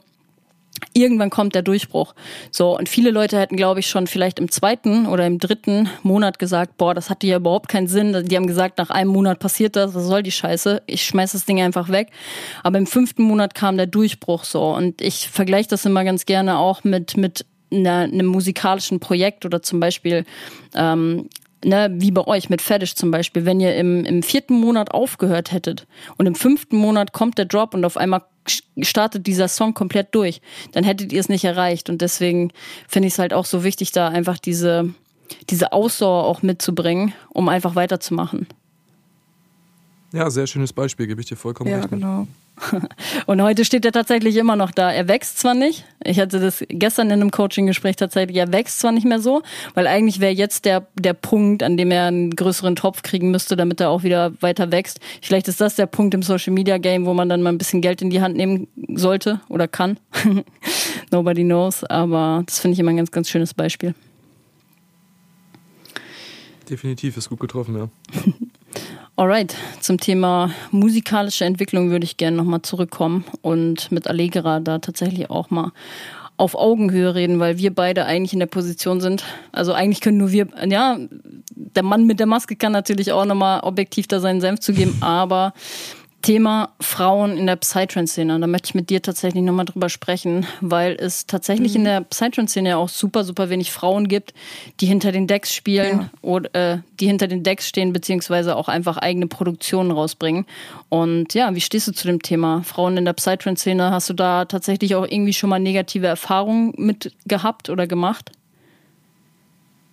irgendwann 0.93 1.29
kommt 1.29 1.55
der 1.55 1.61
Durchbruch. 1.61 2.13
So, 2.51 2.77
und 2.77 2.89
viele 2.89 3.11
Leute 3.11 3.39
hätten, 3.39 3.55
glaube 3.55 3.79
ich, 3.79 3.87
schon 3.87 4.07
vielleicht 4.07 4.39
im 4.39 4.51
zweiten 4.51 5.05
oder 5.07 5.25
im 5.25 5.39
dritten 5.39 5.89
Monat 6.03 6.39
gesagt, 6.39 6.77
boah, 6.77 6.93
das 6.93 7.09
hatte 7.09 7.27
ja 7.27 7.37
überhaupt 7.37 7.69
keinen 7.69 7.87
Sinn. 7.87 8.25
Die 8.27 8.35
haben 8.35 8.47
gesagt, 8.47 8.77
nach 8.77 8.89
einem 8.89 9.11
Monat 9.11 9.39
passiert 9.39 9.75
das, 9.75 9.93
was 9.93 10.05
soll 10.05 10.23
die 10.23 10.31
Scheiße? 10.31 10.81
Ich 10.87 11.05
schmeiß 11.05 11.31
das 11.31 11.45
Ding 11.45 11.61
einfach 11.61 11.89
weg. 11.89 12.09
Aber 12.63 12.77
im 12.77 12.87
fünften 12.87 13.23
Monat 13.23 13.55
kam 13.55 13.77
der 13.77 13.87
Durchbruch 13.87 14.43
so. 14.43 14.63
Und 14.75 15.01
ich 15.01 15.29
vergleiche 15.29 15.69
das 15.69 15.85
immer 15.85 16.03
ganz 16.03 16.25
gerne 16.25 16.57
auch 16.57 16.83
mit, 16.83 17.17
mit 17.17 17.45
einer, 17.71 18.01
einem 18.01 18.27
musikalischen 18.27 18.99
Projekt 18.99 19.45
oder 19.45 19.61
zum 19.61 19.79
Beispiel 19.79 20.25
ähm, 20.75 21.29
ne, 21.63 21.89
wie 21.93 22.11
bei 22.11 22.25
euch 22.25 22.49
mit 22.49 22.61
Fetish 22.61 22.95
zum 22.95 23.11
Beispiel, 23.11 23.45
wenn 23.45 23.59
ihr 23.59 23.75
im, 23.75 24.05
im 24.05 24.23
vierten 24.23 24.55
Monat 24.55 24.91
aufgehört 24.91 25.51
hättet 25.51 25.87
und 26.17 26.25
im 26.25 26.35
fünften 26.35 26.77
Monat 26.77 27.11
kommt 27.11 27.37
der 27.37 27.45
Drop 27.45 27.73
und 27.73 27.85
auf 27.85 27.97
einmal 27.97 28.21
startet 28.81 29.27
dieser 29.27 29.47
Song 29.47 29.73
komplett 29.73 30.13
durch, 30.13 30.41
dann 30.71 30.83
hättet 30.83 31.13
ihr 31.13 31.19
es 31.19 31.29
nicht 31.29 31.45
erreicht. 31.45 31.89
Und 31.89 32.01
deswegen 32.01 32.51
finde 32.87 33.07
ich 33.07 33.13
es 33.13 33.19
halt 33.19 33.33
auch 33.33 33.45
so 33.45 33.63
wichtig, 33.63 33.91
da 33.91 34.09
einfach 34.09 34.37
diese, 34.37 34.93
diese 35.49 35.73
Ausdauer 35.73 36.25
auch 36.25 36.41
mitzubringen, 36.41 37.13
um 37.29 37.49
einfach 37.49 37.75
weiterzumachen. 37.75 38.47
Ja, 40.15 40.29
sehr 40.29 40.47
schönes 40.47 40.71
Beispiel, 40.71 41.07
gebe 41.07 41.19
ich 41.19 41.27
dir 41.27 41.35
vollkommen 41.35 41.69
ja, 41.69 41.75
recht. 41.75 41.91
Ja, 41.91 41.97
genau. 41.97 42.27
Und 43.25 43.41
heute 43.41 43.65
steht 43.65 43.83
er 43.83 43.91
tatsächlich 43.91 44.37
immer 44.37 44.55
noch 44.55 44.71
da. 44.71 44.89
Er 44.89 45.09
wächst 45.09 45.39
zwar 45.39 45.53
nicht, 45.53 45.83
ich 46.01 46.21
hatte 46.21 46.39
das 46.39 46.63
gestern 46.69 47.07
in 47.07 47.19
einem 47.19 47.31
Coaching-Gespräch 47.31 47.97
tatsächlich, 47.97 48.37
er 48.37 48.53
wächst 48.53 48.79
zwar 48.79 48.93
nicht 48.93 49.05
mehr 49.05 49.19
so, 49.19 49.41
weil 49.73 49.87
eigentlich 49.87 50.21
wäre 50.21 50.31
jetzt 50.31 50.63
der, 50.63 50.87
der 50.97 51.11
Punkt, 51.11 51.63
an 51.63 51.75
dem 51.75 51.91
er 51.91 52.05
einen 52.05 52.33
größeren 52.33 52.77
Topf 52.77 53.01
kriegen 53.03 53.29
müsste, 53.29 53.57
damit 53.57 53.81
er 53.81 53.89
auch 53.89 54.03
wieder 54.03 54.31
weiter 54.41 54.71
wächst. 54.71 55.01
Vielleicht 55.21 55.49
ist 55.49 55.59
das 55.59 55.75
der 55.75 55.85
Punkt 55.85 56.13
im 56.13 56.23
Social-Media-Game, 56.23 57.05
wo 57.05 57.13
man 57.13 57.27
dann 57.27 57.41
mal 57.41 57.49
ein 57.49 57.57
bisschen 57.57 57.81
Geld 57.81 58.01
in 58.01 58.09
die 58.09 58.21
Hand 58.21 58.37
nehmen 58.37 58.69
sollte 58.95 59.41
oder 59.49 59.67
kann. 59.67 59.99
Nobody 61.11 61.43
knows, 61.43 61.83
aber 61.83 62.41
das 62.45 62.59
finde 62.59 62.75
ich 62.75 62.79
immer 62.79 62.91
ein 62.91 62.97
ganz, 62.97 63.11
ganz 63.11 63.29
schönes 63.29 63.53
Beispiel. 63.53 63.93
Definitiv, 66.69 67.17
ist 67.17 67.27
gut 67.27 67.41
getroffen, 67.41 67.75
ja. 67.75 67.89
Alright, 69.17 69.55
zum 69.79 69.97
Thema 69.97 70.51
musikalische 70.71 71.45
Entwicklung 71.45 71.89
würde 71.89 72.03
ich 72.03 72.17
gerne 72.17 72.35
nochmal 72.35 72.63
zurückkommen 72.63 73.23
und 73.41 73.89
mit 73.89 74.07
Allegra 74.07 74.59
da 74.59 74.79
tatsächlich 74.79 75.29
auch 75.29 75.49
mal 75.49 75.71
auf 76.35 76.53
Augenhöhe 76.53 77.15
reden, 77.15 77.39
weil 77.39 77.57
wir 77.57 77.73
beide 77.73 78.05
eigentlich 78.05 78.33
in 78.33 78.39
der 78.39 78.47
Position 78.47 78.99
sind. 78.99 79.23
Also 79.53 79.71
eigentlich 79.71 80.01
können 80.01 80.17
nur 80.17 80.33
wir, 80.33 80.47
ja, 80.67 80.97
der 81.55 81.83
Mann 81.83 82.05
mit 82.05 82.19
der 82.19 82.27
Maske 82.27 82.57
kann 82.57 82.73
natürlich 82.73 83.13
auch 83.13 83.23
nochmal 83.23 83.61
objektiv 83.61 84.05
da 84.07 84.19
seinen 84.19 84.41
Senf 84.41 84.59
zugeben, 84.59 84.97
aber 84.99 85.53
Thema 86.25 86.69
Frauen 86.81 87.37
in 87.37 87.45
der 87.45 87.55
Psytrance-Szene. 87.55 88.39
Da 88.39 88.47
möchte 88.47 88.69
ich 88.69 88.73
mit 88.73 88.89
dir 88.89 88.99
tatsächlich 88.99 89.43
nochmal 89.43 89.65
drüber 89.65 89.89
sprechen, 89.89 90.47
weil 90.59 90.93
es 90.99 91.27
tatsächlich 91.27 91.73
mhm. 91.73 91.77
in 91.77 91.83
der 91.83 92.01
Psytrance-Szene 92.01 92.69
ja 92.69 92.77
auch 92.77 92.89
super, 92.89 93.23
super 93.23 93.51
wenig 93.51 93.71
Frauen 93.71 94.07
gibt, 94.07 94.33
die 94.79 94.87
hinter 94.87 95.11
den 95.11 95.27
Decks 95.27 95.53
spielen 95.53 95.99
ja. 95.99 96.09
oder 96.23 96.55
äh, 96.55 96.77
die 96.99 97.05
hinter 97.05 97.27
den 97.27 97.43
Decks 97.43 97.67
stehen, 97.67 97.93
beziehungsweise 97.93 98.55
auch 98.55 98.69
einfach 98.69 98.97
eigene 98.97 99.27
Produktionen 99.27 99.91
rausbringen. 99.91 100.47
Und 100.89 101.35
ja, 101.35 101.53
wie 101.53 101.61
stehst 101.61 101.87
du 101.89 101.91
zu 101.91 102.07
dem 102.07 102.19
Thema 102.23 102.63
Frauen 102.63 102.97
in 102.97 103.05
der 103.05 103.13
Psytrance-Szene? 103.13 103.91
Hast 103.91 104.09
du 104.09 104.13
da 104.13 104.45
tatsächlich 104.45 104.95
auch 104.95 105.05
irgendwie 105.07 105.33
schon 105.33 105.51
mal 105.51 105.59
negative 105.59 106.07
Erfahrungen 106.07 106.73
mit 106.75 107.13
gehabt 107.27 107.69
oder 107.69 107.85
gemacht? 107.85 108.31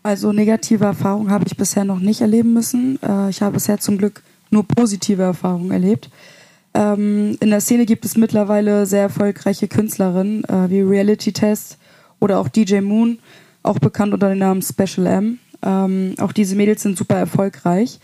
Also 0.02 0.32
negative 0.32 0.86
Erfahrungen 0.86 1.30
habe 1.30 1.44
ich 1.46 1.58
bisher 1.58 1.84
noch 1.84 1.98
nicht 1.98 2.22
erleben 2.22 2.54
müssen. 2.54 2.98
Äh, 3.02 3.28
ich 3.28 3.42
habe 3.42 3.52
bisher 3.52 3.78
zum 3.78 3.98
Glück 3.98 4.22
nur 4.52 4.66
positive 4.66 5.22
Erfahrungen 5.22 5.70
erlebt. 5.70 6.10
Ähm, 6.74 7.36
in 7.40 7.50
der 7.50 7.60
Szene 7.60 7.86
gibt 7.86 8.04
es 8.04 8.16
mittlerweile 8.16 8.86
sehr 8.86 9.02
erfolgreiche 9.02 9.68
Künstlerinnen 9.68 10.44
äh, 10.44 10.70
wie 10.70 10.80
Reality 10.80 11.32
Test 11.32 11.78
oder 12.20 12.38
auch 12.38 12.48
DJ 12.48 12.80
Moon, 12.80 13.18
auch 13.62 13.78
bekannt 13.78 14.14
unter 14.14 14.28
dem 14.28 14.38
Namen 14.38 14.62
Special 14.62 15.06
M. 15.06 15.38
Ähm, 15.62 16.14
auch 16.18 16.32
diese 16.32 16.56
Mädels 16.56 16.82
sind 16.82 16.96
super 16.96 17.16
erfolgreich 17.16 18.00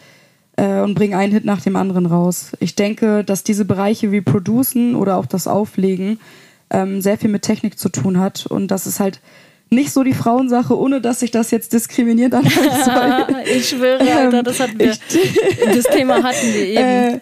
äh, 0.56 0.80
und 0.80 0.94
bringen 0.94 1.14
einen 1.14 1.32
Hit 1.32 1.44
nach 1.44 1.62
dem 1.62 1.76
anderen 1.76 2.06
raus. 2.06 2.52
Ich 2.60 2.74
denke, 2.74 3.24
dass 3.24 3.42
diese 3.42 3.64
Bereiche 3.64 4.12
wie 4.12 4.20
Producen 4.20 4.94
oder 4.94 5.16
auch 5.16 5.26
das 5.26 5.46
Auflegen 5.46 6.20
ähm, 6.70 7.00
sehr 7.00 7.16
viel 7.16 7.30
mit 7.30 7.42
Technik 7.42 7.78
zu 7.78 7.88
tun 7.88 8.18
hat 8.18 8.46
und 8.46 8.68
dass 8.68 8.86
es 8.86 9.00
halt 9.00 9.20
nicht 9.70 9.92
so 9.92 10.02
die 10.02 10.14
Frauensache, 10.14 10.76
ohne 10.76 11.00
dass 11.00 11.22
ich 11.22 11.30
das 11.30 11.50
jetzt 11.50 11.72
diskriminiert 11.72 12.34
anhören 12.34 12.84
soll. 12.84 13.36
ich 13.54 13.68
schwöre, 13.68 14.10
Alter, 14.10 14.42
das 14.42 14.60
hatten 14.60 14.78
wir. 14.78 14.96
das 15.74 15.84
Thema 15.84 16.22
hatten 16.22 16.54
wir 16.54 16.64
eben. 16.64 16.80
Äh, 16.80 17.20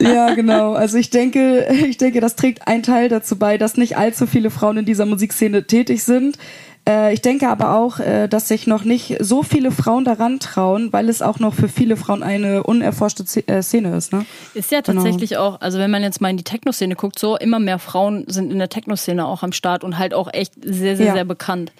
ja, 0.00 0.34
genau. 0.34 0.72
Also 0.74 0.98
ich 0.98 1.10
denke, 1.10 1.66
ich 1.88 1.98
denke, 1.98 2.20
das 2.20 2.36
trägt 2.36 2.66
einen 2.68 2.82
Teil 2.82 3.08
dazu 3.08 3.36
bei, 3.36 3.58
dass 3.58 3.76
nicht 3.76 3.96
allzu 3.96 4.26
viele 4.26 4.50
Frauen 4.50 4.78
in 4.78 4.84
dieser 4.84 5.06
Musikszene 5.06 5.66
tätig 5.66 6.04
sind. 6.04 6.38
Äh, 6.86 7.14
ich 7.14 7.22
denke 7.22 7.48
aber 7.48 7.76
auch, 7.76 7.98
äh, 7.98 8.28
dass 8.28 8.48
sich 8.48 8.66
noch 8.66 8.84
nicht 8.84 9.16
so 9.20 9.42
viele 9.42 9.70
Frauen 9.70 10.04
daran 10.04 10.38
trauen, 10.38 10.92
weil 10.92 11.08
es 11.08 11.22
auch 11.22 11.38
noch 11.38 11.54
für 11.54 11.68
viele 11.68 11.96
Frauen 11.96 12.22
eine 12.22 12.62
unerforschte 12.62 13.24
äh, 13.46 13.62
Szene 13.62 13.96
ist. 13.96 14.12
Ne? 14.12 14.26
Ist 14.52 14.70
ja 14.70 14.80
genau. 14.80 15.02
tatsächlich 15.02 15.30
genau. 15.30 15.42
auch, 15.42 15.60
also 15.60 15.78
wenn 15.78 15.90
man 15.90 16.02
jetzt 16.02 16.20
mal 16.20 16.28
in 16.28 16.36
die 16.36 16.44
Techno-Szene 16.44 16.94
guckt, 16.94 17.18
so 17.18 17.36
immer 17.36 17.58
mehr 17.58 17.78
Frauen 17.78 18.24
sind 18.26 18.52
in 18.52 18.58
der 18.58 18.68
Techno-Szene 18.68 19.26
auch 19.26 19.42
am 19.42 19.52
Start 19.52 19.82
und 19.82 19.98
halt 19.98 20.12
auch 20.12 20.32
echt 20.32 20.52
sehr, 20.62 20.96
sehr, 20.96 21.06
ja. 21.06 21.12
sehr 21.14 21.24
bekannt. 21.24 21.72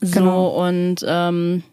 So 0.00 0.20
genau. 0.20 0.66
und 0.66 1.04
ähm, 1.04 1.64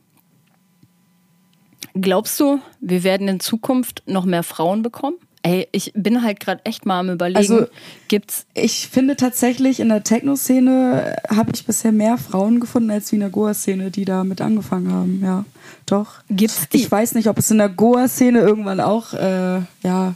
glaubst 1.94 2.40
du, 2.40 2.60
wir 2.80 3.04
werden 3.04 3.28
in 3.28 3.40
Zukunft 3.40 4.02
noch 4.08 4.26
mehr 4.26 4.42
Frauen 4.42 4.82
bekommen? 4.82 5.18
Ey, 5.46 5.68
ich 5.72 5.92
bin 5.94 6.24
halt 6.24 6.40
gerade 6.40 6.66
echt 6.66 6.88
mal 6.88 7.02
am 7.02 7.12
überlegen. 7.12 7.38
Also, 7.38 7.68
gibt's 8.08 8.48
ich 8.56 8.88
finde 8.88 9.16
tatsächlich 9.16 9.80
in 9.80 9.90
der 9.90 10.02
Techno-Szene 10.02 11.18
habe 11.30 11.52
ich 11.54 11.68
bisher 11.68 11.92
mehr 11.92 12.18
Frauen 12.18 12.60
gefunden 12.60 12.90
als 12.90 13.12
wie 13.12 13.18
in 13.18 13.20
der 13.20 13.30
Goa-Szene, 13.30 13.92
die 13.92 14.06
da 14.06 14.24
mit 14.24 14.42
angefangen 14.42 14.92
haben. 14.92 15.22
Ja, 15.24 15.46
doch. 15.86 16.24
Gibt's 16.32 16.68
die? 16.70 16.78
Ich 16.78 16.92
weiß 16.92 17.14
nicht, 17.14 17.28
ob 17.28 17.38
es 17.38 17.52
in 17.52 17.60
der 17.60 17.70
Goa-Szene 17.70 18.40
irgendwann 18.40 18.80
auch 18.80 19.14
äh, 19.14 19.60
ja 19.84 20.16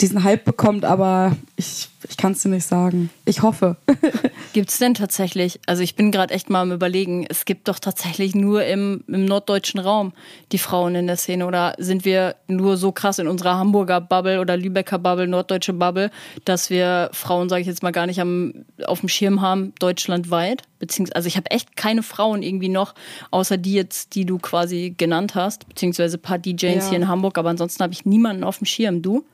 diesen 0.00 0.24
Hype 0.24 0.44
bekommt, 0.44 0.84
aber 0.84 1.36
ich, 1.56 1.88
ich 2.08 2.16
kann 2.16 2.32
es 2.32 2.42
dir 2.42 2.48
nicht 2.48 2.66
sagen. 2.66 3.10
Ich 3.26 3.42
hoffe. 3.42 3.76
gibt 4.52 4.70
es 4.70 4.78
denn 4.78 4.94
tatsächlich, 4.94 5.60
also 5.66 5.82
ich 5.82 5.94
bin 5.94 6.10
gerade 6.10 6.32
echt 6.32 6.48
mal 6.48 6.62
am 6.62 6.72
überlegen, 6.72 7.26
es 7.28 7.44
gibt 7.44 7.68
doch 7.68 7.78
tatsächlich 7.78 8.34
nur 8.34 8.64
im, 8.64 9.04
im 9.06 9.24
norddeutschen 9.24 9.80
Raum 9.80 10.12
die 10.52 10.58
Frauen 10.58 10.94
in 10.94 11.06
der 11.06 11.16
Szene 11.16 11.46
oder 11.46 11.74
sind 11.78 12.04
wir 12.04 12.36
nur 12.48 12.76
so 12.76 12.92
krass 12.92 13.18
in 13.18 13.28
unserer 13.28 13.56
Hamburger 13.56 14.00
Bubble 14.00 14.40
oder 14.40 14.56
Lübecker 14.56 14.98
Bubble, 14.98 15.26
norddeutsche 15.26 15.72
Bubble, 15.72 16.10
dass 16.44 16.70
wir 16.70 17.10
Frauen, 17.12 17.48
sage 17.48 17.60
ich 17.60 17.66
jetzt 17.66 17.82
mal, 17.82 17.92
gar 17.92 18.06
nicht 18.06 18.20
am, 18.20 18.64
auf 18.86 19.00
dem 19.00 19.08
Schirm 19.08 19.40
haben, 19.40 19.74
deutschlandweit? 19.78 20.62
Beziehungsweise, 20.78 21.16
also 21.16 21.26
ich 21.26 21.36
habe 21.36 21.50
echt 21.50 21.76
keine 21.76 22.02
Frauen 22.02 22.42
irgendwie 22.42 22.70
noch, 22.70 22.94
außer 23.30 23.58
die 23.58 23.74
jetzt, 23.74 24.14
die 24.14 24.24
du 24.24 24.38
quasi 24.38 24.94
genannt 24.96 25.34
hast, 25.34 25.68
beziehungsweise 25.68 26.16
ein 26.16 26.22
paar 26.22 26.38
DJs 26.38 26.62
ja. 26.62 26.88
hier 26.88 26.96
in 26.96 27.08
Hamburg, 27.08 27.36
aber 27.36 27.50
ansonsten 27.50 27.82
habe 27.82 27.92
ich 27.92 28.06
niemanden 28.06 28.44
auf 28.44 28.58
dem 28.58 28.66
Schirm. 28.66 29.02
Du? 29.02 29.24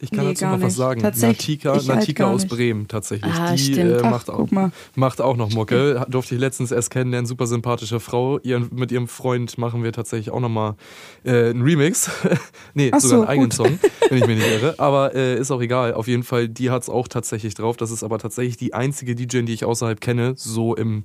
Ich 0.00 0.10
kann 0.10 0.26
nee, 0.26 0.34
dazu 0.34 0.46
noch 0.46 0.60
was 0.60 0.76
sagen. 0.76 1.00
Natika, 1.00 1.72
halt 1.72 1.86
Natika 1.86 2.30
aus 2.30 2.46
Bremen 2.46 2.86
tatsächlich. 2.86 3.32
Ah, 3.32 3.54
die 3.54 3.80
äh, 3.80 4.00
macht, 4.02 4.30
Ach, 4.30 4.34
auch, 4.34 4.48
macht 4.94 5.20
auch 5.20 5.36
noch 5.36 5.50
Mucke. 5.50 5.96
Stimmt. 5.96 6.14
Durfte 6.14 6.34
ich 6.36 6.40
letztens 6.40 6.70
erst 6.70 6.90
kennenlernen. 6.90 7.26
Super 7.26 7.48
sympathische 7.48 7.98
Frau. 7.98 8.38
Ihren, 8.38 8.68
mit 8.72 8.92
ihrem 8.92 9.08
Freund 9.08 9.58
machen 9.58 9.82
wir 9.82 9.92
tatsächlich 9.92 10.30
auch 10.30 10.38
nochmal 10.38 10.76
äh, 11.24 11.50
einen 11.50 11.62
Remix. 11.62 12.10
nee, 12.74 12.90
Ach 12.92 13.00
sogar 13.00 13.18
so, 13.18 13.22
einen 13.22 13.28
eigenen 13.28 13.50
Song, 13.50 13.78
wenn 14.08 14.18
ich 14.18 14.26
mich 14.26 14.38
nicht 14.38 14.48
irre. 14.48 14.76
Aber 14.78 15.16
äh, 15.16 15.36
ist 15.38 15.50
auch 15.50 15.60
egal. 15.60 15.94
Auf 15.94 16.06
jeden 16.06 16.22
Fall, 16.22 16.48
die 16.48 16.70
hat 16.70 16.82
es 16.82 16.88
auch 16.88 17.08
tatsächlich 17.08 17.54
drauf. 17.54 17.76
Das 17.76 17.90
ist 17.90 18.04
aber 18.04 18.18
tatsächlich 18.18 18.56
die 18.56 18.74
einzige 18.74 19.16
DJ, 19.16 19.42
die 19.42 19.52
ich 19.52 19.64
außerhalb 19.64 20.00
kenne, 20.00 20.34
so 20.36 20.76
im, 20.76 21.04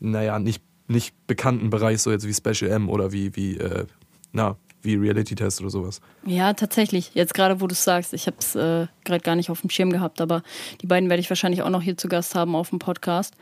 naja, 0.00 0.40
nicht, 0.40 0.62
nicht 0.88 1.14
bekannten 1.28 1.70
Bereich, 1.70 2.02
so 2.02 2.10
jetzt 2.10 2.26
wie 2.26 2.34
Special 2.34 2.72
M 2.72 2.88
oder 2.88 3.12
wie, 3.12 3.36
wie 3.36 3.56
äh, 3.56 3.86
na, 4.32 4.56
wie 4.86 4.94
Reality-Test 4.94 5.60
oder 5.60 5.70
sowas. 5.70 6.00
Ja, 6.24 6.54
tatsächlich. 6.54 7.10
Jetzt 7.14 7.34
gerade, 7.34 7.60
wo 7.60 7.66
du 7.66 7.72
es 7.72 7.84
sagst, 7.84 8.14
ich 8.14 8.26
habe 8.26 8.36
es 8.40 8.54
äh, 8.54 8.86
gerade 9.04 9.22
gar 9.22 9.36
nicht 9.36 9.50
auf 9.50 9.60
dem 9.60 9.70
Schirm 9.70 9.90
gehabt, 9.90 10.20
aber 10.20 10.42
die 10.80 10.86
beiden 10.86 11.10
werde 11.10 11.20
ich 11.20 11.28
wahrscheinlich 11.28 11.62
auch 11.62 11.70
noch 11.70 11.82
hier 11.82 11.96
zu 11.96 12.08
Gast 12.08 12.34
haben 12.34 12.56
auf 12.56 12.70
dem 12.70 12.78
Podcast. 12.78 13.34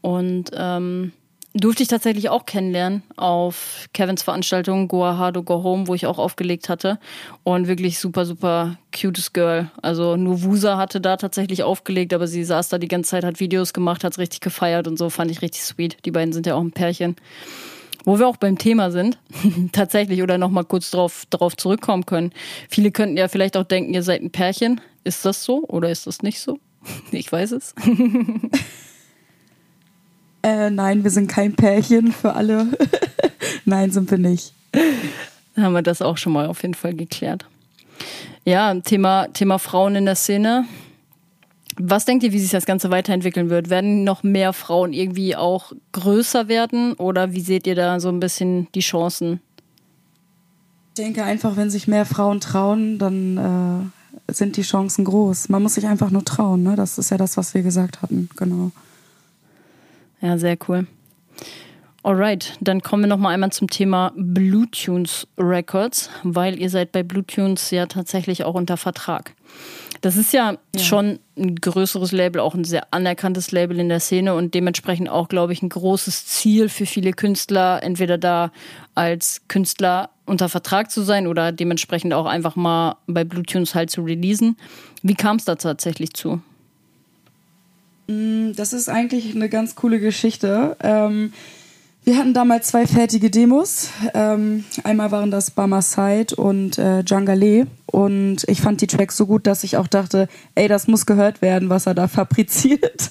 Und 0.00 0.50
ähm, 0.54 1.12
durfte 1.54 1.82
ich 1.82 1.88
tatsächlich 1.88 2.28
auch 2.28 2.46
kennenlernen 2.46 3.02
auf 3.16 3.88
Kevins 3.92 4.22
Veranstaltung 4.22 4.88
Goa 4.88 5.16
Hard 5.16 5.44
Go 5.44 5.62
Home, 5.62 5.88
wo 5.88 5.94
ich 5.94 6.06
auch 6.06 6.18
aufgelegt 6.18 6.68
hatte. 6.68 6.98
Und 7.42 7.68
wirklich 7.68 7.98
super, 7.98 8.26
super 8.26 8.76
cutes 8.94 9.32
Girl. 9.32 9.70
Also 9.82 10.16
nur 10.16 10.42
Wusa 10.42 10.76
hatte 10.76 11.00
da 11.00 11.16
tatsächlich 11.16 11.62
aufgelegt, 11.62 12.12
aber 12.12 12.26
sie 12.26 12.44
saß 12.44 12.68
da 12.68 12.78
die 12.78 12.88
ganze 12.88 13.10
Zeit, 13.10 13.24
hat 13.24 13.40
Videos 13.40 13.72
gemacht, 13.72 14.04
hat 14.04 14.12
es 14.12 14.18
richtig 14.18 14.40
gefeiert 14.40 14.86
und 14.86 14.98
so, 14.98 15.10
fand 15.10 15.30
ich 15.30 15.42
richtig 15.42 15.62
sweet. 15.62 15.98
Die 16.04 16.10
beiden 16.10 16.32
sind 16.32 16.46
ja 16.46 16.54
auch 16.54 16.60
ein 16.60 16.72
Pärchen. 16.72 17.16
Wo 18.08 18.18
wir 18.18 18.26
auch 18.26 18.38
beim 18.38 18.56
Thema 18.56 18.90
sind, 18.90 19.18
tatsächlich, 19.72 20.22
oder 20.22 20.38
nochmal 20.38 20.64
kurz 20.64 20.90
darauf 20.90 21.26
drauf 21.26 21.58
zurückkommen 21.58 22.06
können. 22.06 22.32
Viele 22.70 22.90
könnten 22.90 23.18
ja 23.18 23.28
vielleicht 23.28 23.54
auch 23.54 23.64
denken, 23.64 23.92
ihr 23.92 24.02
seid 24.02 24.22
ein 24.22 24.30
Pärchen. 24.30 24.80
Ist 25.04 25.26
das 25.26 25.44
so 25.44 25.62
oder 25.64 25.90
ist 25.90 26.06
das 26.06 26.22
nicht 26.22 26.40
so? 26.40 26.58
Ich 27.10 27.30
weiß 27.30 27.52
es. 27.52 27.74
äh, 30.42 30.70
nein, 30.70 31.04
wir 31.04 31.10
sind 31.10 31.28
kein 31.28 31.54
Pärchen 31.54 32.12
für 32.12 32.32
alle. 32.32 32.68
nein, 33.66 33.90
sind 33.90 34.10
wir 34.10 34.16
nicht. 34.16 34.54
Dann 35.54 35.66
haben 35.66 35.74
wir 35.74 35.82
das 35.82 36.00
auch 36.00 36.16
schon 36.16 36.32
mal 36.32 36.46
auf 36.46 36.62
jeden 36.62 36.72
Fall 36.72 36.94
geklärt. 36.94 37.44
Ja, 38.46 38.74
Thema, 38.80 39.26
Thema 39.34 39.58
Frauen 39.58 39.96
in 39.96 40.06
der 40.06 40.16
Szene 40.16 40.64
Was 41.80 42.04
denkt 42.04 42.24
ihr, 42.24 42.32
wie 42.32 42.40
sich 42.40 42.50
das 42.50 42.66
Ganze 42.66 42.90
weiterentwickeln 42.90 43.50
wird? 43.50 43.70
Werden 43.70 44.04
noch 44.04 44.22
mehr 44.22 44.52
Frauen 44.52 44.92
irgendwie 44.92 45.36
auch 45.36 45.72
größer 45.92 46.48
werden 46.48 46.94
oder 46.94 47.32
wie 47.32 47.40
seht 47.40 47.66
ihr 47.66 47.76
da 47.76 48.00
so 48.00 48.08
ein 48.08 48.20
bisschen 48.20 48.66
die 48.74 48.80
Chancen? 48.80 49.40
Ich 50.88 51.04
denke 51.04 51.22
einfach, 51.22 51.56
wenn 51.56 51.70
sich 51.70 51.86
mehr 51.86 52.04
Frauen 52.04 52.40
trauen, 52.40 52.98
dann 52.98 53.92
äh, 54.28 54.32
sind 54.32 54.56
die 54.56 54.62
Chancen 54.62 55.04
groß. 55.04 55.48
Man 55.48 55.62
muss 55.62 55.74
sich 55.74 55.86
einfach 55.86 56.10
nur 56.10 56.24
trauen, 56.24 56.64
ne? 56.64 56.74
Das 56.74 56.98
ist 56.98 57.10
ja 57.10 57.16
das, 57.16 57.36
was 57.36 57.54
wir 57.54 57.62
gesagt 57.62 58.02
hatten, 58.02 58.28
genau. 58.36 58.72
Ja, 60.20 60.36
sehr 60.36 60.58
cool. 60.68 60.88
Alright, 62.02 62.56
dann 62.60 62.80
kommen 62.80 63.04
wir 63.04 63.08
noch 63.08 63.18
mal 63.18 63.30
einmal 63.30 63.52
zum 63.52 63.68
Thema 63.68 64.12
Bluetunes 64.16 65.28
Records, 65.36 66.10
weil 66.22 66.58
ihr 66.58 66.70
seid 66.70 66.90
bei 66.90 67.02
Bluetunes 67.02 67.70
ja 67.70 67.86
tatsächlich 67.86 68.44
auch 68.44 68.54
unter 68.54 68.76
Vertrag. 68.76 69.34
Das 70.00 70.16
ist 70.16 70.32
ja, 70.32 70.56
ja, 70.74 70.80
schon 70.80 71.18
ein 71.36 71.56
größeres 71.56 72.12
Label, 72.12 72.40
auch 72.40 72.54
ein 72.54 72.64
sehr 72.64 72.92
anerkanntes 72.92 73.50
Label 73.50 73.78
in 73.78 73.88
der 73.88 74.00
Szene 74.00 74.34
und 74.34 74.54
dementsprechend 74.54 75.08
auch, 75.08 75.28
glaube 75.28 75.52
ich, 75.52 75.62
ein 75.62 75.68
großes 75.68 76.26
Ziel 76.26 76.68
für 76.68 76.86
viele 76.86 77.12
Künstler, 77.12 77.82
entweder 77.82 78.18
da 78.18 78.52
als 78.94 79.42
Künstler 79.48 80.10
unter 80.26 80.48
Vertrag 80.48 80.90
zu 80.90 81.02
sein 81.02 81.26
oder 81.26 81.52
dementsprechend 81.52 82.14
auch 82.14 82.26
einfach 82.26 82.56
mal 82.56 82.96
bei 83.06 83.24
Bluetunes 83.24 83.74
halt 83.74 83.90
zu 83.90 84.02
releasen. 84.02 84.56
Wie 85.02 85.14
kam 85.14 85.36
es 85.36 85.44
da 85.44 85.56
tatsächlich 85.56 86.12
zu? 86.12 86.40
Mm, 88.08 88.52
das 88.54 88.72
ist 88.72 88.88
eigentlich 88.88 89.34
eine 89.34 89.48
ganz 89.48 89.74
coole 89.74 90.00
Geschichte. 90.00 90.76
Ähm 90.80 91.32
wir 92.08 92.16
hatten 92.16 92.32
damals 92.32 92.68
zwei 92.68 92.86
fertige 92.86 93.28
Demos. 93.28 93.90
Ähm, 94.14 94.64
einmal 94.82 95.10
waren 95.10 95.30
das 95.30 95.50
Bama 95.50 95.82
Side 95.82 96.36
und 96.36 96.78
äh, 96.78 97.02
Jangale. 97.06 97.66
Und 97.84 98.48
ich 98.48 98.62
fand 98.62 98.80
die 98.80 98.86
Tracks 98.86 99.14
so 99.14 99.26
gut, 99.26 99.46
dass 99.46 99.62
ich 99.62 99.76
auch 99.76 99.88
dachte, 99.88 100.26
ey, 100.54 100.68
das 100.68 100.88
muss 100.88 101.04
gehört 101.04 101.42
werden, 101.42 101.68
was 101.68 101.84
er 101.84 101.92
da 101.92 102.08
fabriziert. 102.08 103.10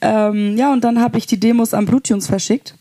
ähm, 0.00 0.56
ja, 0.56 0.72
und 0.72 0.84
dann 0.84 1.00
habe 1.00 1.18
ich 1.18 1.26
die 1.26 1.40
Demos 1.40 1.74
an 1.74 1.86
Bluetunes 1.86 2.28
verschickt. 2.28 2.76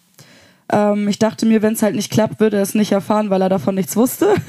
Ähm, 0.71 1.07
ich 1.07 1.17
dachte 1.17 1.47
mir, 1.47 1.63
wenn 1.63 1.73
es 1.73 1.81
halt 1.81 1.95
nicht 1.95 2.11
klappt, 2.11 2.39
würde 2.39 2.57
er 2.57 2.63
es 2.63 2.75
nicht 2.75 2.91
erfahren, 2.91 3.31
weil 3.31 3.41
er 3.41 3.49
davon 3.49 3.73
nichts 3.73 3.95
wusste. 3.95 4.35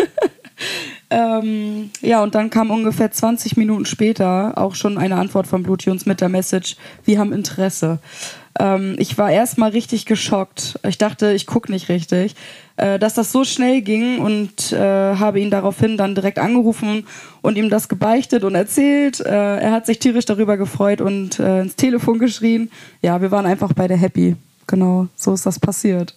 Ähm, 1.12 1.90
ja, 2.02 2.22
und 2.22 2.36
dann 2.36 2.50
kam 2.50 2.70
ungefähr 2.70 3.10
20 3.10 3.56
Minuten 3.56 3.84
später 3.84 4.56
auch 4.56 4.76
schon 4.76 4.96
eine 4.96 5.16
Antwort 5.16 5.48
von 5.48 5.64
Bluetunes 5.64 6.06
mit 6.06 6.20
der 6.20 6.28
Message, 6.28 6.76
wir 7.04 7.18
haben 7.18 7.32
Interesse. 7.32 7.98
Ähm, 8.58 8.96
ich 8.98 9.16
war 9.16 9.30
erstmal 9.30 9.70
richtig 9.70 10.06
geschockt. 10.06 10.78
Ich 10.86 10.98
dachte, 10.98 11.32
ich 11.32 11.46
gucke 11.46 11.70
nicht 11.70 11.88
richtig. 11.88 12.34
Äh, 12.76 12.98
dass 12.98 13.14
das 13.14 13.30
so 13.30 13.44
schnell 13.44 13.82
ging 13.82 14.18
und 14.18 14.72
äh, 14.72 14.78
habe 14.78 15.40
ihn 15.40 15.50
daraufhin 15.50 15.96
dann 15.96 16.14
direkt 16.14 16.38
angerufen 16.38 17.06
und 17.42 17.58
ihm 17.58 17.68
das 17.68 17.88
gebeichtet 17.88 18.42
und 18.42 18.54
erzählt. 18.54 19.20
Äh, 19.20 19.58
er 19.58 19.72
hat 19.72 19.86
sich 19.86 19.98
tierisch 19.98 20.24
darüber 20.24 20.56
gefreut 20.56 21.00
und 21.00 21.38
äh, 21.38 21.60
ins 21.60 21.76
Telefon 21.76 22.18
geschrien. 22.18 22.70
Ja, 23.02 23.20
wir 23.20 23.30
waren 23.30 23.46
einfach 23.46 23.72
beide 23.74 23.96
happy. 23.96 24.36
Genau, 24.66 25.08
so 25.14 25.34
ist 25.34 25.46
das 25.46 25.58
passiert. 25.58 26.14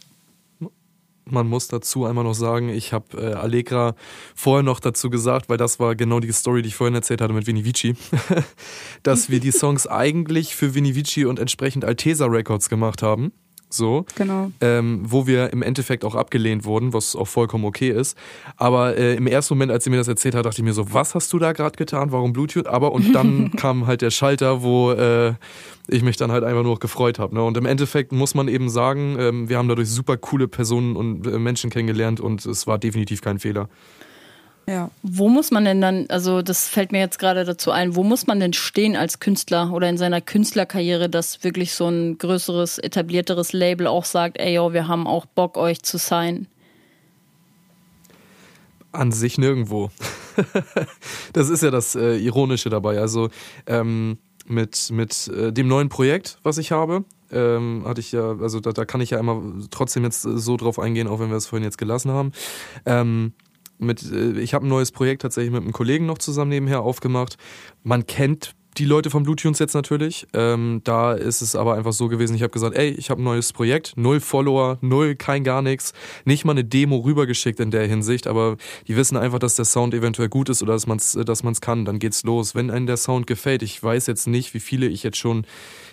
Man 1.25 1.47
muss 1.47 1.67
dazu 1.67 2.05
einmal 2.05 2.23
noch 2.23 2.33
sagen, 2.33 2.69
ich 2.69 2.91
habe 2.91 3.17
äh, 3.17 3.33
Allegra 3.33 3.95
vorher 4.35 4.63
noch 4.63 4.79
dazu 4.79 5.09
gesagt, 5.09 5.49
weil 5.49 5.57
das 5.57 5.79
war 5.79 5.95
genau 5.95 6.19
die 6.19 6.31
Story, 6.31 6.61
die 6.61 6.69
ich 6.69 6.75
vorhin 6.75 6.95
erzählt 6.95 7.21
hatte 7.21 7.33
mit 7.33 7.47
Vinny 7.47 7.63
Vici, 7.63 7.95
dass 9.03 9.29
wir 9.29 9.39
die 9.39 9.51
Songs 9.51 9.87
eigentlich 9.87 10.55
für 10.55 10.75
Vinny 10.75 10.95
Vici 10.95 11.25
und 11.25 11.39
entsprechend 11.39 11.85
Altesa 11.85 12.25
Records 12.25 12.69
gemacht 12.69 13.01
haben 13.01 13.31
so. 13.73 14.05
Genau. 14.15 14.51
Ähm, 14.61 15.01
wo 15.03 15.27
wir 15.27 15.51
im 15.51 15.61
Endeffekt 15.61 16.05
auch 16.05 16.15
abgelehnt 16.15 16.65
wurden, 16.65 16.93
was 16.93 17.15
auch 17.15 17.27
vollkommen 17.27 17.65
okay 17.65 17.89
ist. 17.89 18.17
Aber 18.57 18.97
äh, 18.97 19.15
im 19.15 19.27
ersten 19.27 19.55
Moment, 19.55 19.71
als 19.71 19.83
sie 19.83 19.89
mir 19.89 19.97
das 19.97 20.07
erzählt 20.07 20.35
hat, 20.35 20.45
dachte 20.45 20.61
ich 20.61 20.63
mir 20.63 20.73
so, 20.73 20.93
was 20.93 21.15
hast 21.15 21.31
du 21.33 21.39
da 21.39 21.51
gerade 21.51 21.75
getan? 21.75 22.11
Warum 22.11 22.33
Bluetooth? 22.33 22.67
Aber 22.67 22.91
und 22.91 23.13
dann 23.13 23.51
kam 23.57 23.87
halt 23.87 24.01
der 24.01 24.11
Schalter, 24.11 24.63
wo 24.63 24.91
äh, 24.91 25.33
ich 25.87 26.03
mich 26.03 26.17
dann 26.17 26.31
halt 26.31 26.43
einfach 26.43 26.63
nur 26.63 26.79
gefreut 26.79 27.19
habe. 27.19 27.35
Ne? 27.35 27.43
Und 27.43 27.57
im 27.57 27.65
Endeffekt 27.65 28.11
muss 28.11 28.35
man 28.35 28.47
eben 28.47 28.69
sagen, 28.69 29.17
ähm, 29.19 29.49
wir 29.49 29.57
haben 29.57 29.67
dadurch 29.67 29.89
super 29.89 30.17
coole 30.17 30.47
Personen 30.47 30.95
und 30.95 31.27
äh, 31.27 31.39
Menschen 31.39 31.69
kennengelernt 31.69 32.19
und 32.19 32.45
es 32.45 32.67
war 32.67 32.77
definitiv 32.77 33.21
kein 33.21 33.39
Fehler. 33.39 33.69
Ja. 34.65 34.91
Wo 35.01 35.27
muss 35.27 35.51
man 35.51 35.65
denn 35.65 35.81
dann, 35.81 36.05
also 36.09 36.41
das 36.41 36.67
fällt 36.69 36.91
mir 36.91 36.99
jetzt 36.99 37.19
gerade 37.19 37.43
dazu 37.43 37.71
ein, 37.71 37.95
wo 37.95 38.03
muss 38.03 38.27
man 38.27 38.39
denn 38.39 38.53
stehen 38.53 38.95
als 38.95 39.19
Künstler 39.19 39.71
oder 39.73 39.89
in 39.89 39.97
seiner 39.97 40.21
Künstlerkarriere, 40.21 41.09
dass 41.09 41.43
wirklich 41.43 41.73
so 41.73 41.87
ein 41.87 42.17
größeres, 42.17 42.79
etablierteres 42.79 43.51
Label 43.51 43.87
auch 43.87 44.05
sagt, 44.05 44.39
ey 44.39 44.55
yo, 44.55 44.71
wir 44.71 44.87
haben 44.87 45.05
auch 45.05 45.25
Bock, 45.25 45.57
euch 45.57 45.83
zu 45.83 45.97
sein? 45.97 46.47
An 48.93 49.11
sich 49.11 49.37
nirgendwo. 49.37 49.89
das 51.33 51.49
ist 51.49 51.63
ja 51.63 51.71
das 51.71 51.95
äh, 51.95 52.15
Ironische 52.17 52.69
dabei. 52.69 52.99
Also 52.99 53.29
ähm, 53.67 54.17
mit, 54.45 54.91
mit 54.91 55.27
äh, 55.27 55.51
dem 55.51 55.67
neuen 55.67 55.89
Projekt, 55.89 56.37
was 56.43 56.57
ich 56.57 56.71
habe, 56.71 57.03
ähm, 57.31 57.83
hatte 57.85 57.99
ich 57.99 58.11
ja, 58.11 58.37
also 58.39 58.59
da, 58.59 58.71
da 58.71 58.85
kann 58.85 59.01
ich 59.01 59.09
ja 59.09 59.19
immer 59.19 59.41
trotzdem 59.71 60.03
jetzt 60.03 60.21
so 60.21 60.57
drauf 60.57 60.79
eingehen, 60.79 61.07
auch 61.07 61.19
wenn 61.19 61.29
wir 61.29 61.37
es 61.37 61.47
vorhin 61.47 61.63
jetzt 61.63 61.77
gelassen 61.77 62.11
haben. 62.11 62.31
Ähm, 62.85 63.33
mit, 63.83 64.11
äh, 64.11 64.39
ich 64.39 64.53
habe 64.53 64.65
ein 64.65 64.69
neues 64.69 64.91
Projekt 64.91 65.21
tatsächlich 65.21 65.51
mit 65.51 65.61
einem 65.61 65.73
Kollegen 65.73 66.05
noch 66.05 66.17
zusammen 66.17 66.49
nebenher 66.49 66.81
aufgemacht. 66.81 67.37
Man 67.83 68.05
kennt 68.05 68.55
die 68.77 68.85
Leute 68.85 69.09
von 69.09 69.23
Bluetunes 69.23 69.59
jetzt 69.59 69.73
natürlich. 69.73 70.27
Ähm, 70.33 70.81
da 70.83 71.13
ist 71.13 71.41
es 71.41 71.55
aber 71.55 71.75
einfach 71.75 71.93
so 71.93 72.07
gewesen, 72.07 72.35
ich 72.35 72.41
habe 72.41 72.51
gesagt, 72.51 72.75
ey, 72.75 72.89
ich 72.89 73.09
habe 73.09 73.21
ein 73.21 73.23
neues 73.23 73.53
Projekt, 73.53 73.93
null 73.95 74.19
Follower, 74.19 74.77
null, 74.81 75.15
kein 75.15 75.43
gar 75.43 75.61
nichts, 75.61 75.93
nicht 76.25 76.45
mal 76.45 76.53
eine 76.53 76.63
Demo 76.63 76.97
rübergeschickt 76.97 77.59
in 77.59 77.71
der 77.71 77.87
Hinsicht, 77.87 78.27
aber 78.27 78.57
die 78.87 78.95
wissen 78.95 79.17
einfach, 79.17 79.39
dass 79.39 79.55
der 79.55 79.65
Sound 79.65 79.93
eventuell 79.93 80.29
gut 80.29 80.49
ist 80.49 80.63
oder 80.63 80.73
dass 80.73 80.87
man 80.87 80.97
es 80.97 81.13
dass 81.13 81.43
man's 81.43 81.61
kann, 81.61 81.85
dann 81.85 81.99
geht's 81.99 82.23
los. 82.23 82.55
Wenn 82.55 82.71
einem 82.71 82.87
der 82.87 82.97
Sound 82.97 83.27
gefällt, 83.27 83.63
ich 83.63 83.81
weiß 83.81 84.07
jetzt 84.07 84.27
nicht, 84.27 84.53
wie 84.53 84.59
viele 84.59 84.87
ich 84.87 85.03
jetzt 85.03 85.17
schon, 85.17 85.45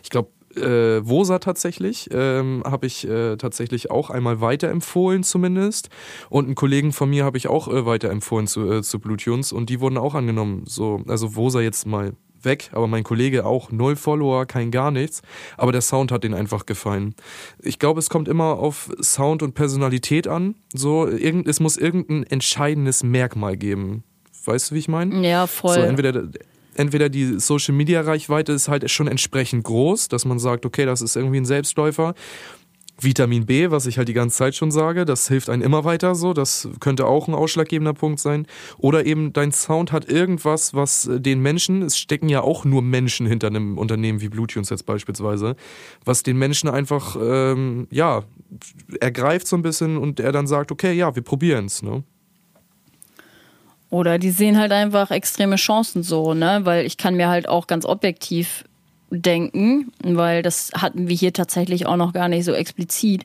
ich 0.03 0.11
glaube, 0.11 0.31
äh, 0.57 1.07
Wosa 1.07 1.39
tatsächlich, 1.39 2.09
ähm, 2.13 2.63
habe 2.67 2.87
ich 2.87 3.07
äh, 3.07 3.37
tatsächlich 3.37 3.91
auch 3.91 4.11
einmal 4.11 4.41
weiterempfohlen 4.41 5.23
zumindest. 5.23 5.91
Und 6.29 6.47
einen 6.47 6.55
Kollegen 6.55 6.93
von 6.93 7.11
mir 7.11 7.25
habe 7.25 7.39
ich 7.39 7.49
auch 7.49 7.69
äh, 7.69 7.87
weiterempfohlen 7.87 8.47
zu, 8.47 8.71
äh, 8.71 8.83
zu 8.83 8.99
Bluetunes 8.99 9.53
und 9.53 9.71
die 9.71 9.81
wurden 9.81 9.99
auch 9.99 10.15
angenommen. 10.15 10.65
So, 10.67 11.03
also 11.07 11.37
Wosa 11.37 11.61
jetzt 11.61 11.87
mal 11.87 12.13
weg, 12.43 12.71
aber 12.73 12.87
mein 12.87 13.05
Kollege 13.05 13.45
auch 13.45 13.71
null 13.71 13.97
Follower, 13.97 14.47
kein 14.47 14.71
gar 14.71 14.91
nichts. 14.91 15.23
Aber 15.57 15.73
der 15.73 15.83
Sound 15.83 16.13
hat 16.13 16.25
den 16.25 16.35
einfach 16.35 16.67
gefallen. 16.67 17.15
Ich 17.61 17.79
glaube, 17.79 17.99
es 18.01 18.11
kommt 18.11 18.29
immer 18.29 18.59
auf 18.59 18.91
Sound 19.03 19.43
und 19.43 19.55
Personalität 19.55 20.27
an. 20.27 20.55
So, 20.73 21.07
irgend, 21.07 21.47
es 21.49 21.61
muss 21.61 21.77
irgendein 21.77 22.25
entscheidendes 22.25 23.03
Merkmal 23.03 23.57
geben. 23.57 24.05
Weißt 24.45 24.71
du, 24.71 24.75
wie 24.75 24.79
ich 24.79 24.89
meine? 24.89 25.27
Ja, 25.27 25.47
voll. 25.47 25.75
So, 25.75 25.81
entweder 25.81 26.29
entweder 26.81 27.09
die 27.09 27.39
Social 27.39 27.75
Media 27.75 28.01
Reichweite 28.01 28.53
ist 28.53 28.69
halt 28.69 28.91
schon 28.91 29.07
entsprechend 29.07 29.65
groß, 29.65 30.09
dass 30.09 30.25
man 30.25 30.39
sagt, 30.39 30.67
okay, 30.67 30.87
das 30.87 31.03
ist 31.03 31.17
irgendwie 31.17 31.39
ein 31.39 31.45
Selbstläufer. 31.45 32.15
Vitamin 33.03 33.47
B, 33.47 33.71
was 33.71 33.87
ich 33.87 33.99
halt 33.99 34.09
die 34.09 34.15
ganze 34.15 34.37
Zeit 34.37 34.55
schon 34.55 34.71
sage, 34.71 35.05
das 35.05 35.29
hilft 35.29 35.49
einem 35.49 35.63
immer 35.63 35.85
weiter 35.85 36.15
so, 36.15 36.35
das 36.35 36.69
könnte 36.81 37.07
auch 37.07 37.29
ein 37.29 37.35
ausschlaggebender 37.35 37.95
Punkt 37.95 38.21
sein. 38.21 38.47
Oder 38.79 39.07
eben 39.07 39.33
dein 39.33 39.53
Sound 39.53 39.93
hat 39.93 40.09
irgendwas, 40.11 40.75
was 40.75 41.09
den 41.11 41.41
Menschen, 41.41 41.83
es 41.83 41.97
stecken 41.99 42.29
ja 42.29 42.43
auch 42.43 42.65
nur 42.65 42.83
Menschen 42.83 43.27
hinter 43.27 43.47
einem 43.47 43.79
Unternehmen 43.79 44.21
wie 44.21 44.29
Bluetunes 44.29 44.71
jetzt 44.71 44.87
beispielsweise, 44.87 45.57
was 46.05 46.23
den 46.23 46.39
Menschen 46.39 46.69
einfach, 46.69 47.17
ähm, 47.21 47.87
ja, 47.91 48.25
ergreift 49.01 49.47
so 49.47 49.57
ein 49.57 49.63
bisschen 49.63 49.97
und 49.97 50.21
er 50.21 50.33
dann 50.33 50.47
sagt, 50.47 50.73
okay, 50.73 50.93
ja, 50.93 51.15
wir 51.15 51.23
probieren's, 51.23 51.83
ne? 51.83 52.05
Oder 53.91 54.19
die 54.19 54.31
sehen 54.31 54.59
halt 54.59 54.73
einfach 54.73 55.11
extreme 55.11 55.57
Chancen 55.57 56.03
so, 56.03 56.33
ne? 56.33 56.61
Weil 56.63 56.87
ich 56.87 56.97
kann 56.97 57.17
mir 57.17 57.29
halt 57.29 57.49
auch 57.49 57.67
ganz 57.67 57.85
objektiv 57.85 58.65
denken, 59.11 59.93
weil 60.03 60.43
das 60.43 60.71
hatten 60.75 61.09
wir 61.09 61.17
hier 61.17 61.33
tatsächlich 61.33 61.87
auch 61.87 61.97
noch 61.97 62.13
gar 62.13 62.29
nicht 62.29 62.45
so 62.45 62.53
explizit 62.53 63.25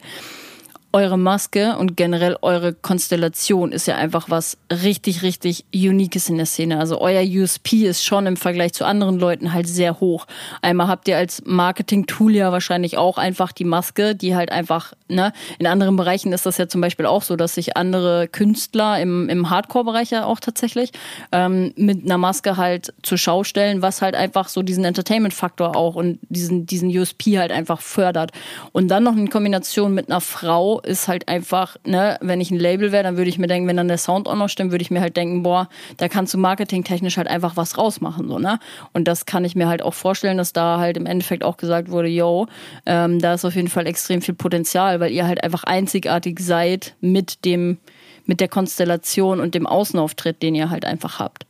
eure 0.96 1.18
Maske 1.18 1.76
und 1.78 1.98
generell 1.98 2.38
eure 2.42 2.72
Konstellation 2.74 3.74
ist 3.74 3.86
ja 3.86 3.98
einfach 3.98 4.30
was 4.30 4.58
richtig, 4.72 5.24
richtig 5.24 5.66
Uniques 5.76 6.30
in 6.30 6.38
der 6.38 6.46
Szene. 6.46 6.80
Also 6.80 7.02
euer 7.02 7.22
USP 7.22 7.86
ist 7.86 8.06
schon 8.06 8.26
im 8.26 8.38
Vergleich 8.38 8.72
zu 8.72 8.86
anderen 8.86 9.20
Leuten 9.20 9.52
halt 9.52 9.68
sehr 9.68 10.00
hoch. 10.00 10.26
Einmal 10.62 10.88
habt 10.88 11.10
ihr 11.10 11.18
als 11.18 11.44
Marketing-Tool 11.46 12.34
ja 12.34 12.54
wahrscheinlich 12.54 12.98
auch 12.98 13.18
einfach 13.18 13.52
die 13.52 13.66
Maske, 13.66 14.16
die 14.16 14.38
halt 14.38 14.54
einfach, 14.54 14.94
ne, 15.10 15.34
in 15.60 15.68
anderen 15.68 15.98
Bereichen 15.98 16.32
ist 16.32 16.46
das 16.46 16.58
ja 16.58 16.70
zum 16.70 16.80
Beispiel 16.80 17.08
auch 17.08 17.24
so, 17.24 17.36
dass 17.36 17.56
sich 17.56 17.76
andere 17.76 18.30
Künstler 18.30 18.98
im, 19.02 19.28
im 19.28 19.50
Hardcore-Bereich 19.50 20.12
ja 20.12 20.24
auch 20.24 20.40
tatsächlich 20.40 20.92
ähm, 21.34 21.74
mit 21.76 22.06
einer 22.06 22.18
Maske 22.18 22.56
halt 22.56 22.94
zur 23.04 23.18
Schau 23.18 23.44
stellen, 23.44 23.82
was 23.82 24.02
halt 24.02 24.16
einfach 24.16 24.48
so 24.48 24.62
diesen 24.62 24.86
Entertainment-Faktor 24.86 25.76
auch 25.76 25.96
und 25.96 26.20
diesen, 26.30 26.66
diesen 26.66 26.88
USP 26.88 27.38
halt 27.38 27.52
einfach 27.52 27.82
fördert. 27.82 28.32
Und 28.72 28.88
dann 28.88 29.04
noch 29.04 29.18
in 29.18 29.30
Kombination 29.30 29.94
mit 29.94 30.10
einer 30.10 30.22
Frau, 30.22 30.82
ist 30.86 31.08
halt 31.08 31.28
einfach, 31.28 31.78
ne, 31.86 32.18
wenn 32.22 32.40
ich 32.42 32.52
ein 32.52 32.60
Label 32.60 32.92
wäre, 32.92 33.04
dann 33.04 33.18
würde 33.18 33.30
ich 33.30 33.38
mir 33.38 33.48
denken, 33.48 33.68
wenn 33.68 33.78
dann 33.78 33.88
der 33.88 33.98
Sound 33.98 34.28
auch 34.28 34.36
noch 34.36 34.50
stimmt, 34.50 34.72
würde 34.72 34.82
ich 34.82 34.92
mir 34.92 35.02
halt 35.02 35.18
denken, 35.18 35.44
boah, 35.44 35.70
da 35.98 36.08
kannst 36.08 36.34
du 36.34 36.38
marketingtechnisch 36.38 37.18
halt 37.18 37.28
einfach 37.28 37.58
was 37.58 37.78
rausmachen, 37.78 38.28
so, 38.28 38.40
ne? 38.40 38.60
Und 38.94 39.08
das 39.08 39.26
kann 39.26 39.46
ich 39.46 39.56
mir 39.56 39.68
halt 39.68 39.82
auch 39.82 39.94
vorstellen, 39.94 40.38
dass 40.38 40.54
da 40.54 40.80
halt 40.80 40.98
im 40.98 41.06
Endeffekt 41.06 41.44
auch 41.44 41.58
gesagt 41.58 41.90
wurde, 41.90 42.08
yo, 42.08 42.48
ähm, 42.86 43.20
da 43.20 43.34
ist 43.34 43.46
auf 43.46 43.56
jeden 43.56 43.68
Fall 43.68 43.88
extrem 43.88 44.22
viel 44.22 44.36
Potenzial, 44.36 45.00
weil 45.00 45.12
ihr 45.12 45.28
halt 45.28 45.44
einfach 45.44 45.64
einzigartig 45.64 46.40
seid 46.40 46.96
mit 47.02 47.46
dem, 47.46 47.78
mit 48.26 48.40
der 48.40 48.48
Konstellation 48.48 49.40
und 49.40 49.56
dem 49.56 49.68
Außenauftritt, 49.68 50.42
den 50.42 50.56
ihr 50.56 50.70
halt 50.70 50.86
einfach 50.86 51.20
habt. 51.20 51.46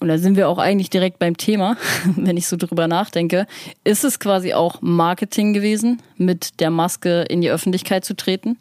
Und 0.00 0.08
da 0.08 0.18
sind 0.18 0.36
wir 0.36 0.48
auch 0.48 0.58
eigentlich 0.58 0.90
direkt 0.90 1.18
beim 1.18 1.36
Thema, 1.36 1.76
wenn 2.16 2.36
ich 2.36 2.46
so 2.46 2.56
drüber 2.56 2.88
nachdenke, 2.88 3.46
ist 3.84 4.04
es 4.04 4.18
quasi 4.18 4.54
auch 4.54 4.80
Marketing 4.80 5.52
gewesen, 5.52 6.02
mit 6.16 6.60
der 6.60 6.70
Maske 6.70 7.22
in 7.22 7.40
die 7.40 7.50
Öffentlichkeit 7.50 8.04
zu 8.04 8.16
treten? 8.16 8.56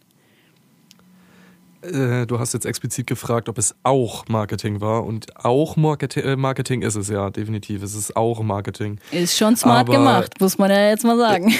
Äh, 1.81 2.27
du 2.27 2.39
hast 2.39 2.53
jetzt 2.53 2.65
explizit 2.65 3.07
gefragt, 3.07 3.47
ob 3.47 3.57
es 3.57 3.73
auch 3.83 4.27
Marketing 4.27 4.81
war. 4.81 5.05
Und 5.05 5.33
auch 5.37 5.77
Marketing, 5.77 6.23
äh, 6.23 6.35
Marketing 6.35 6.81
ist 6.81 6.95
es 6.95 7.07
ja, 7.07 7.29
definitiv. 7.29 7.83
Es 7.83 7.95
ist 7.95 8.17
auch 8.17 8.41
Marketing. 8.43 8.99
Ist 9.11 9.37
schon 9.37 9.55
smart 9.55 9.87
Aber, 9.87 9.93
gemacht, 9.93 10.41
muss 10.41 10.57
man 10.57 10.69
ja 10.71 10.89
jetzt 10.89 11.05
mal 11.05 11.17
sagen. 11.17 11.53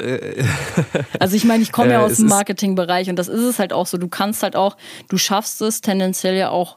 Äh, 0.00 0.44
also 1.18 1.34
ich 1.34 1.44
meine, 1.44 1.64
ich 1.64 1.72
komme 1.72 1.90
ja 1.92 2.04
aus 2.04 2.18
dem 2.18 2.28
Marketingbereich 2.28 3.10
und 3.10 3.16
das 3.16 3.26
ist 3.26 3.42
es 3.42 3.58
halt 3.58 3.72
auch 3.72 3.86
so. 3.86 3.98
Du 3.98 4.08
kannst 4.08 4.44
halt 4.44 4.54
auch, 4.54 4.76
du 5.08 5.18
schaffst 5.18 5.60
es 5.62 5.80
tendenziell 5.80 6.36
ja 6.36 6.50
auch 6.50 6.76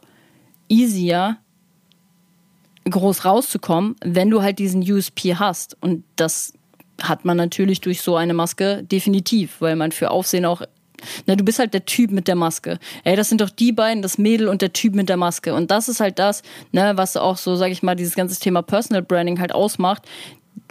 easier, 0.68 1.38
groß 2.90 3.26
rauszukommen, 3.26 3.96
wenn 4.04 4.30
du 4.30 4.42
halt 4.42 4.60
diesen 4.60 4.82
USP 4.82 5.36
hast. 5.36 5.78
Und 5.82 6.04
das 6.16 6.54
hat 7.02 7.26
man 7.26 7.38
natürlich 7.38 7.82
durch 7.82 8.02
so 8.02 8.16
eine 8.16 8.34
Maske 8.34 8.84
definitiv, 8.84 9.60
weil 9.60 9.76
man 9.76 9.92
für 9.92 10.12
Aufsehen 10.12 10.46
auch 10.46 10.62
na, 11.26 11.36
du 11.36 11.44
bist 11.44 11.60
halt 11.60 11.74
der 11.74 11.86
Typ 11.86 12.12
mit 12.12 12.30
der 12.30 12.36
Maske. 12.36 12.80
Ey, 13.04 13.18
das 13.18 13.30
sind 13.30 13.42
doch 13.42 13.50
die 13.50 13.74
beiden, 13.74 14.02
das 14.02 14.18
Mädel 14.18 14.48
und 14.48 14.62
der 14.62 14.72
Typ 14.72 14.96
mit 14.96 15.10
der 15.10 15.18
Maske. 15.18 15.54
Und 15.54 15.70
das 15.70 15.90
ist 15.90 16.00
halt 16.00 16.18
das, 16.18 16.44
ne, 16.72 16.94
was 16.96 17.18
auch 17.18 17.36
so, 17.36 17.56
sag 17.56 17.72
ich 17.72 17.84
mal, 17.84 17.96
dieses 17.96 18.16
ganze 18.16 18.40
Thema 18.40 18.62
Personal 18.62 19.02
Branding 19.02 19.40
halt 19.40 19.54
ausmacht. 19.54 20.04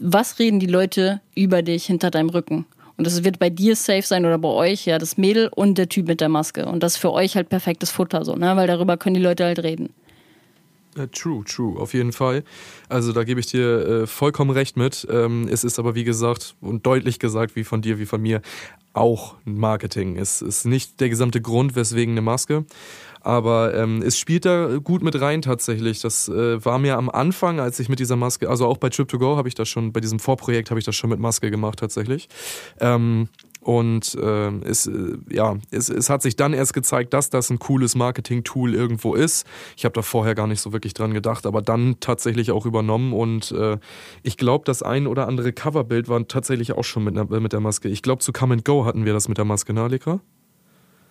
Was 0.01 0.39
reden 0.39 0.59
die 0.59 0.67
Leute 0.67 1.21
über 1.35 1.63
dich 1.63 1.87
hinter 1.87 2.11
deinem 2.11 2.31
Rücken? 2.31 2.67
Und 2.97 3.07
das 3.07 3.25
wird 3.25 3.39
bei 3.39 3.51
dir 3.51 3.75
safe 3.75 4.03
sein 4.03 4.25
oder 4.25 4.39
bei 4.39 4.49
euch, 4.49 4.87
ja, 4.87 4.99
das 4.99 5.17
Mädel 5.17 5.49
und 5.49 5.79
der 5.79 5.89
Typ 5.89 6.07
mit 6.07 6.21
der 6.21 6.29
Maske. 6.29 6.67
Und 6.67 6.83
das 6.83 6.93
ist 6.93 6.99
für 6.99 7.13
euch 7.13 7.37
halt 7.37 7.49
perfektes 7.49 7.91
Futter, 7.91 8.25
so, 8.25 8.37
ne, 8.37 8.57
weil 8.57 8.67
darüber 8.67 8.97
können 8.97 9.15
die 9.15 9.23
Leute 9.23 9.45
halt 9.45 9.63
reden. 9.63 9.91
Uh, 10.99 11.07
true, 11.07 11.43
true, 11.45 11.81
auf 11.81 11.95
jeden 11.95 12.13
Fall. 12.13 12.45
Also 12.89 13.13
da 13.13 13.25
gebe 13.25 13.41
ich 13.41 13.47
dir 13.47 13.87
äh, 13.87 14.07
vollkommen 14.07 14.51
recht 14.51 14.77
mit. 14.77 15.07
Ähm, 15.11 15.49
es 15.49 15.65
ist 15.65 15.79
aber 15.79 15.95
wie 15.95 16.05
gesagt 16.05 16.55
und 16.61 16.85
deutlich 16.85 17.19
gesagt, 17.19 17.57
wie 17.57 17.65
von 17.65 17.81
dir, 17.81 17.99
wie 17.99 18.05
von 18.05 18.21
mir, 18.21 18.43
auch 18.93 19.37
Marketing. 19.45 20.19
Es 20.19 20.43
ist 20.43 20.67
nicht 20.67 21.01
der 21.01 21.09
gesamte 21.09 21.41
Grund, 21.41 21.77
weswegen 21.77 22.13
eine 22.13 22.21
Maske. 22.21 22.67
Aber 23.23 23.75
ähm, 23.75 24.03
es 24.03 24.19
spielt 24.19 24.45
da 24.45 24.79
gut 24.79 25.03
mit 25.03 25.19
rein 25.21 25.43
tatsächlich. 25.43 26.01
Das 26.01 26.29
äh, 26.29 26.63
war 26.65 26.79
mir 26.79 26.99
am 26.99 27.09
Anfang, 27.09 27.61
als 27.61 27.79
ich 27.79 27.89
mit 27.89 28.01
dieser 28.01 28.17
Maske, 28.17 28.51
also 28.51 28.67
auch 28.67 28.77
bei 28.77 28.89
Trip2Go 28.89 29.37
habe 29.37 29.49
ich 29.49 29.55
das 29.55 29.69
schon, 29.69 29.93
bei 29.93 30.01
diesem 30.01 30.19
Vorprojekt 30.19 30.71
habe 30.71 30.81
ich 30.81 30.85
das 30.85 30.97
schon 30.97 31.09
mit 31.09 31.21
Maske 31.21 31.51
gemacht 31.51 31.79
tatsächlich. 31.79 32.29
Ähm, 32.81 33.29
und 33.63 34.17
äh, 34.17 34.49
es, 34.65 34.89
äh, 34.89 35.19
ja, 35.31 35.57
es, 35.71 35.89
es 35.89 36.11
hat 36.11 36.21
sich 36.21 36.35
dann 36.35 36.53
erst 36.53 36.75
gezeigt, 36.75 37.15
dass 37.15 37.31
das 37.31 37.49
ein 37.49 37.61
cooles 37.61 37.95
Marketing-Tool 37.95 38.75
irgendwo 38.75 39.15
ist. 39.15 39.47
Ich 39.77 39.85
habe 39.85 39.93
da 39.93 40.03
vorher 40.03 40.35
gar 40.35 40.49
nicht 40.49 40.61
so 40.61 40.73
wirklich 40.73 40.95
dran 40.95 41.15
gedacht, 41.15 41.47
aber 41.47 41.63
dann 41.63 41.97
tatsächlich 42.01 42.51
auch 42.51 42.67
übernommen. 42.67 43.13
Und 43.13 43.53
äh, 43.53 43.79
ich 44.25 44.37
glaube, 44.37 44.65
das 44.65 44.83
ein 44.83 45.07
oder 45.07 45.29
andere 45.29 45.53
Coverbild 45.53 46.09
war 46.09 46.27
tatsächlich 46.27 46.73
auch 46.73 46.83
schon 46.83 47.05
mit, 47.05 47.31
mit 47.31 47.53
der 47.53 47.61
Maske. 47.61 47.89
Ich 47.89 48.03
glaube, 48.03 48.19
zu 48.19 48.33
Come 48.33 48.55
and 48.55 48.65
Go 48.65 48.85
hatten 48.85 49.05
wir 49.05 49.13
das 49.13 49.29
mit 49.29 49.39
der 49.39 49.45
Maske, 49.45 49.73
ne, 49.73 49.83
Alekra? 49.83 50.21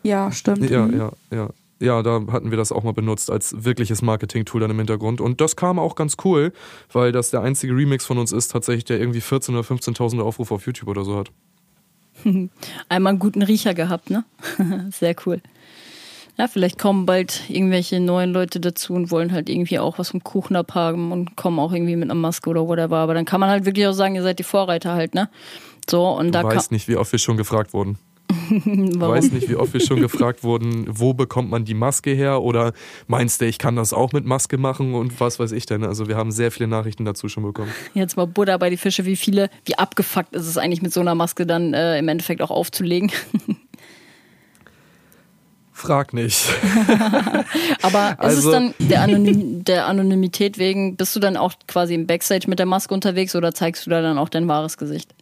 Ja, 0.04 0.32
stimmt. 0.32 0.70
Ja, 0.70 0.88
mhm. 0.88 0.98
ja, 0.98 1.12
ja. 1.32 1.50
Ja, 1.80 2.04
da 2.04 2.22
hatten 2.32 2.52
wir 2.52 2.58
das 2.58 2.72
auch 2.72 2.84
mal 2.84 2.94
benutzt 2.94 3.32
als 3.32 3.64
wirkliches 3.64 4.04
Marketing-Tool 4.04 4.62
dann 4.62 4.70
im 4.70 4.78
Hintergrund. 4.78 5.20
Und 5.20 5.42
das 5.42 5.56
kam 5.56 5.80
auch 5.80 5.96
ganz 5.96 6.16
cool, 6.24 6.54
weil 6.92 7.12
das 7.12 7.32
der 7.32 7.42
einzige 7.42 7.76
Remix 7.76 8.06
von 8.06 8.20
uns 8.20 8.32
ist, 8.32 8.50
tatsächlich, 8.50 8.86
der 8.86 9.00
irgendwie 9.00 9.20
14.000 9.20 9.50
oder 9.50 9.62
15.000 9.62 10.22
Aufrufe 10.22 10.54
auf 10.54 10.66
YouTube 10.68 10.90
oder 10.90 11.04
so 11.04 11.18
hat. 11.18 11.32
Einmal 12.90 13.12
einen 13.12 13.20
guten 13.20 13.42
Riecher 13.42 13.74
gehabt, 13.74 14.10
ne? 14.10 14.24
Sehr 14.92 15.16
cool. 15.26 15.42
Ja, 16.38 16.48
vielleicht 16.48 16.80
kommen 16.80 17.06
bald 17.06 17.50
irgendwelche 17.50 18.00
neuen 18.00 18.32
Leute 18.32 18.60
dazu 18.60 18.94
und 18.94 19.12
wollen 19.12 19.32
halt 19.32 19.50
irgendwie 19.50 19.80
auch 19.80 20.00
was 20.00 20.10
vom 20.10 20.24
Kuchen 20.24 20.56
abhaben 20.56 21.12
und 21.12 21.36
kommen 21.36 21.60
auch 21.60 21.74
irgendwie 21.74 21.96
mit 21.96 22.10
einer 22.10 22.20
Maske 22.20 22.50
oder 22.50 22.68
whatever. 22.68 22.98
Aber 22.98 23.14
dann 23.14 23.26
kann 23.26 23.40
man 23.40 23.50
halt 23.50 23.66
wirklich 23.66 23.86
auch 23.86 23.94
sagen, 23.94 24.16
ihr 24.16 24.24
seid 24.24 24.40
die 24.40 24.44
Vorreiter 24.44 24.94
halt, 24.94 25.14
ne? 25.14 25.30
So, 25.90 26.08
und 26.08 26.28
du 26.28 26.32
da 26.32 26.44
weißt 26.44 26.72
nicht, 26.72 26.88
wie 26.88 26.96
oft 26.96 27.12
wir 27.12 27.20
schon 27.20 27.38
gefragt 27.38 27.74
wurden. 27.74 27.98
Warum? 28.96 29.16
Weiß 29.16 29.32
nicht, 29.32 29.50
wie 29.50 29.56
oft 29.56 29.74
wir 29.74 29.82
schon 29.82 30.00
gefragt 30.00 30.44
wurden, 30.44 30.86
wo 30.88 31.14
bekommt 31.14 31.50
man 31.50 31.66
die 31.66 31.74
Maske 31.74 32.12
her? 32.12 32.42
Oder 32.42 32.74
meinst 33.08 33.42
du, 33.42 33.46
ich 33.46 33.58
kann 33.58 33.76
das 33.76 33.94
auch 33.94 34.14
mit 34.14 34.26
Maske 34.26 34.58
machen 34.58 34.94
und 34.94 35.20
was 35.20 35.40
weiß 35.40 35.52
ich 35.52 35.66
denn? 35.66 35.84
Also 35.84 36.08
wir 36.08 36.16
haben 36.16 36.32
sehr 36.32 36.52
viele 36.52 36.68
Nachrichten 36.68 37.06
dazu 37.06 37.30
schon 37.30 37.44
bekommen. 37.44 37.72
Jetzt 37.94 38.18
mal 38.18 38.28
Buddha 38.28 38.58
bei 38.58 38.70
die 38.70 38.78
Fische, 38.78 39.06
wie 39.06 39.16
viele, 39.16 39.50
wie 39.66 39.78
abgefuckt 39.78 40.36
ist 40.36 40.48
es 40.48 40.58
eigentlich 40.58 40.82
mit 40.82 40.94
so 40.94 41.00
einer 41.00 41.16
Maske 41.16 41.46
dann 41.46 41.74
äh, 41.74 41.98
im 42.00 42.08
Endeffekt 42.08 42.42
auch 42.42 42.52
aufzulegen? 42.52 43.12
Frag 45.74 46.14
nicht. 46.14 46.46
Aber 47.82 48.12
ist 48.12 48.20
also, 48.20 48.50
es 48.50 48.54
dann 48.54 48.74
der, 48.78 49.02
Anonym, 49.02 49.64
der 49.64 49.88
Anonymität 49.88 50.60
wegen, 50.60 50.96
bist 50.96 51.16
du 51.16 51.20
dann 51.20 51.36
auch 51.38 51.54
quasi 51.68 51.96
im 51.96 52.06
Backstage 52.06 52.48
mit 52.48 52.60
der 52.60 52.68
Maske 52.68 52.94
unterwegs 52.94 53.36
oder 53.36 53.52
zeigst 53.52 53.88
du 53.88 53.90
da 53.90 54.02
dann 54.02 54.20
auch 54.20 54.30
dein 54.30 54.48
wahres 54.48 54.78
Gesicht? 54.78 55.16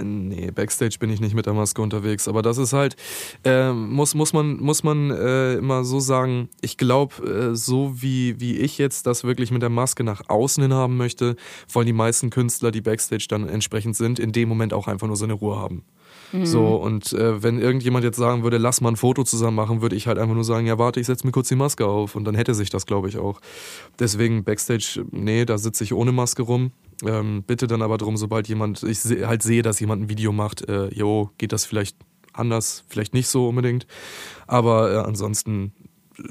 Nee, 0.00 0.50
Backstage 0.50 0.96
bin 1.00 1.10
ich 1.10 1.20
nicht 1.20 1.34
mit 1.34 1.46
der 1.46 1.54
Maske 1.54 1.82
unterwegs. 1.82 2.28
Aber 2.28 2.42
das 2.42 2.58
ist 2.58 2.72
halt, 2.72 2.96
äh, 3.44 3.72
muss, 3.72 4.14
muss 4.14 4.32
man, 4.32 4.58
muss 4.58 4.82
man 4.82 5.10
äh, 5.10 5.54
immer 5.54 5.84
so 5.84 6.00
sagen, 6.00 6.48
ich 6.60 6.76
glaube, 6.76 7.50
äh, 7.52 7.56
so 7.56 8.00
wie, 8.00 8.40
wie 8.40 8.58
ich 8.58 8.78
jetzt 8.78 9.06
das 9.06 9.24
wirklich 9.24 9.50
mit 9.50 9.62
der 9.62 9.70
Maske 9.70 10.04
nach 10.04 10.28
außen 10.28 10.62
hin 10.62 10.74
haben 10.74 10.96
möchte, 10.96 11.36
wollen 11.72 11.86
die 11.86 11.92
meisten 11.92 12.30
Künstler, 12.30 12.70
die 12.70 12.80
Backstage 12.80 13.26
dann 13.28 13.48
entsprechend 13.48 13.96
sind, 13.96 14.18
in 14.18 14.32
dem 14.32 14.48
Moment 14.48 14.72
auch 14.72 14.86
einfach 14.86 15.06
nur 15.06 15.16
seine 15.16 15.34
Ruhe 15.34 15.56
haben. 15.56 15.84
Mhm. 16.32 16.46
So, 16.46 16.76
und 16.76 17.12
äh, 17.12 17.42
wenn 17.42 17.58
irgendjemand 17.58 18.04
jetzt 18.04 18.18
sagen 18.18 18.42
würde, 18.42 18.58
lass 18.58 18.80
mal 18.80 18.90
ein 18.90 18.96
Foto 18.96 19.24
zusammen 19.24 19.56
machen, 19.56 19.80
würde 19.80 19.96
ich 19.96 20.06
halt 20.06 20.18
einfach 20.18 20.34
nur 20.34 20.44
sagen, 20.44 20.66
ja, 20.66 20.78
warte, 20.78 21.00
ich 21.00 21.06
setze 21.06 21.26
mir 21.26 21.32
kurz 21.32 21.48
die 21.48 21.56
Maske 21.56 21.86
auf 21.86 22.14
und 22.14 22.24
dann 22.24 22.34
hätte 22.34 22.54
sich 22.54 22.70
das, 22.70 22.86
glaube 22.86 23.08
ich, 23.08 23.18
auch. 23.18 23.40
Deswegen 23.98 24.44
Backstage, 24.44 25.04
nee, 25.10 25.44
da 25.44 25.58
sitze 25.58 25.84
ich 25.84 25.94
ohne 25.94 26.12
Maske 26.12 26.42
rum. 26.42 26.72
Ähm, 27.04 27.44
bitte 27.46 27.66
dann 27.66 27.82
aber 27.82 27.98
darum, 27.98 28.16
sobald 28.16 28.48
jemand, 28.48 28.82
ich 28.82 29.00
se 29.00 29.28
halt 29.28 29.42
sehe, 29.42 29.62
dass 29.62 29.78
jemand 29.80 30.02
ein 30.02 30.08
Video 30.08 30.32
macht, 30.32 30.68
äh, 30.68 30.88
jo, 30.88 31.30
geht 31.38 31.52
das 31.52 31.64
vielleicht 31.64 31.96
anders, 32.32 32.84
vielleicht 32.88 33.14
nicht 33.14 33.28
so 33.28 33.48
unbedingt. 33.48 33.86
Aber 34.46 34.92
äh, 34.92 34.96
ansonsten, 34.98 35.72
äh, 36.18 36.22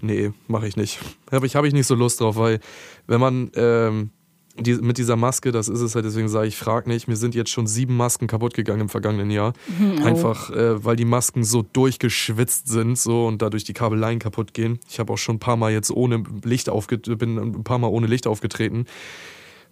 nee, 0.00 0.32
mache 0.48 0.68
ich 0.68 0.76
nicht. 0.76 1.00
Habe 1.32 1.46
ich, 1.46 1.56
hab 1.56 1.64
ich 1.64 1.72
nicht 1.72 1.86
so 1.86 1.94
Lust 1.94 2.20
drauf, 2.20 2.36
weil 2.36 2.60
wenn 3.06 3.20
man 3.20 3.50
ähm, 3.54 4.10
die, 4.56 4.74
mit 4.74 4.98
dieser 4.98 5.16
Maske, 5.16 5.52
das 5.52 5.68
ist 5.68 5.80
es 5.80 5.94
halt, 5.94 6.04
deswegen 6.04 6.28
sage 6.28 6.48
ich, 6.48 6.56
frag 6.56 6.86
nicht, 6.86 7.08
mir 7.08 7.16
sind 7.16 7.34
jetzt 7.34 7.50
schon 7.50 7.66
sieben 7.66 7.96
Masken 7.96 8.26
kaputt 8.26 8.54
gegangen 8.54 8.82
im 8.82 8.88
vergangenen 8.88 9.30
Jahr. 9.30 9.52
Mhm. 9.78 10.02
Einfach, 10.04 10.50
äh, 10.50 10.84
weil 10.84 10.96
die 10.96 11.04
Masken 11.04 11.44
so 11.44 11.62
durchgeschwitzt 11.62 12.68
sind 12.68 12.98
so 12.98 13.26
und 13.26 13.42
dadurch 13.42 13.64
die 13.64 13.72
Kabeleien 13.72 14.18
kaputt 14.18 14.54
gehen. 14.54 14.78
Ich 14.88 14.98
habe 14.98 15.12
auch 15.12 15.18
schon 15.18 15.36
ein 15.36 15.40
paar 15.40 15.56
Mal 15.56 15.72
jetzt 15.72 15.90
ohne 15.90 16.22
Licht 16.44 16.68
aufgetreten, 16.68 17.18
bin 17.18 17.38
ein 17.38 17.64
paar 17.64 17.78
Mal 17.78 17.88
ohne 17.88 18.06
Licht 18.06 18.26
aufgetreten. 18.26 18.86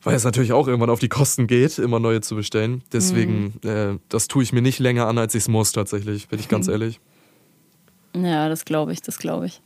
Weil 0.03 0.15
es 0.15 0.25
natürlich 0.25 0.53
auch 0.53 0.69
irgendwann 0.69 0.91
auf 0.91 1.01
die 1.01 1.09
Kosten 1.09 1.47
geht, 1.47 1.79
immer 1.79 1.99
neue 1.99 2.21
zu 2.21 2.37
bestellen. 2.37 2.83
Deswegen, 2.93 3.55
mhm. 3.63 3.69
äh, 3.69 3.99
das 4.09 4.29
tue 4.29 4.43
ich 4.43 4.53
mir 4.53 4.63
nicht 4.63 4.79
länger 4.79 5.07
an, 5.07 5.19
als 5.19 5.35
ich 5.35 5.43
es 5.43 5.49
muss, 5.49 5.73
tatsächlich, 5.73 6.29
bin 6.29 6.39
ich 6.39 6.49
ganz 6.49 6.69
ehrlich. 6.69 7.01
Ja, 8.15 8.49
das 8.49 8.65
glaube 8.65 8.93
ich, 8.93 9.03
das 9.03 9.19
glaube 9.19 9.47
ich. 9.47 9.61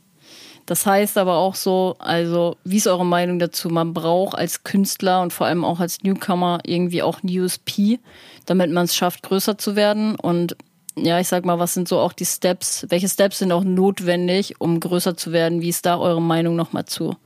Das 0.65 0.85
heißt 0.85 1.17
aber 1.17 1.35
auch 1.37 1.55
so, 1.55 1.95
also 1.99 2.55
wie 2.63 2.77
ist 2.77 2.87
eure 2.87 3.05
Meinung 3.05 3.37
dazu? 3.37 3.69
Man 3.69 3.93
braucht 3.93 4.37
als 4.37 4.63
Künstler 4.63 5.21
und 5.21 5.33
vor 5.33 5.47
allem 5.47 5.65
auch 5.65 5.79
als 5.79 6.03
Newcomer 6.03 6.59
irgendwie 6.63 7.03
auch 7.03 7.21
ein 7.21 7.39
USP, 7.39 7.99
damit 8.45 8.71
man 8.71 8.85
es 8.85 8.95
schafft, 8.95 9.23
größer 9.23 9.57
zu 9.57 9.75
werden. 9.75 10.15
Und 10.15 10.55
ja, 10.95 11.19
ich 11.19 11.27
sag 11.27 11.43
mal, 11.43 11.59
was 11.59 11.73
sind 11.73 11.87
so 11.87 11.99
auch 11.99 12.13
die 12.13 12.25
Steps? 12.25 12.85
Welche 12.89 13.09
Steps 13.09 13.39
sind 13.39 13.51
auch 13.51 13.65
notwendig, 13.65 14.61
um 14.61 14.79
größer 14.79 15.17
zu 15.17 15.33
werden? 15.33 15.61
Wie 15.61 15.69
ist 15.69 15.85
da 15.85 15.97
eure 15.97 16.21
Meinung 16.21 16.55
nochmal 16.55 16.85
zu? 16.85 17.17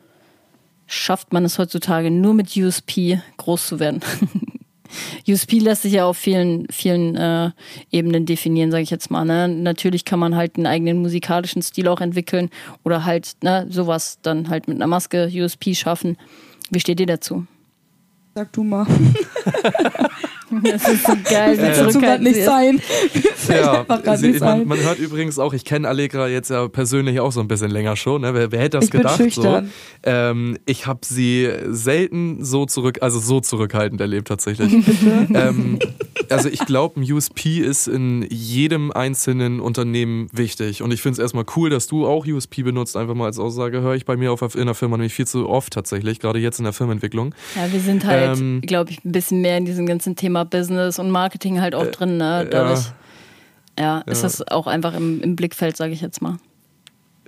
Schafft 0.88 1.34
man 1.34 1.46
es 1.46 1.60
heutzutage 1.60 2.10
nur 2.10 2.34
mit 2.34 2.56
USP 2.56 3.22
groß 3.38 3.68
zu 3.68 3.80
werden? 3.80 4.02
USP 5.28 5.60
lässt 5.60 5.82
sich 5.82 5.94
ja 5.94 6.06
auf 6.06 6.18
vielen, 6.18 6.66
vielen 6.72 7.16
äh, 7.16 7.52
Ebenen 7.92 8.26
definieren, 8.26 8.72
sage 8.72 8.84
ich 8.84 8.90
jetzt 8.90 9.12
mal. 9.12 9.26
Ne? 9.26 9.50
Natürlich 9.50 10.06
kann 10.06 10.20
man 10.20 10.36
halt 10.36 10.56
einen 10.56 10.66
eigenen 10.66 11.02
musikalischen 11.02 11.62
Stil 11.62 11.90
auch 11.90 12.00
entwickeln 12.00 12.50
oder 12.84 13.04
halt 13.04 13.36
ne, 13.42 13.68
sowas 13.70 14.20
dann 14.22 14.50
halt 14.50 14.70
mit 14.70 14.78
einer 14.78 14.88
Maske 14.88 15.30
USP 15.34 15.76
schaffen. 15.76 16.18
Wie 16.70 16.80
steht 16.80 17.02
ihr 17.02 17.06
dazu? 17.06 17.46
Sag 18.34 18.54
du 18.54 18.64
mal. 18.64 18.88
Das 20.50 20.88
ist 20.88 21.06
so 21.06 21.14
geil. 21.30 21.60
Äh, 21.60 21.76
dazu 21.76 22.00
kann 22.00 22.24
nicht 22.24 22.44
sein. 22.44 22.82
ja, 23.50 23.86
sie, 24.18 24.32
man, 24.40 24.68
man, 24.68 24.80
hört 24.80 25.00
übrigens 25.00 25.40
auch, 25.40 25.54
ich 25.54 25.66
kenne 25.66 25.88
Allegra 25.88 26.28
jetzt 26.28 26.50
ja 26.50 26.68
persönlich 26.68 27.20
auch 27.20 27.32
so 27.32 27.42
ein 27.42 27.48
bisschen 27.48 27.72
länger 27.72 27.96
schon. 27.96 28.22
Ne? 28.22 28.34
Wer, 28.34 28.52
wer, 28.52 28.60
hätte 28.60 28.78
das 28.78 28.86
ich 28.86 28.92
gedacht? 28.92 29.18
Bin 29.18 29.30
so? 29.30 29.62
Ähm, 30.04 30.58
ich 30.66 30.88
habe 30.88 31.00
sie 31.04 31.50
selten 31.68 32.44
so 32.44 32.66
zurück, 32.66 33.00
also 33.02 33.20
so 33.20 33.40
zurückhaltend 33.40 34.00
erlebt 34.00 34.28
tatsächlich. 34.28 34.74
ähm, 35.34 35.80
also 36.30 36.50
ich 36.50 36.60
glaube, 36.60 37.00
ein 37.00 37.12
USP 37.12 37.60
ist 37.60 37.88
in 37.88 38.28
jedem 38.30 38.92
einzelnen 38.92 39.60
Unternehmen 39.60 40.30
wichtig. 40.32 40.82
Und 40.82 40.92
ich 40.92 41.02
finde 41.02 41.14
es 41.14 41.20
erstmal 41.20 41.46
cool, 41.56 41.70
dass 41.70 41.88
du 41.88 42.08
auch 42.08 42.26
USP 42.26 42.64
benutzt, 42.64 42.98
einfach 42.98 43.16
mal 43.16 43.26
als 43.26 43.40
Aussage. 43.40 43.82
Höre 43.82 43.96
ich 43.96 44.06
bei 44.06 44.18
mir 44.18 44.32
auf, 44.32 44.56
in 44.56 44.66
der 44.66 44.76
Firma 44.76 44.98
nämlich 44.98 45.14
viel 45.14 45.28
zu 45.28 45.50
oft 45.50 45.74
tatsächlich, 45.74 46.20
gerade 46.20 46.40
jetzt 46.40 46.60
in 46.60 46.64
der 46.64 46.74
Firmenentwicklung. 46.74 47.34
Ja, 47.56 47.72
wir 47.72 47.80
sind 47.80 48.06
halt, 48.06 48.38
ähm, 48.38 48.62
glaube 48.62 48.92
ich, 48.92 49.04
ein 49.04 49.12
bisschen 49.12 49.42
mehr 49.42 49.58
in 49.58 49.66
diesem 49.66 49.86
ganzen 49.86 50.16
Thema 50.16 50.44
Business 50.46 51.00
und 51.00 51.12
Marketing 51.12 51.62
halt 51.62 51.76
auch 51.76 51.86
äh, 51.86 51.92
drin. 51.92 52.18
Ne? 52.18 52.48
Dadurch 52.50 52.86
ja, 53.78 53.84
ja, 53.84 54.02
ist 54.02 54.24
das 54.24 54.48
auch 54.48 54.68
einfach 54.68 54.96
im, 54.96 55.22
im 55.22 55.36
Blickfeld, 55.36 55.78
sage 55.78 55.94
ich 55.94 56.02
jetzt 56.02 56.22
mal. 56.22 56.38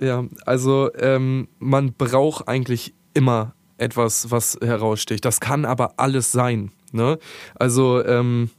Ja, 0.00 0.24
also 0.46 0.90
ähm, 0.98 1.48
man 1.58 1.92
braucht 1.92 2.48
eigentlich 2.48 2.94
immer 3.14 3.54
etwas, 3.76 4.30
was 4.30 4.58
heraussticht. 4.62 5.24
Das 5.24 5.40
kann 5.40 5.64
aber 5.64 5.94
alles 5.96 6.32
sein. 6.32 6.70
Ne? 6.92 7.18
Also, 7.54 8.04
ähm, 8.04 8.50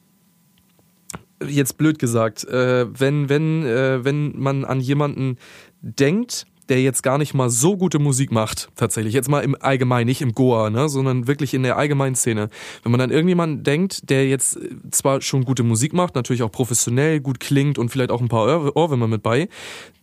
jetzt 1.48 1.78
blöd 1.78 2.00
gesagt, 2.00 2.44
äh, 2.46 2.88
wenn, 3.00 3.30
wenn, 3.30 3.66
äh, 3.66 4.04
wenn 4.04 4.38
man 4.38 4.66
an 4.66 4.80
jemanden 4.80 5.38
denkt, 5.82 6.46
der 6.72 6.82
jetzt 6.82 7.04
gar 7.04 7.18
nicht 7.18 7.34
mal 7.34 7.50
so 7.50 7.76
gute 7.76 8.00
Musik 8.00 8.32
macht, 8.32 8.70
tatsächlich. 8.78 9.14
Jetzt 9.14 9.28
mal 9.28 9.42
im 9.42 9.58
Allgemeinen, 9.60 10.06
nicht 10.06 10.22
im 10.22 10.32
Goa, 10.32 10.70
ne, 10.70 10.88
sondern 10.88 11.28
wirklich 11.28 11.54
in 11.54 11.64
der 11.64 11.76
allgemeinen 11.76 12.16
Szene. 12.16 12.48
Wenn 12.84 12.94
man 12.94 13.00
dann 13.00 13.12
irgendjemanden 13.12 13.64
denkt, 13.64 14.10
der 14.10 14.30
jetzt 14.30 14.58
zwar 14.90 15.22
schon 15.22 15.44
gute 15.44 15.64
Musik 15.64 15.92
macht, 15.92 16.16
natürlich 16.16 16.44
auch 16.44 16.52
professionell 16.52 17.20
gut 17.20 17.42
klingt 17.42 17.78
und 17.78 17.90
vielleicht 17.90 18.10
auch 18.10 18.22
ein 18.22 18.30
paar 18.30 18.74
Ohrwürmer 18.76 19.08
mit 19.08 19.22
bei, 19.22 19.50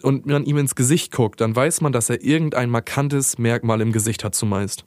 und 0.02 0.26
man 0.26 0.44
ihm 0.44 0.58
ins 0.58 0.74
Gesicht 0.74 1.10
guckt, 1.10 1.40
dann 1.40 1.56
weiß 1.56 1.80
man, 1.80 1.92
dass 1.92 2.10
er 2.10 2.22
irgendein 2.22 2.68
markantes 2.68 3.38
Merkmal 3.38 3.80
im 3.80 3.90
Gesicht 3.90 4.22
hat 4.22 4.34
zumeist. 4.34 4.84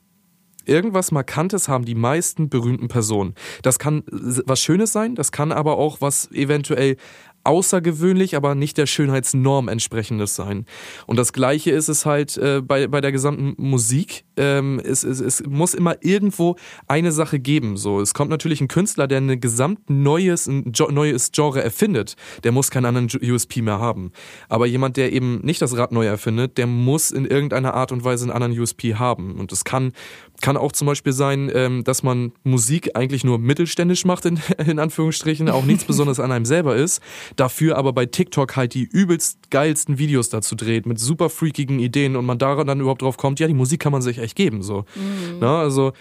Irgendwas 0.66 1.12
Markantes 1.12 1.68
haben 1.68 1.86
die 1.86 1.96
meisten 1.96 2.50
berühmten 2.50 2.88
Personen. 2.88 3.36
Das 3.62 3.80
kann 3.80 4.04
was 4.08 4.62
Schönes 4.62 4.92
sein, 4.92 5.16
das 5.16 5.32
kann 5.32 5.52
aber 5.52 5.78
auch 5.78 6.02
was 6.02 6.32
eventuell 6.32 6.98
außergewöhnlich, 7.44 8.36
aber 8.36 8.56
nicht 8.56 8.78
der 8.78 8.86
Schönheitsnorm 8.86 9.68
entsprechendes 9.68 10.36
sein. 10.36 10.66
Und 11.08 11.18
das 11.18 11.34
Gleiche 11.34 11.72
ist 11.72 11.90
es 11.90 12.06
halt 12.06 12.38
äh, 12.38 12.62
bei, 12.62 12.88
bei 12.88 13.02
der 13.02 13.12
gesamten 13.12 13.56
Musik. 13.58 14.26
Ähm, 14.42 14.82
es, 14.84 15.04
es, 15.04 15.20
es 15.20 15.44
muss 15.48 15.76
immer 15.76 15.98
irgendwo 16.02 16.56
eine 16.88 17.12
Sache 17.12 17.40
geben. 17.40 17.78
So, 17.78 18.02
es 18.02 18.16
kommt 18.16 18.32
natürlich 18.32 18.60
ein 18.60 18.68
Künstler, 18.68 19.08
der 19.08 19.20
ein 19.20 19.40
gesamt 19.40 19.88
neues, 19.90 20.48
ein 20.48 20.74
neues 20.90 21.32
Genre 21.32 21.64
erfindet. 21.64 22.16
Der 22.44 22.52
muss 22.52 22.72
keinen 22.72 22.86
anderen 22.86 23.08
USP 23.22 23.62
mehr 23.62 23.80
haben. 23.80 24.12
Aber 24.50 24.66
jemand, 24.66 24.98
der 24.98 25.14
eben 25.14 25.42
nicht 25.44 25.62
das 25.62 25.78
Rad 25.78 25.92
neu 25.92 26.08
erfindet, 26.08 26.58
der 26.58 26.66
muss 26.66 27.12
in 27.12 27.26
irgendeiner 27.26 27.76
Art 27.76 27.92
und 27.92 28.04
Weise 28.04 28.26
einen 28.26 28.32
anderen 28.32 28.60
USP 28.60 28.96
haben. 28.96 29.36
Und 29.36 29.52
es 29.52 29.64
kann 29.64 29.94
kann 30.42 30.58
auch 30.58 30.72
zum 30.72 30.88
Beispiel 30.88 31.14
sein, 31.14 31.50
ähm, 31.54 31.84
dass 31.84 32.04
man 32.04 32.34
Musik 32.44 32.96
eigentlich 32.96 33.24
nur 33.24 33.40
mittelständisch 33.40 34.06
macht, 34.06 34.26
in, 34.26 34.40
in 34.66 34.80
Anführungsstrichen, 34.80 35.50
auch 35.50 35.64
nichts 35.64 35.86
Besonderes 35.92 36.20
an 36.20 36.32
einem 36.32 36.46
selber 36.46 36.76
ist, 36.76 37.02
dafür 37.36 37.78
aber 37.78 37.94
bei 37.94 38.06
TikTok 38.06 38.56
halt 38.56 38.74
die 38.74 38.84
übelst 38.84 39.52
geilsten 39.52 39.98
Videos 39.98 40.30
dazu 40.30 40.56
dreht, 40.56 40.86
mit 40.86 41.00
super 41.00 41.30
freakigen 41.30 41.80
Ideen 41.80 42.16
und 42.16 42.26
man 42.26 42.40
daran 42.40 42.68
dann 42.68 42.80
überhaupt 42.80 43.02
drauf 43.02 43.18
kommt, 43.18 43.40
ja, 43.40 43.48
die 43.48 43.54
Musik 43.54 43.80
kann 43.80 43.92
man 43.92 44.02
sich 44.02 44.18
echt 44.18 44.31
geben, 44.36 44.62
so. 44.62 44.86
Mhm. 44.96 45.40
Na, 45.40 45.60
also, 45.60 45.94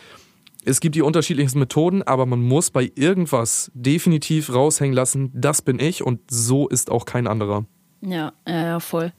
es 0.65 0.81
gibt 0.81 0.95
die 0.95 1.03
unterschiedlichsten 1.03 1.59
Methoden, 1.59 2.03
aber 2.03 2.27
man 2.27 2.43
muss 2.43 2.71
bei 2.71 2.91
irgendwas 2.95 3.71
definitiv 3.75 4.53
raushängen 4.53 4.95
lassen, 4.95 5.31
das 5.35 5.63
bin 5.63 5.79
ich 5.79 6.03
und 6.03 6.21
so 6.31 6.69
ist 6.69 6.91
auch 6.91 7.07
kein 7.07 7.27
anderer. 7.27 7.65
Ja, 8.03 8.33
ja, 8.47 8.81
voll. 8.81 9.13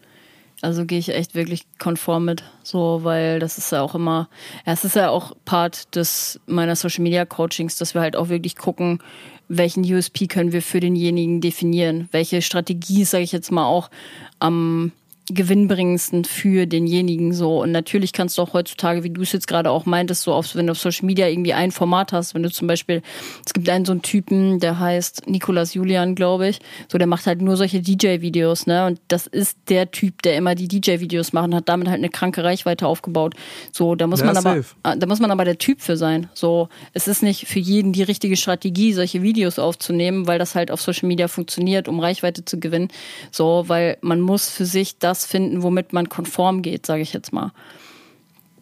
Also 0.61 0.85
gehe 0.85 0.99
ich 0.99 1.09
echt 1.09 1.33
wirklich 1.33 1.65
konform 1.79 2.25
mit, 2.25 2.43
so, 2.61 2.99
weil 3.03 3.39
das 3.39 3.57
ist 3.57 3.71
ja 3.71 3.81
auch 3.81 3.95
immer, 3.95 4.29
ja, 4.65 4.73
es 4.73 4.85
ist 4.85 4.95
ja 4.95 5.09
auch 5.09 5.33
Part 5.43 5.95
des 5.95 6.39
meiner 6.45 6.75
Social 6.75 7.01
Media 7.01 7.25
Coachings, 7.25 7.77
dass 7.77 7.95
wir 7.95 8.01
halt 8.01 8.15
auch 8.15 8.29
wirklich 8.29 8.55
gucken, 8.55 8.99
welchen 9.47 9.83
USP 9.83 10.27
können 10.27 10.51
wir 10.51 10.61
für 10.61 10.79
denjenigen 10.79 11.41
definieren, 11.41 12.07
welche 12.11 12.43
Strategie, 12.43 13.03
sage 13.05 13.23
ich 13.23 13.31
jetzt 13.31 13.51
mal 13.51 13.65
auch, 13.65 13.89
am 14.37 14.91
gewinnbringendsten 15.29 16.25
für 16.25 16.65
denjenigen 16.65 17.33
so. 17.33 17.61
Und 17.61 17.71
natürlich 17.71 18.13
kannst 18.13 18.37
du 18.37 18.41
auch 18.41 18.53
heutzutage, 18.53 19.03
wie 19.03 19.09
du 19.09 19.21
es 19.21 19.31
jetzt 19.31 19.47
gerade 19.47 19.69
auch 19.69 19.85
meintest, 19.85 20.23
so 20.23 20.33
auf, 20.33 20.55
wenn 20.55 20.67
du 20.67 20.71
auf 20.71 20.79
Social 20.79 21.05
Media 21.05 21.27
irgendwie 21.27 21.53
ein 21.53 21.71
Format 21.71 22.11
hast, 22.11 22.35
wenn 22.35 22.43
du 22.43 22.51
zum 22.51 22.67
Beispiel, 22.67 23.01
es 23.45 23.53
gibt 23.53 23.69
einen 23.69 23.85
so 23.85 23.91
einen 23.91 24.01
Typen, 24.01 24.59
der 24.59 24.79
heißt 24.79 25.27
Nikolas 25.27 25.73
Julian, 25.73 26.15
glaube 26.15 26.49
ich, 26.49 26.59
so 26.91 26.97
der 26.97 27.07
macht 27.07 27.27
halt 27.27 27.41
nur 27.41 27.55
solche 27.55 27.81
DJ-Videos, 27.81 28.67
ne? 28.67 28.85
Und 28.85 28.99
das 29.07 29.27
ist 29.27 29.57
der 29.69 29.91
Typ, 29.91 30.21
der 30.21 30.35
immer 30.35 30.55
die 30.55 30.67
DJ-Videos 30.67 31.33
macht 31.33 31.45
und 31.45 31.55
hat 31.55 31.69
damit 31.69 31.87
halt 31.87 31.99
eine 31.99 32.09
kranke 32.09 32.43
Reichweite 32.43 32.87
aufgebaut. 32.87 33.35
So, 33.71 33.95
da 33.95 34.07
muss 34.07 34.19
ja, 34.19 34.25
man 34.27 34.37
aber, 34.37 34.55
safe. 34.55 34.75
Ah, 34.83 34.95
da 34.95 35.07
muss 35.07 35.19
man 35.19 35.31
aber 35.31 35.45
der 35.45 35.57
Typ 35.57 35.81
für 35.81 35.97
sein. 35.97 36.29
So, 36.33 36.69
es 36.93 37.07
ist 37.07 37.23
nicht 37.23 37.47
für 37.47 37.59
jeden 37.59 37.93
die 37.93 38.03
richtige 38.03 38.35
Strategie, 38.35 38.93
solche 38.93 39.21
Videos 39.21 39.59
aufzunehmen, 39.59 40.27
weil 40.27 40.39
das 40.39 40.55
halt 40.55 40.71
auf 40.71 40.81
Social 40.81 41.07
Media 41.07 41.27
funktioniert, 41.27 41.87
um 41.87 41.99
Reichweite 41.99 42.43
zu 42.43 42.59
gewinnen. 42.59 42.89
So, 43.31 43.65
weil 43.67 43.97
man 44.01 44.19
muss 44.19 44.49
für 44.49 44.65
sich 44.65 44.97
das 44.97 45.10
das 45.11 45.25
finden, 45.25 45.61
womit 45.61 45.93
man 45.93 46.09
konform 46.09 46.61
geht, 46.61 46.85
sage 46.85 47.01
ich 47.01 47.13
jetzt 47.13 47.33
mal. 47.33 47.51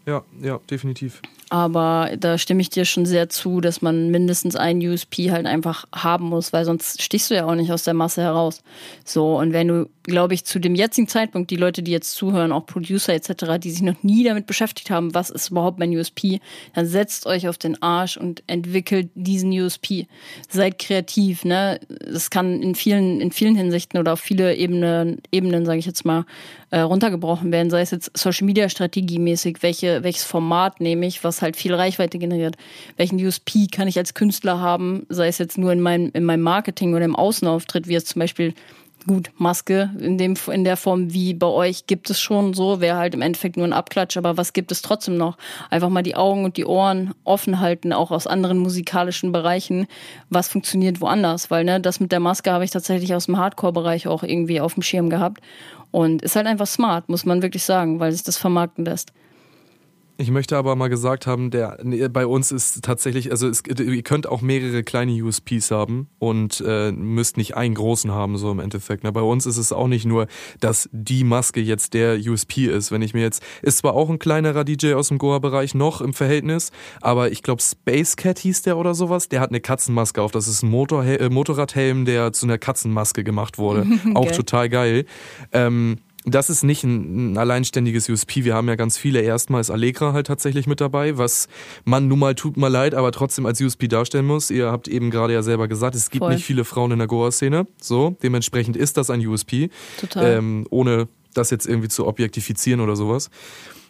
Ja, 0.06 0.24
ja, 0.42 0.60
definitiv. 0.70 1.22
Aber 1.50 2.12
da 2.20 2.38
stimme 2.38 2.62
ich 2.62 2.70
dir 2.70 2.86
schon 2.86 3.08
sehr 3.08 3.28
zu, 3.28 3.60
dass 3.60 3.82
man 3.82 4.12
mindestens 4.12 4.56
einen 4.56 4.88
USP 4.88 5.32
halt 5.32 5.48
einfach 5.48 5.86
haben 5.94 6.26
muss, 6.26 6.54
weil 6.54 6.64
sonst 6.64 7.02
stichst 7.02 7.32
du 7.32 7.36
ja 7.36 7.46
auch 7.46 7.56
nicht 7.56 7.72
aus 7.72 7.84
der 7.84 7.96
Masse 7.96 8.22
heraus. 8.22 8.62
So, 9.04 9.38
und 9.38 9.52
wenn 9.52 9.68
du, 9.68 9.90
glaube 10.04 10.36
ich, 10.36 10.46
zu 10.46 10.60
dem 10.60 10.76
jetzigen 10.76 11.08
Zeitpunkt, 11.08 11.50
die 11.50 11.56
Leute, 11.56 11.82
die 11.82 11.92
jetzt 11.92 12.12
zuhören, 12.12 12.52
auch 12.52 12.68
Producer 12.68 13.14
etc., 13.14 13.58
die 13.60 13.72
sich 13.72 13.82
noch 13.82 14.04
nie 14.04 14.24
damit 14.24 14.46
beschäftigt 14.46 14.92
haben, 14.92 15.16
was 15.16 15.32
ist 15.32 15.50
überhaupt 15.50 15.80
mein 15.80 15.96
USP, 15.96 16.40
dann 16.76 16.86
setzt 16.86 17.26
euch 17.26 17.48
auf 17.48 17.58
den 17.58 17.82
Arsch 17.82 18.16
und 18.16 18.44
entwickelt 18.46 19.10
diesen 19.16 19.52
USP. 19.52 20.06
Seid 20.50 20.78
kreativ, 20.78 21.46
ne? 21.46 21.80
Das 21.90 22.30
kann 22.30 22.62
in 22.62 22.76
vielen, 22.76 23.22
in 23.22 23.32
vielen 23.32 23.56
Hinsichten 23.56 24.00
oder 24.00 24.14
auf 24.14 24.20
viele 24.20 24.56
Ebenen, 24.56 25.20
Ebenen, 25.32 25.66
sage 25.66 25.80
ich 25.80 25.88
jetzt 25.88 26.06
mal, 26.06 26.26
äh, 26.72 26.82
runtergebrochen 26.82 27.52
werden, 27.52 27.72
sei 27.72 27.82
es 27.82 27.92
jetzt 27.92 28.16
Social 28.16 28.46
Media 28.46 28.70
Strategiemäßig, 28.70 29.58
welche, 29.62 30.04
welches 30.04 30.24
Format 30.24 30.80
nehme 30.80 31.08
ich, 31.08 31.24
was 31.24 31.39
halt 31.42 31.56
viel 31.56 31.74
Reichweite 31.74 32.18
generiert, 32.18 32.56
welchen 32.98 33.24
USP 33.24 33.68
kann 33.68 33.88
ich 33.88 33.98
als 33.98 34.14
Künstler 34.14 34.60
haben, 34.60 35.06
sei 35.10 35.28
es 35.28 35.38
jetzt 35.38 35.58
nur 35.58 35.72
in 35.72 35.82
meinem, 35.82 36.12
in 36.14 36.24
meinem 36.24 36.44
Marketing 36.44 36.96
oder 36.96 37.06
im 37.06 37.16
Außenauftritt, 37.16 37.88
wie 37.88 37.96
es 37.96 38.06
zum 38.06 38.20
Beispiel 38.20 38.54
gut, 39.08 39.32
Maske 39.38 39.90
in, 40.00 40.18
dem, 40.18 40.36
in 40.52 40.64
der 40.64 40.78
Form 40.78 41.14
wie 41.14 41.34
bei 41.34 41.48
euch 41.48 41.88
gibt 41.88 42.10
es 42.10 42.20
schon 42.20 42.54
so, 42.54 42.82
wäre 42.82 42.98
halt 42.98 43.14
im 43.14 43.22
Endeffekt 43.22 43.58
nur 43.58 43.66
ein 43.66 43.74
Abklatsch, 43.74 44.18
aber 44.18 44.38
was 44.38 44.54
gibt 44.54 44.72
es 44.72 44.82
trotzdem 44.82 45.18
noch? 45.18 45.38
Einfach 45.70 45.90
mal 45.90 46.04
die 46.04 46.16
Augen 46.16 46.46
und 46.46 46.58
die 46.58 46.66
Ohren 46.66 47.14
offen 47.24 47.60
halten, 47.60 47.94
auch 47.94 48.12
aus 48.12 48.28
anderen 48.28 48.58
musikalischen 48.58 49.32
Bereichen, 49.32 49.88
was 50.30 50.50
funktioniert 50.50 51.02
woanders, 51.02 51.50
weil 51.50 51.64
ne, 51.64 51.80
das 51.80 52.00
mit 52.00 52.12
der 52.12 52.20
Maske 52.20 52.52
habe 52.52 52.66
ich 52.66 52.72
tatsächlich 52.72 53.16
aus 53.16 53.26
dem 53.26 53.38
Hardcore-Bereich 53.38 54.08
auch 54.08 54.24
irgendwie 54.24 54.62
auf 54.62 54.74
dem 54.74 54.84
Schirm 54.84 55.10
gehabt 55.10 55.42
und 55.92 56.22
ist 56.22 56.36
halt 56.36 56.48
einfach 56.48 56.68
smart, 56.68 57.10
muss 57.10 57.26
man 57.26 57.42
wirklich 57.42 57.64
sagen, 57.64 58.00
weil 58.00 58.12
sich 58.12 58.24
das 58.24 58.38
vermarkten 58.38 58.86
lässt. 58.86 59.12
Ich 60.22 60.32
möchte 60.32 60.58
aber 60.58 60.76
mal 60.76 60.90
gesagt 60.90 61.28
haben, 61.28 61.50
der 61.50 61.80
bei 62.12 62.26
uns 62.26 62.52
ist 62.52 62.84
tatsächlich, 62.84 63.32
also 63.32 63.48
es, 63.48 63.64
ihr 63.66 64.04
könnt 64.04 64.28
auch 64.28 64.42
mehrere 64.42 64.84
kleine 64.84 65.14
USPs 65.14 65.72
haben 65.72 66.10
und 66.20 66.62
äh, 66.68 66.92
müsst 66.92 67.38
nicht 67.38 67.56
einen 67.56 67.74
großen 67.74 68.12
haben, 68.12 68.38
so 68.38 68.52
im 68.52 68.60
Endeffekt. 68.60 69.06
Na, 69.06 69.12
bei 69.12 69.22
uns 69.22 69.46
ist 69.46 69.56
es 69.56 69.72
auch 69.72 69.88
nicht 69.88 70.06
nur, 70.06 70.28
dass 70.60 70.90
die 70.92 71.24
Maske 71.24 71.62
jetzt 71.62 71.94
der 71.94 72.20
USP 72.20 72.66
ist. 72.66 72.92
Wenn 72.92 73.02
ich 73.02 73.14
mir 73.14 73.22
jetzt, 73.22 73.42
ist 73.62 73.78
zwar 73.78 73.94
auch 73.94 74.10
ein 74.10 74.20
kleinerer 74.20 74.66
DJ 74.66 74.92
aus 74.92 75.08
dem 75.08 75.20
Goa-Bereich 75.20 75.74
noch 75.74 76.02
im 76.02 76.12
Verhältnis, 76.12 76.74
aber 77.00 77.32
ich 77.32 77.42
glaube 77.42 77.62
Space 77.62 78.18
Cat 78.18 78.40
hieß 78.40 78.64
der 78.64 78.78
oder 78.78 78.96
sowas, 78.96 79.30
der 79.30 79.40
hat 79.40 79.52
eine 79.52 79.62
Katzenmaske 79.62 80.22
auf. 80.22 80.32
Das 80.32 80.50
ist 80.50 80.64
ein 80.64 80.70
Motor, 80.70 81.06
äh, 81.06 81.30
Motorradhelm, 81.30 82.04
der 82.04 82.34
zu 82.34 82.46
einer 82.46 82.58
Katzenmaske 82.58 83.24
gemacht 83.24 83.58
wurde. 83.58 83.88
auch 84.16 84.32
total 84.32 84.68
geil. 84.68 85.06
Ähm, 85.54 86.00
das 86.26 86.50
ist 86.50 86.64
nicht 86.64 86.84
ein, 86.84 87.34
ein, 87.34 87.38
alleinständiges 87.38 88.10
USP. 88.10 88.44
Wir 88.44 88.56
haben 88.56 88.68
ja 88.68 88.76
ganz 88.76 88.98
viele. 88.98 89.22
Erstmal 89.22 89.62
ist 89.62 89.70
Allegra 89.70 90.14
halt 90.14 90.28
tatsächlich 90.28 90.68
mit 90.68 90.82
dabei, 90.82 91.18
was 91.18 91.48
man 91.86 92.08
nun 92.08 92.20
mal 92.20 92.36
tut 92.36 92.58
mir 92.58 92.70
leid, 92.70 92.94
aber 92.94 93.12
trotzdem 93.12 93.46
als 93.46 93.62
USP 93.62 93.88
darstellen 93.88 94.26
muss. 94.26 94.52
Ihr 94.52 94.72
habt 94.72 94.88
eben 94.88 95.12
gerade 95.12 95.34
ja 95.34 95.42
selber 95.42 95.68
gesagt, 95.68 95.96
es 95.96 96.10
gibt 96.10 96.24
Voll. 96.24 96.34
nicht 96.34 96.46
viele 96.46 96.66
Frauen 96.66 96.92
in 96.92 97.00
der 97.00 97.08
Goa-Szene. 97.08 97.68
So, 97.82 98.18
dementsprechend 98.22 98.76
ist 98.76 98.98
das 98.98 99.10
ein 99.10 99.26
USP. 99.26 99.70
Total. 100.00 100.38
Ähm, 100.38 100.68
ohne 100.70 101.08
das 101.34 101.52
jetzt 101.52 101.68
irgendwie 101.68 101.90
zu 101.90 102.08
objektifizieren 102.08 102.82
oder 102.82 102.96
sowas. 102.96 103.30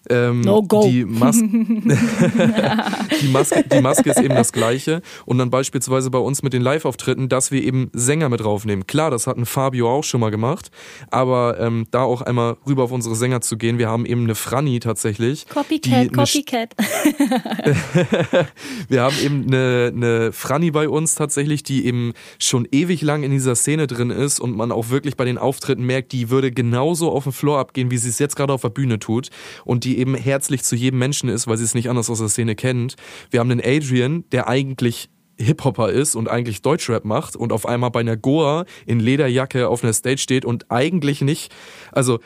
Ähm, 0.10 0.41
no 0.41 0.64
go. 0.64 0.84
Die, 0.88 1.06
Mas 1.06 1.38
die, 3.22 3.27
Maske, 3.31 3.64
die 3.64 3.81
Maske 3.81 4.10
ist 4.10 4.19
eben 4.19 4.36
das 4.36 4.52
Gleiche. 4.52 5.02
Und 5.26 5.38
dann 5.38 5.49
beispielsweise 5.49 6.10
bei 6.10 6.18
uns 6.18 6.41
mit 6.41 6.53
den 6.53 6.61
Live-Auftritten, 6.61 7.30
dass 7.30 7.52
wir 7.52 7.64
eben 7.64 7.91
Sänger 7.94 8.30
mit 8.30 8.41
draufnehmen. 8.41 8.88
Klar, 8.88 9.11
das 9.11 9.27
hat 9.27 9.38
ein 9.38 9.45
Fabio 9.45 9.90
auch 9.90 10.03
schon 10.03 10.19
mal 10.19 10.31
gemacht. 10.31 10.72
Aber 11.11 11.60
ähm, 11.60 11.86
da 11.91 12.02
auch 12.02 12.22
einmal 12.22 12.57
rüber 12.68 12.84
auf 12.84 12.91
unsere 12.91 13.15
Sänger 13.15 13.41
zu 13.41 13.57
gehen. 13.57 13.77
Wir 13.77 13.90
haben 13.90 14.06
eben 14.06 14.23
eine 14.23 14.36
Franny 14.36 14.80
tatsächlich. 14.80 15.48
Copycat, 15.48 16.11
Copycat. 16.11 16.76
wir 18.90 19.02
haben 19.03 19.15
eben 19.23 19.45
eine, 19.48 19.91
eine 19.95 20.31
Franny 20.31 20.72
bei 20.72 20.90
uns 20.90 21.15
tatsächlich, 21.15 21.64
die 21.64 21.86
eben 21.86 22.14
schon 22.40 22.68
ewig 22.72 23.02
lang 23.02 23.23
in 23.23 23.31
dieser 23.31 23.56
Szene 23.56 23.86
drin 23.86 24.10
ist 24.10 24.40
und 24.40 24.56
man 24.56 24.72
auch 24.72 24.90
wirklich 24.90 25.18
bei 25.18 25.26
den 25.26 25.38
Auftritten 25.38 25.84
merkt, 25.86 26.11
die 26.14 26.30
würde 26.30 26.52
genauso 26.52 27.11
auf 27.11 27.23
den 27.23 27.34
Floor 27.34 27.60
abgehen, 27.60 27.91
wie 27.91 27.98
sie 27.98 28.10
es 28.10 28.18
jetzt 28.18 28.36
gerade 28.36 28.53
auf 28.53 28.61
der 28.61 28.69
Bühne 28.69 28.98
tut. 28.99 29.30
Und 29.65 29.84
die 29.84 29.98
eben 29.99 30.15
herzlich 30.15 30.63
zu 30.63 30.76
jedem 30.76 30.99
Menschen 30.99 31.30
ist, 31.30 31.47
weil 31.47 31.57
sie 31.57 31.63
es 31.63 31.76
nicht 31.76 31.89
anders 31.89 32.09
aus 32.09 32.19
der 32.19 32.30
Szene 32.30 32.55
kennt. 32.55 32.95
Wir 33.30 33.39
haben 33.39 33.49
den 33.49 33.61
Adrian, 33.63 34.23
der 34.31 34.47
eigentlich 34.47 35.09
Hip-Hopper 35.38 35.89
ist 35.89 36.15
und 36.15 36.30
eigentlich 36.30 36.61
Deutschrap 36.61 37.05
macht 37.05 37.35
und 37.35 37.53
auf 37.53 37.65
einmal 37.65 37.91
bei 37.91 38.01
einer 38.01 38.17
Goa 38.17 38.65
in 38.85 38.99
Lederjacke 38.99 39.69
auf 39.69 39.84
einer 39.84 39.93
Stage 39.93 40.17
steht 40.17 40.45
und 40.45 40.69
eigentlich 40.69 41.21
nicht, 41.21 41.53
also 41.91 42.19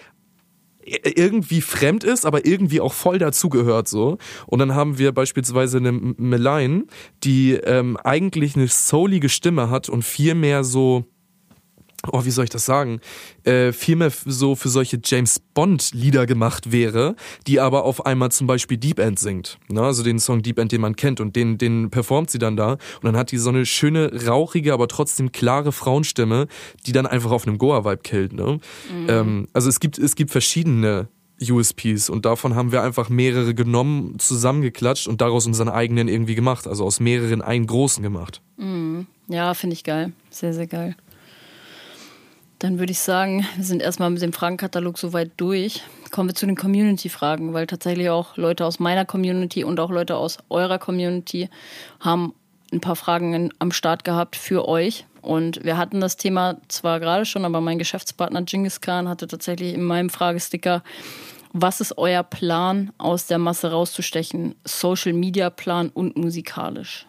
irgendwie 0.85 1.61
fremd 1.61 2.03
ist, 2.03 2.25
aber 2.25 2.45
irgendwie 2.45 2.81
auch 2.81 2.93
voll 2.93 3.17
dazugehört 3.17 3.87
so. 3.87 4.17
Und 4.47 4.59
dann 4.59 4.75
haben 4.75 4.97
wir 4.97 5.11
beispielsweise 5.11 5.77
eine 5.77 5.91
Melaine, 5.91 6.85
die 7.23 7.53
ähm, 7.53 7.97
eigentlich 8.03 8.55
eine 8.55 8.67
soulige 8.67 9.29
Stimme 9.29 9.69
hat 9.69 9.89
und 9.89 10.03
viel 10.03 10.35
mehr 10.35 10.63
so 10.63 11.05
oh, 12.11 12.25
wie 12.25 12.31
soll 12.31 12.43
ich 12.43 12.49
das 12.49 12.65
sagen, 12.65 12.99
äh, 13.43 13.71
viel 13.71 13.95
mehr 13.95 14.11
so 14.25 14.55
für 14.55 14.69
solche 14.69 14.99
James 15.03 15.39
Bond-Lieder 15.39 16.25
gemacht 16.25 16.71
wäre, 16.71 17.15
die 17.47 17.59
aber 17.59 17.85
auf 17.85 18.05
einmal 18.05 18.31
zum 18.31 18.47
Beispiel 18.47 18.77
Deep 18.77 18.99
End 18.99 19.19
singt. 19.19 19.57
Ne? 19.69 19.81
Also 19.81 20.03
den 20.03 20.19
Song 20.19 20.41
Deep 20.41 20.59
End, 20.59 20.71
den 20.71 20.81
man 20.81 20.95
kennt 20.95 21.21
und 21.21 21.35
den, 21.35 21.57
den 21.57 21.89
performt 21.89 22.29
sie 22.29 22.39
dann 22.39 22.57
da. 22.57 22.73
Und 22.73 23.03
dann 23.03 23.15
hat 23.15 23.31
die 23.31 23.37
so 23.37 23.49
eine 23.49 23.65
schöne, 23.65 24.11
rauchige, 24.25 24.73
aber 24.73 24.87
trotzdem 24.87 25.31
klare 25.31 25.71
Frauenstimme, 25.71 26.47
die 26.85 26.91
dann 26.91 27.05
einfach 27.05 27.31
auf 27.31 27.47
einem 27.47 27.57
Goa-Vibe 27.57 28.01
killt. 28.03 28.33
Ne? 28.33 28.59
Mhm. 28.91 29.09
Ähm, 29.09 29.47
also 29.53 29.69
es 29.69 29.79
gibt, 29.79 29.97
es 29.97 30.15
gibt 30.15 30.31
verschiedene 30.31 31.07
USPs 31.41 32.09
und 32.09 32.25
davon 32.25 32.55
haben 32.55 32.71
wir 32.71 32.83
einfach 32.83 33.09
mehrere 33.09 33.53
genommen, 33.53 34.17
zusammengeklatscht 34.19 35.07
und 35.07 35.21
daraus 35.21 35.45
unseren 35.45 35.69
eigenen 35.69 36.07
irgendwie 36.07 36.35
gemacht. 36.35 36.67
Also 36.67 36.85
aus 36.85 36.99
mehreren 36.99 37.41
einen 37.41 37.65
großen 37.65 38.03
gemacht. 38.03 38.41
Mhm. 38.57 39.07
Ja, 39.27 39.53
finde 39.53 39.73
ich 39.73 39.83
geil. 39.83 40.11
Sehr, 40.29 40.53
sehr 40.53 40.67
geil. 40.67 40.95
Dann 42.63 42.79
würde 42.79 42.93
ich 42.93 42.99
sagen, 42.99 43.45
wir 43.57 43.65
sind 43.65 43.81
erstmal 43.81 44.09
mit 44.09 44.21
dem 44.21 44.31
Fragenkatalog 44.31 44.97
soweit 44.97 45.31
durch. 45.35 45.83
Kommen 46.11 46.29
wir 46.29 46.33
zu 46.33 46.45
den 46.45 46.55
Community-Fragen, 46.55 47.53
weil 47.53 47.67
tatsächlich 47.67 48.09
auch 48.09 48.37
Leute 48.37 48.65
aus 48.65 48.79
meiner 48.79 49.03
Community 49.03 49.65
und 49.65 49.81
auch 49.81 49.89
Leute 49.91 50.15
aus 50.15 50.37
eurer 50.47 50.79
Community 50.79 51.49
haben 51.99 52.33
ein 52.71 52.79
paar 52.79 52.95
Fragen 52.95 53.51
am 53.59 53.71
Start 53.73 54.05
gehabt 54.05 54.37
für 54.37 54.65
euch. 54.65 55.05
Und 55.21 55.65
wir 55.65 55.75
hatten 55.75 55.99
das 55.99 56.15
Thema 56.15 56.55
zwar 56.69 57.01
gerade 57.01 57.25
schon, 57.25 57.43
aber 57.43 57.59
mein 57.59 57.79
Geschäftspartner 57.79 58.43
Genghis 58.43 58.79
Khan 58.79 59.09
hatte 59.09 59.27
tatsächlich 59.27 59.73
in 59.73 59.83
meinem 59.83 60.09
Fragesticker, 60.09 60.83
was 61.51 61.81
ist 61.81 61.97
euer 61.97 62.23
Plan, 62.23 62.93
aus 62.97 63.27
der 63.27 63.39
Masse 63.39 63.71
rauszustechen? 63.71 64.55
Social 64.63 65.11
Media 65.11 65.49
Plan 65.49 65.89
und 65.89 66.15
musikalisch. 66.15 67.07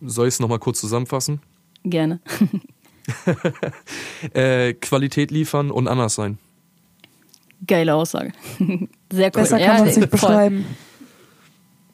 Soll 0.00 0.28
ich 0.28 0.34
es 0.34 0.40
nochmal 0.40 0.58
kurz 0.58 0.80
zusammenfassen? 0.80 1.42
Gerne. 1.86 2.18
äh, 4.34 4.74
Qualität 4.74 5.30
liefern 5.30 5.70
und 5.70 5.86
anders 5.86 6.16
sein. 6.16 6.38
Geile 7.64 7.94
Aussage. 7.94 8.32
Sehr 9.12 9.26
cool. 9.26 9.30
Besser 9.30 9.58
kann 9.58 9.78
man 9.78 9.88
es 9.88 9.96
nicht 9.96 10.10
beschreiben. 10.10 10.66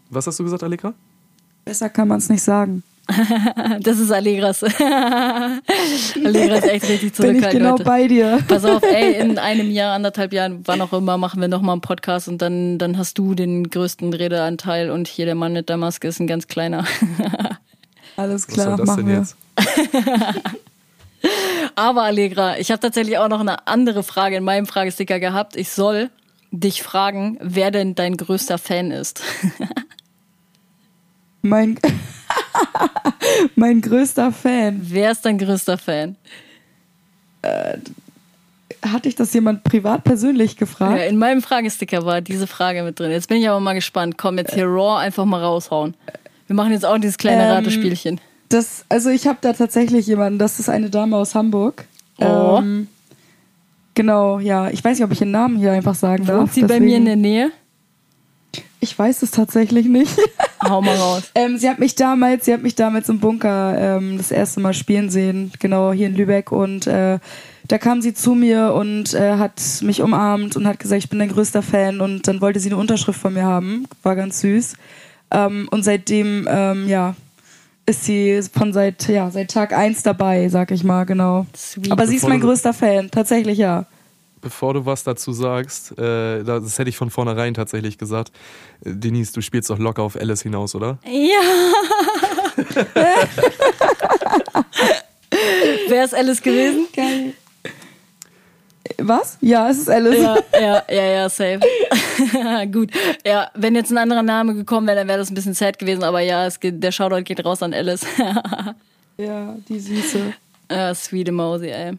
Was 0.08 0.26
hast 0.26 0.38
du 0.38 0.44
gesagt, 0.44 0.62
Aleka? 0.62 0.94
Besser 1.66 1.90
kann 1.90 2.08
man 2.08 2.18
es 2.18 2.28
nicht 2.30 2.42
sagen. 2.42 2.82
das 3.82 3.98
ist 3.98 4.10
Allegras. 4.10 4.62
Allegra 6.24 6.54
ist 6.56 6.68
echt 6.68 6.88
richtig 6.88 7.12
zurückhaltend. 7.12 7.22
Bin 7.22 7.34
ich 7.34 7.50
genau 7.50 7.72
Leute. 7.72 7.84
bei 7.84 8.08
dir. 8.08 8.38
Pass 8.48 8.64
auf, 8.64 8.82
ey, 8.82 9.20
in 9.20 9.38
einem 9.38 9.70
Jahr, 9.70 9.94
anderthalb 9.94 10.32
Jahren, 10.32 10.62
wann 10.64 10.80
auch 10.80 10.94
immer, 10.94 11.18
machen 11.18 11.40
wir 11.40 11.48
nochmal 11.48 11.74
einen 11.74 11.82
Podcast 11.82 12.28
und 12.28 12.40
dann, 12.40 12.78
dann 12.78 12.96
hast 12.96 13.18
du 13.18 13.34
den 13.34 13.68
größten 13.68 14.14
Redeanteil 14.14 14.90
und 14.90 15.08
hier 15.08 15.26
der 15.26 15.34
Mann 15.34 15.52
mit 15.52 15.68
der 15.68 15.76
Maske 15.76 16.08
ist 16.08 16.20
ein 16.20 16.26
ganz 16.26 16.46
kleiner. 16.46 16.86
Alles 18.16 18.46
klar, 18.46 18.66
Was 18.66 18.76
soll 18.76 18.76
das 18.76 18.86
machen 18.86 19.06
denn 19.06 19.08
wir. 19.08 19.18
Jetzt? 19.20 19.36
Aber 21.74 22.02
Allegra, 22.02 22.58
ich 22.58 22.70
habe 22.70 22.80
tatsächlich 22.80 23.18
auch 23.18 23.28
noch 23.28 23.40
eine 23.40 23.66
andere 23.66 24.02
Frage 24.02 24.36
in 24.36 24.44
meinem 24.44 24.66
Fragesticker 24.66 25.20
gehabt. 25.20 25.56
Ich 25.56 25.70
soll 25.70 26.10
dich 26.50 26.82
fragen, 26.82 27.38
wer 27.40 27.70
denn 27.70 27.94
dein 27.94 28.16
größter 28.16 28.58
Fan 28.58 28.90
ist. 28.90 29.22
mein, 31.42 31.78
mein 33.54 33.80
größter 33.80 34.32
Fan. 34.32 34.80
Wer 34.82 35.12
ist 35.12 35.24
dein 35.24 35.38
größter 35.38 35.78
Fan? 35.78 36.16
Äh, 37.42 37.78
hatte 38.84 39.08
ich 39.08 39.14
das 39.14 39.32
jemand 39.32 39.64
privat 39.64 40.04
persönlich 40.04 40.56
gefragt? 40.56 40.98
Ja, 40.98 41.04
in 41.04 41.16
meinem 41.16 41.40
Fragesticker 41.40 42.04
war 42.04 42.20
diese 42.20 42.46
Frage 42.46 42.82
mit 42.82 42.98
drin. 42.98 43.10
Jetzt 43.10 43.28
bin 43.28 43.38
ich 43.38 43.48
aber 43.48 43.60
mal 43.60 43.74
gespannt. 43.74 44.18
Komm, 44.18 44.38
jetzt 44.38 44.54
hier 44.54 44.66
raw 44.66 45.00
einfach 45.00 45.24
mal 45.24 45.42
raushauen. 45.42 45.94
Wir 46.48 46.56
machen 46.56 46.72
jetzt 46.72 46.84
auch 46.84 46.98
dieses 46.98 47.16
kleine 47.16 47.44
ähm, 47.44 47.50
Ratespielchen. 47.50 48.20
Das, 48.52 48.84
also 48.88 49.08
ich 49.08 49.26
habe 49.26 49.38
da 49.40 49.54
tatsächlich 49.54 50.06
jemanden, 50.06 50.38
das 50.38 50.60
ist 50.60 50.68
eine 50.68 50.90
Dame 50.90 51.16
aus 51.16 51.34
Hamburg. 51.34 51.86
Oh. 52.18 52.58
Ähm, 52.58 52.88
genau, 53.94 54.40
ja. 54.40 54.68
Ich 54.68 54.84
weiß 54.84 54.98
nicht, 54.98 55.04
ob 55.04 55.12
ich 55.12 55.22
ihren 55.22 55.30
Namen 55.30 55.56
hier 55.56 55.72
einfach 55.72 55.94
sagen 55.94 56.26
darf. 56.26 56.40
Wohnt 56.40 56.52
sie 56.52 56.60
deswegen. 56.60 56.80
bei 56.80 56.84
mir 56.84 56.96
in 56.98 57.04
der 57.06 57.16
Nähe? 57.16 57.50
Ich 58.80 58.98
weiß 58.98 59.22
es 59.22 59.30
tatsächlich 59.30 59.86
nicht. 59.86 60.14
Hau 60.62 60.82
mal 60.82 60.96
raus. 60.96 61.22
ähm, 61.34 61.56
sie 61.56 61.70
hat 61.70 61.78
mich 61.78 61.94
damals, 61.94 62.44
sie 62.44 62.52
hat 62.52 62.62
mich 62.62 62.74
damals 62.74 63.08
im 63.08 63.20
Bunker 63.20 63.96
ähm, 63.96 64.18
das 64.18 64.30
erste 64.30 64.60
Mal 64.60 64.74
spielen 64.74 65.08
sehen, 65.08 65.50
genau 65.58 65.92
hier 65.92 66.08
in 66.08 66.14
Lübeck 66.14 66.52
und 66.52 66.86
äh, 66.86 67.20
da 67.68 67.78
kam 67.78 68.02
sie 68.02 68.12
zu 68.12 68.34
mir 68.34 68.74
und 68.74 69.14
äh, 69.14 69.38
hat 69.38 69.62
mich 69.82 70.02
umarmt 70.02 70.56
und 70.56 70.66
hat 70.66 70.78
gesagt, 70.78 71.04
ich 71.04 71.08
bin 71.08 71.20
dein 71.20 71.30
größter 71.30 71.62
Fan 71.62 72.00
und 72.00 72.28
dann 72.28 72.40
wollte 72.40 72.60
sie 72.60 72.68
eine 72.68 72.76
Unterschrift 72.76 73.20
von 73.20 73.32
mir 73.32 73.44
haben, 73.44 73.86
war 74.02 74.14
ganz 74.14 74.40
süß. 74.40 74.74
Ähm, 75.30 75.68
und 75.70 75.84
seitdem, 75.84 76.46
ähm, 76.50 76.88
ja, 76.88 77.14
ist 77.86 78.04
sie 78.04 78.40
von 78.52 78.72
seit, 78.72 79.08
ja, 79.08 79.30
seit 79.30 79.50
Tag 79.50 79.72
1 79.72 80.02
dabei, 80.02 80.48
sag 80.48 80.70
ich 80.70 80.84
mal, 80.84 81.04
genau. 81.04 81.46
Sweet. 81.56 81.90
Aber 81.90 82.06
sie 82.06 82.16
ist 82.16 82.28
mein 82.28 82.40
größter 82.40 82.72
Fan, 82.72 83.10
tatsächlich 83.10 83.58
ja. 83.58 83.86
Bevor 84.40 84.74
du 84.74 84.84
was 84.86 85.04
dazu 85.04 85.32
sagst, 85.32 85.96
äh, 85.98 86.42
das 86.42 86.78
hätte 86.78 86.90
ich 86.90 86.96
von 86.96 87.10
vornherein 87.10 87.54
tatsächlich 87.54 87.98
gesagt. 87.98 88.32
Äh, 88.84 88.94
Denise, 88.94 89.32
du 89.32 89.40
spielst 89.40 89.70
doch 89.70 89.78
locker 89.78 90.02
auf 90.02 90.16
Alice 90.16 90.42
hinaus, 90.42 90.74
oder? 90.74 90.98
Ja. 91.04 91.40
Wer 95.88 96.04
ist 96.04 96.14
Alice 96.14 96.42
gewesen? 96.42 96.88
Geil. 96.94 97.34
Was? 98.98 99.38
Ja, 99.40 99.68
es 99.68 99.78
ist 99.78 99.90
Alice. 99.90 100.20
Ja, 100.20 100.36
ja, 100.52 100.82
ja, 100.88 101.04
ja 101.04 101.28
safe. 101.28 101.60
Gut. 102.72 102.90
Ja, 103.24 103.50
wenn 103.54 103.74
jetzt 103.74 103.90
ein 103.90 103.98
anderer 103.98 104.22
Name 104.22 104.54
gekommen 104.54 104.86
wäre, 104.86 104.98
dann 104.98 105.08
wäre 105.08 105.18
das 105.18 105.30
ein 105.30 105.34
bisschen 105.34 105.54
sad 105.54 105.78
gewesen, 105.78 106.04
aber 106.04 106.20
ja, 106.20 106.46
es 106.46 106.60
geht, 106.60 106.82
der 106.82 106.92
Shoutout 106.92 107.22
geht 107.22 107.44
raus 107.44 107.62
an 107.62 107.74
Alice. 107.74 108.06
ja, 109.16 109.56
die 109.68 109.80
Süße. 109.80 110.34
Ja, 110.70 110.94
sweet 110.94 111.28
Emoji, 111.28 111.70
ey. 111.70 111.98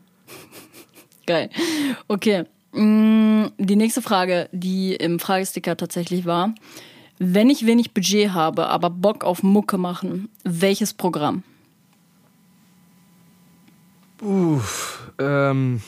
Geil. 1.26 1.50
Okay. 2.08 2.46
Mm, 2.74 3.46
die 3.58 3.76
nächste 3.76 4.02
Frage, 4.02 4.50
die 4.52 4.96
im 4.96 5.20
Fragesticker 5.20 5.78
tatsächlich 5.78 6.26
war. 6.26 6.54
Wenn 7.20 7.50
ich 7.50 7.66
wenig 7.66 7.94
Budget 7.94 8.34
habe, 8.34 8.68
aber 8.68 8.90
Bock 8.90 9.24
auf 9.24 9.44
Mucke 9.44 9.78
machen, 9.78 10.30
welches 10.44 10.94
Programm? 10.94 11.44
Uff, 14.22 15.12
ähm, 15.20 15.82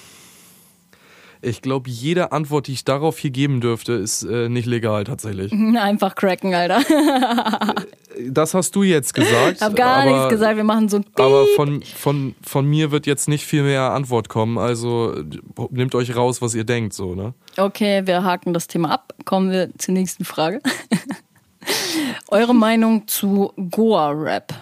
ich 1.46 1.62
glaube, 1.62 1.90
jede 1.90 2.32
Antwort, 2.32 2.68
die 2.68 2.74
ich 2.74 2.86
darauf 2.86 3.20
hier 3.20 3.30
geben 3.30 3.62
dürfte, 3.62 3.94
ist 3.94 4.24
äh, 4.24 4.50
nicht 4.50 4.66
legal 4.66 5.04
tatsächlich. 5.04 5.52
Einfach 5.80 6.16
cracken, 6.16 6.54
Alter. 6.54 6.82
das 8.28 8.54
hast 8.54 8.76
du 8.76 8.84
jetzt 8.84 9.14
gesagt. 9.14 9.58
Ich 9.58 9.62
habe 9.62 9.76
gar 9.76 9.98
aber, 9.98 10.12
nichts 10.12 10.30
gesagt, 10.30 10.58
wir 10.58 10.64
machen 10.64 10.90
so 10.90 10.98
ein 10.98 11.04
Piep. 11.04 11.20
Aber 11.20 11.46
von, 11.56 11.84
von, 11.84 12.36
von 12.42 12.66
mir 12.66 12.92
wird 12.92 13.06
jetzt 13.06 13.28
nicht 13.28 13.46
viel 13.46 13.64
mehr 13.64 13.92
Antwort 13.92 14.28
kommen. 14.28 14.58
Also 14.58 15.16
nehmt 15.70 15.94
euch 15.96 16.16
raus, 16.16 16.42
was 16.42 16.56
ihr 16.56 16.64
denkt, 16.64 16.94
so, 16.94 17.14
ne? 17.14 17.34
Okay, 17.58 18.02
wir 18.06 18.24
haken 18.24 18.54
das 18.54 18.68
Thema 18.68 18.92
ab. 18.92 19.14
Kommen 19.26 19.52
wir 19.52 19.70
zur 19.78 19.94
nächsten 19.94 20.26
Frage. 20.26 20.60
Eure 22.30 22.56
Meinung 22.56 23.08
zu 23.08 23.54
Goa-Rap? 23.70 24.54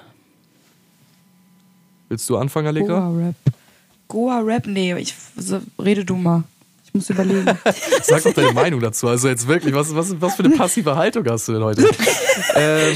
Willst 2.09 2.29
du 2.29 2.37
anfangen, 2.37 2.67
Alika? 2.67 2.99
Goa-Rap. 2.99 3.35
Goa-Rap? 4.09 4.67
Nee, 4.67 4.95
ich, 4.97 5.15
so, 5.35 5.61
rede 5.79 6.05
du 6.05 6.15
mal. 6.15 6.43
Ich 6.93 6.99
muss 6.99 7.09
überlegen. 7.09 7.45
Sag 8.03 8.21
doch 8.21 8.33
deine 8.33 8.53
Meinung 8.53 8.79
dazu. 8.79 9.07
Also 9.07 9.27
jetzt 9.27 9.47
wirklich, 9.47 9.73
was, 9.73 9.95
was, 9.95 10.21
was 10.21 10.35
für 10.35 10.43
eine 10.43 10.55
passive 10.55 10.95
Haltung 10.95 11.25
hast 11.27 11.47
du 11.47 11.53
denn 11.53 11.63
heute? 11.63 11.89
ähm, 12.55 12.95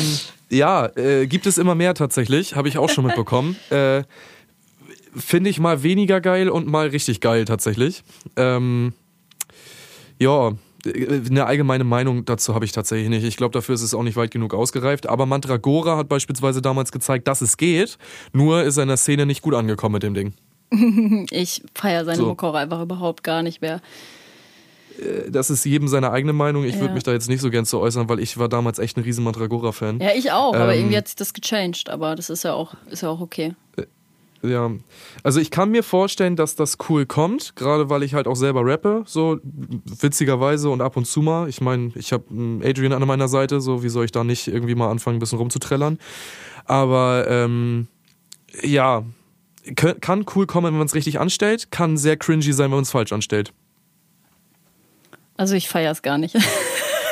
ja, 0.49 0.85
äh, 0.95 1.25
gibt 1.25 1.47
es 1.47 1.57
immer 1.57 1.73
mehr 1.73 1.95
tatsächlich. 1.95 2.55
Habe 2.55 2.67
ich 2.67 2.77
auch 2.77 2.89
schon 2.89 3.05
mitbekommen. 3.05 3.55
Äh, 3.69 4.03
Finde 5.15 5.49
ich 5.49 5.59
mal 5.59 5.81
weniger 5.81 6.21
geil 6.21 6.47
und 6.47 6.67
mal 6.67 6.89
richtig 6.89 7.21
geil 7.21 7.45
tatsächlich. 7.45 8.03
Ähm, 8.35 8.93
ja, 10.19 10.51
eine 10.85 11.45
allgemeine 11.45 11.83
Meinung 11.83 12.23
dazu 12.25 12.53
habe 12.53 12.65
ich 12.65 12.71
tatsächlich 12.71 13.09
nicht. 13.09 13.23
Ich 13.23 13.35
glaube, 13.35 13.53
dafür 13.53 13.73
ist 13.73 13.81
es 13.81 13.95
auch 13.95 14.03
nicht 14.03 14.15
weit 14.15 14.29
genug 14.29 14.53
ausgereift. 14.53 15.09
Aber 15.09 15.25
Mandragora 15.25 15.97
hat 15.97 16.07
beispielsweise 16.07 16.61
damals 16.61 16.91
gezeigt, 16.91 17.27
dass 17.27 17.41
es 17.41 17.57
geht. 17.57 17.97
Nur 18.31 18.63
ist 18.63 18.77
er 18.77 18.83
in 18.83 18.89
der 18.89 18.97
Szene 18.97 19.25
nicht 19.25 19.41
gut 19.41 19.55
angekommen 19.55 19.93
mit 19.93 20.03
dem 20.03 20.13
Ding. 20.13 20.33
ich 21.31 21.63
feiere 21.73 22.05
seine 22.05 22.17
so. 22.17 22.35
Auch 22.37 22.53
einfach 22.53 22.81
überhaupt 22.81 23.23
gar 23.23 23.41
nicht 23.41 23.61
mehr. 23.61 23.81
Äh, 24.99 25.31
das 25.31 25.49
ist 25.49 25.65
jedem 25.65 25.87
seine 25.87 26.11
eigene 26.11 26.33
Meinung. 26.33 26.63
Ich 26.63 26.75
ja. 26.75 26.81
würde 26.81 26.93
mich 26.93 27.03
da 27.03 27.13
jetzt 27.13 27.29
nicht 27.29 27.41
so 27.41 27.49
gern 27.49 27.65
zu 27.65 27.79
äußern, 27.79 28.09
weil 28.09 28.19
ich 28.19 28.37
war 28.37 28.49
damals 28.49 28.79
echt 28.79 28.97
ein 28.97 29.03
riesen 29.03 29.23
Mandragora-Fan. 29.23 29.99
Ja, 29.99 30.11
ich 30.15 30.31
auch, 30.31 30.53
ähm, 30.53 30.61
aber 30.61 30.75
irgendwie 30.75 30.97
hat 30.97 31.07
sich 31.07 31.15
das 31.15 31.33
gechanged. 31.33 31.89
Aber 31.89 32.15
das 32.15 32.29
ist 32.29 32.43
ja 32.43 32.53
auch, 32.53 32.73
ist 32.89 33.01
ja 33.01 33.09
auch 33.09 33.21
okay. 33.21 33.55
Äh, 33.77 33.85
ja, 34.43 34.69
also 35.23 35.39
ich 35.39 35.49
kann 35.49 35.71
mir 35.71 35.83
vorstellen, 35.83 36.35
dass 36.35 36.55
das 36.55 36.77
cool 36.89 37.05
kommt, 37.07 37.55
gerade 37.55 37.89
weil 37.89 38.03
ich 38.03 38.13
halt 38.13 38.27
auch 38.27 38.35
selber 38.35 38.61
rappe, 38.63 39.03
so 39.05 39.39
witzigerweise 39.43 40.69
und 40.69 40.81
ab 40.81 40.95
und 40.95 41.05
zu 41.05 41.21
mal. 41.21 41.49
Ich 41.49 41.59
meine, 41.59 41.91
ich 41.95 42.13
habe 42.13 42.25
Adrian 42.63 42.93
an 42.93 43.05
meiner 43.07 43.27
Seite, 43.27 43.61
so 43.61 43.81
wie 43.81 43.89
soll 43.89 44.05
ich 44.05 44.11
da 44.11 44.23
nicht 44.23 44.47
irgendwie 44.47 44.75
mal 44.75 44.91
anfangen, 44.91 45.17
ein 45.17 45.19
bisschen 45.19 45.39
rumzutrellern. 45.39 45.97
Aber 46.65 47.25
ähm, 47.27 47.87
ja, 48.61 49.03
kann 49.75 50.25
cool 50.35 50.47
kommen, 50.47 50.67
wenn 50.67 50.77
man 50.77 50.87
es 50.87 50.95
richtig 50.95 51.19
anstellt, 51.19 51.71
kann 51.71 51.97
sehr 51.97 52.17
cringy 52.17 52.53
sein, 52.53 52.65
wenn 52.65 52.77
man 52.77 52.83
es 52.83 52.91
falsch 52.91 53.11
anstellt. 53.11 53.53
Also 55.35 55.55
ich 55.55 55.67
feiere 55.67 55.91
es 55.91 56.01
gar 56.01 56.17
nicht. 56.17 56.35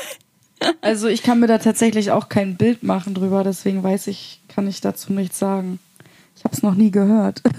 also 0.82 1.08
ich 1.08 1.24
kann 1.24 1.40
mir 1.40 1.48
da 1.48 1.58
tatsächlich 1.60 2.12
auch 2.12 2.30
kein 2.30 2.58
Bild 2.58 2.84
machen 2.84 3.14
drüber, 3.14 3.44
deswegen 3.44 3.84
weiß 3.84 4.08
ich, 4.08 4.42
kann 4.48 4.68
ich 4.68 4.82
dazu 4.82 5.14
nichts 5.14 5.40
sagen. 5.40 5.80
Ich 6.36 6.44
habe 6.44 6.56
es 6.56 6.64
noch 6.64 6.76
nie 6.76 6.92
gehört. 6.92 7.42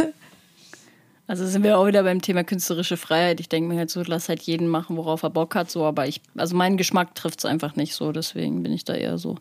Also 1.28 1.44
sind 1.44 1.64
wir 1.64 1.76
auch 1.76 1.86
wieder 1.86 2.04
beim 2.04 2.22
Thema 2.22 2.44
künstlerische 2.44 2.96
Freiheit. 2.96 3.40
Ich 3.40 3.48
denke 3.48 3.68
mir 3.68 3.78
halt 3.78 3.90
so, 3.90 4.00
lass 4.06 4.28
halt 4.28 4.42
jeden 4.42 4.68
machen, 4.68 4.96
worauf 4.96 5.24
er 5.24 5.30
Bock 5.30 5.56
hat, 5.56 5.68
so, 5.70 5.84
aber 5.84 6.06
ich, 6.06 6.20
also 6.36 6.54
meinen 6.54 6.76
Geschmack 6.76 7.16
trifft 7.16 7.40
es 7.40 7.44
einfach 7.44 7.74
nicht 7.74 7.94
so, 7.94 8.12
deswegen 8.12 8.62
bin 8.62 8.72
ich 8.72 8.84
da 8.84 8.94
eher 8.94 9.18
so. 9.18 9.36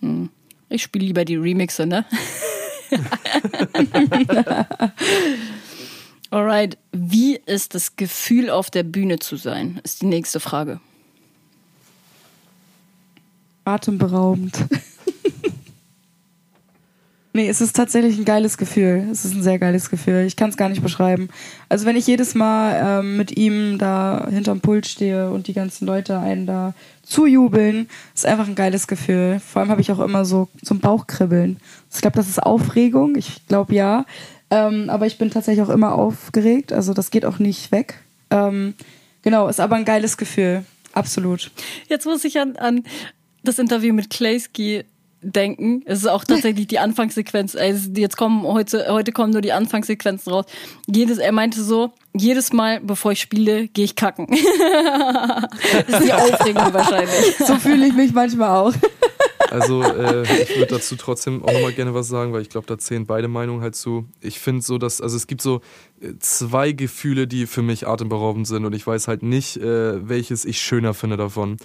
Hm. 0.00 0.28
Ich 0.68 0.82
spiele 0.82 1.06
lieber 1.06 1.24
die 1.24 1.36
Remixe, 1.36 1.86
ne? 1.86 2.04
Alright, 6.30 6.76
wie 6.92 7.36
ist 7.36 7.74
das 7.74 7.96
Gefühl 7.96 8.50
auf 8.50 8.70
der 8.70 8.82
Bühne 8.82 9.18
zu 9.18 9.36
sein? 9.36 9.80
Ist 9.82 10.02
die 10.02 10.06
nächste 10.06 10.40
Frage. 10.40 10.80
Atemberaubend. 13.64 14.64
Nee, 17.32 17.48
es 17.48 17.60
ist 17.60 17.76
tatsächlich 17.76 18.18
ein 18.18 18.24
geiles 18.24 18.58
Gefühl. 18.58 19.08
Es 19.10 19.24
ist 19.24 19.34
ein 19.34 19.42
sehr 19.42 19.58
geiles 19.58 19.90
Gefühl. 19.90 20.24
Ich 20.26 20.36
kann 20.36 20.50
es 20.50 20.56
gar 20.56 20.68
nicht 20.68 20.82
beschreiben. 20.82 21.28
Also 21.68 21.86
wenn 21.86 21.96
ich 21.96 22.06
jedes 22.06 22.34
Mal 22.34 23.00
ähm, 23.00 23.16
mit 23.16 23.36
ihm 23.36 23.78
da 23.78 24.26
hinterm 24.30 24.60
Pult 24.60 24.86
stehe 24.86 25.30
und 25.30 25.46
die 25.46 25.52
ganzen 25.52 25.86
Leute 25.86 26.18
einen 26.18 26.46
da 26.46 26.74
zujubeln, 27.02 27.88
ist 28.14 28.26
einfach 28.26 28.48
ein 28.48 28.54
geiles 28.54 28.86
Gefühl. 28.86 29.40
Vor 29.40 29.60
allem 29.60 29.70
habe 29.70 29.80
ich 29.80 29.92
auch 29.92 30.00
immer 30.00 30.24
so 30.24 30.48
zum 30.62 30.80
Bauchkribbeln. 30.80 31.58
Ich 31.92 32.00
glaube, 32.00 32.16
das 32.16 32.28
ist 32.28 32.42
Aufregung. 32.42 33.16
Ich 33.16 33.46
glaube 33.46 33.74
ja. 33.74 34.04
Ähm, 34.50 34.88
aber 34.88 35.06
ich 35.06 35.18
bin 35.18 35.30
tatsächlich 35.30 35.64
auch 35.64 35.70
immer 35.70 35.92
aufgeregt. 35.92 36.72
Also 36.72 36.94
das 36.94 37.10
geht 37.10 37.24
auch 37.24 37.38
nicht 37.38 37.70
weg. 37.72 38.00
Ähm, 38.30 38.74
genau, 39.22 39.48
ist 39.48 39.60
aber 39.60 39.76
ein 39.76 39.84
geiles 39.84 40.16
Gefühl. 40.16 40.64
Absolut. 40.92 41.50
Jetzt 41.88 42.06
muss 42.06 42.24
ich 42.24 42.40
an, 42.40 42.56
an 42.56 42.84
das 43.44 43.58
Interview 43.58 43.94
mit 43.94 44.10
Klaysky 44.10 44.84
denken. 45.32 45.82
Es 45.84 46.00
ist 46.00 46.06
auch 46.06 46.24
tatsächlich 46.24 46.66
die 46.66 46.78
Anfangssequenz. 46.78 47.54
Also 47.56 47.90
jetzt 47.94 48.16
kommen 48.16 48.42
heute, 48.44 48.86
heute 48.88 49.12
kommen 49.12 49.32
nur 49.32 49.40
die 49.40 49.52
Anfangssequenzen 49.52 50.32
raus. 50.32 50.46
Jedes, 50.86 51.18
er 51.18 51.32
meinte 51.32 51.62
so, 51.62 51.92
jedes 52.14 52.52
Mal, 52.52 52.80
bevor 52.80 53.12
ich 53.12 53.20
spiele, 53.20 53.68
gehe 53.68 53.84
ich 53.84 53.96
kacken. 53.96 54.26
das 55.86 56.00
ist 56.00 56.06
die 56.06 56.12
Aufregung 56.12 56.72
wahrscheinlich. 56.72 57.36
So 57.38 57.56
fühle 57.56 57.86
ich 57.86 57.94
mich 57.94 58.12
manchmal 58.12 58.50
auch. 58.50 58.74
Also 59.50 59.82
äh, 59.82 60.22
ich 60.42 60.56
würde 60.56 60.74
dazu 60.74 60.96
trotzdem 60.96 61.42
auch 61.42 61.52
nochmal 61.52 61.72
gerne 61.72 61.94
was 61.94 62.08
sagen, 62.08 62.32
weil 62.32 62.42
ich 62.42 62.50
glaube, 62.50 62.66
da 62.66 62.78
zählen 62.78 63.06
beide 63.06 63.28
Meinungen 63.28 63.62
halt 63.62 63.76
zu. 63.76 64.06
Ich 64.20 64.38
finde 64.38 64.62
so, 64.62 64.78
dass, 64.78 65.00
also 65.00 65.16
es 65.16 65.26
gibt 65.26 65.40
so 65.40 65.60
äh, 66.00 66.14
zwei 66.18 66.72
Gefühle, 66.72 67.26
die 67.26 67.46
für 67.46 67.62
mich 67.62 67.86
atemberaubend 67.86 68.46
sind 68.46 68.64
und 68.64 68.74
ich 68.74 68.86
weiß 68.86 69.08
halt 69.08 69.22
nicht, 69.22 69.56
äh, 69.56 70.06
welches 70.06 70.44
ich 70.44 70.60
schöner 70.60 70.94
finde 70.94 71.16
davon. 71.16 71.56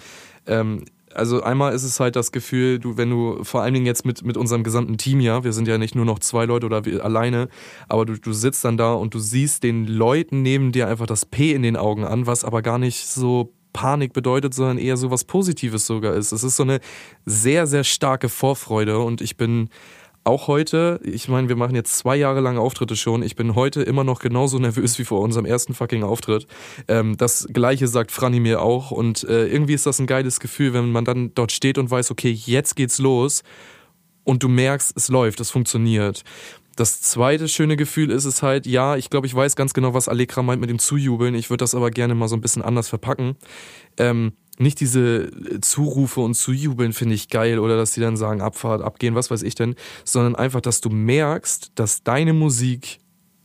Ähm, 0.46 0.84
also 1.14 1.42
einmal 1.42 1.74
ist 1.74 1.84
es 1.84 2.00
halt 2.00 2.16
das 2.16 2.32
Gefühl, 2.32 2.78
du, 2.78 2.96
wenn 2.96 3.10
du 3.10 3.42
vor 3.44 3.62
allen 3.62 3.74
Dingen 3.74 3.86
jetzt 3.86 4.04
mit, 4.04 4.24
mit 4.24 4.36
unserem 4.36 4.64
gesamten 4.64 4.98
Team 4.98 5.20
ja, 5.20 5.44
wir 5.44 5.52
sind 5.52 5.68
ja 5.68 5.78
nicht 5.78 5.94
nur 5.94 6.04
noch 6.04 6.18
zwei 6.18 6.44
Leute 6.44 6.66
oder 6.66 6.84
wir 6.84 7.04
alleine, 7.04 7.48
aber 7.88 8.04
du, 8.04 8.18
du 8.18 8.32
sitzt 8.32 8.64
dann 8.64 8.76
da 8.76 8.92
und 8.92 9.14
du 9.14 9.18
siehst 9.18 9.62
den 9.62 9.86
Leuten 9.86 10.42
neben 10.42 10.72
dir 10.72 10.88
einfach 10.88 11.06
das 11.06 11.26
P 11.26 11.52
in 11.52 11.62
den 11.62 11.76
Augen 11.76 12.04
an, 12.04 12.26
was 12.26 12.44
aber 12.44 12.62
gar 12.62 12.78
nicht 12.78 13.06
so 13.06 13.52
Panik 13.74 14.12
bedeutet, 14.12 14.54
sondern 14.54 14.78
eher 14.78 14.96
so 14.96 15.10
was 15.10 15.24
Positives 15.24 15.86
sogar 15.86 16.14
ist. 16.14 16.32
Es 16.32 16.44
ist 16.44 16.56
so 16.56 16.62
eine 16.62 16.80
sehr, 17.26 17.66
sehr 17.66 17.84
starke 17.84 18.28
Vorfreude 18.28 18.98
und 19.00 19.20
ich 19.20 19.36
bin 19.36 19.68
auch 20.24 20.48
heute, 20.48 21.00
ich 21.04 21.28
meine, 21.28 21.48
wir 21.48 21.56
machen 21.56 21.74
jetzt 21.74 21.98
zwei 21.98 22.16
Jahre 22.16 22.40
lange 22.40 22.60
Auftritte 22.60 22.96
schon. 22.96 23.22
Ich 23.22 23.36
bin 23.36 23.54
heute 23.54 23.82
immer 23.82 24.04
noch 24.04 24.20
genauso 24.20 24.58
nervös 24.58 24.98
wie 24.98 25.04
vor 25.04 25.20
unserem 25.20 25.44
ersten 25.44 25.74
fucking 25.74 26.02
Auftritt. 26.02 26.46
Ähm, 26.88 27.16
das 27.18 27.46
gleiche 27.52 27.88
sagt 27.88 28.10
Franny 28.10 28.40
mir 28.40 28.62
auch. 28.62 28.90
Und 28.90 29.24
äh, 29.24 29.46
irgendwie 29.46 29.74
ist 29.74 29.84
das 29.84 29.98
ein 29.98 30.06
geiles 30.06 30.40
Gefühl, 30.40 30.72
wenn 30.72 30.90
man 30.92 31.04
dann 31.04 31.34
dort 31.34 31.52
steht 31.52 31.76
und 31.76 31.90
weiß, 31.90 32.10
okay, 32.10 32.30
jetzt 32.30 32.74
geht's 32.74 32.98
los. 32.98 33.42
Und 34.24 34.42
du 34.42 34.48
merkst, 34.48 34.96
es 34.96 35.08
läuft, 35.08 35.40
es 35.40 35.50
funktioniert. 35.50 36.24
Das 36.76 37.02
zweite 37.02 37.46
schöne 37.46 37.76
Gefühl 37.76 38.10
ist 38.10 38.24
es 38.24 38.42
halt, 38.42 38.66
ja, 38.66 38.96
ich 38.96 39.10
glaube, 39.10 39.26
ich 39.26 39.34
weiß 39.34 39.54
ganz 39.54 39.74
genau, 39.74 39.94
was 39.94 40.08
Allegra 40.08 40.42
meint 40.42 40.60
mit 40.60 40.70
dem 40.70 40.78
Zujubeln. 40.78 41.34
Ich 41.34 41.50
würde 41.50 41.62
das 41.62 41.74
aber 41.74 41.90
gerne 41.90 42.14
mal 42.14 42.28
so 42.28 42.34
ein 42.34 42.40
bisschen 42.40 42.62
anders 42.62 42.88
verpacken. 42.88 43.36
Ähm, 43.98 44.32
nicht 44.58 44.80
diese 44.80 45.30
Zurufe 45.60 46.20
und 46.20 46.34
Zujubeln 46.34 46.92
finde 46.92 47.14
ich 47.14 47.28
geil 47.28 47.58
oder 47.58 47.76
dass 47.76 47.92
die 47.92 48.00
dann 48.00 48.16
sagen, 48.16 48.40
Abfahrt, 48.40 48.82
abgehen, 48.82 49.14
was 49.14 49.30
weiß 49.30 49.42
ich 49.42 49.54
denn, 49.54 49.74
sondern 50.04 50.36
einfach, 50.36 50.60
dass 50.60 50.80
du 50.80 50.90
merkst, 50.90 51.72
dass 51.74 52.02
deine 52.02 52.32
Musik 52.32 53.00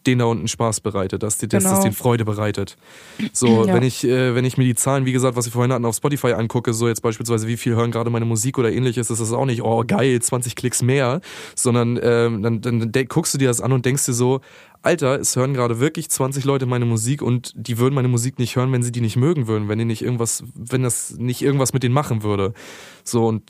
den 0.09 0.19
da 0.19 0.25
unten 0.25 0.47
Spaß 0.47 0.81
bereitet, 0.81 1.23
dass, 1.23 1.37
die, 1.37 1.47
dass 1.47 1.63
genau. 1.63 1.75
das 1.75 1.83
den 1.83 1.93
Freude 1.93 2.25
bereitet. 2.25 2.77
So, 3.33 3.65
ja. 3.65 3.73
wenn 3.73 3.83
ich, 3.83 4.03
äh, 4.03 4.35
wenn 4.35 4.45
ich 4.45 4.57
mir 4.57 4.63
die 4.63 4.75
Zahlen, 4.75 5.05
wie 5.05 5.11
gesagt, 5.11 5.35
was 5.35 5.45
wir 5.45 5.51
vorhin 5.51 5.71
hatten, 5.71 5.85
auf 5.85 5.95
Spotify 5.95 6.33
angucke, 6.33 6.73
so 6.73 6.87
jetzt 6.87 7.01
beispielsweise, 7.01 7.47
wie 7.47 7.57
viel 7.57 7.75
hören 7.75 7.91
gerade 7.91 8.09
meine 8.09 8.25
Musik 8.25 8.57
oder 8.57 8.71
ähnliches, 8.71 9.09
ist 9.09 9.19
das 9.19 9.31
auch 9.31 9.45
nicht, 9.45 9.63
oh 9.63 9.83
geil, 9.85 10.21
20 10.21 10.55
Klicks 10.55 10.81
mehr, 10.81 11.21
sondern 11.55 11.99
ähm, 12.01 12.41
dann, 12.41 12.61
dann, 12.61 12.91
dann 12.91 13.05
guckst 13.05 13.33
du 13.33 13.37
dir 13.37 13.47
das 13.47 13.61
an 13.61 13.71
und 13.71 13.85
denkst 13.85 14.05
dir 14.05 14.13
so, 14.13 14.41
Alter, 14.81 15.19
es 15.19 15.35
hören 15.35 15.53
gerade 15.53 15.79
wirklich 15.79 16.09
20 16.09 16.45
Leute 16.45 16.65
meine 16.65 16.85
Musik 16.85 17.21
und 17.21 17.51
die 17.55 17.77
würden 17.79 17.95
meine 17.95 18.07
Musik 18.07 18.39
nicht 18.39 18.55
hören, 18.55 18.71
wenn 18.71 18.81
sie 18.81 18.93
die 18.93 19.01
nicht 19.01 19.17
mögen 19.17 19.47
würden, 19.47 19.67
wenn 19.67 19.77
die 19.77 19.85
nicht 19.85 20.01
irgendwas, 20.01 20.43
wenn 20.55 20.83
das 20.83 21.17
nicht 21.17 21.41
irgendwas 21.41 21.73
mit 21.73 21.83
denen 21.83 21.93
machen 21.93 22.23
würde. 22.23 22.53
So 23.03 23.27
und 23.27 23.43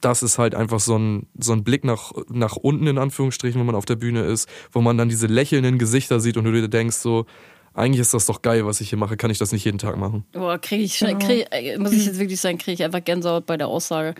das 0.00 0.22
ist 0.22 0.38
halt 0.38 0.54
einfach 0.54 0.80
so 0.80 0.96
ein, 0.96 1.26
so 1.38 1.52
ein 1.52 1.64
Blick 1.64 1.84
nach, 1.84 2.12
nach 2.28 2.56
unten 2.56 2.86
in 2.86 2.98
Anführungsstrichen, 2.98 3.58
wenn 3.58 3.66
man 3.66 3.74
auf 3.74 3.84
der 3.84 3.96
Bühne 3.96 4.22
ist, 4.22 4.48
wo 4.72 4.80
man 4.80 4.96
dann 4.96 5.08
diese 5.08 5.26
lächelnden 5.26 5.78
Gesichter 5.78 6.20
sieht 6.20 6.36
und 6.36 6.44
du 6.44 6.52
dir 6.52 6.68
denkst 6.68 6.96
so, 6.96 7.26
eigentlich 7.74 8.00
ist 8.00 8.14
das 8.14 8.26
doch 8.26 8.42
geil, 8.42 8.66
was 8.66 8.80
ich 8.80 8.90
hier 8.90 8.98
mache, 8.98 9.16
kann 9.16 9.30
ich 9.30 9.38
das 9.38 9.52
nicht 9.52 9.64
jeden 9.64 9.78
Tag 9.78 9.96
machen. 9.96 10.24
Boah, 10.32 10.58
kriege 10.58 10.82
ich, 10.82 10.98
krieg, 10.98 11.46
äh, 11.50 11.78
muss 11.78 11.92
ich 11.92 12.06
jetzt 12.06 12.18
wirklich 12.18 12.40
sagen, 12.40 12.58
kriege 12.58 12.74
ich 12.74 12.84
einfach 12.84 13.04
Gänsehaut 13.04 13.46
bei 13.46 13.56
der 13.56 13.68
Aussage. 13.68 14.14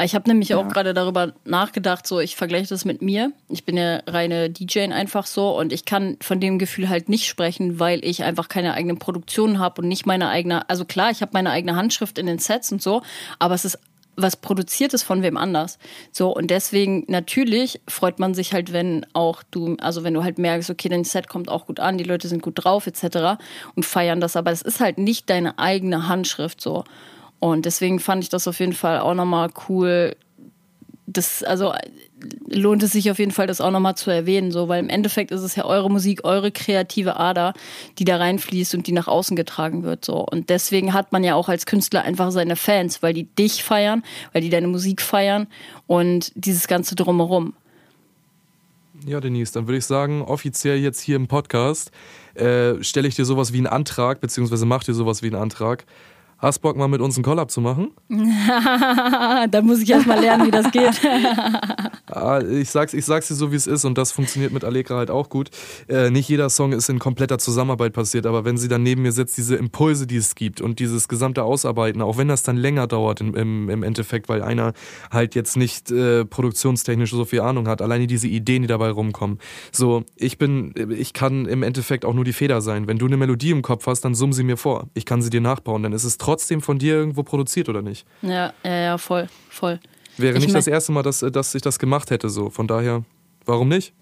Ich 0.00 0.14
habe 0.14 0.28
nämlich 0.28 0.50
ja. 0.50 0.56
auch 0.56 0.68
gerade 0.68 0.94
darüber 0.94 1.34
nachgedacht, 1.44 2.06
so 2.06 2.18
ich 2.18 2.34
vergleiche 2.34 2.68
das 2.68 2.84
mit 2.84 3.02
mir. 3.02 3.32
Ich 3.50 3.64
bin 3.64 3.76
ja 3.76 4.00
reine 4.06 4.48
DJ 4.48 4.90
einfach 4.90 5.26
so 5.26 5.56
und 5.56 5.72
ich 5.72 5.84
kann 5.84 6.16
von 6.20 6.40
dem 6.40 6.58
Gefühl 6.58 6.88
halt 6.88 7.08
nicht 7.08 7.26
sprechen, 7.26 7.78
weil 7.78 8.04
ich 8.04 8.24
einfach 8.24 8.48
keine 8.48 8.74
eigenen 8.74 8.98
Produktionen 8.98 9.58
habe 9.58 9.82
und 9.82 9.88
nicht 9.88 10.06
meine 10.06 10.28
eigene, 10.30 10.68
also 10.68 10.86
klar, 10.86 11.10
ich 11.10 11.20
habe 11.20 11.32
meine 11.34 11.50
eigene 11.50 11.76
Handschrift 11.76 12.18
in 12.18 12.26
den 12.26 12.38
Sets 12.38 12.72
und 12.72 12.82
so, 12.82 13.02
aber 13.38 13.54
es 13.54 13.64
ist 13.66 13.78
was 14.16 14.36
produziert 14.36 14.92
ist 14.94 15.02
von 15.02 15.22
wem 15.22 15.36
anders. 15.36 15.78
So, 16.10 16.34
und 16.34 16.50
deswegen 16.50 17.04
natürlich 17.08 17.80
freut 17.88 18.18
man 18.18 18.34
sich 18.34 18.52
halt, 18.52 18.72
wenn 18.72 19.06
auch 19.12 19.42
du, 19.50 19.76
also 19.80 20.04
wenn 20.04 20.14
du 20.14 20.22
halt 20.22 20.38
merkst, 20.38 20.70
okay, 20.70 20.88
dein 20.88 21.04
Set 21.04 21.28
kommt 21.28 21.48
auch 21.48 21.66
gut 21.66 21.80
an, 21.80 21.98
die 21.98 22.04
Leute 22.04 22.28
sind 22.28 22.42
gut 22.42 22.64
drauf, 22.64 22.86
etc. 22.86 23.40
und 23.74 23.84
feiern 23.84 24.20
das, 24.20 24.36
aber 24.36 24.50
es 24.50 24.62
ist 24.62 24.80
halt 24.80 24.98
nicht 24.98 25.30
deine 25.30 25.58
eigene 25.58 26.08
Handschrift 26.08 26.60
so. 26.60 26.84
Und 27.40 27.66
deswegen 27.66 27.98
fand 27.98 28.22
ich 28.22 28.28
das 28.28 28.46
auf 28.46 28.60
jeden 28.60 28.72
Fall 28.72 29.00
auch 29.00 29.14
nochmal 29.14 29.50
cool. 29.68 30.14
Das, 31.12 31.42
also 31.42 31.72
lohnt 32.48 32.82
es 32.82 32.92
sich 32.92 33.10
auf 33.10 33.18
jeden 33.18 33.32
Fall, 33.32 33.46
das 33.46 33.60
auch 33.60 33.70
nochmal 33.70 33.96
zu 33.96 34.10
erwähnen, 34.10 34.50
so, 34.50 34.68
weil 34.68 34.80
im 34.80 34.88
Endeffekt 34.88 35.30
ist 35.30 35.42
es 35.42 35.56
ja 35.56 35.64
eure 35.64 35.90
Musik, 35.90 36.24
eure 36.24 36.52
kreative 36.52 37.16
Ader, 37.16 37.54
die 37.98 38.04
da 38.04 38.16
reinfließt 38.16 38.74
und 38.74 38.86
die 38.86 38.92
nach 38.92 39.08
außen 39.08 39.36
getragen 39.36 39.82
wird, 39.82 40.04
so. 40.04 40.24
Und 40.24 40.50
deswegen 40.50 40.92
hat 40.92 41.12
man 41.12 41.24
ja 41.24 41.34
auch 41.34 41.48
als 41.48 41.66
Künstler 41.66 42.02
einfach 42.02 42.30
seine 42.30 42.56
Fans, 42.56 43.02
weil 43.02 43.14
die 43.14 43.24
dich 43.24 43.64
feiern, 43.64 44.02
weil 44.32 44.42
die 44.42 44.50
deine 44.50 44.68
Musik 44.68 45.02
feiern 45.02 45.46
und 45.86 46.32
dieses 46.34 46.68
ganze 46.68 46.94
Drumherum. 46.94 47.54
Ja, 49.06 49.20
Denise, 49.20 49.52
dann 49.52 49.66
würde 49.66 49.78
ich 49.78 49.86
sagen, 49.86 50.22
offiziell 50.22 50.78
jetzt 50.78 51.00
hier 51.00 51.16
im 51.16 51.26
Podcast 51.26 51.90
äh, 52.34 52.82
stelle 52.82 53.08
ich 53.08 53.16
dir 53.16 53.24
sowas 53.24 53.52
wie 53.52 53.58
einen 53.58 53.66
Antrag, 53.66 54.20
beziehungsweise 54.20 54.64
mach 54.64 54.84
dir 54.84 54.94
sowas 54.94 55.22
wie 55.22 55.26
einen 55.26 55.42
Antrag. 55.42 55.84
Hast 56.42 56.58
Bock 56.58 56.76
mal 56.76 56.88
mit 56.88 57.00
uns 57.00 57.16
einen 57.16 57.22
Collab 57.22 57.52
zu 57.52 57.60
machen? 57.60 57.92
da 58.08 59.62
muss 59.62 59.80
ich 59.80 59.88
erst 59.88 60.08
mal 60.08 60.18
lernen, 60.18 60.44
wie 60.48 60.50
das 60.50 60.70
geht. 60.72 61.00
Ah, 62.14 62.42
ich, 62.42 62.68
sag's, 62.68 62.92
ich 62.92 63.06
sag's 63.06 63.28
dir 63.28 63.34
so, 63.34 63.52
wie 63.52 63.56
es 63.56 63.66
ist 63.66 63.86
und 63.86 63.96
das 63.96 64.12
funktioniert 64.12 64.52
mit 64.52 64.64
Allegra 64.64 64.96
halt 64.96 65.10
auch 65.10 65.30
gut. 65.30 65.48
Äh, 65.88 66.10
nicht 66.10 66.28
jeder 66.28 66.50
Song 66.50 66.72
ist 66.72 66.90
in 66.90 66.98
kompletter 66.98 67.38
Zusammenarbeit 67.38 67.94
passiert, 67.94 68.26
aber 68.26 68.44
wenn 68.44 68.58
sie 68.58 68.68
dann 68.68 68.82
neben 68.82 69.00
mir 69.00 69.12
sitzt, 69.12 69.38
diese 69.38 69.56
Impulse, 69.56 70.06
die 70.06 70.16
es 70.16 70.34
gibt 70.34 70.60
und 70.60 70.78
dieses 70.78 71.08
gesamte 71.08 71.42
Ausarbeiten, 71.42 72.02
auch 72.02 72.18
wenn 72.18 72.28
das 72.28 72.42
dann 72.42 72.58
länger 72.58 72.86
dauert 72.86 73.22
im, 73.22 73.34
im, 73.34 73.70
im 73.70 73.82
Endeffekt, 73.82 74.28
weil 74.28 74.42
einer 74.42 74.74
halt 75.10 75.34
jetzt 75.34 75.56
nicht 75.56 75.90
äh, 75.90 76.26
produktionstechnisch 76.26 77.12
so 77.12 77.24
viel 77.24 77.40
Ahnung 77.40 77.66
hat, 77.66 77.80
alleine 77.80 78.06
diese 78.06 78.28
Ideen, 78.28 78.60
die 78.60 78.68
dabei 78.68 78.90
rumkommen. 78.90 79.38
So, 79.70 80.04
ich 80.14 80.36
bin, 80.36 80.74
ich 80.90 81.14
kann 81.14 81.46
im 81.46 81.62
Endeffekt 81.62 82.04
auch 82.04 82.12
nur 82.12 82.24
die 82.24 82.34
Feder 82.34 82.60
sein. 82.60 82.88
Wenn 82.88 82.98
du 82.98 83.06
eine 83.06 83.16
Melodie 83.16 83.52
im 83.52 83.62
Kopf 83.62 83.86
hast, 83.86 84.02
dann 84.02 84.14
summ 84.14 84.34
sie 84.34 84.44
mir 84.44 84.58
vor. 84.58 84.88
Ich 84.92 85.06
kann 85.06 85.22
sie 85.22 85.30
dir 85.30 85.40
nachbauen, 85.40 85.82
dann 85.82 85.94
ist 85.94 86.04
es 86.04 86.18
trotzdem 86.18 86.31
trotzdem 86.32 86.62
von 86.62 86.78
dir 86.78 86.94
irgendwo 86.94 87.22
produziert, 87.22 87.68
oder 87.68 87.82
nicht? 87.82 88.06
Ja, 88.22 88.54
ja, 88.64 88.74
ja, 88.74 88.98
voll, 88.98 89.28
voll. 89.50 89.78
Wäre 90.16 90.38
ich 90.38 90.44
nicht 90.44 90.54
das 90.54 90.66
erste 90.66 90.92
Mal, 90.92 91.02
dass, 91.02 91.20
dass 91.20 91.54
ich 91.54 91.60
das 91.60 91.78
gemacht 91.78 92.10
hätte, 92.10 92.30
so. 92.30 92.48
Von 92.48 92.66
daher, 92.66 93.04
warum 93.44 93.68
nicht? 93.68 93.92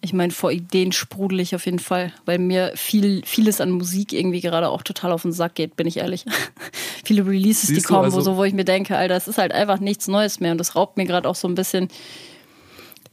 Ich 0.00 0.12
meine, 0.12 0.32
vor 0.32 0.50
Ideen 0.50 0.90
sprudel 0.92 1.40
ich 1.40 1.54
auf 1.54 1.64
jeden 1.64 1.78
Fall, 1.78 2.12
weil 2.24 2.38
mir 2.38 2.72
viel, 2.74 3.22
vieles 3.24 3.60
an 3.60 3.70
Musik 3.70 4.12
irgendwie 4.12 4.40
gerade 4.40 4.68
auch 4.68 4.82
total 4.82 5.12
auf 5.12 5.22
den 5.22 5.32
Sack 5.32 5.54
geht, 5.54 5.76
bin 5.76 5.86
ich 5.86 5.98
ehrlich. 5.98 6.24
Viele 7.04 7.24
Releases, 7.24 7.68
Siehst 7.68 7.80
die 7.80 7.84
kommen, 7.84 8.04
also 8.04 8.18
wo, 8.18 8.20
so, 8.20 8.36
wo 8.36 8.44
ich 8.44 8.52
mir 8.52 8.64
denke, 8.64 8.96
Alter, 8.96 9.14
es 9.14 9.28
ist 9.28 9.38
halt 9.38 9.52
einfach 9.52 9.78
nichts 9.78 10.08
Neues 10.08 10.40
mehr 10.40 10.52
und 10.52 10.58
das 10.58 10.74
raubt 10.74 10.96
mir 10.96 11.06
gerade 11.06 11.28
auch 11.28 11.34
so 11.34 11.48
ein 11.48 11.54
bisschen 11.54 11.88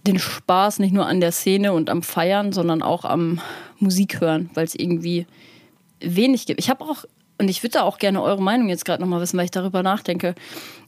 den 0.07 0.17
Spaß 0.17 0.79
nicht 0.79 0.93
nur 0.93 1.05
an 1.05 1.21
der 1.21 1.31
Szene 1.31 1.73
und 1.73 1.89
am 1.89 2.01
Feiern, 2.01 2.51
sondern 2.51 2.81
auch 2.81 3.05
am 3.05 3.39
Musik 3.79 4.19
hören, 4.19 4.49
weil 4.55 4.65
es 4.65 4.75
irgendwie 4.75 5.27
wenig 6.01 6.47
gibt. 6.47 6.59
Ich 6.59 6.69
habe 6.69 6.83
auch 6.83 7.05
und 7.41 7.49
ich 7.49 7.63
würde 7.63 7.73
da 7.73 7.81
auch 7.81 7.97
gerne 7.97 8.21
eure 8.21 8.41
Meinung 8.41 8.69
jetzt 8.69 8.85
gerade 8.85 9.01
nochmal 9.01 9.19
wissen, 9.19 9.35
weil 9.37 9.45
ich 9.45 9.51
darüber 9.51 9.81
nachdenke. 9.81 10.35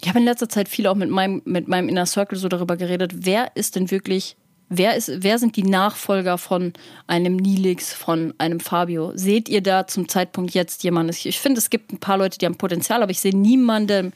Ich 0.02 0.08
habe 0.08 0.20
in 0.20 0.26
letzter 0.26 0.48
Zeit 0.48 0.70
viel 0.70 0.86
auch 0.86 0.96
mit 0.96 1.10
meinem, 1.10 1.42
mit 1.46 1.68
meinem 1.68 1.90
Inner 1.90 2.06
Circle 2.06 2.38
so 2.38 2.48
darüber 2.48 2.78
geredet, 2.78 3.12
wer 3.26 3.56
ist 3.56 3.76
denn 3.76 3.92
wirklich 3.92 4.38
Wer, 4.76 4.96
ist, 4.96 5.12
wer 5.18 5.38
sind 5.38 5.56
die 5.56 5.64
Nachfolger 5.64 6.40
von 6.40 6.74
einem 7.06 7.36
Nilix, 7.36 7.94
von 7.94 8.34
einem 8.40 8.60
Fabio? 8.60 9.12
Seht 9.14 9.48
ihr 9.48 9.62
da 9.62 9.86
zum 9.86 10.10
Zeitpunkt 10.10 10.56
jetzt 10.56 10.84
jemanden? 10.84 11.16
Ich 11.26 11.40
finde, 11.40 11.60
es 11.60 11.70
gibt 11.70 11.92
ein 11.94 12.00
paar 12.00 12.18
Leute, 12.18 12.40
die 12.40 12.48
haben 12.48 12.56
Potenzial, 12.56 13.04
aber 13.04 13.12
ich 13.12 13.20
sehe 13.20 13.38
niemanden 13.38 14.14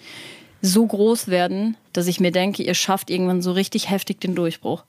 so 0.64 0.88
groß 0.88 1.28
werden, 1.28 1.78
dass 1.94 2.08
ich 2.08 2.20
mir 2.20 2.32
denke, 2.32 2.64
ihr 2.64 2.74
schafft 2.74 3.12
irgendwann 3.12 3.44
so 3.44 3.52
richtig 3.52 3.92
heftig 3.92 4.20
den 4.20 4.34
Durchbruch. 4.34 4.84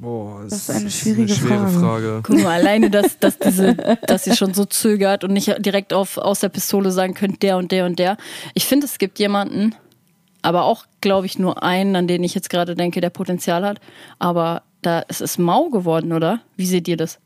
Boah, 0.00 0.42
das, 0.42 0.66
Das 0.66 0.68
ist 0.68 0.80
eine 0.80 0.90
schwierige 0.90 1.34
schwere 1.34 1.68
Frage. 1.68 1.80
Frage. 1.80 2.20
Guck 2.22 2.42
mal, 2.42 2.60
alleine, 2.60 2.90
dass, 2.90 3.18
dass, 3.18 3.38
diese, 3.44 3.74
dass 4.06 4.26
ihr 4.26 4.34
schon 4.34 4.54
so 4.54 4.64
zögert 4.64 5.24
und 5.24 5.32
nicht 5.32 5.54
direkt 5.64 5.92
auf, 5.92 6.18
aus 6.18 6.40
der 6.40 6.48
Pistole 6.48 6.90
sagen 6.90 7.14
könnt, 7.14 7.42
der 7.42 7.56
und 7.56 7.72
der 7.72 7.86
und 7.86 7.98
der. 7.98 8.16
Ich 8.54 8.66
finde, 8.66 8.86
es 8.86 8.98
gibt 8.98 9.18
jemanden, 9.18 9.74
aber 10.42 10.64
auch, 10.64 10.84
glaube 11.00 11.26
ich, 11.26 11.38
nur 11.38 11.62
einen, 11.62 11.96
an 11.96 12.06
den 12.06 12.22
ich 12.24 12.34
jetzt 12.34 12.50
gerade 12.50 12.74
denke, 12.74 13.00
der 13.00 13.10
Potenzial 13.10 13.64
hat. 13.64 13.80
Aber 14.18 14.62
da 14.82 15.04
es 15.08 15.20
ist 15.20 15.38
mau 15.38 15.70
geworden, 15.70 16.12
oder? 16.12 16.40
Wie 16.56 16.66
seht 16.66 16.88
ihr 16.88 16.96
das? 16.96 17.18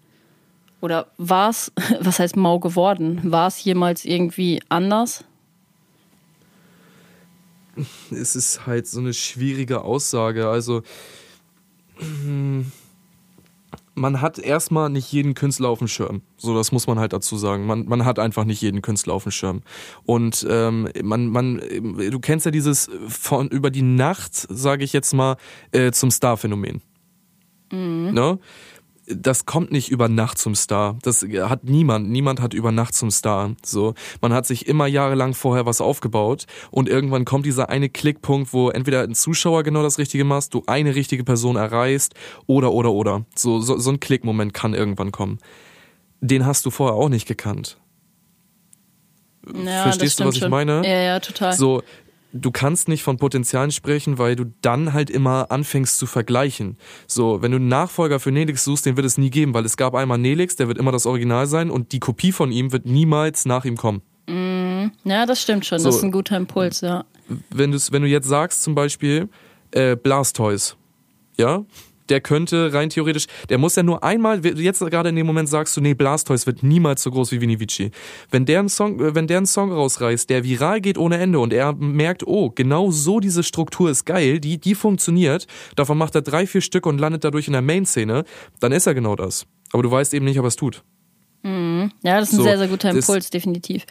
Oder 0.80 1.08
war 1.18 1.50
es, 1.50 1.72
was 2.00 2.18
heißt 2.18 2.36
mau 2.36 2.58
geworden? 2.58 3.20
War 3.24 3.48
es 3.48 3.62
jemals 3.64 4.04
irgendwie 4.04 4.62
anders? 4.68 5.24
es 8.10 8.36
ist 8.36 8.66
halt 8.66 8.86
so 8.86 9.00
eine 9.00 9.14
schwierige 9.14 9.82
Aussage. 9.82 10.48
Also, 10.48 10.82
man 13.94 14.20
hat 14.20 14.38
erstmal 14.38 14.88
nicht 14.88 15.12
jeden 15.12 15.34
Künstler 15.34 15.68
auf 15.68 15.78
dem 15.78 15.88
Schirm. 15.88 16.22
So, 16.36 16.54
das 16.54 16.72
muss 16.72 16.86
man 16.86 16.98
halt 16.98 17.12
dazu 17.12 17.36
sagen. 17.36 17.66
Man, 17.66 17.86
man 17.86 18.04
hat 18.04 18.18
einfach 18.18 18.44
nicht 18.44 18.62
jeden 18.62 18.82
Künstler 18.82 19.14
auf 19.14 19.24
dem 19.24 19.32
Schirm. 19.32 19.62
Und 20.04 20.46
ähm, 20.48 20.88
man, 21.02 21.26
man, 21.26 21.58
du 21.58 22.18
kennst 22.20 22.46
ja 22.46 22.52
dieses 22.52 22.90
von 23.08 23.48
über 23.48 23.70
die 23.70 23.82
Nacht, 23.82 24.34
sage 24.34 24.84
ich 24.84 24.92
jetzt 24.92 25.12
mal, 25.12 25.36
äh, 25.72 25.92
zum 25.92 26.10
Star-Phänomen. 26.10 26.82
Ne? 28.12 28.38
Das 29.14 29.46
kommt 29.46 29.72
nicht 29.72 29.90
über 29.90 30.08
Nacht 30.08 30.38
zum 30.38 30.54
Star. 30.54 30.96
Das 31.02 31.22
hat 31.22 31.64
niemand. 31.64 32.08
Niemand 32.10 32.40
hat 32.40 32.54
über 32.54 32.72
Nacht 32.72 32.94
zum 32.94 33.10
Star. 33.10 33.54
So, 33.64 33.94
man 34.20 34.32
hat 34.32 34.46
sich 34.46 34.66
immer 34.66 34.86
jahrelang 34.86 35.34
vorher 35.34 35.66
was 35.66 35.80
aufgebaut 35.80 36.46
und 36.70 36.88
irgendwann 36.88 37.24
kommt 37.24 37.46
dieser 37.46 37.68
eine 37.68 37.88
Klickpunkt, 37.88 38.52
wo 38.52 38.70
entweder 38.70 39.02
ein 39.02 39.14
Zuschauer 39.14 39.62
genau 39.62 39.82
das 39.82 39.98
Richtige 39.98 40.24
machst, 40.24 40.54
du 40.54 40.62
eine 40.66 40.94
richtige 40.94 41.24
Person 41.24 41.56
erreichst 41.56 42.14
oder 42.46 42.72
oder 42.72 42.92
oder. 42.92 43.24
So 43.34 43.60
so, 43.60 43.78
so 43.78 43.90
ein 43.90 44.00
Klickmoment 44.00 44.54
kann 44.54 44.74
irgendwann 44.74 45.12
kommen. 45.12 45.38
Den 46.20 46.46
hast 46.46 46.66
du 46.66 46.70
vorher 46.70 46.96
auch 46.96 47.08
nicht 47.08 47.26
gekannt. 47.26 47.78
Ja, 49.46 49.82
Verstehst 49.84 50.18
das 50.20 50.24
du, 50.24 50.28
was 50.28 50.34
ich 50.34 50.40
schon. 50.42 50.50
meine? 50.50 50.82
Ja, 50.84 51.00
ja, 51.00 51.20
total. 51.20 51.54
So, 51.54 51.82
du 52.32 52.50
kannst 52.50 52.88
nicht 52.88 53.02
von 53.02 53.16
Potenzialen 53.16 53.70
sprechen, 53.70 54.18
weil 54.18 54.36
du 54.36 54.52
dann 54.62 54.92
halt 54.92 55.10
immer 55.10 55.50
anfängst 55.50 55.98
zu 55.98 56.06
vergleichen. 56.06 56.76
So, 57.06 57.42
wenn 57.42 57.52
du 57.52 57.56
einen 57.56 57.68
Nachfolger 57.68 58.20
für 58.20 58.32
Nelix 58.32 58.64
suchst, 58.64 58.86
den 58.86 58.96
wird 58.96 59.06
es 59.06 59.18
nie 59.18 59.30
geben, 59.30 59.54
weil 59.54 59.64
es 59.64 59.76
gab 59.76 59.94
einmal 59.94 60.18
Nelix, 60.18 60.56
der 60.56 60.68
wird 60.68 60.78
immer 60.78 60.92
das 60.92 61.06
Original 61.06 61.46
sein 61.46 61.70
und 61.70 61.92
die 61.92 62.00
Kopie 62.00 62.32
von 62.32 62.52
ihm 62.52 62.72
wird 62.72 62.86
niemals 62.86 63.44
nach 63.46 63.64
ihm 63.64 63.76
kommen. 63.76 64.02
Ja, 65.04 65.26
das 65.26 65.42
stimmt 65.42 65.66
schon. 65.66 65.78
So. 65.78 65.86
Das 65.86 65.96
ist 65.96 66.04
ein 66.04 66.12
guter 66.12 66.36
Impuls, 66.36 66.80
ja. 66.80 67.04
Wenn, 67.50 67.72
wenn 67.72 68.02
du 68.02 68.08
jetzt 68.08 68.28
sagst, 68.28 68.62
zum 68.62 68.74
Beispiel, 68.74 69.28
äh, 69.72 69.96
Blastoise, 69.96 70.74
ja, 71.36 71.64
der 72.10 72.20
könnte 72.20 72.72
rein 72.74 72.90
theoretisch, 72.90 73.26
der 73.48 73.58
muss 73.58 73.76
ja 73.76 73.82
nur 73.82 74.02
einmal, 74.04 74.44
jetzt 74.44 74.80
gerade 74.80 75.08
in 75.08 75.16
dem 75.16 75.26
Moment 75.26 75.48
sagst 75.48 75.76
du, 75.76 75.80
nee, 75.80 75.94
Blastoise 75.94 76.46
wird 76.46 76.62
niemals 76.62 77.02
so 77.02 77.10
groß 77.10 77.32
wie 77.32 77.40
Vini 77.40 77.58
Vici. 77.60 77.90
Wenn 78.30 78.44
der 78.44 78.58
einen 78.60 78.68
Song, 78.68 79.00
äh, 79.00 79.14
wenn 79.14 79.26
der 79.26 79.38
einen 79.38 79.46
Song 79.46 79.72
rausreißt, 79.72 80.28
der 80.28 80.44
viral 80.44 80.80
geht 80.80 80.98
ohne 80.98 81.18
Ende 81.18 81.38
und 81.38 81.52
er 81.52 81.72
merkt, 81.74 82.26
oh, 82.26 82.50
genau 82.50 82.90
so 82.90 83.20
diese 83.20 83.42
Struktur 83.42 83.90
ist 83.90 84.04
geil, 84.04 84.40
die, 84.40 84.58
die 84.58 84.74
funktioniert, 84.74 85.46
davon 85.76 85.96
macht 85.98 86.14
er 86.14 86.22
drei, 86.22 86.46
vier 86.46 86.60
Stück 86.60 86.86
und 86.86 86.98
landet 86.98 87.24
dadurch 87.24 87.46
in 87.46 87.52
der 87.52 87.62
Main-Szene, 87.62 88.24
dann 88.60 88.72
ist 88.72 88.86
er 88.86 88.94
genau 88.94 89.16
das. 89.16 89.46
Aber 89.72 89.82
du 89.82 89.90
weißt 89.90 90.12
eben 90.14 90.24
nicht, 90.24 90.38
ob 90.38 90.44
er 90.44 90.48
es 90.48 90.56
tut. 90.56 90.82
Ja, 91.42 91.88
das 92.20 92.28
ist 92.28 92.34
ein 92.34 92.36
So, 92.38 92.42
sehr, 92.42 92.58
sehr 92.58 92.68
guter 92.68 92.92
das- 92.92 93.08
Impuls, 93.08 93.30
definitiv. 93.30 93.84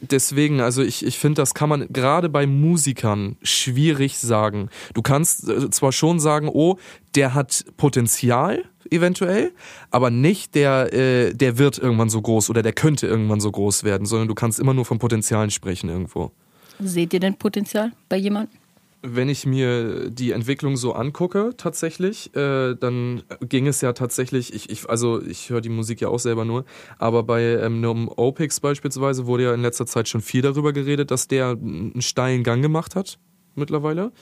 Deswegen, 0.00 0.60
also 0.60 0.82
ich, 0.82 1.04
ich 1.04 1.18
finde, 1.18 1.42
das 1.42 1.54
kann 1.54 1.68
man 1.68 1.86
gerade 1.88 2.28
bei 2.28 2.46
Musikern 2.46 3.36
schwierig 3.42 4.18
sagen. 4.18 4.70
Du 4.94 5.02
kannst 5.02 5.48
äh, 5.48 5.70
zwar 5.70 5.92
schon 5.92 6.20
sagen, 6.20 6.48
oh, 6.48 6.78
der 7.14 7.34
hat 7.34 7.64
Potenzial, 7.76 8.64
eventuell, 8.90 9.52
aber 9.90 10.10
nicht 10.10 10.54
der, 10.54 10.92
äh, 10.92 11.34
der 11.34 11.58
wird 11.58 11.78
irgendwann 11.78 12.10
so 12.10 12.20
groß 12.20 12.50
oder 12.50 12.62
der 12.62 12.72
könnte 12.72 13.06
irgendwann 13.06 13.40
so 13.40 13.50
groß 13.50 13.84
werden, 13.84 14.06
sondern 14.06 14.28
du 14.28 14.34
kannst 14.34 14.58
immer 14.58 14.74
nur 14.74 14.84
von 14.84 14.98
Potenzialen 14.98 15.50
sprechen 15.50 15.88
irgendwo. 15.88 16.32
Seht 16.78 17.12
ihr 17.12 17.20
denn 17.20 17.34
Potenzial 17.36 17.92
bei 18.08 18.16
jemandem? 18.16 18.59
Wenn 19.02 19.30
ich 19.30 19.46
mir 19.46 20.10
die 20.10 20.32
Entwicklung 20.32 20.76
so 20.76 20.92
angucke, 20.92 21.54
tatsächlich, 21.56 22.34
äh, 22.36 22.74
dann 22.74 23.22
ging 23.40 23.66
es 23.66 23.80
ja 23.80 23.94
tatsächlich, 23.94 24.52
ich, 24.52 24.68
ich, 24.68 24.90
also 24.90 25.22
ich 25.22 25.48
höre 25.48 25.62
die 25.62 25.70
Musik 25.70 26.02
ja 26.02 26.08
auch 26.08 26.18
selber 26.18 26.44
nur, 26.44 26.66
aber 26.98 27.22
bei 27.22 27.42
ähm, 27.42 28.10
Opix 28.14 28.60
beispielsweise 28.60 29.26
wurde 29.26 29.44
ja 29.44 29.54
in 29.54 29.62
letzter 29.62 29.86
Zeit 29.86 30.08
schon 30.08 30.20
viel 30.20 30.42
darüber 30.42 30.74
geredet, 30.74 31.10
dass 31.10 31.28
der 31.28 31.50
einen 31.50 32.02
steilen 32.02 32.42
Gang 32.44 32.60
gemacht 32.60 32.94
hat 32.94 33.18
mittlerweile. 33.54 34.12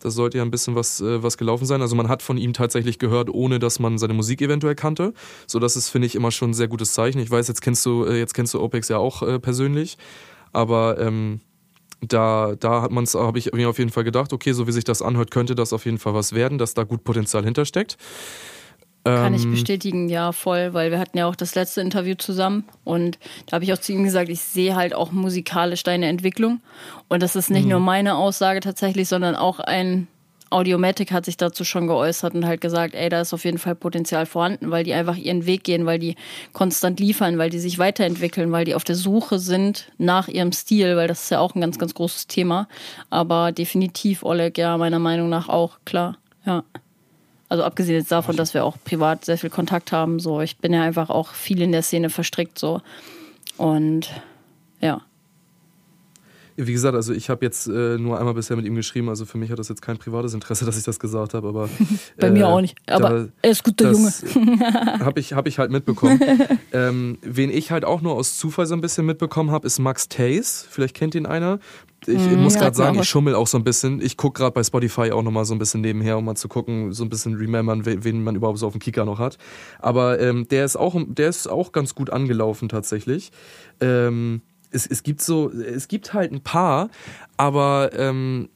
Da 0.00 0.10
sollte 0.10 0.38
ja 0.38 0.44
ein 0.44 0.50
bisschen 0.50 0.74
was, 0.74 1.00
äh, 1.00 1.22
was 1.22 1.38
gelaufen 1.38 1.66
sein. 1.66 1.82
Also 1.82 1.96
man 1.96 2.08
hat 2.08 2.22
von 2.22 2.36
ihm 2.36 2.52
tatsächlich 2.52 2.98
gehört, 2.98 3.30
ohne 3.30 3.58
dass 3.58 3.78
man 3.78 3.98
seine 3.98 4.14
Musik 4.14 4.42
eventuell 4.42 4.74
kannte. 4.74 5.14
So, 5.46 5.58
das 5.58 5.76
ist, 5.76 5.88
finde 5.88 6.06
ich, 6.06 6.14
immer 6.14 6.30
schon 6.30 6.50
ein 6.50 6.54
sehr 6.54 6.68
gutes 6.68 6.92
Zeichen. 6.92 7.20
Ich 7.20 7.30
weiß, 7.30 7.48
jetzt 7.48 7.62
kennst 7.62 7.84
du, 7.86 8.04
äh, 8.04 8.18
jetzt 8.18 8.34
kennst 8.34 8.54
du 8.54 8.60
Opex 8.60 8.88
ja 8.88 8.98
auch 8.98 9.22
äh, 9.22 9.38
persönlich, 9.38 9.98
aber 10.52 10.98
ähm, 10.98 11.40
da, 12.00 12.54
da 12.58 12.82
hat 12.82 12.90
man's, 12.90 13.14
habe 13.14 13.38
ich 13.38 13.52
mir 13.52 13.68
auf 13.68 13.78
jeden 13.78 13.90
Fall 13.90 14.04
gedacht, 14.04 14.32
okay, 14.32 14.52
so 14.52 14.66
wie 14.66 14.72
sich 14.72 14.84
das 14.84 15.02
anhört, 15.02 15.30
könnte 15.30 15.54
das 15.54 15.72
auf 15.72 15.84
jeden 15.84 15.98
Fall 15.98 16.14
was 16.14 16.32
werden, 16.34 16.58
dass 16.58 16.74
da 16.74 16.84
gut 16.84 17.04
Potenzial 17.04 17.44
hintersteckt. 17.44 17.96
Kann 19.04 19.32
ich 19.32 19.44
Ähm, 19.44 19.52
bestätigen, 19.52 20.08
ja, 20.10 20.32
voll, 20.32 20.74
weil 20.74 20.90
wir 20.90 20.98
hatten 20.98 21.16
ja 21.16 21.26
auch 21.26 21.36
das 21.36 21.54
letzte 21.54 21.80
Interview 21.80 22.14
zusammen 22.14 22.64
und 22.84 23.18
da 23.46 23.54
habe 23.54 23.64
ich 23.64 23.72
auch 23.72 23.78
zu 23.78 23.92
ihm 23.92 24.04
gesagt, 24.04 24.28
ich 24.28 24.40
sehe 24.40 24.76
halt 24.76 24.92
auch 24.94 25.12
musikalisch 25.12 25.82
deine 25.82 26.06
Entwicklung 26.08 26.60
und 27.08 27.22
das 27.22 27.34
ist 27.34 27.48
nicht 27.50 27.64
Mhm. 27.64 27.70
nur 27.70 27.80
meine 27.80 28.16
Aussage 28.16 28.60
tatsächlich, 28.60 29.08
sondern 29.08 29.34
auch 29.34 29.60
ein 29.60 30.08
Audiomatic 30.50 31.12
hat 31.12 31.24
sich 31.26 31.36
dazu 31.36 31.64
schon 31.64 31.86
geäußert 31.86 32.34
und 32.34 32.46
halt 32.46 32.60
gesagt, 32.60 32.94
ey, 32.94 33.08
da 33.08 33.20
ist 33.20 33.34
auf 33.34 33.44
jeden 33.44 33.58
Fall 33.58 33.74
Potenzial 33.74 34.26
vorhanden, 34.26 34.70
weil 34.70 34.84
die 34.84 34.94
einfach 34.94 35.16
ihren 35.16 35.46
Weg 35.46 35.64
gehen, 35.64 35.86
weil 35.86 35.98
die 35.98 36.16
konstant 36.52 37.00
liefern, 37.00 37.38
weil 37.38 37.50
die 37.50 37.58
sich 37.58 37.78
weiterentwickeln, 37.78 38.50
weil 38.50 38.64
die 38.64 38.74
auf 38.74 38.84
der 38.84 38.94
Suche 38.94 39.38
sind 39.38 39.90
nach 39.98 40.28
ihrem 40.28 40.52
Stil, 40.52 40.96
weil 40.96 41.08
das 41.08 41.24
ist 41.24 41.30
ja 41.30 41.40
auch 41.40 41.54
ein 41.54 41.60
ganz, 41.60 41.78
ganz 41.78 41.94
großes 41.94 42.26
Thema. 42.26 42.68
Aber 43.10 43.52
definitiv 43.52 44.22
Oleg, 44.22 44.56
ja, 44.58 44.76
meiner 44.78 44.98
Meinung 44.98 45.28
nach 45.28 45.48
auch, 45.48 45.78
klar, 45.84 46.16
ja. 46.44 46.64
Also 47.50 47.64
abgesehen 47.64 47.96
jetzt 47.96 48.12
davon, 48.12 48.36
dass 48.36 48.52
wir 48.52 48.64
auch 48.64 48.76
privat 48.84 49.24
sehr 49.24 49.38
viel 49.38 49.48
Kontakt 49.48 49.90
haben, 49.90 50.20
so 50.20 50.40
ich 50.42 50.58
bin 50.58 50.72
ja 50.72 50.82
einfach 50.82 51.08
auch 51.08 51.32
viel 51.32 51.62
in 51.62 51.72
der 51.72 51.82
Szene 51.82 52.10
verstrickt 52.10 52.58
so 52.58 52.82
und 53.56 54.10
ja. 54.80 55.02
Wie 56.60 56.72
gesagt, 56.72 56.96
also 56.96 57.12
ich 57.12 57.30
habe 57.30 57.44
jetzt 57.46 57.68
äh, 57.68 57.98
nur 57.98 58.18
einmal 58.18 58.34
bisher 58.34 58.56
mit 58.56 58.66
ihm 58.66 58.74
geschrieben, 58.74 59.08
also 59.08 59.24
für 59.26 59.38
mich 59.38 59.48
hat 59.52 59.60
das 59.60 59.68
jetzt 59.68 59.80
kein 59.80 59.96
privates 59.96 60.34
Interesse, 60.34 60.64
dass 60.66 60.76
ich 60.76 60.82
das 60.82 60.98
gesagt 60.98 61.32
habe, 61.34 61.48
aber 61.48 61.68
Bei 62.18 62.30
mir 62.32 62.48
auch 62.48 62.60
nicht. 62.60 62.76
Aber 62.88 63.08
da- 63.10 63.28
er 63.42 63.50
ist 63.50 63.62
guter 63.62 63.92
Junge. 63.92 64.10
habe 65.00 65.20
ich, 65.20 65.32
hab 65.34 65.46
ich 65.46 65.58
halt 65.58 65.70
mitbekommen. 65.70 66.20
ähm, 66.72 67.18
wen 67.22 67.50
ich 67.50 67.70
halt 67.70 67.84
auch 67.84 68.00
nur 68.02 68.14
aus 68.14 68.36
Zufall 68.38 68.66
so 68.66 68.74
ein 68.74 68.80
bisschen 68.80 69.06
mitbekommen 69.06 69.50
habe, 69.52 69.66
ist 69.66 69.78
Max 69.78 70.08
Tays. 70.08 70.66
Vielleicht 70.68 70.94
kennt 70.96 71.14
ihn 71.14 71.26
einer. 71.26 71.60
Ich 72.06 72.14
muss 72.14 72.24
Mhm. 72.26 72.50
sagt 72.50 72.62
gerade 72.62 72.76
sagen, 72.76 72.98
ich 73.00 73.08
schummel 73.08 73.34
auch 73.34 73.46
so 73.48 73.58
ein 73.58 73.64
bisschen. 73.64 74.00
Ich 74.00 74.16
gucke 74.16 74.38
gerade 74.38 74.52
bei 74.52 74.62
Spotify 74.62 75.10
auch 75.12 75.22
nochmal 75.22 75.44
so 75.44 75.54
ein 75.54 75.58
bisschen 75.58 75.80
nebenher, 75.80 76.16
um 76.18 76.24
mal 76.24 76.36
zu 76.36 76.46
gucken, 76.48 76.92
so 76.92 77.02
ein 77.04 77.08
bisschen 77.08 77.34
remembern, 77.34 77.86
wen, 77.86 78.04
wen 78.04 78.22
man 78.22 78.36
überhaupt 78.36 78.58
so 78.58 78.66
auf 78.68 78.72
dem 78.72 78.78
Kicker 78.80 79.04
noch 79.04 79.18
hat. 79.18 79.36
Aber 79.80 80.20
ähm, 80.20 80.46
der 80.48 80.64
ist 80.64 80.76
auch, 80.76 80.96
der 81.08 81.28
ist 81.28 81.48
auch 81.48 81.72
ganz 81.72 81.94
gut 81.96 82.10
angelaufen 82.10 82.68
tatsächlich. 82.68 83.30
Ähm, 83.80 84.42
es, 84.70 84.86
es 84.86 85.02
gibt 85.02 85.20
so, 85.20 85.50
es 85.50 85.88
gibt 85.88 86.12
halt 86.14 86.32
ein 86.32 86.42
paar, 86.42 86.90
aber 87.36 87.90
ähm, 87.94 88.48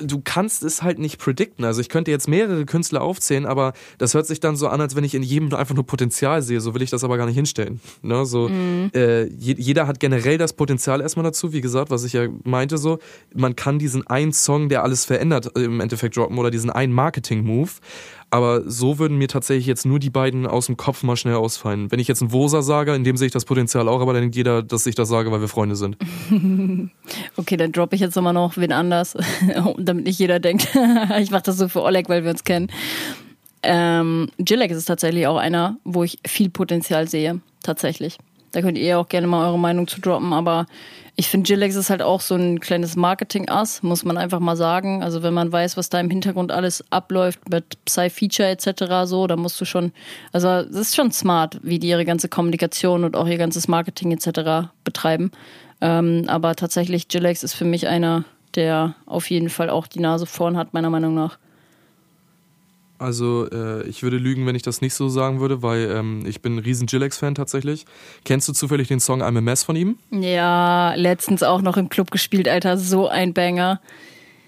du 0.00 0.20
kannst 0.22 0.62
es 0.62 0.82
halt 0.82 0.98
nicht 0.98 1.18
predikten. 1.18 1.64
Also 1.64 1.80
ich 1.80 1.88
könnte 1.88 2.10
jetzt 2.10 2.28
mehrere 2.28 2.64
Künstler 2.64 3.02
aufzählen, 3.02 3.46
aber 3.46 3.72
das 3.98 4.14
hört 4.14 4.26
sich 4.26 4.40
dann 4.40 4.56
so 4.56 4.68
an, 4.68 4.80
als 4.80 4.96
wenn 4.96 5.04
ich 5.04 5.14
in 5.14 5.22
jedem 5.22 5.52
einfach 5.54 5.74
nur 5.74 5.86
Potenzial 5.86 6.42
sehe. 6.42 6.60
So 6.60 6.74
will 6.74 6.82
ich 6.82 6.90
das 6.90 7.04
aber 7.04 7.16
gar 7.16 7.26
nicht 7.26 7.36
hinstellen. 7.36 7.80
Ne? 8.02 8.26
So, 8.26 8.48
äh, 8.48 9.24
je, 9.24 9.54
jeder 9.58 9.86
hat 9.86 10.00
generell 10.00 10.38
das 10.38 10.52
Potenzial 10.52 11.00
erstmal 11.00 11.24
dazu, 11.24 11.52
wie 11.52 11.60
gesagt, 11.60 11.90
was 11.90 12.04
ich 12.04 12.12
ja 12.12 12.28
meinte, 12.44 12.78
so, 12.78 12.98
man 13.34 13.56
kann 13.56 13.78
diesen 13.78 14.06
einen 14.06 14.32
Song, 14.32 14.68
der 14.68 14.82
alles 14.82 15.04
verändert, 15.04 15.56
äh, 15.56 15.62
im 15.62 15.80
Endeffekt 15.80 16.16
droppen 16.16 16.38
oder 16.38 16.50
diesen 16.50 16.70
einen 16.70 16.92
Marketing-Move. 16.92 17.70
Aber 18.36 18.68
so 18.70 18.98
würden 18.98 19.16
mir 19.16 19.28
tatsächlich 19.28 19.64
jetzt 19.64 19.86
nur 19.86 19.98
die 19.98 20.10
beiden 20.10 20.46
aus 20.46 20.66
dem 20.66 20.76
Kopf 20.76 21.02
mal 21.02 21.16
schnell 21.16 21.36
ausfallen. 21.36 21.90
Wenn 21.90 21.98
ich 21.98 22.06
jetzt 22.06 22.20
einen 22.20 22.32
Wosa 22.32 22.60
sage, 22.60 22.94
in 22.94 23.02
dem 23.02 23.16
sehe 23.16 23.28
ich 23.28 23.32
das 23.32 23.46
Potenzial 23.46 23.88
auch, 23.88 24.02
aber 24.02 24.12
dann 24.12 24.20
denkt 24.20 24.36
jeder, 24.36 24.62
dass 24.62 24.86
ich 24.86 24.94
das 24.94 25.08
sage, 25.08 25.32
weil 25.32 25.40
wir 25.40 25.48
Freunde 25.48 25.74
sind. 25.74 25.96
Okay, 27.36 27.56
dann 27.56 27.72
droppe 27.72 27.94
ich 27.94 28.00
jetzt 28.00 28.16
nochmal 28.16 28.32
noch 28.32 28.56
wen 28.56 28.72
anders, 28.72 29.16
damit 29.78 30.04
nicht 30.04 30.18
jeder 30.18 30.40
denkt, 30.40 30.68
ich 31.20 31.30
mache 31.30 31.44
das 31.44 31.56
so 31.56 31.68
für 31.68 31.82
Oleg, 31.82 32.08
weil 32.08 32.24
wir 32.24 32.30
uns 32.30 32.44
kennen. 32.44 32.68
Ähm, 33.62 34.28
Jillek 34.38 34.70
ist 34.70 34.84
tatsächlich 34.84 35.26
auch 35.26 35.36
einer, 35.36 35.78
wo 35.84 36.02
ich 36.02 36.18
viel 36.26 36.50
Potenzial 36.50 37.08
sehe, 37.08 37.40
tatsächlich. 37.62 38.18
Da 38.52 38.62
könnt 38.62 38.78
ihr 38.78 38.98
auch 38.98 39.08
gerne 39.08 39.26
mal 39.26 39.46
eure 39.46 39.58
Meinung 39.58 39.86
zu 39.86 40.00
droppen, 40.00 40.32
aber 40.32 40.66
Ich 41.18 41.28
finde, 41.28 41.48
Gillex 41.48 41.76
ist 41.76 41.88
halt 41.88 42.02
auch 42.02 42.20
so 42.20 42.34
ein 42.34 42.60
kleines 42.60 42.94
Marketing-Ass, 42.94 43.82
muss 43.82 44.04
man 44.04 44.18
einfach 44.18 44.38
mal 44.38 44.54
sagen. 44.54 45.02
Also 45.02 45.22
wenn 45.22 45.32
man 45.32 45.50
weiß, 45.50 45.78
was 45.78 45.88
da 45.88 45.98
im 45.98 46.10
Hintergrund 46.10 46.52
alles 46.52 46.84
abläuft 46.90 47.48
mit 47.48 47.82
Psy-Feature 47.86 48.50
etc. 48.50 49.08
so, 49.08 49.26
da 49.26 49.36
musst 49.36 49.58
du 49.58 49.64
schon, 49.64 49.92
also 50.32 50.48
es 50.48 50.76
ist 50.76 50.94
schon 50.94 51.10
smart, 51.12 51.58
wie 51.62 51.78
die 51.78 51.88
ihre 51.88 52.04
ganze 52.04 52.28
Kommunikation 52.28 53.02
und 53.02 53.16
auch 53.16 53.26
ihr 53.26 53.38
ganzes 53.38 53.66
Marketing 53.66 54.12
etc. 54.12 54.68
betreiben. 54.84 55.30
Ähm, 55.80 56.24
aber 56.26 56.54
tatsächlich, 56.54 57.08
Gillex 57.08 57.42
ist 57.42 57.54
für 57.54 57.64
mich 57.64 57.88
einer, 57.88 58.24
der 58.54 58.94
auf 59.06 59.30
jeden 59.30 59.48
Fall 59.48 59.70
auch 59.70 59.86
die 59.86 60.00
Nase 60.00 60.26
vorn 60.26 60.58
hat, 60.58 60.74
meiner 60.74 60.90
Meinung 60.90 61.14
nach. 61.14 61.38
Also 62.98 63.48
äh, 63.50 63.86
ich 63.86 64.02
würde 64.02 64.16
lügen, 64.16 64.46
wenn 64.46 64.54
ich 64.54 64.62
das 64.62 64.80
nicht 64.80 64.94
so 64.94 65.08
sagen 65.08 65.40
würde, 65.40 65.62
weil 65.62 65.90
ähm, 65.90 66.24
ich 66.26 66.40
bin 66.40 66.56
ein 66.56 66.58
riesen 66.60 66.86
Gillex-Fan 66.86 67.34
tatsächlich. 67.34 67.84
Kennst 68.24 68.48
du 68.48 68.52
zufällig 68.52 68.88
den 68.88 69.00
Song 69.00 69.22
I'm 69.22 69.36
a 69.36 69.40
Mess 69.40 69.64
von 69.64 69.76
ihm? 69.76 69.98
Ja, 70.10 70.94
letztens 70.94 71.42
auch 71.42 71.62
noch 71.62 71.76
im 71.76 71.88
Club 71.88 72.10
gespielt, 72.10 72.48
Alter. 72.48 72.78
So 72.78 73.08
ein 73.08 73.34
Banger. 73.34 73.80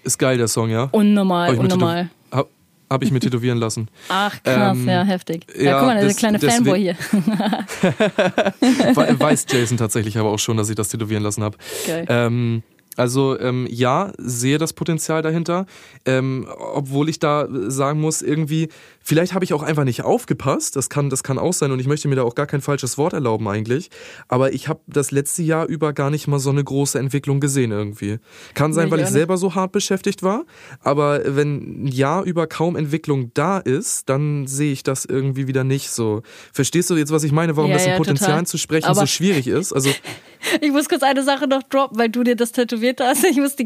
Ist 0.03 0.17
geil, 0.17 0.37
der 0.37 0.47
Song, 0.47 0.69
ja? 0.69 0.87
Unnormal, 0.91 1.57
unnormal. 1.57 2.09
Habe 2.31 2.49
hab 2.89 3.03
ich 3.03 3.11
mir 3.11 3.19
tätowieren 3.19 3.59
lassen. 3.59 3.89
Ach, 4.09 4.41
krass, 4.41 4.77
ähm, 4.77 4.89
ja, 4.89 5.03
heftig. 5.03 5.45
Ja, 5.55 5.63
ja 5.63 5.79
guck 5.79 5.87
mal, 5.87 6.01
der 6.01 6.13
kleine 6.15 6.39
Fanboy 6.39 6.79
hier. 6.79 6.95
Weiß 9.19 9.45
Jason 9.49 9.77
tatsächlich 9.77 10.17
aber 10.17 10.29
auch 10.29 10.39
schon, 10.39 10.57
dass 10.57 10.69
ich 10.69 10.75
das 10.75 10.89
tätowieren 10.89 11.21
lassen 11.21 11.43
habe. 11.43 11.57
Geil. 11.85 12.05
Ähm, 12.09 12.63
also 12.95 13.39
ähm, 13.39 13.67
ja, 13.69 14.11
sehe 14.17 14.57
das 14.57 14.73
Potenzial 14.73 15.21
dahinter, 15.21 15.65
ähm, 16.05 16.47
obwohl 16.57 17.09
ich 17.09 17.19
da 17.19 17.47
sagen 17.49 18.01
muss, 18.01 18.21
irgendwie, 18.21 18.69
vielleicht 19.09 19.33
habe 19.33 19.43
ich 19.43 19.53
auch 19.53 19.63
einfach 19.63 19.85
nicht 19.85 20.03
aufgepasst, 20.03 20.75
das 20.75 20.87
kann, 20.87 21.09
das 21.09 21.23
kann 21.23 21.39
auch 21.39 21.51
sein 21.51 21.71
und 21.71 21.79
ich 21.79 21.87
möchte 21.87 22.07
mir 22.07 22.15
da 22.15 22.21
auch 22.21 22.35
gar 22.35 22.45
kein 22.45 22.61
falsches 22.61 22.95
Wort 22.99 23.13
erlauben 23.13 23.47
eigentlich, 23.47 23.89
aber 24.27 24.53
ich 24.53 24.67
habe 24.67 24.81
das 24.85 25.09
letzte 25.09 25.41
Jahr 25.41 25.65
über 25.65 25.93
gar 25.93 26.11
nicht 26.11 26.27
mal 26.27 26.37
so 26.37 26.51
eine 26.51 26.63
große 26.63 26.99
Entwicklung 26.99 27.39
gesehen 27.39 27.71
irgendwie. 27.71 28.19
Kann 28.53 28.71
sein, 28.71 28.91
weil 28.91 28.99
ich 28.99 29.07
selber 29.07 29.37
so 29.37 29.55
hart 29.55 29.71
beschäftigt 29.71 30.21
war, 30.21 30.45
aber 30.81 31.21
wenn 31.25 31.85
ein 31.85 31.87
Jahr 31.87 32.23
über 32.23 32.45
kaum 32.45 32.75
Entwicklung 32.75 33.31
da 33.33 33.57
ist, 33.57 34.07
dann 34.09 34.45
sehe 34.45 34.71
ich 34.71 34.83
das 34.83 35.05
irgendwie 35.05 35.47
wieder 35.47 35.63
nicht 35.63 35.89
so. 35.89 36.21
Verstehst 36.53 36.91
du 36.91 36.95
jetzt, 36.95 37.11
was 37.11 37.23
ich 37.23 37.31
meine, 37.31 37.57
warum 37.57 37.71
ja, 37.71 37.77
das 37.77 37.85
in 37.85 37.91
ja, 37.93 37.97
Potenzialen 37.97 38.45
zu 38.45 38.59
sprechen 38.59 38.85
aber 38.85 38.99
so 38.99 39.07
schwierig 39.07 39.47
ist? 39.47 39.73
Also 39.73 39.89
ich 40.61 40.71
muss 40.71 40.87
kurz 40.87 41.01
eine 41.01 41.23
Sache 41.23 41.47
noch 41.47 41.63
droppen, 41.63 41.97
weil 41.97 42.09
du 42.09 42.23
dir 42.23 42.35
das 42.35 42.51
tätowiert 42.51 43.01
hast. 43.01 43.25
Ich 43.25 43.37
musste 43.37 43.65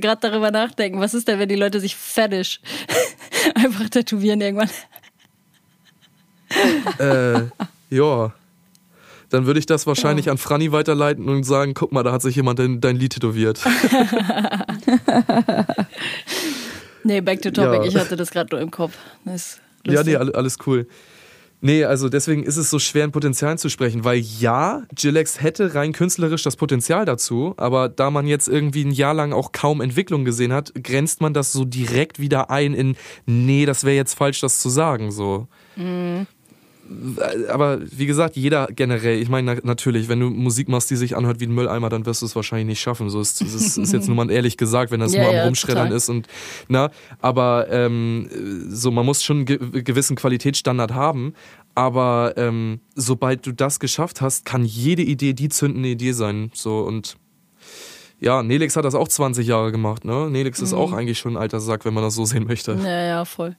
gerade 0.00 0.20
darüber 0.20 0.52
nachdenken. 0.52 1.00
Was 1.00 1.14
ist 1.14 1.26
denn, 1.26 1.40
wenn 1.40 1.48
die 1.48 1.56
Leute 1.56 1.80
sich 1.80 1.96
fetisch 1.96 2.60
einfach 3.54 3.88
tätowieren 3.88 4.40
irgendwann? 4.40 4.67
äh, 6.98 7.42
ja. 7.90 8.32
Dann 9.30 9.44
würde 9.44 9.60
ich 9.60 9.66
das 9.66 9.86
wahrscheinlich 9.86 10.26
ja. 10.26 10.32
an 10.32 10.38
Franny 10.38 10.72
weiterleiten 10.72 11.28
und 11.28 11.44
sagen, 11.44 11.74
guck 11.74 11.92
mal, 11.92 12.02
da 12.02 12.12
hat 12.12 12.22
sich 12.22 12.34
jemand 12.36 12.58
dein, 12.58 12.80
dein 12.80 12.96
Lied 12.96 13.12
tätowiert. 13.12 13.60
nee, 17.04 17.20
back 17.20 17.42
to 17.42 17.50
topic. 17.50 17.82
Ja. 17.82 17.84
Ich 17.84 17.96
hatte 17.96 18.16
das 18.16 18.30
gerade 18.30 18.54
nur 18.54 18.62
im 18.62 18.70
Kopf. 18.70 18.94
ja, 19.84 20.02
nee, 20.02 20.16
alles 20.16 20.56
cool. 20.66 20.86
Nee, 21.60 21.84
also 21.84 22.08
deswegen 22.08 22.44
ist 22.44 22.56
es 22.56 22.70
so 22.70 22.78
schwer, 22.78 23.04
in 23.04 23.12
Potenzialen 23.12 23.58
zu 23.58 23.68
sprechen, 23.68 24.04
weil 24.04 24.18
ja, 24.18 24.82
Gillex 24.94 25.40
hätte 25.40 25.74
rein 25.74 25.92
künstlerisch 25.92 26.44
das 26.44 26.56
Potenzial 26.56 27.04
dazu, 27.04 27.54
aber 27.56 27.88
da 27.88 28.10
man 28.10 28.26
jetzt 28.26 28.48
irgendwie 28.48 28.84
ein 28.84 28.92
Jahr 28.92 29.14
lang 29.14 29.32
auch 29.32 29.50
kaum 29.50 29.80
Entwicklung 29.80 30.24
gesehen 30.24 30.52
hat, 30.52 30.72
grenzt 30.82 31.20
man 31.20 31.34
das 31.34 31.52
so 31.52 31.64
direkt 31.64 32.20
wieder 32.20 32.50
ein 32.50 32.74
in, 32.74 32.96
nee, 33.26 33.66
das 33.66 33.82
wäre 33.82 33.96
jetzt 33.96 34.14
falsch, 34.14 34.40
das 34.40 34.60
zu 34.60 34.68
sagen, 34.68 35.10
so. 35.10 35.48
Mhm 35.76 36.26
aber 37.48 37.80
wie 37.90 38.06
gesagt, 38.06 38.36
jeder 38.36 38.66
generell, 38.68 39.20
ich 39.20 39.28
meine 39.28 39.60
natürlich, 39.62 40.08
wenn 40.08 40.20
du 40.20 40.30
Musik 40.30 40.68
machst, 40.68 40.90
die 40.90 40.96
sich 40.96 41.16
anhört 41.16 41.40
wie 41.40 41.46
ein 41.46 41.54
Mülleimer, 41.54 41.88
dann 41.88 42.06
wirst 42.06 42.22
du 42.22 42.26
es 42.26 42.34
wahrscheinlich 42.34 42.66
nicht 42.66 42.80
schaffen. 42.80 43.10
So 43.10 43.20
ist, 43.20 43.40
das 43.40 43.76
ist 43.76 43.92
jetzt 43.92 44.06
nur 44.08 44.16
mal 44.16 44.30
ehrlich 44.30 44.56
gesagt, 44.56 44.90
wenn 44.90 45.00
das 45.00 45.12
ja, 45.12 45.22
nur 45.22 45.30
am 45.30 45.36
ja, 45.36 45.44
Rumschreddern 45.44 45.86
total. 45.86 45.96
ist 45.96 46.08
und 46.08 46.26
na, 46.68 46.90
aber 47.20 47.66
ähm, 47.70 48.28
so 48.68 48.90
man 48.90 49.04
muss 49.04 49.22
schon 49.22 49.46
einen 49.46 49.84
gewissen 49.84 50.16
Qualitätsstandard 50.16 50.94
haben. 50.94 51.34
Aber 51.74 52.34
ähm, 52.36 52.80
sobald 52.96 53.46
du 53.46 53.52
das 53.52 53.78
geschafft 53.78 54.20
hast, 54.20 54.44
kann 54.44 54.64
jede 54.64 55.02
Idee 55.02 55.32
die 55.32 55.48
zündende 55.48 55.90
Idee 55.90 56.12
sein. 56.12 56.50
So 56.52 56.80
und 56.80 57.16
ja, 58.20 58.42
Nelix 58.42 58.76
hat 58.76 58.84
das 58.84 58.96
auch 58.96 59.06
20 59.06 59.46
Jahre 59.46 59.70
gemacht, 59.70 60.04
ne? 60.04 60.28
Nelix 60.28 60.58
mhm. 60.58 60.64
ist 60.64 60.72
auch 60.72 60.92
eigentlich 60.92 61.18
schon 61.18 61.34
ein 61.34 61.36
alter 61.36 61.60
Sack, 61.60 61.84
wenn 61.84 61.94
man 61.94 62.02
das 62.02 62.14
so 62.14 62.24
sehen 62.24 62.46
möchte. 62.46 62.72
Ja, 62.82 63.04
ja, 63.04 63.24
voll. 63.24 63.56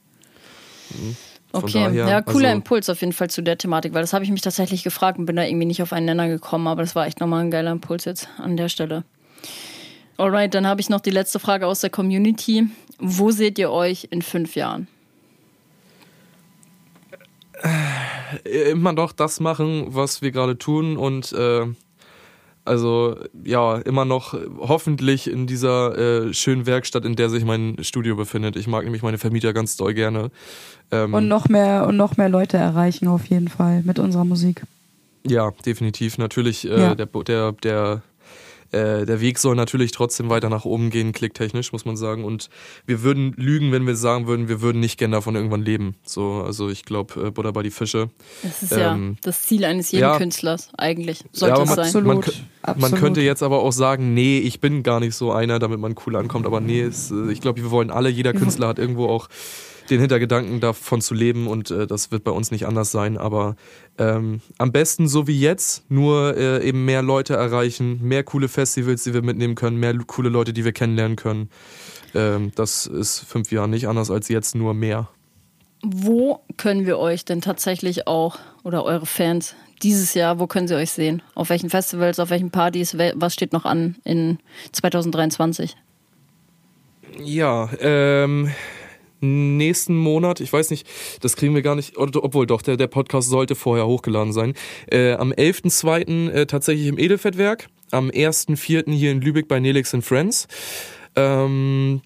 Mhm. 0.90 1.16
Okay, 1.52 1.84
daher, 1.84 2.08
ja, 2.08 2.22
cooler 2.22 2.48
also, 2.48 2.58
Impuls 2.58 2.88
auf 2.88 3.00
jeden 3.00 3.12
Fall 3.12 3.28
zu 3.28 3.42
der 3.42 3.58
Thematik, 3.58 3.92
weil 3.92 4.02
das 4.02 4.12
habe 4.12 4.24
ich 4.24 4.30
mich 4.30 4.40
tatsächlich 4.40 4.84
gefragt 4.84 5.18
und 5.18 5.26
bin 5.26 5.36
da 5.36 5.42
irgendwie 5.42 5.66
nicht 5.66 5.82
auf 5.82 5.92
einen 5.92 6.06
Nenner 6.06 6.28
gekommen, 6.28 6.68
aber 6.68 6.82
das 6.82 6.94
war 6.94 7.06
echt 7.06 7.20
nochmal 7.20 7.42
ein 7.42 7.50
geiler 7.50 7.72
Impuls 7.72 8.04
jetzt 8.04 8.28
an 8.38 8.56
der 8.56 8.68
Stelle. 8.68 9.04
Alright, 10.16 10.54
dann 10.54 10.66
habe 10.66 10.80
ich 10.80 10.90
noch 10.90 11.00
die 11.00 11.10
letzte 11.10 11.38
Frage 11.38 11.66
aus 11.66 11.80
der 11.80 11.90
Community. 11.90 12.68
Wo 12.98 13.30
seht 13.30 13.58
ihr 13.58 13.70
euch 13.70 14.08
in 14.10 14.22
fünf 14.22 14.54
Jahren? 14.54 14.86
Äh, 18.44 18.70
immer 18.70 18.92
noch 18.92 19.12
das 19.12 19.40
machen, 19.40 19.86
was 19.88 20.22
wir 20.22 20.30
gerade 20.30 20.58
tun 20.58 20.96
und 20.96 21.32
äh, 21.32 21.66
also 22.64 23.16
ja, 23.44 23.76
immer 23.78 24.04
noch 24.04 24.34
hoffentlich 24.58 25.30
in 25.30 25.46
dieser 25.46 25.96
äh, 26.26 26.34
schönen 26.34 26.66
Werkstatt, 26.66 27.04
in 27.04 27.16
der 27.16 27.30
sich 27.30 27.44
mein 27.44 27.76
Studio 27.82 28.16
befindet. 28.16 28.56
Ich 28.56 28.66
mag 28.66 28.84
nämlich 28.84 29.02
meine 29.02 29.18
Vermieter 29.18 29.52
ganz 29.52 29.76
doll 29.76 29.94
gerne. 29.94 30.30
Ähm, 30.90 31.14
und 31.14 31.28
noch 31.28 31.48
mehr 31.48 31.86
und 31.86 31.96
noch 31.96 32.16
mehr 32.16 32.28
Leute 32.28 32.56
erreichen 32.56 33.08
auf 33.08 33.26
jeden 33.26 33.48
Fall 33.48 33.82
mit 33.84 33.98
unserer 33.98 34.24
Musik. 34.24 34.62
Ja, 35.26 35.52
definitiv. 35.64 36.18
Natürlich 36.18 36.68
äh, 36.68 36.80
ja. 36.80 36.94
der, 36.94 37.06
der, 37.06 37.52
der 37.52 38.02
äh, 38.72 39.04
der 39.04 39.20
Weg 39.20 39.38
soll 39.38 39.56
natürlich 39.56 39.90
trotzdem 39.90 40.30
weiter 40.30 40.48
nach 40.48 40.64
oben 40.64 40.90
gehen, 40.90 41.12
klicktechnisch, 41.12 41.72
muss 41.72 41.84
man 41.84 41.96
sagen. 41.96 42.24
Und 42.24 42.50
wir 42.86 43.02
würden 43.02 43.32
lügen, 43.36 43.72
wenn 43.72 43.86
wir 43.86 43.96
sagen 43.96 44.26
würden, 44.26 44.48
wir 44.48 44.60
würden 44.60 44.80
nicht 44.80 44.98
gerne 44.98 45.16
davon 45.16 45.34
irgendwann 45.34 45.62
leben. 45.62 45.96
So, 46.04 46.42
also 46.44 46.68
ich 46.68 46.84
glaube, 46.84 47.28
äh, 47.28 47.30
Butter 47.30 47.52
bei 47.52 47.62
die 47.62 47.70
Fische. 47.70 48.10
Das 48.42 48.62
ist 48.62 48.72
ähm, 48.72 48.78
ja 48.78 49.18
das 49.22 49.42
Ziel 49.42 49.64
eines 49.64 49.90
jeden 49.90 50.02
ja, 50.02 50.16
Künstlers, 50.16 50.70
eigentlich. 50.76 51.24
Sollte 51.32 51.56
ja, 51.56 51.62
es 51.64 51.70
sein. 51.70 51.78
Absolut, 51.86 52.06
man, 52.06 52.78
man, 52.78 52.94
könnte 52.94 53.20
jetzt 53.20 53.42
aber 53.42 53.60
auch 53.60 53.72
sagen, 53.72 54.14
nee, 54.14 54.38
ich 54.38 54.60
bin 54.60 54.82
gar 54.82 55.00
nicht 55.00 55.14
so 55.14 55.32
einer, 55.32 55.58
damit 55.58 55.80
man 55.80 55.94
cool 56.06 56.16
ankommt. 56.16 56.46
Aber 56.46 56.60
nee, 56.60 56.80
es, 56.80 57.10
äh, 57.10 57.32
ich 57.32 57.40
glaube, 57.40 57.62
wir 57.62 57.70
wollen 57.70 57.90
alle, 57.90 58.08
jeder 58.08 58.32
Künstler 58.32 58.68
hat 58.68 58.78
irgendwo 58.78 59.06
auch 59.06 59.28
den 59.90 60.00
Hintergedanken 60.00 60.60
davon 60.60 61.00
zu 61.00 61.14
leben 61.14 61.46
und 61.46 61.70
äh, 61.70 61.86
das 61.86 62.10
wird 62.10 62.24
bei 62.24 62.30
uns 62.30 62.50
nicht 62.50 62.66
anders 62.66 62.92
sein. 62.92 63.18
Aber 63.18 63.56
ähm, 63.98 64.40
am 64.58 64.72
besten 64.72 65.08
so 65.08 65.26
wie 65.26 65.38
jetzt, 65.38 65.90
nur 65.90 66.36
äh, 66.36 66.66
eben 66.66 66.84
mehr 66.84 67.02
Leute 67.02 67.34
erreichen, 67.34 68.00
mehr 68.02 68.24
coole 68.24 68.48
Festivals, 68.48 69.04
die 69.04 69.14
wir 69.14 69.22
mitnehmen 69.22 69.54
können, 69.54 69.78
mehr 69.78 69.96
coole 70.06 70.28
Leute, 70.28 70.52
die 70.52 70.64
wir 70.64 70.72
kennenlernen 70.72 71.16
können. 71.16 71.50
Ähm, 72.14 72.52
das 72.54 72.86
ist 72.86 73.20
fünf 73.20 73.52
Jahre 73.52 73.68
nicht 73.68 73.88
anders 73.88 74.10
als 74.10 74.28
jetzt, 74.28 74.54
nur 74.54 74.74
mehr. 74.74 75.08
Wo 75.82 76.40
können 76.56 76.86
wir 76.86 76.98
euch 76.98 77.24
denn 77.24 77.40
tatsächlich 77.40 78.06
auch 78.06 78.38
oder 78.64 78.84
eure 78.84 79.06
Fans 79.06 79.54
dieses 79.82 80.14
Jahr, 80.14 80.38
wo 80.38 80.46
können 80.46 80.68
sie 80.68 80.76
euch 80.76 80.90
sehen? 80.90 81.22
Auf 81.34 81.48
welchen 81.48 81.70
Festivals, 81.70 82.18
auf 82.18 82.30
welchen 82.30 82.50
Partys, 82.50 82.96
was 83.14 83.32
steht 83.32 83.52
noch 83.52 83.64
an 83.64 83.96
in 84.04 84.38
2023? 84.72 85.76
Ja, 87.18 87.70
ähm, 87.80 88.50
nächsten 89.20 89.96
Monat, 89.96 90.40
ich 90.40 90.52
weiß 90.52 90.70
nicht, 90.70 90.86
das 91.20 91.36
kriegen 91.36 91.54
wir 91.54 91.62
gar 91.62 91.74
nicht, 91.74 91.96
obwohl 91.96 92.46
doch, 92.46 92.62
der, 92.62 92.76
der 92.76 92.86
Podcast 92.86 93.28
sollte 93.28 93.54
vorher 93.54 93.86
hochgeladen 93.86 94.32
sein. 94.32 94.54
Äh, 94.90 95.12
am 95.12 95.32
11.02. 95.32 96.30
Äh, 96.30 96.46
tatsächlich 96.46 96.86
im 96.86 96.98
Edelfettwerk, 96.98 97.68
am 97.90 98.08
1.04. 98.08 98.90
hier 98.92 99.12
in 99.12 99.20
Lübeck 99.20 99.48
bei 99.48 99.60
Nelix 99.60 99.94
and 99.94 100.04
Friends. 100.04 100.48
Ähm, 101.16 102.02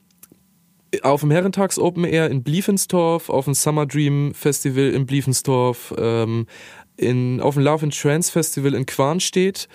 auf 1.02 1.20
dem 1.20 1.30
Herrentags 1.30 1.78
Open 1.78 2.04
Air 2.04 2.30
in 2.30 2.42
Bliefenstorf, 2.42 3.28
auf 3.28 3.46
dem 3.46 3.54
Summer 3.54 3.86
Dream 3.86 4.32
Festival 4.34 4.90
in 4.90 5.06
Bliefenstorf, 5.06 5.94
ähm, 5.98 6.46
in, 6.96 7.40
auf 7.40 7.54
dem 7.54 7.64
Love 7.64 7.84
and 7.84 7.98
Trance 7.98 8.30
Festival 8.30 8.74
in 8.74 8.86
Quarnstedt. 8.86 9.68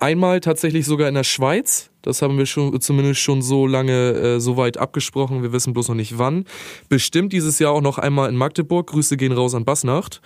Einmal 0.00 0.40
tatsächlich 0.40 0.86
sogar 0.86 1.08
in 1.08 1.14
der 1.14 1.24
Schweiz. 1.24 1.90
Das 2.00 2.22
haben 2.22 2.38
wir 2.38 2.46
schon 2.46 2.80
zumindest 2.80 3.20
schon 3.20 3.42
so 3.42 3.66
lange 3.66 4.12
äh, 4.12 4.40
so 4.40 4.56
weit 4.56 4.78
abgesprochen. 4.78 5.42
Wir 5.42 5.52
wissen 5.52 5.74
bloß 5.74 5.88
noch 5.88 5.94
nicht 5.94 6.16
wann. 6.16 6.46
Bestimmt 6.88 7.34
dieses 7.34 7.58
Jahr 7.58 7.72
auch 7.72 7.82
noch 7.82 7.98
einmal 7.98 8.30
in 8.30 8.36
Magdeburg. 8.36 8.86
Grüße 8.86 9.18
gehen 9.18 9.32
raus 9.32 9.54
an 9.54 9.66
Bassnacht. 9.66 10.22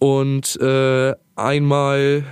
Und 0.00 0.60
äh, 0.60 1.14
einmal 1.36 2.24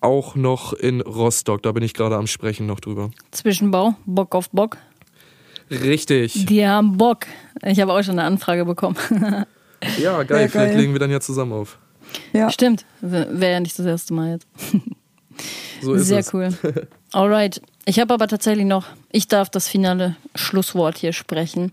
auch 0.00 0.36
noch 0.36 0.72
in 0.72 1.00
Rostock. 1.00 1.64
Da 1.64 1.72
bin 1.72 1.82
ich 1.82 1.94
gerade 1.94 2.14
am 2.14 2.28
Sprechen 2.28 2.66
noch 2.66 2.78
drüber. 2.78 3.10
Zwischenbau, 3.32 3.96
Bock 4.06 4.36
auf 4.36 4.50
Bock. 4.50 4.76
Richtig. 5.68 6.46
Die 6.46 6.64
haben 6.64 6.96
Bock. 6.96 7.26
Ich 7.64 7.80
habe 7.80 7.92
auch 7.92 8.02
schon 8.04 8.20
eine 8.20 8.22
Anfrage 8.22 8.64
bekommen. 8.64 8.96
ja, 10.00 10.22
geil. 10.22 10.42
Ja, 10.42 10.48
Vielleicht 10.48 10.76
legen 10.76 10.92
wir 10.92 11.00
dann 11.00 11.10
ja 11.10 11.18
zusammen 11.18 11.52
auf. 11.52 11.76
Ja. 12.32 12.50
Stimmt. 12.50 12.86
Wäre 13.00 13.52
ja 13.52 13.60
nicht 13.60 13.76
das 13.76 13.84
erste 13.84 14.14
Mal 14.14 14.34
jetzt. 14.34 14.46
So 15.80 15.94
ist 15.94 16.06
Sehr 16.08 16.18
es. 16.20 16.34
cool. 16.34 16.50
Alright. 17.12 17.60
Ich 17.84 17.98
habe 17.98 18.12
aber 18.14 18.28
tatsächlich 18.28 18.66
noch, 18.66 18.86
ich 19.10 19.28
darf 19.28 19.48
das 19.50 19.68
finale 19.68 20.16
Schlusswort 20.34 20.98
hier 20.98 21.12
sprechen. 21.12 21.72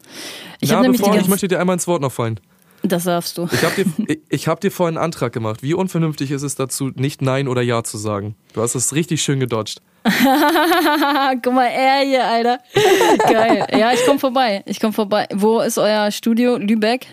Ich, 0.62 0.70
Na, 0.72 0.82
bevor, 0.82 1.16
ich 1.18 1.28
möchte 1.28 1.48
dir 1.48 1.60
einmal 1.60 1.74
ins 1.76 1.88
Wort 1.88 2.02
noch 2.02 2.12
fallen. 2.12 2.40
Das 2.84 3.06
darfst 3.06 3.38
du. 3.38 3.50
Ich 3.52 3.64
habe 3.64 3.84
dir, 3.84 4.18
ich 4.30 4.48
hab 4.48 4.62
dir 4.62 4.72
vorhin 4.72 4.98
einen 4.98 5.06
Antrag 5.06 5.34
gemacht. 5.34 5.64
Wie 5.64 5.74
unvernünftig 5.74 6.32
ist 6.32 6.44
es 6.44 6.56
dazu, 6.56 6.92
nicht 6.96 7.22
Nein 7.22 7.48
oder 7.48 7.62
Ja 7.62 7.84
zu 7.84 7.98
sagen? 7.98 8.36
Du 8.54 8.62
hast 8.62 8.76
es 8.76 8.94
richtig 8.94 9.22
schön 9.24 9.40
gedodged. 9.40 9.82
Guck 11.44 11.54
mal, 11.54 11.66
er 11.66 12.06
hier, 12.06 12.24
Alter. 12.26 12.60
Geil. 13.28 13.66
Ja, 13.78 13.92
ich 13.92 14.02
komm 14.06 14.20
vorbei. 14.20 14.64
Ich 14.68 14.80
komm 14.80 14.94
vorbei. 14.94 15.28
Wo 15.34 15.62
ist 15.62 15.78
euer 15.80 16.12
Studio? 16.12 16.58
Lübeck? 16.58 17.08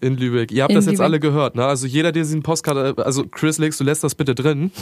In 0.00 0.16
Lübeck. 0.18 0.52
Ihr 0.52 0.62
habt 0.62 0.72
In 0.72 0.76
das 0.76 0.84
jetzt 0.84 0.94
Lübeck. 0.94 1.04
alle 1.04 1.20
gehört, 1.20 1.56
ne? 1.56 1.64
Also 1.64 1.86
jeder, 1.86 2.12
der 2.12 2.22
diesen 2.22 2.42
Postkarte, 2.42 2.94
also 3.04 3.24
Chris 3.26 3.56
Lix, 3.58 3.78
du 3.78 3.84
lässt 3.84 4.04
das 4.04 4.14
bitte 4.14 4.34
drin. 4.34 4.70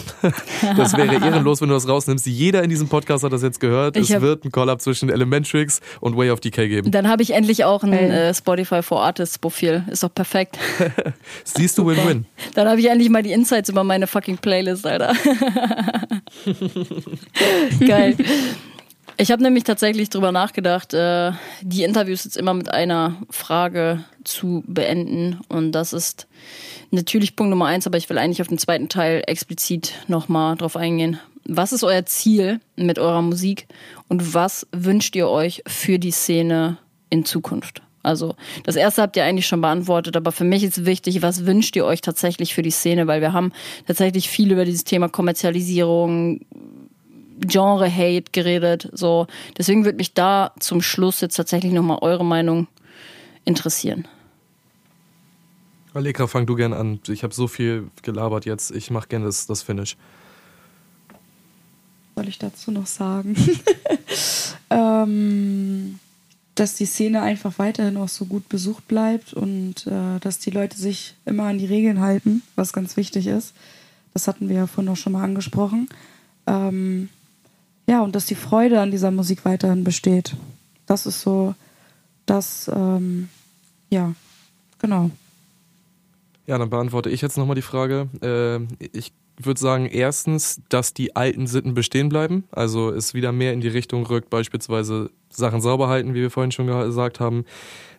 Das 0.77 0.97
wäre 0.97 1.15
ehrenlos, 1.15 1.61
wenn 1.61 1.69
du 1.69 1.74
das 1.74 1.86
rausnimmst. 1.89 2.27
Jeder 2.27 2.62
in 2.62 2.70
diesem 2.70 2.89
Podcast 2.89 3.23
hat 3.23 3.32
das 3.32 3.43
jetzt 3.43 3.61
gehört. 3.61 3.97
Ich 3.97 4.11
es 4.11 4.20
wird 4.20 4.45
ein 4.45 4.51
Collab 4.51 4.81
zwischen 4.81 5.09
Elementrix 5.09 5.81
und 6.01 6.16
Way 6.16 6.31
of 6.31 6.41
Decay 6.41 6.69
geben. 6.69 6.91
Dann 6.91 7.07
habe 7.09 7.23
ich 7.23 7.32
endlich 7.32 7.65
auch 7.65 7.85
ein 7.85 7.93
äh, 7.93 8.35
Spotify 8.35 8.82
for 8.82 9.03
Artists 9.03 9.39
Profil. 9.39 9.85
Ist 9.91 10.03
doch 10.03 10.12
perfekt. 10.12 10.59
Siehst 11.45 11.78
du 11.78 11.86
Win-Win. 11.86 12.27
Dann 12.55 12.69
habe 12.69 12.81
ich 12.81 12.89
endlich 12.89 13.09
mal 13.11 13.23
die 13.23 13.32
Insights 13.32 13.69
über 13.69 13.85
meine 13.85 14.07
fucking 14.07 14.39
Playlist, 14.39 14.86
Alter. 14.86 15.12
Geil. 17.86 18.16
Ich 19.16 19.31
habe 19.31 19.43
nämlich 19.43 19.62
tatsächlich 19.62 20.11
drüber 20.11 20.32
nachgedacht, 20.32 20.93
äh, 20.93 21.32
die 21.62 21.85
Interviews 21.85 22.24
jetzt 22.24 22.36
immer 22.36 22.53
mit 22.53 22.69
einer 22.69 23.15
Frage 23.31 24.05
zu 24.24 24.65
beenden. 24.66 25.41
Und 25.49 25.73
das 25.73 25.93
ist 25.93 26.27
natürlich 26.91 27.36
Punkt 27.36 27.51
Nummer 27.51 27.66
eins, 27.66 27.86
aber 27.86 27.97
ich 27.97 28.11
will 28.11 28.19
eigentlich 28.19 28.41
auf 28.41 28.49
den 28.49 28.59
zweiten 28.59 28.89
Teil 28.89 29.23
explizit 29.27 29.93
nochmal 30.09 30.57
drauf 30.57 30.77
eingehen. 30.77 31.20
Was 31.47 31.73
ist 31.73 31.85
euer 31.85 32.05
Ziel 32.07 32.61
mit 32.74 32.99
eurer 32.99 33.23
Musik 33.23 33.69
und 34.09 34.35
was 34.35 34.66
wünscht 34.73 35.15
ihr 35.15 35.28
euch 35.28 35.62
für 35.66 35.99
die 35.99 36.11
Szene 36.11 36.78
in 37.11 37.24
Zukunft? 37.24 37.82
Also 38.03 38.35
das 38.65 38.77
erste 38.77 39.03
habt 39.03 39.16
ihr 39.16 39.24
eigentlich 39.24 39.47
schon 39.47 39.61
beantwortet, 39.61 40.16
aber 40.16 40.32
für 40.32 40.45
mich 40.45 40.62
ist 40.65 40.85
wichtig, 40.85 41.23
was 41.23 41.47
wünscht 41.47 41.74
ihr 41.77 41.86
euch 41.86 42.01
tatsächlich 42.01 42.55
für 42.55 42.62
die 42.62 42.70
Szene, 42.70 43.07
weil 43.07 43.20
wir 43.20 43.32
haben 43.32 43.53
tatsächlich 43.86 44.28
viel 44.28 44.53
über 44.53 44.65
dieses 44.65 44.85
Thema 44.85 45.09
Kommerzialisierung, 45.09 46.41
Genre-Hate 47.40 48.31
geredet. 48.32 48.90
So, 48.93 49.27
deswegen 49.56 49.85
würde 49.85 49.97
mich 49.97 50.15
da 50.15 50.52
zum 50.61 50.82
Schluss 50.82 51.20
jetzt 51.20 51.36
tatsächlich 51.36 51.73
nochmal 51.73 51.98
eure 52.01 52.24
Meinung 52.24 52.66
interessieren. 53.44 54.06
Allegra, 55.94 56.27
fang 56.27 56.47
du 56.47 56.56
gern 56.56 56.73
an. 56.73 57.01
Ich 57.09 57.23
habe 57.23 57.32
so 57.32 57.47
viel 57.47 57.89
gelabert 58.02 58.47
jetzt. 58.47 58.73
Ich 58.73 58.90
mache 58.90 59.09
gerne 59.09 59.27
das, 59.27 59.47
das 59.47 59.62
Finish. 59.62 59.97
soll 62.16 62.28
ich 62.28 62.39
dazu 62.39 62.73
noch 62.73 62.86
sagen? 62.86 63.36
ähm, 64.70 66.01
dass 66.56 66.74
die 66.74 66.86
Szene 66.86 67.23
einfach 67.23 67.59
weiterhin 67.59 67.97
auch 67.97 68.09
so 68.09 68.24
gut 68.27 68.48
besucht 68.48 68.89
bleibt 68.89 69.35
und 69.35 69.86
äh, 69.86 70.19
dass 70.20 70.39
die 70.40 70.51
Leute 70.51 70.77
sich 70.77 71.15
immer 71.27 71.44
an 71.44 71.59
die 71.59 71.66
Regeln 71.66 72.01
halten, 72.01 72.43
was 72.56 72.73
ganz 72.73 72.97
wichtig 72.97 73.28
ist. 73.28 73.55
Das 74.12 74.28
hatten 74.28 74.48
wir 74.48 74.56
ja 74.56 74.66
vorhin 74.66 74.93
auch 74.93 74.97
schon 74.97 75.12
mal 75.12 75.24
angesprochen. 75.24 75.89
Ähm, 76.47 77.09
ja, 77.86 78.02
und 78.02 78.15
dass 78.15 78.27
die 78.27 78.35
Freude 78.35 78.81
an 78.81 78.90
dieser 78.90 79.11
Musik 79.11 79.44
weiterhin 79.44 79.85
besteht. 79.85 80.36
Das 80.86 81.06
ist 81.06 81.20
so, 81.20 81.55
das, 82.27 82.70
ähm, 82.74 83.28
ja, 83.90 84.15
genau. 84.78 85.11
Ja, 86.47 86.59
dann 86.59 86.70
beantworte 86.70 87.11
ich 87.11 87.23
jetzt 87.23 87.39
nochmal 87.39 87.56
die 87.56 87.62
Frage. 87.62 88.09
Äh, 88.23 88.86
ich 88.93 89.12
würde 89.39 89.61
sagen, 89.61 89.86
erstens, 89.86 90.61
dass 90.69 90.94
die 90.94 91.16
alten 91.16 91.47
Sitten 91.47 91.74
bestehen 91.74 92.09
bleiben. 92.09 92.44
Also 92.52 92.90
es 92.90 93.15
wieder 93.15 93.32
mehr 93.32 93.52
in 93.52 93.61
die 93.61 93.69
Richtung 93.69 94.06
rückt, 94.06 94.31
beispielsweise 94.31 95.11
Sachen 95.36 95.61
sauber 95.61 95.89
halten, 95.89 96.15
wie 96.15 96.23
wir 96.23 96.31
vorhin 96.31 96.52
schon 96.52 96.66
gesagt 96.66 97.20
haben. 97.20 97.44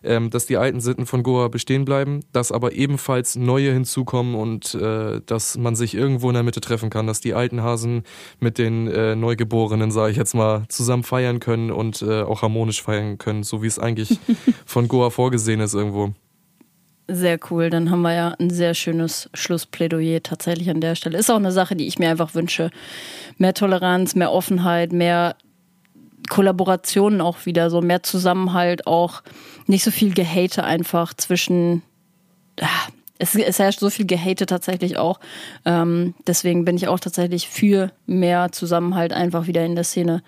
Ähm, 0.02 0.30
dass 0.30 0.46
die 0.46 0.56
alten 0.56 0.80
Sitten 0.80 1.04
von 1.04 1.24
Goa 1.24 1.48
bestehen 1.48 1.84
bleiben, 1.84 2.20
dass 2.32 2.52
aber 2.52 2.72
ebenfalls 2.72 3.34
neue 3.34 3.72
hinzukommen 3.72 4.36
und 4.36 4.74
äh, 4.74 5.20
dass 5.26 5.58
man 5.58 5.74
sich 5.74 5.94
irgendwo 5.94 6.28
in 6.28 6.34
der 6.34 6.44
Mitte 6.44 6.60
treffen 6.60 6.90
kann, 6.90 7.08
dass 7.08 7.20
die 7.20 7.34
alten 7.34 7.62
Hasen 7.62 8.04
mit 8.38 8.58
den 8.58 8.86
äh, 8.86 9.16
Neugeborenen, 9.16 9.90
sage 9.90 10.12
ich 10.12 10.16
jetzt 10.16 10.34
mal, 10.34 10.64
zusammen 10.68 11.02
feiern 11.02 11.40
können 11.40 11.72
und 11.72 12.02
äh, 12.02 12.22
auch 12.22 12.42
harmonisch 12.42 12.82
feiern 12.82 13.18
können, 13.18 13.42
so 13.42 13.62
wie 13.62 13.66
es 13.66 13.80
eigentlich 13.80 14.20
von 14.64 14.86
Goa 14.86 15.10
vorgesehen 15.10 15.60
ist 15.60 15.74
irgendwo. 15.74 16.12
Sehr 17.08 17.38
cool. 17.50 17.70
Dann 17.70 17.90
haben 17.90 18.02
wir 18.02 18.14
ja 18.14 18.34
ein 18.38 18.50
sehr 18.50 18.74
schönes 18.74 19.30
Schlussplädoyer 19.32 20.22
tatsächlich 20.22 20.70
an 20.70 20.80
der 20.80 20.96
Stelle. 20.96 21.18
Ist 21.18 21.30
auch 21.30 21.36
eine 21.36 21.52
Sache, 21.52 21.76
die 21.76 21.86
ich 21.86 21.98
mir 21.98 22.10
einfach 22.10 22.34
wünsche. 22.34 22.70
Mehr 23.38 23.54
Toleranz, 23.54 24.16
mehr 24.16 24.32
Offenheit, 24.32 24.92
mehr 24.92 25.36
Kollaborationen 26.26 27.20
auch 27.20 27.46
wieder, 27.46 27.70
so 27.70 27.80
mehr 27.80 28.02
Zusammenhalt, 28.02 28.86
auch 28.86 29.22
nicht 29.66 29.84
so 29.84 29.90
viel 29.90 30.12
Gehate 30.14 30.64
einfach 30.64 31.14
zwischen. 31.14 31.82
Ah, 32.60 32.66
Es, 33.18 33.34
es 33.34 33.58
herrscht 33.58 33.80
so 33.80 33.88
viel 33.88 34.06
Gehate 34.06 34.44
tatsächlich 34.46 34.98
auch. 34.98 35.20
Ähm, 35.64 36.14
deswegen 36.26 36.64
bin 36.64 36.76
ich 36.76 36.88
auch 36.88 37.00
tatsächlich 37.00 37.48
für 37.48 37.90
mehr 38.06 38.52
Zusammenhalt 38.52 39.12
einfach 39.12 39.46
wieder 39.46 39.64
in 39.64 39.74
der 39.74 39.84
Szene. 39.84 40.22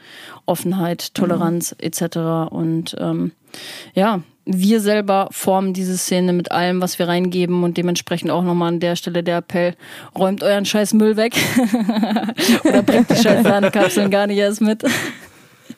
Offenheit, 0.47 1.15
Toleranz 1.15 1.75
etc. 1.79 2.51
Und 2.51 2.97
ähm, 2.99 3.33
ja, 3.95 4.23
wir 4.51 4.81
selber 4.81 5.29
formen 5.31 5.75
diese 5.75 5.99
Szene 5.99 6.33
mit 6.33 6.51
allem, 6.51 6.81
was 6.81 6.99
wir 6.99 7.07
reingeben 7.07 7.63
und 7.65 7.77
dementsprechend 7.77 8.31
auch 8.31 8.43
nochmal 8.43 8.69
an 8.69 8.81
der 8.81 8.97
Stelle 8.97 9.23
der 9.23 9.39
Appell, 9.39 9.75
räumt 10.17 10.43
euren 10.43 10.65
scheiß 10.65 10.95
Müll 10.95 11.19
weg 11.19 11.37
oder 12.65 12.83
bringt 12.83 13.11
die 13.11 13.17
scheiß 13.23 13.43
Sahnekapseln 13.43 14.11
gar 14.11 14.27
nicht 14.27 14.39
erst 14.39 14.63
mit. 14.63 14.83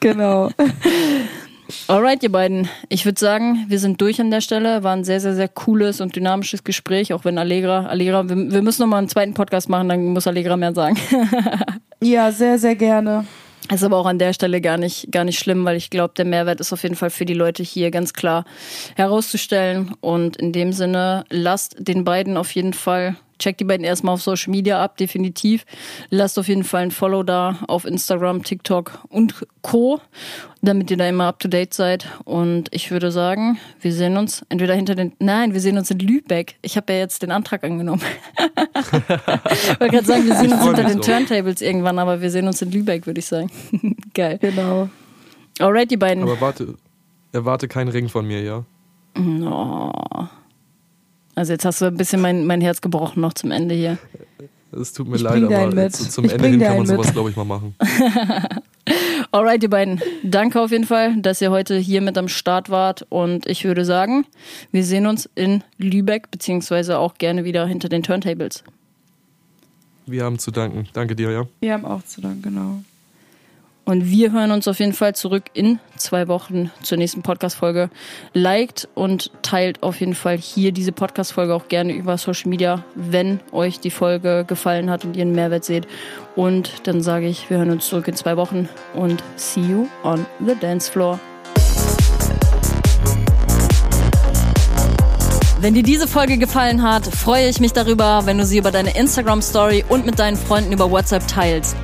Genau. 0.00 0.50
Alright, 1.88 2.22
ihr 2.22 2.32
beiden. 2.32 2.68
Ich 2.88 3.04
würde 3.04 3.18
sagen, 3.18 3.64
wir 3.68 3.78
sind 3.78 4.00
durch 4.00 4.20
an 4.20 4.30
der 4.30 4.40
Stelle. 4.40 4.82
War 4.82 4.94
ein 4.94 5.04
sehr, 5.04 5.20
sehr, 5.20 5.34
sehr 5.34 5.48
cooles 5.48 6.00
und 6.00 6.16
dynamisches 6.16 6.64
Gespräch, 6.64 7.12
auch 7.12 7.24
wenn 7.24 7.38
Allegra, 7.38 7.86
Allegra, 7.86 8.28
wir, 8.28 8.36
wir 8.36 8.62
müssen 8.62 8.82
nochmal 8.82 8.98
einen 8.98 9.08
zweiten 9.08 9.34
Podcast 9.34 9.68
machen, 9.68 9.88
dann 9.88 10.06
muss 10.06 10.26
Allegra 10.26 10.56
mehr 10.56 10.74
sagen. 10.74 10.96
Ja, 12.02 12.32
sehr, 12.32 12.58
sehr 12.58 12.76
gerne. 12.76 13.26
Ist 13.70 13.84
aber 13.84 13.98
auch 13.98 14.06
an 14.06 14.18
der 14.18 14.32
Stelle 14.32 14.62
gar 14.62 14.78
nicht, 14.78 15.12
gar 15.12 15.24
nicht 15.24 15.38
schlimm, 15.38 15.66
weil 15.66 15.76
ich 15.76 15.90
glaube, 15.90 16.14
der 16.16 16.24
Mehrwert 16.24 16.60
ist 16.60 16.72
auf 16.72 16.82
jeden 16.82 16.96
Fall 16.96 17.10
für 17.10 17.26
die 17.26 17.34
Leute 17.34 17.62
hier 17.62 17.90
ganz 17.90 18.14
klar 18.14 18.46
herauszustellen. 18.96 19.92
Und 20.00 20.38
in 20.38 20.52
dem 20.52 20.72
Sinne, 20.72 21.24
lasst 21.28 21.76
den 21.78 22.04
beiden 22.04 22.38
auf 22.38 22.52
jeden 22.54 22.72
Fall, 22.72 23.16
checkt 23.40 23.58
die 23.58 23.64
beiden 23.64 23.84
erstmal 23.84 24.14
auf 24.14 24.22
Social 24.22 24.50
Media 24.50 24.82
ab, 24.82 24.96
definitiv. 24.96 25.64
Lasst 26.10 26.38
auf 26.38 26.46
jeden 26.46 26.62
Fall 26.62 26.84
ein 26.84 26.90
Follow 26.92 27.24
da 27.24 27.58
auf 27.66 27.84
Instagram, 27.84 28.44
TikTok 28.44 29.00
und 29.08 29.34
Co., 29.62 30.00
damit 30.62 30.90
ihr 30.90 30.96
da 30.96 31.08
immer 31.08 31.24
up 31.24 31.40
to 31.40 31.48
date 31.48 31.74
seid. 31.74 32.06
Und 32.24 32.68
ich 32.70 32.90
würde 32.90 33.10
sagen, 33.10 33.58
wir 33.80 33.92
sehen 33.92 34.16
uns 34.16 34.44
entweder 34.50 34.74
hinter 34.74 34.94
den, 34.94 35.14
nein, 35.18 35.54
wir 35.54 35.60
sehen 35.60 35.78
uns 35.78 35.90
in 35.90 35.98
Lübeck. 35.98 36.56
Ich 36.62 36.76
habe 36.76 36.92
ja 36.92 37.00
jetzt 37.00 37.22
den 37.22 37.32
Antrag 37.32 37.64
angenommen. 37.64 38.02
ich 38.38 39.80
wollte 39.80 39.88
gerade 39.88 40.06
sagen, 40.06 40.26
wir 40.26 40.36
sehen 40.36 40.52
uns 40.52 40.62
hinter 40.62 40.84
den 40.84 41.02
so. 41.02 41.10
Turntables 41.10 41.62
irgendwann, 41.62 41.98
aber 41.98 42.20
wir 42.20 42.30
sehen 42.30 42.46
uns 42.46 42.60
in 42.62 42.70
Lübeck, 42.70 43.06
würde 43.06 43.20
ich 43.20 43.26
sagen. 43.26 43.50
Geil. 44.14 44.38
Genau. 44.40 44.90
Alright, 45.58 45.90
die 45.90 45.96
beiden. 45.96 46.22
Aber 46.22 46.40
warte, 46.40 46.74
erwarte 47.32 47.66
keinen 47.66 47.88
Ring 47.88 48.08
von 48.08 48.26
mir, 48.26 48.42
ja? 48.42 48.64
Oh. 49.18 50.28
Also 51.34 51.52
jetzt 51.52 51.64
hast 51.64 51.80
du 51.80 51.86
ein 51.86 51.96
bisschen 51.96 52.20
mein, 52.20 52.46
mein 52.46 52.60
Herz 52.60 52.80
gebrochen 52.80 53.20
noch 53.20 53.32
zum 53.34 53.50
Ende 53.50 53.74
hier. 53.74 53.98
Es 54.72 54.92
tut 54.92 55.08
mir 55.08 55.16
Ich 55.16 55.22
leid, 55.22 55.42
aber 55.44 55.90
zu- 55.90 56.08
zum 56.08 56.24
Ich 56.24 56.32
Ende 56.32 56.48
hin 56.48 56.60
kann 56.60 56.76
man 56.78 56.86
sowas, 56.86 57.12
glaube 57.12 57.30
ich, 57.30 57.36
mal 57.36 57.44
machen. 57.44 57.74
Alright, 59.32 59.62
ihr 59.62 59.70
beiden. 59.70 60.00
Danke 60.24 60.60
auf 60.60 60.70
jeden 60.70 60.84
Fall, 60.86 61.16
dass 61.20 61.40
ihr 61.40 61.50
heute 61.50 61.76
hier 61.76 62.00
mit 62.00 62.18
am 62.18 62.28
Start 62.28 62.70
wart. 62.70 63.06
Und 63.08 63.46
ich 63.46 63.64
würde 63.64 63.84
sagen, 63.84 64.26
wir 64.72 64.84
sehen 64.84 65.06
uns 65.06 65.28
in 65.34 65.62
Lübeck, 65.78 66.30
beziehungsweise 66.30 66.98
auch 66.98 67.14
gerne 67.14 67.44
wieder 67.44 67.66
hinter 67.66 67.88
den 67.88 68.02
Turntables. 68.02 68.64
Wir 70.06 70.24
haben 70.24 70.38
zu 70.38 70.50
danken. 70.50 70.88
Danke 70.92 71.14
dir, 71.14 71.30
ja? 71.30 71.44
Wir 71.60 71.72
haben 71.74 71.84
auch 71.84 72.02
zu 72.04 72.20
danken, 72.20 72.42
genau. 72.42 72.82
Und 73.84 74.08
wir 74.08 74.32
hören 74.32 74.52
uns 74.52 74.68
auf 74.68 74.78
jeden 74.78 74.92
Fall 74.92 75.14
zurück 75.14 75.44
in 75.52 75.80
zwei 75.96 76.28
Wochen 76.28 76.70
zur 76.82 76.98
nächsten 76.98 77.22
Podcast-Folge. 77.22 77.90
Liked 78.34 78.88
und 78.94 79.32
teilt 79.42 79.82
auf 79.82 79.98
jeden 79.98 80.14
Fall 80.14 80.38
hier 80.38 80.70
diese 80.72 80.92
Podcast-Folge 80.92 81.54
auch 81.54 81.68
gerne 81.68 81.92
über 81.92 82.16
Social 82.18 82.50
Media, 82.50 82.84
wenn 82.94 83.40
euch 83.52 83.80
die 83.80 83.90
Folge 83.90 84.44
gefallen 84.46 84.90
hat 84.90 85.04
und 85.04 85.16
ihr 85.16 85.22
einen 85.22 85.34
Mehrwert 85.34 85.64
seht. 85.64 85.88
Und 86.36 86.86
dann 86.86 87.02
sage 87.02 87.26
ich, 87.26 87.50
wir 87.50 87.58
hören 87.58 87.70
uns 87.70 87.88
zurück 87.88 88.06
in 88.06 88.14
zwei 88.14 88.36
Wochen 88.36 88.68
und 88.94 89.22
see 89.36 89.60
you 89.60 89.88
on 90.04 90.24
the 90.46 90.54
dance 90.60 90.90
floor. 90.90 91.18
Wenn 95.60 95.74
dir 95.74 95.82
diese 95.82 96.08
Folge 96.08 96.38
gefallen 96.38 96.82
hat, 96.82 97.06
freue 97.06 97.48
ich 97.48 97.60
mich 97.60 97.74
darüber, 97.74 98.24
wenn 98.24 98.38
du 98.38 98.46
sie 98.46 98.56
über 98.56 98.70
deine 98.70 98.96
Instagram-Story 98.96 99.84
und 99.88 100.06
mit 100.06 100.18
deinen 100.18 100.38
Freunden 100.38 100.72
über 100.72 100.90
WhatsApp 100.90 101.28
teilst. 101.28 101.76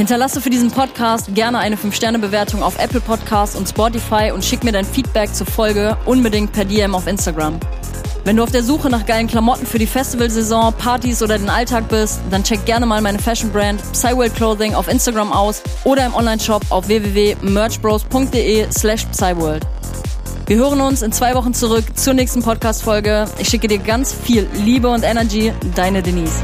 Hinterlasse 0.00 0.40
für 0.40 0.48
diesen 0.48 0.70
Podcast 0.70 1.34
gerne 1.34 1.58
eine 1.58 1.76
5-Sterne-Bewertung 1.76 2.62
auf 2.62 2.78
Apple 2.78 3.02
Podcasts 3.02 3.54
und 3.54 3.68
Spotify 3.68 4.30
und 4.32 4.42
schick 4.42 4.64
mir 4.64 4.72
dein 4.72 4.86
Feedback 4.86 5.34
zur 5.34 5.46
Folge 5.46 5.94
unbedingt 6.06 6.52
per 6.52 6.64
DM 6.64 6.94
auf 6.94 7.06
Instagram. 7.06 7.60
Wenn 8.24 8.36
du 8.36 8.42
auf 8.42 8.50
der 8.50 8.62
Suche 8.62 8.88
nach 8.88 9.04
geilen 9.04 9.26
Klamotten 9.26 9.66
für 9.66 9.78
die 9.78 9.86
Festivalsaison, 9.86 10.72
Partys 10.72 11.22
oder 11.22 11.36
den 11.36 11.50
Alltag 11.50 11.90
bist, 11.90 12.18
dann 12.30 12.42
check 12.42 12.64
gerne 12.64 12.86
mal 12.86 13.02
meine 13.02 13.18
Fashion-Brand 13.18 13.82
Psyworld 13.92 14.34
Clothing 14.34 14.74
auf 14.74 14.88
Instagram 14.88 15.34
aus 15.34 15.60
oder 15.84 16.06
im 16.06 16.14
Onlineshop 16.14 16.62
auf 16.70 16.88
www.merchbros.de 16.88 18.72
slash 18.72 19.04
Psyworld. 19.04 19.66
Wir 20.46 20.56
hören 20.56 20.80
uns 20.80 21.02
in 21.02 21.12
zwei 21.12 21.34
Wochen 21.34 21.52
zurück 21.52 21.84
zur 21.94 22.14
nächsten 22.14 22.42
Podcast-Folge. 22.42 23.26
Ich 23.38 23.48
schicke 23.48 23.68
dir 23.68 23.78
ganz 23.78 24.14
viel 24.14 24.48
Liebe 24.64 24.88
und 24.88 25.02
Energy. 25.02 25.52
Deine 25.74 26.02
Denise. 26.02 26.42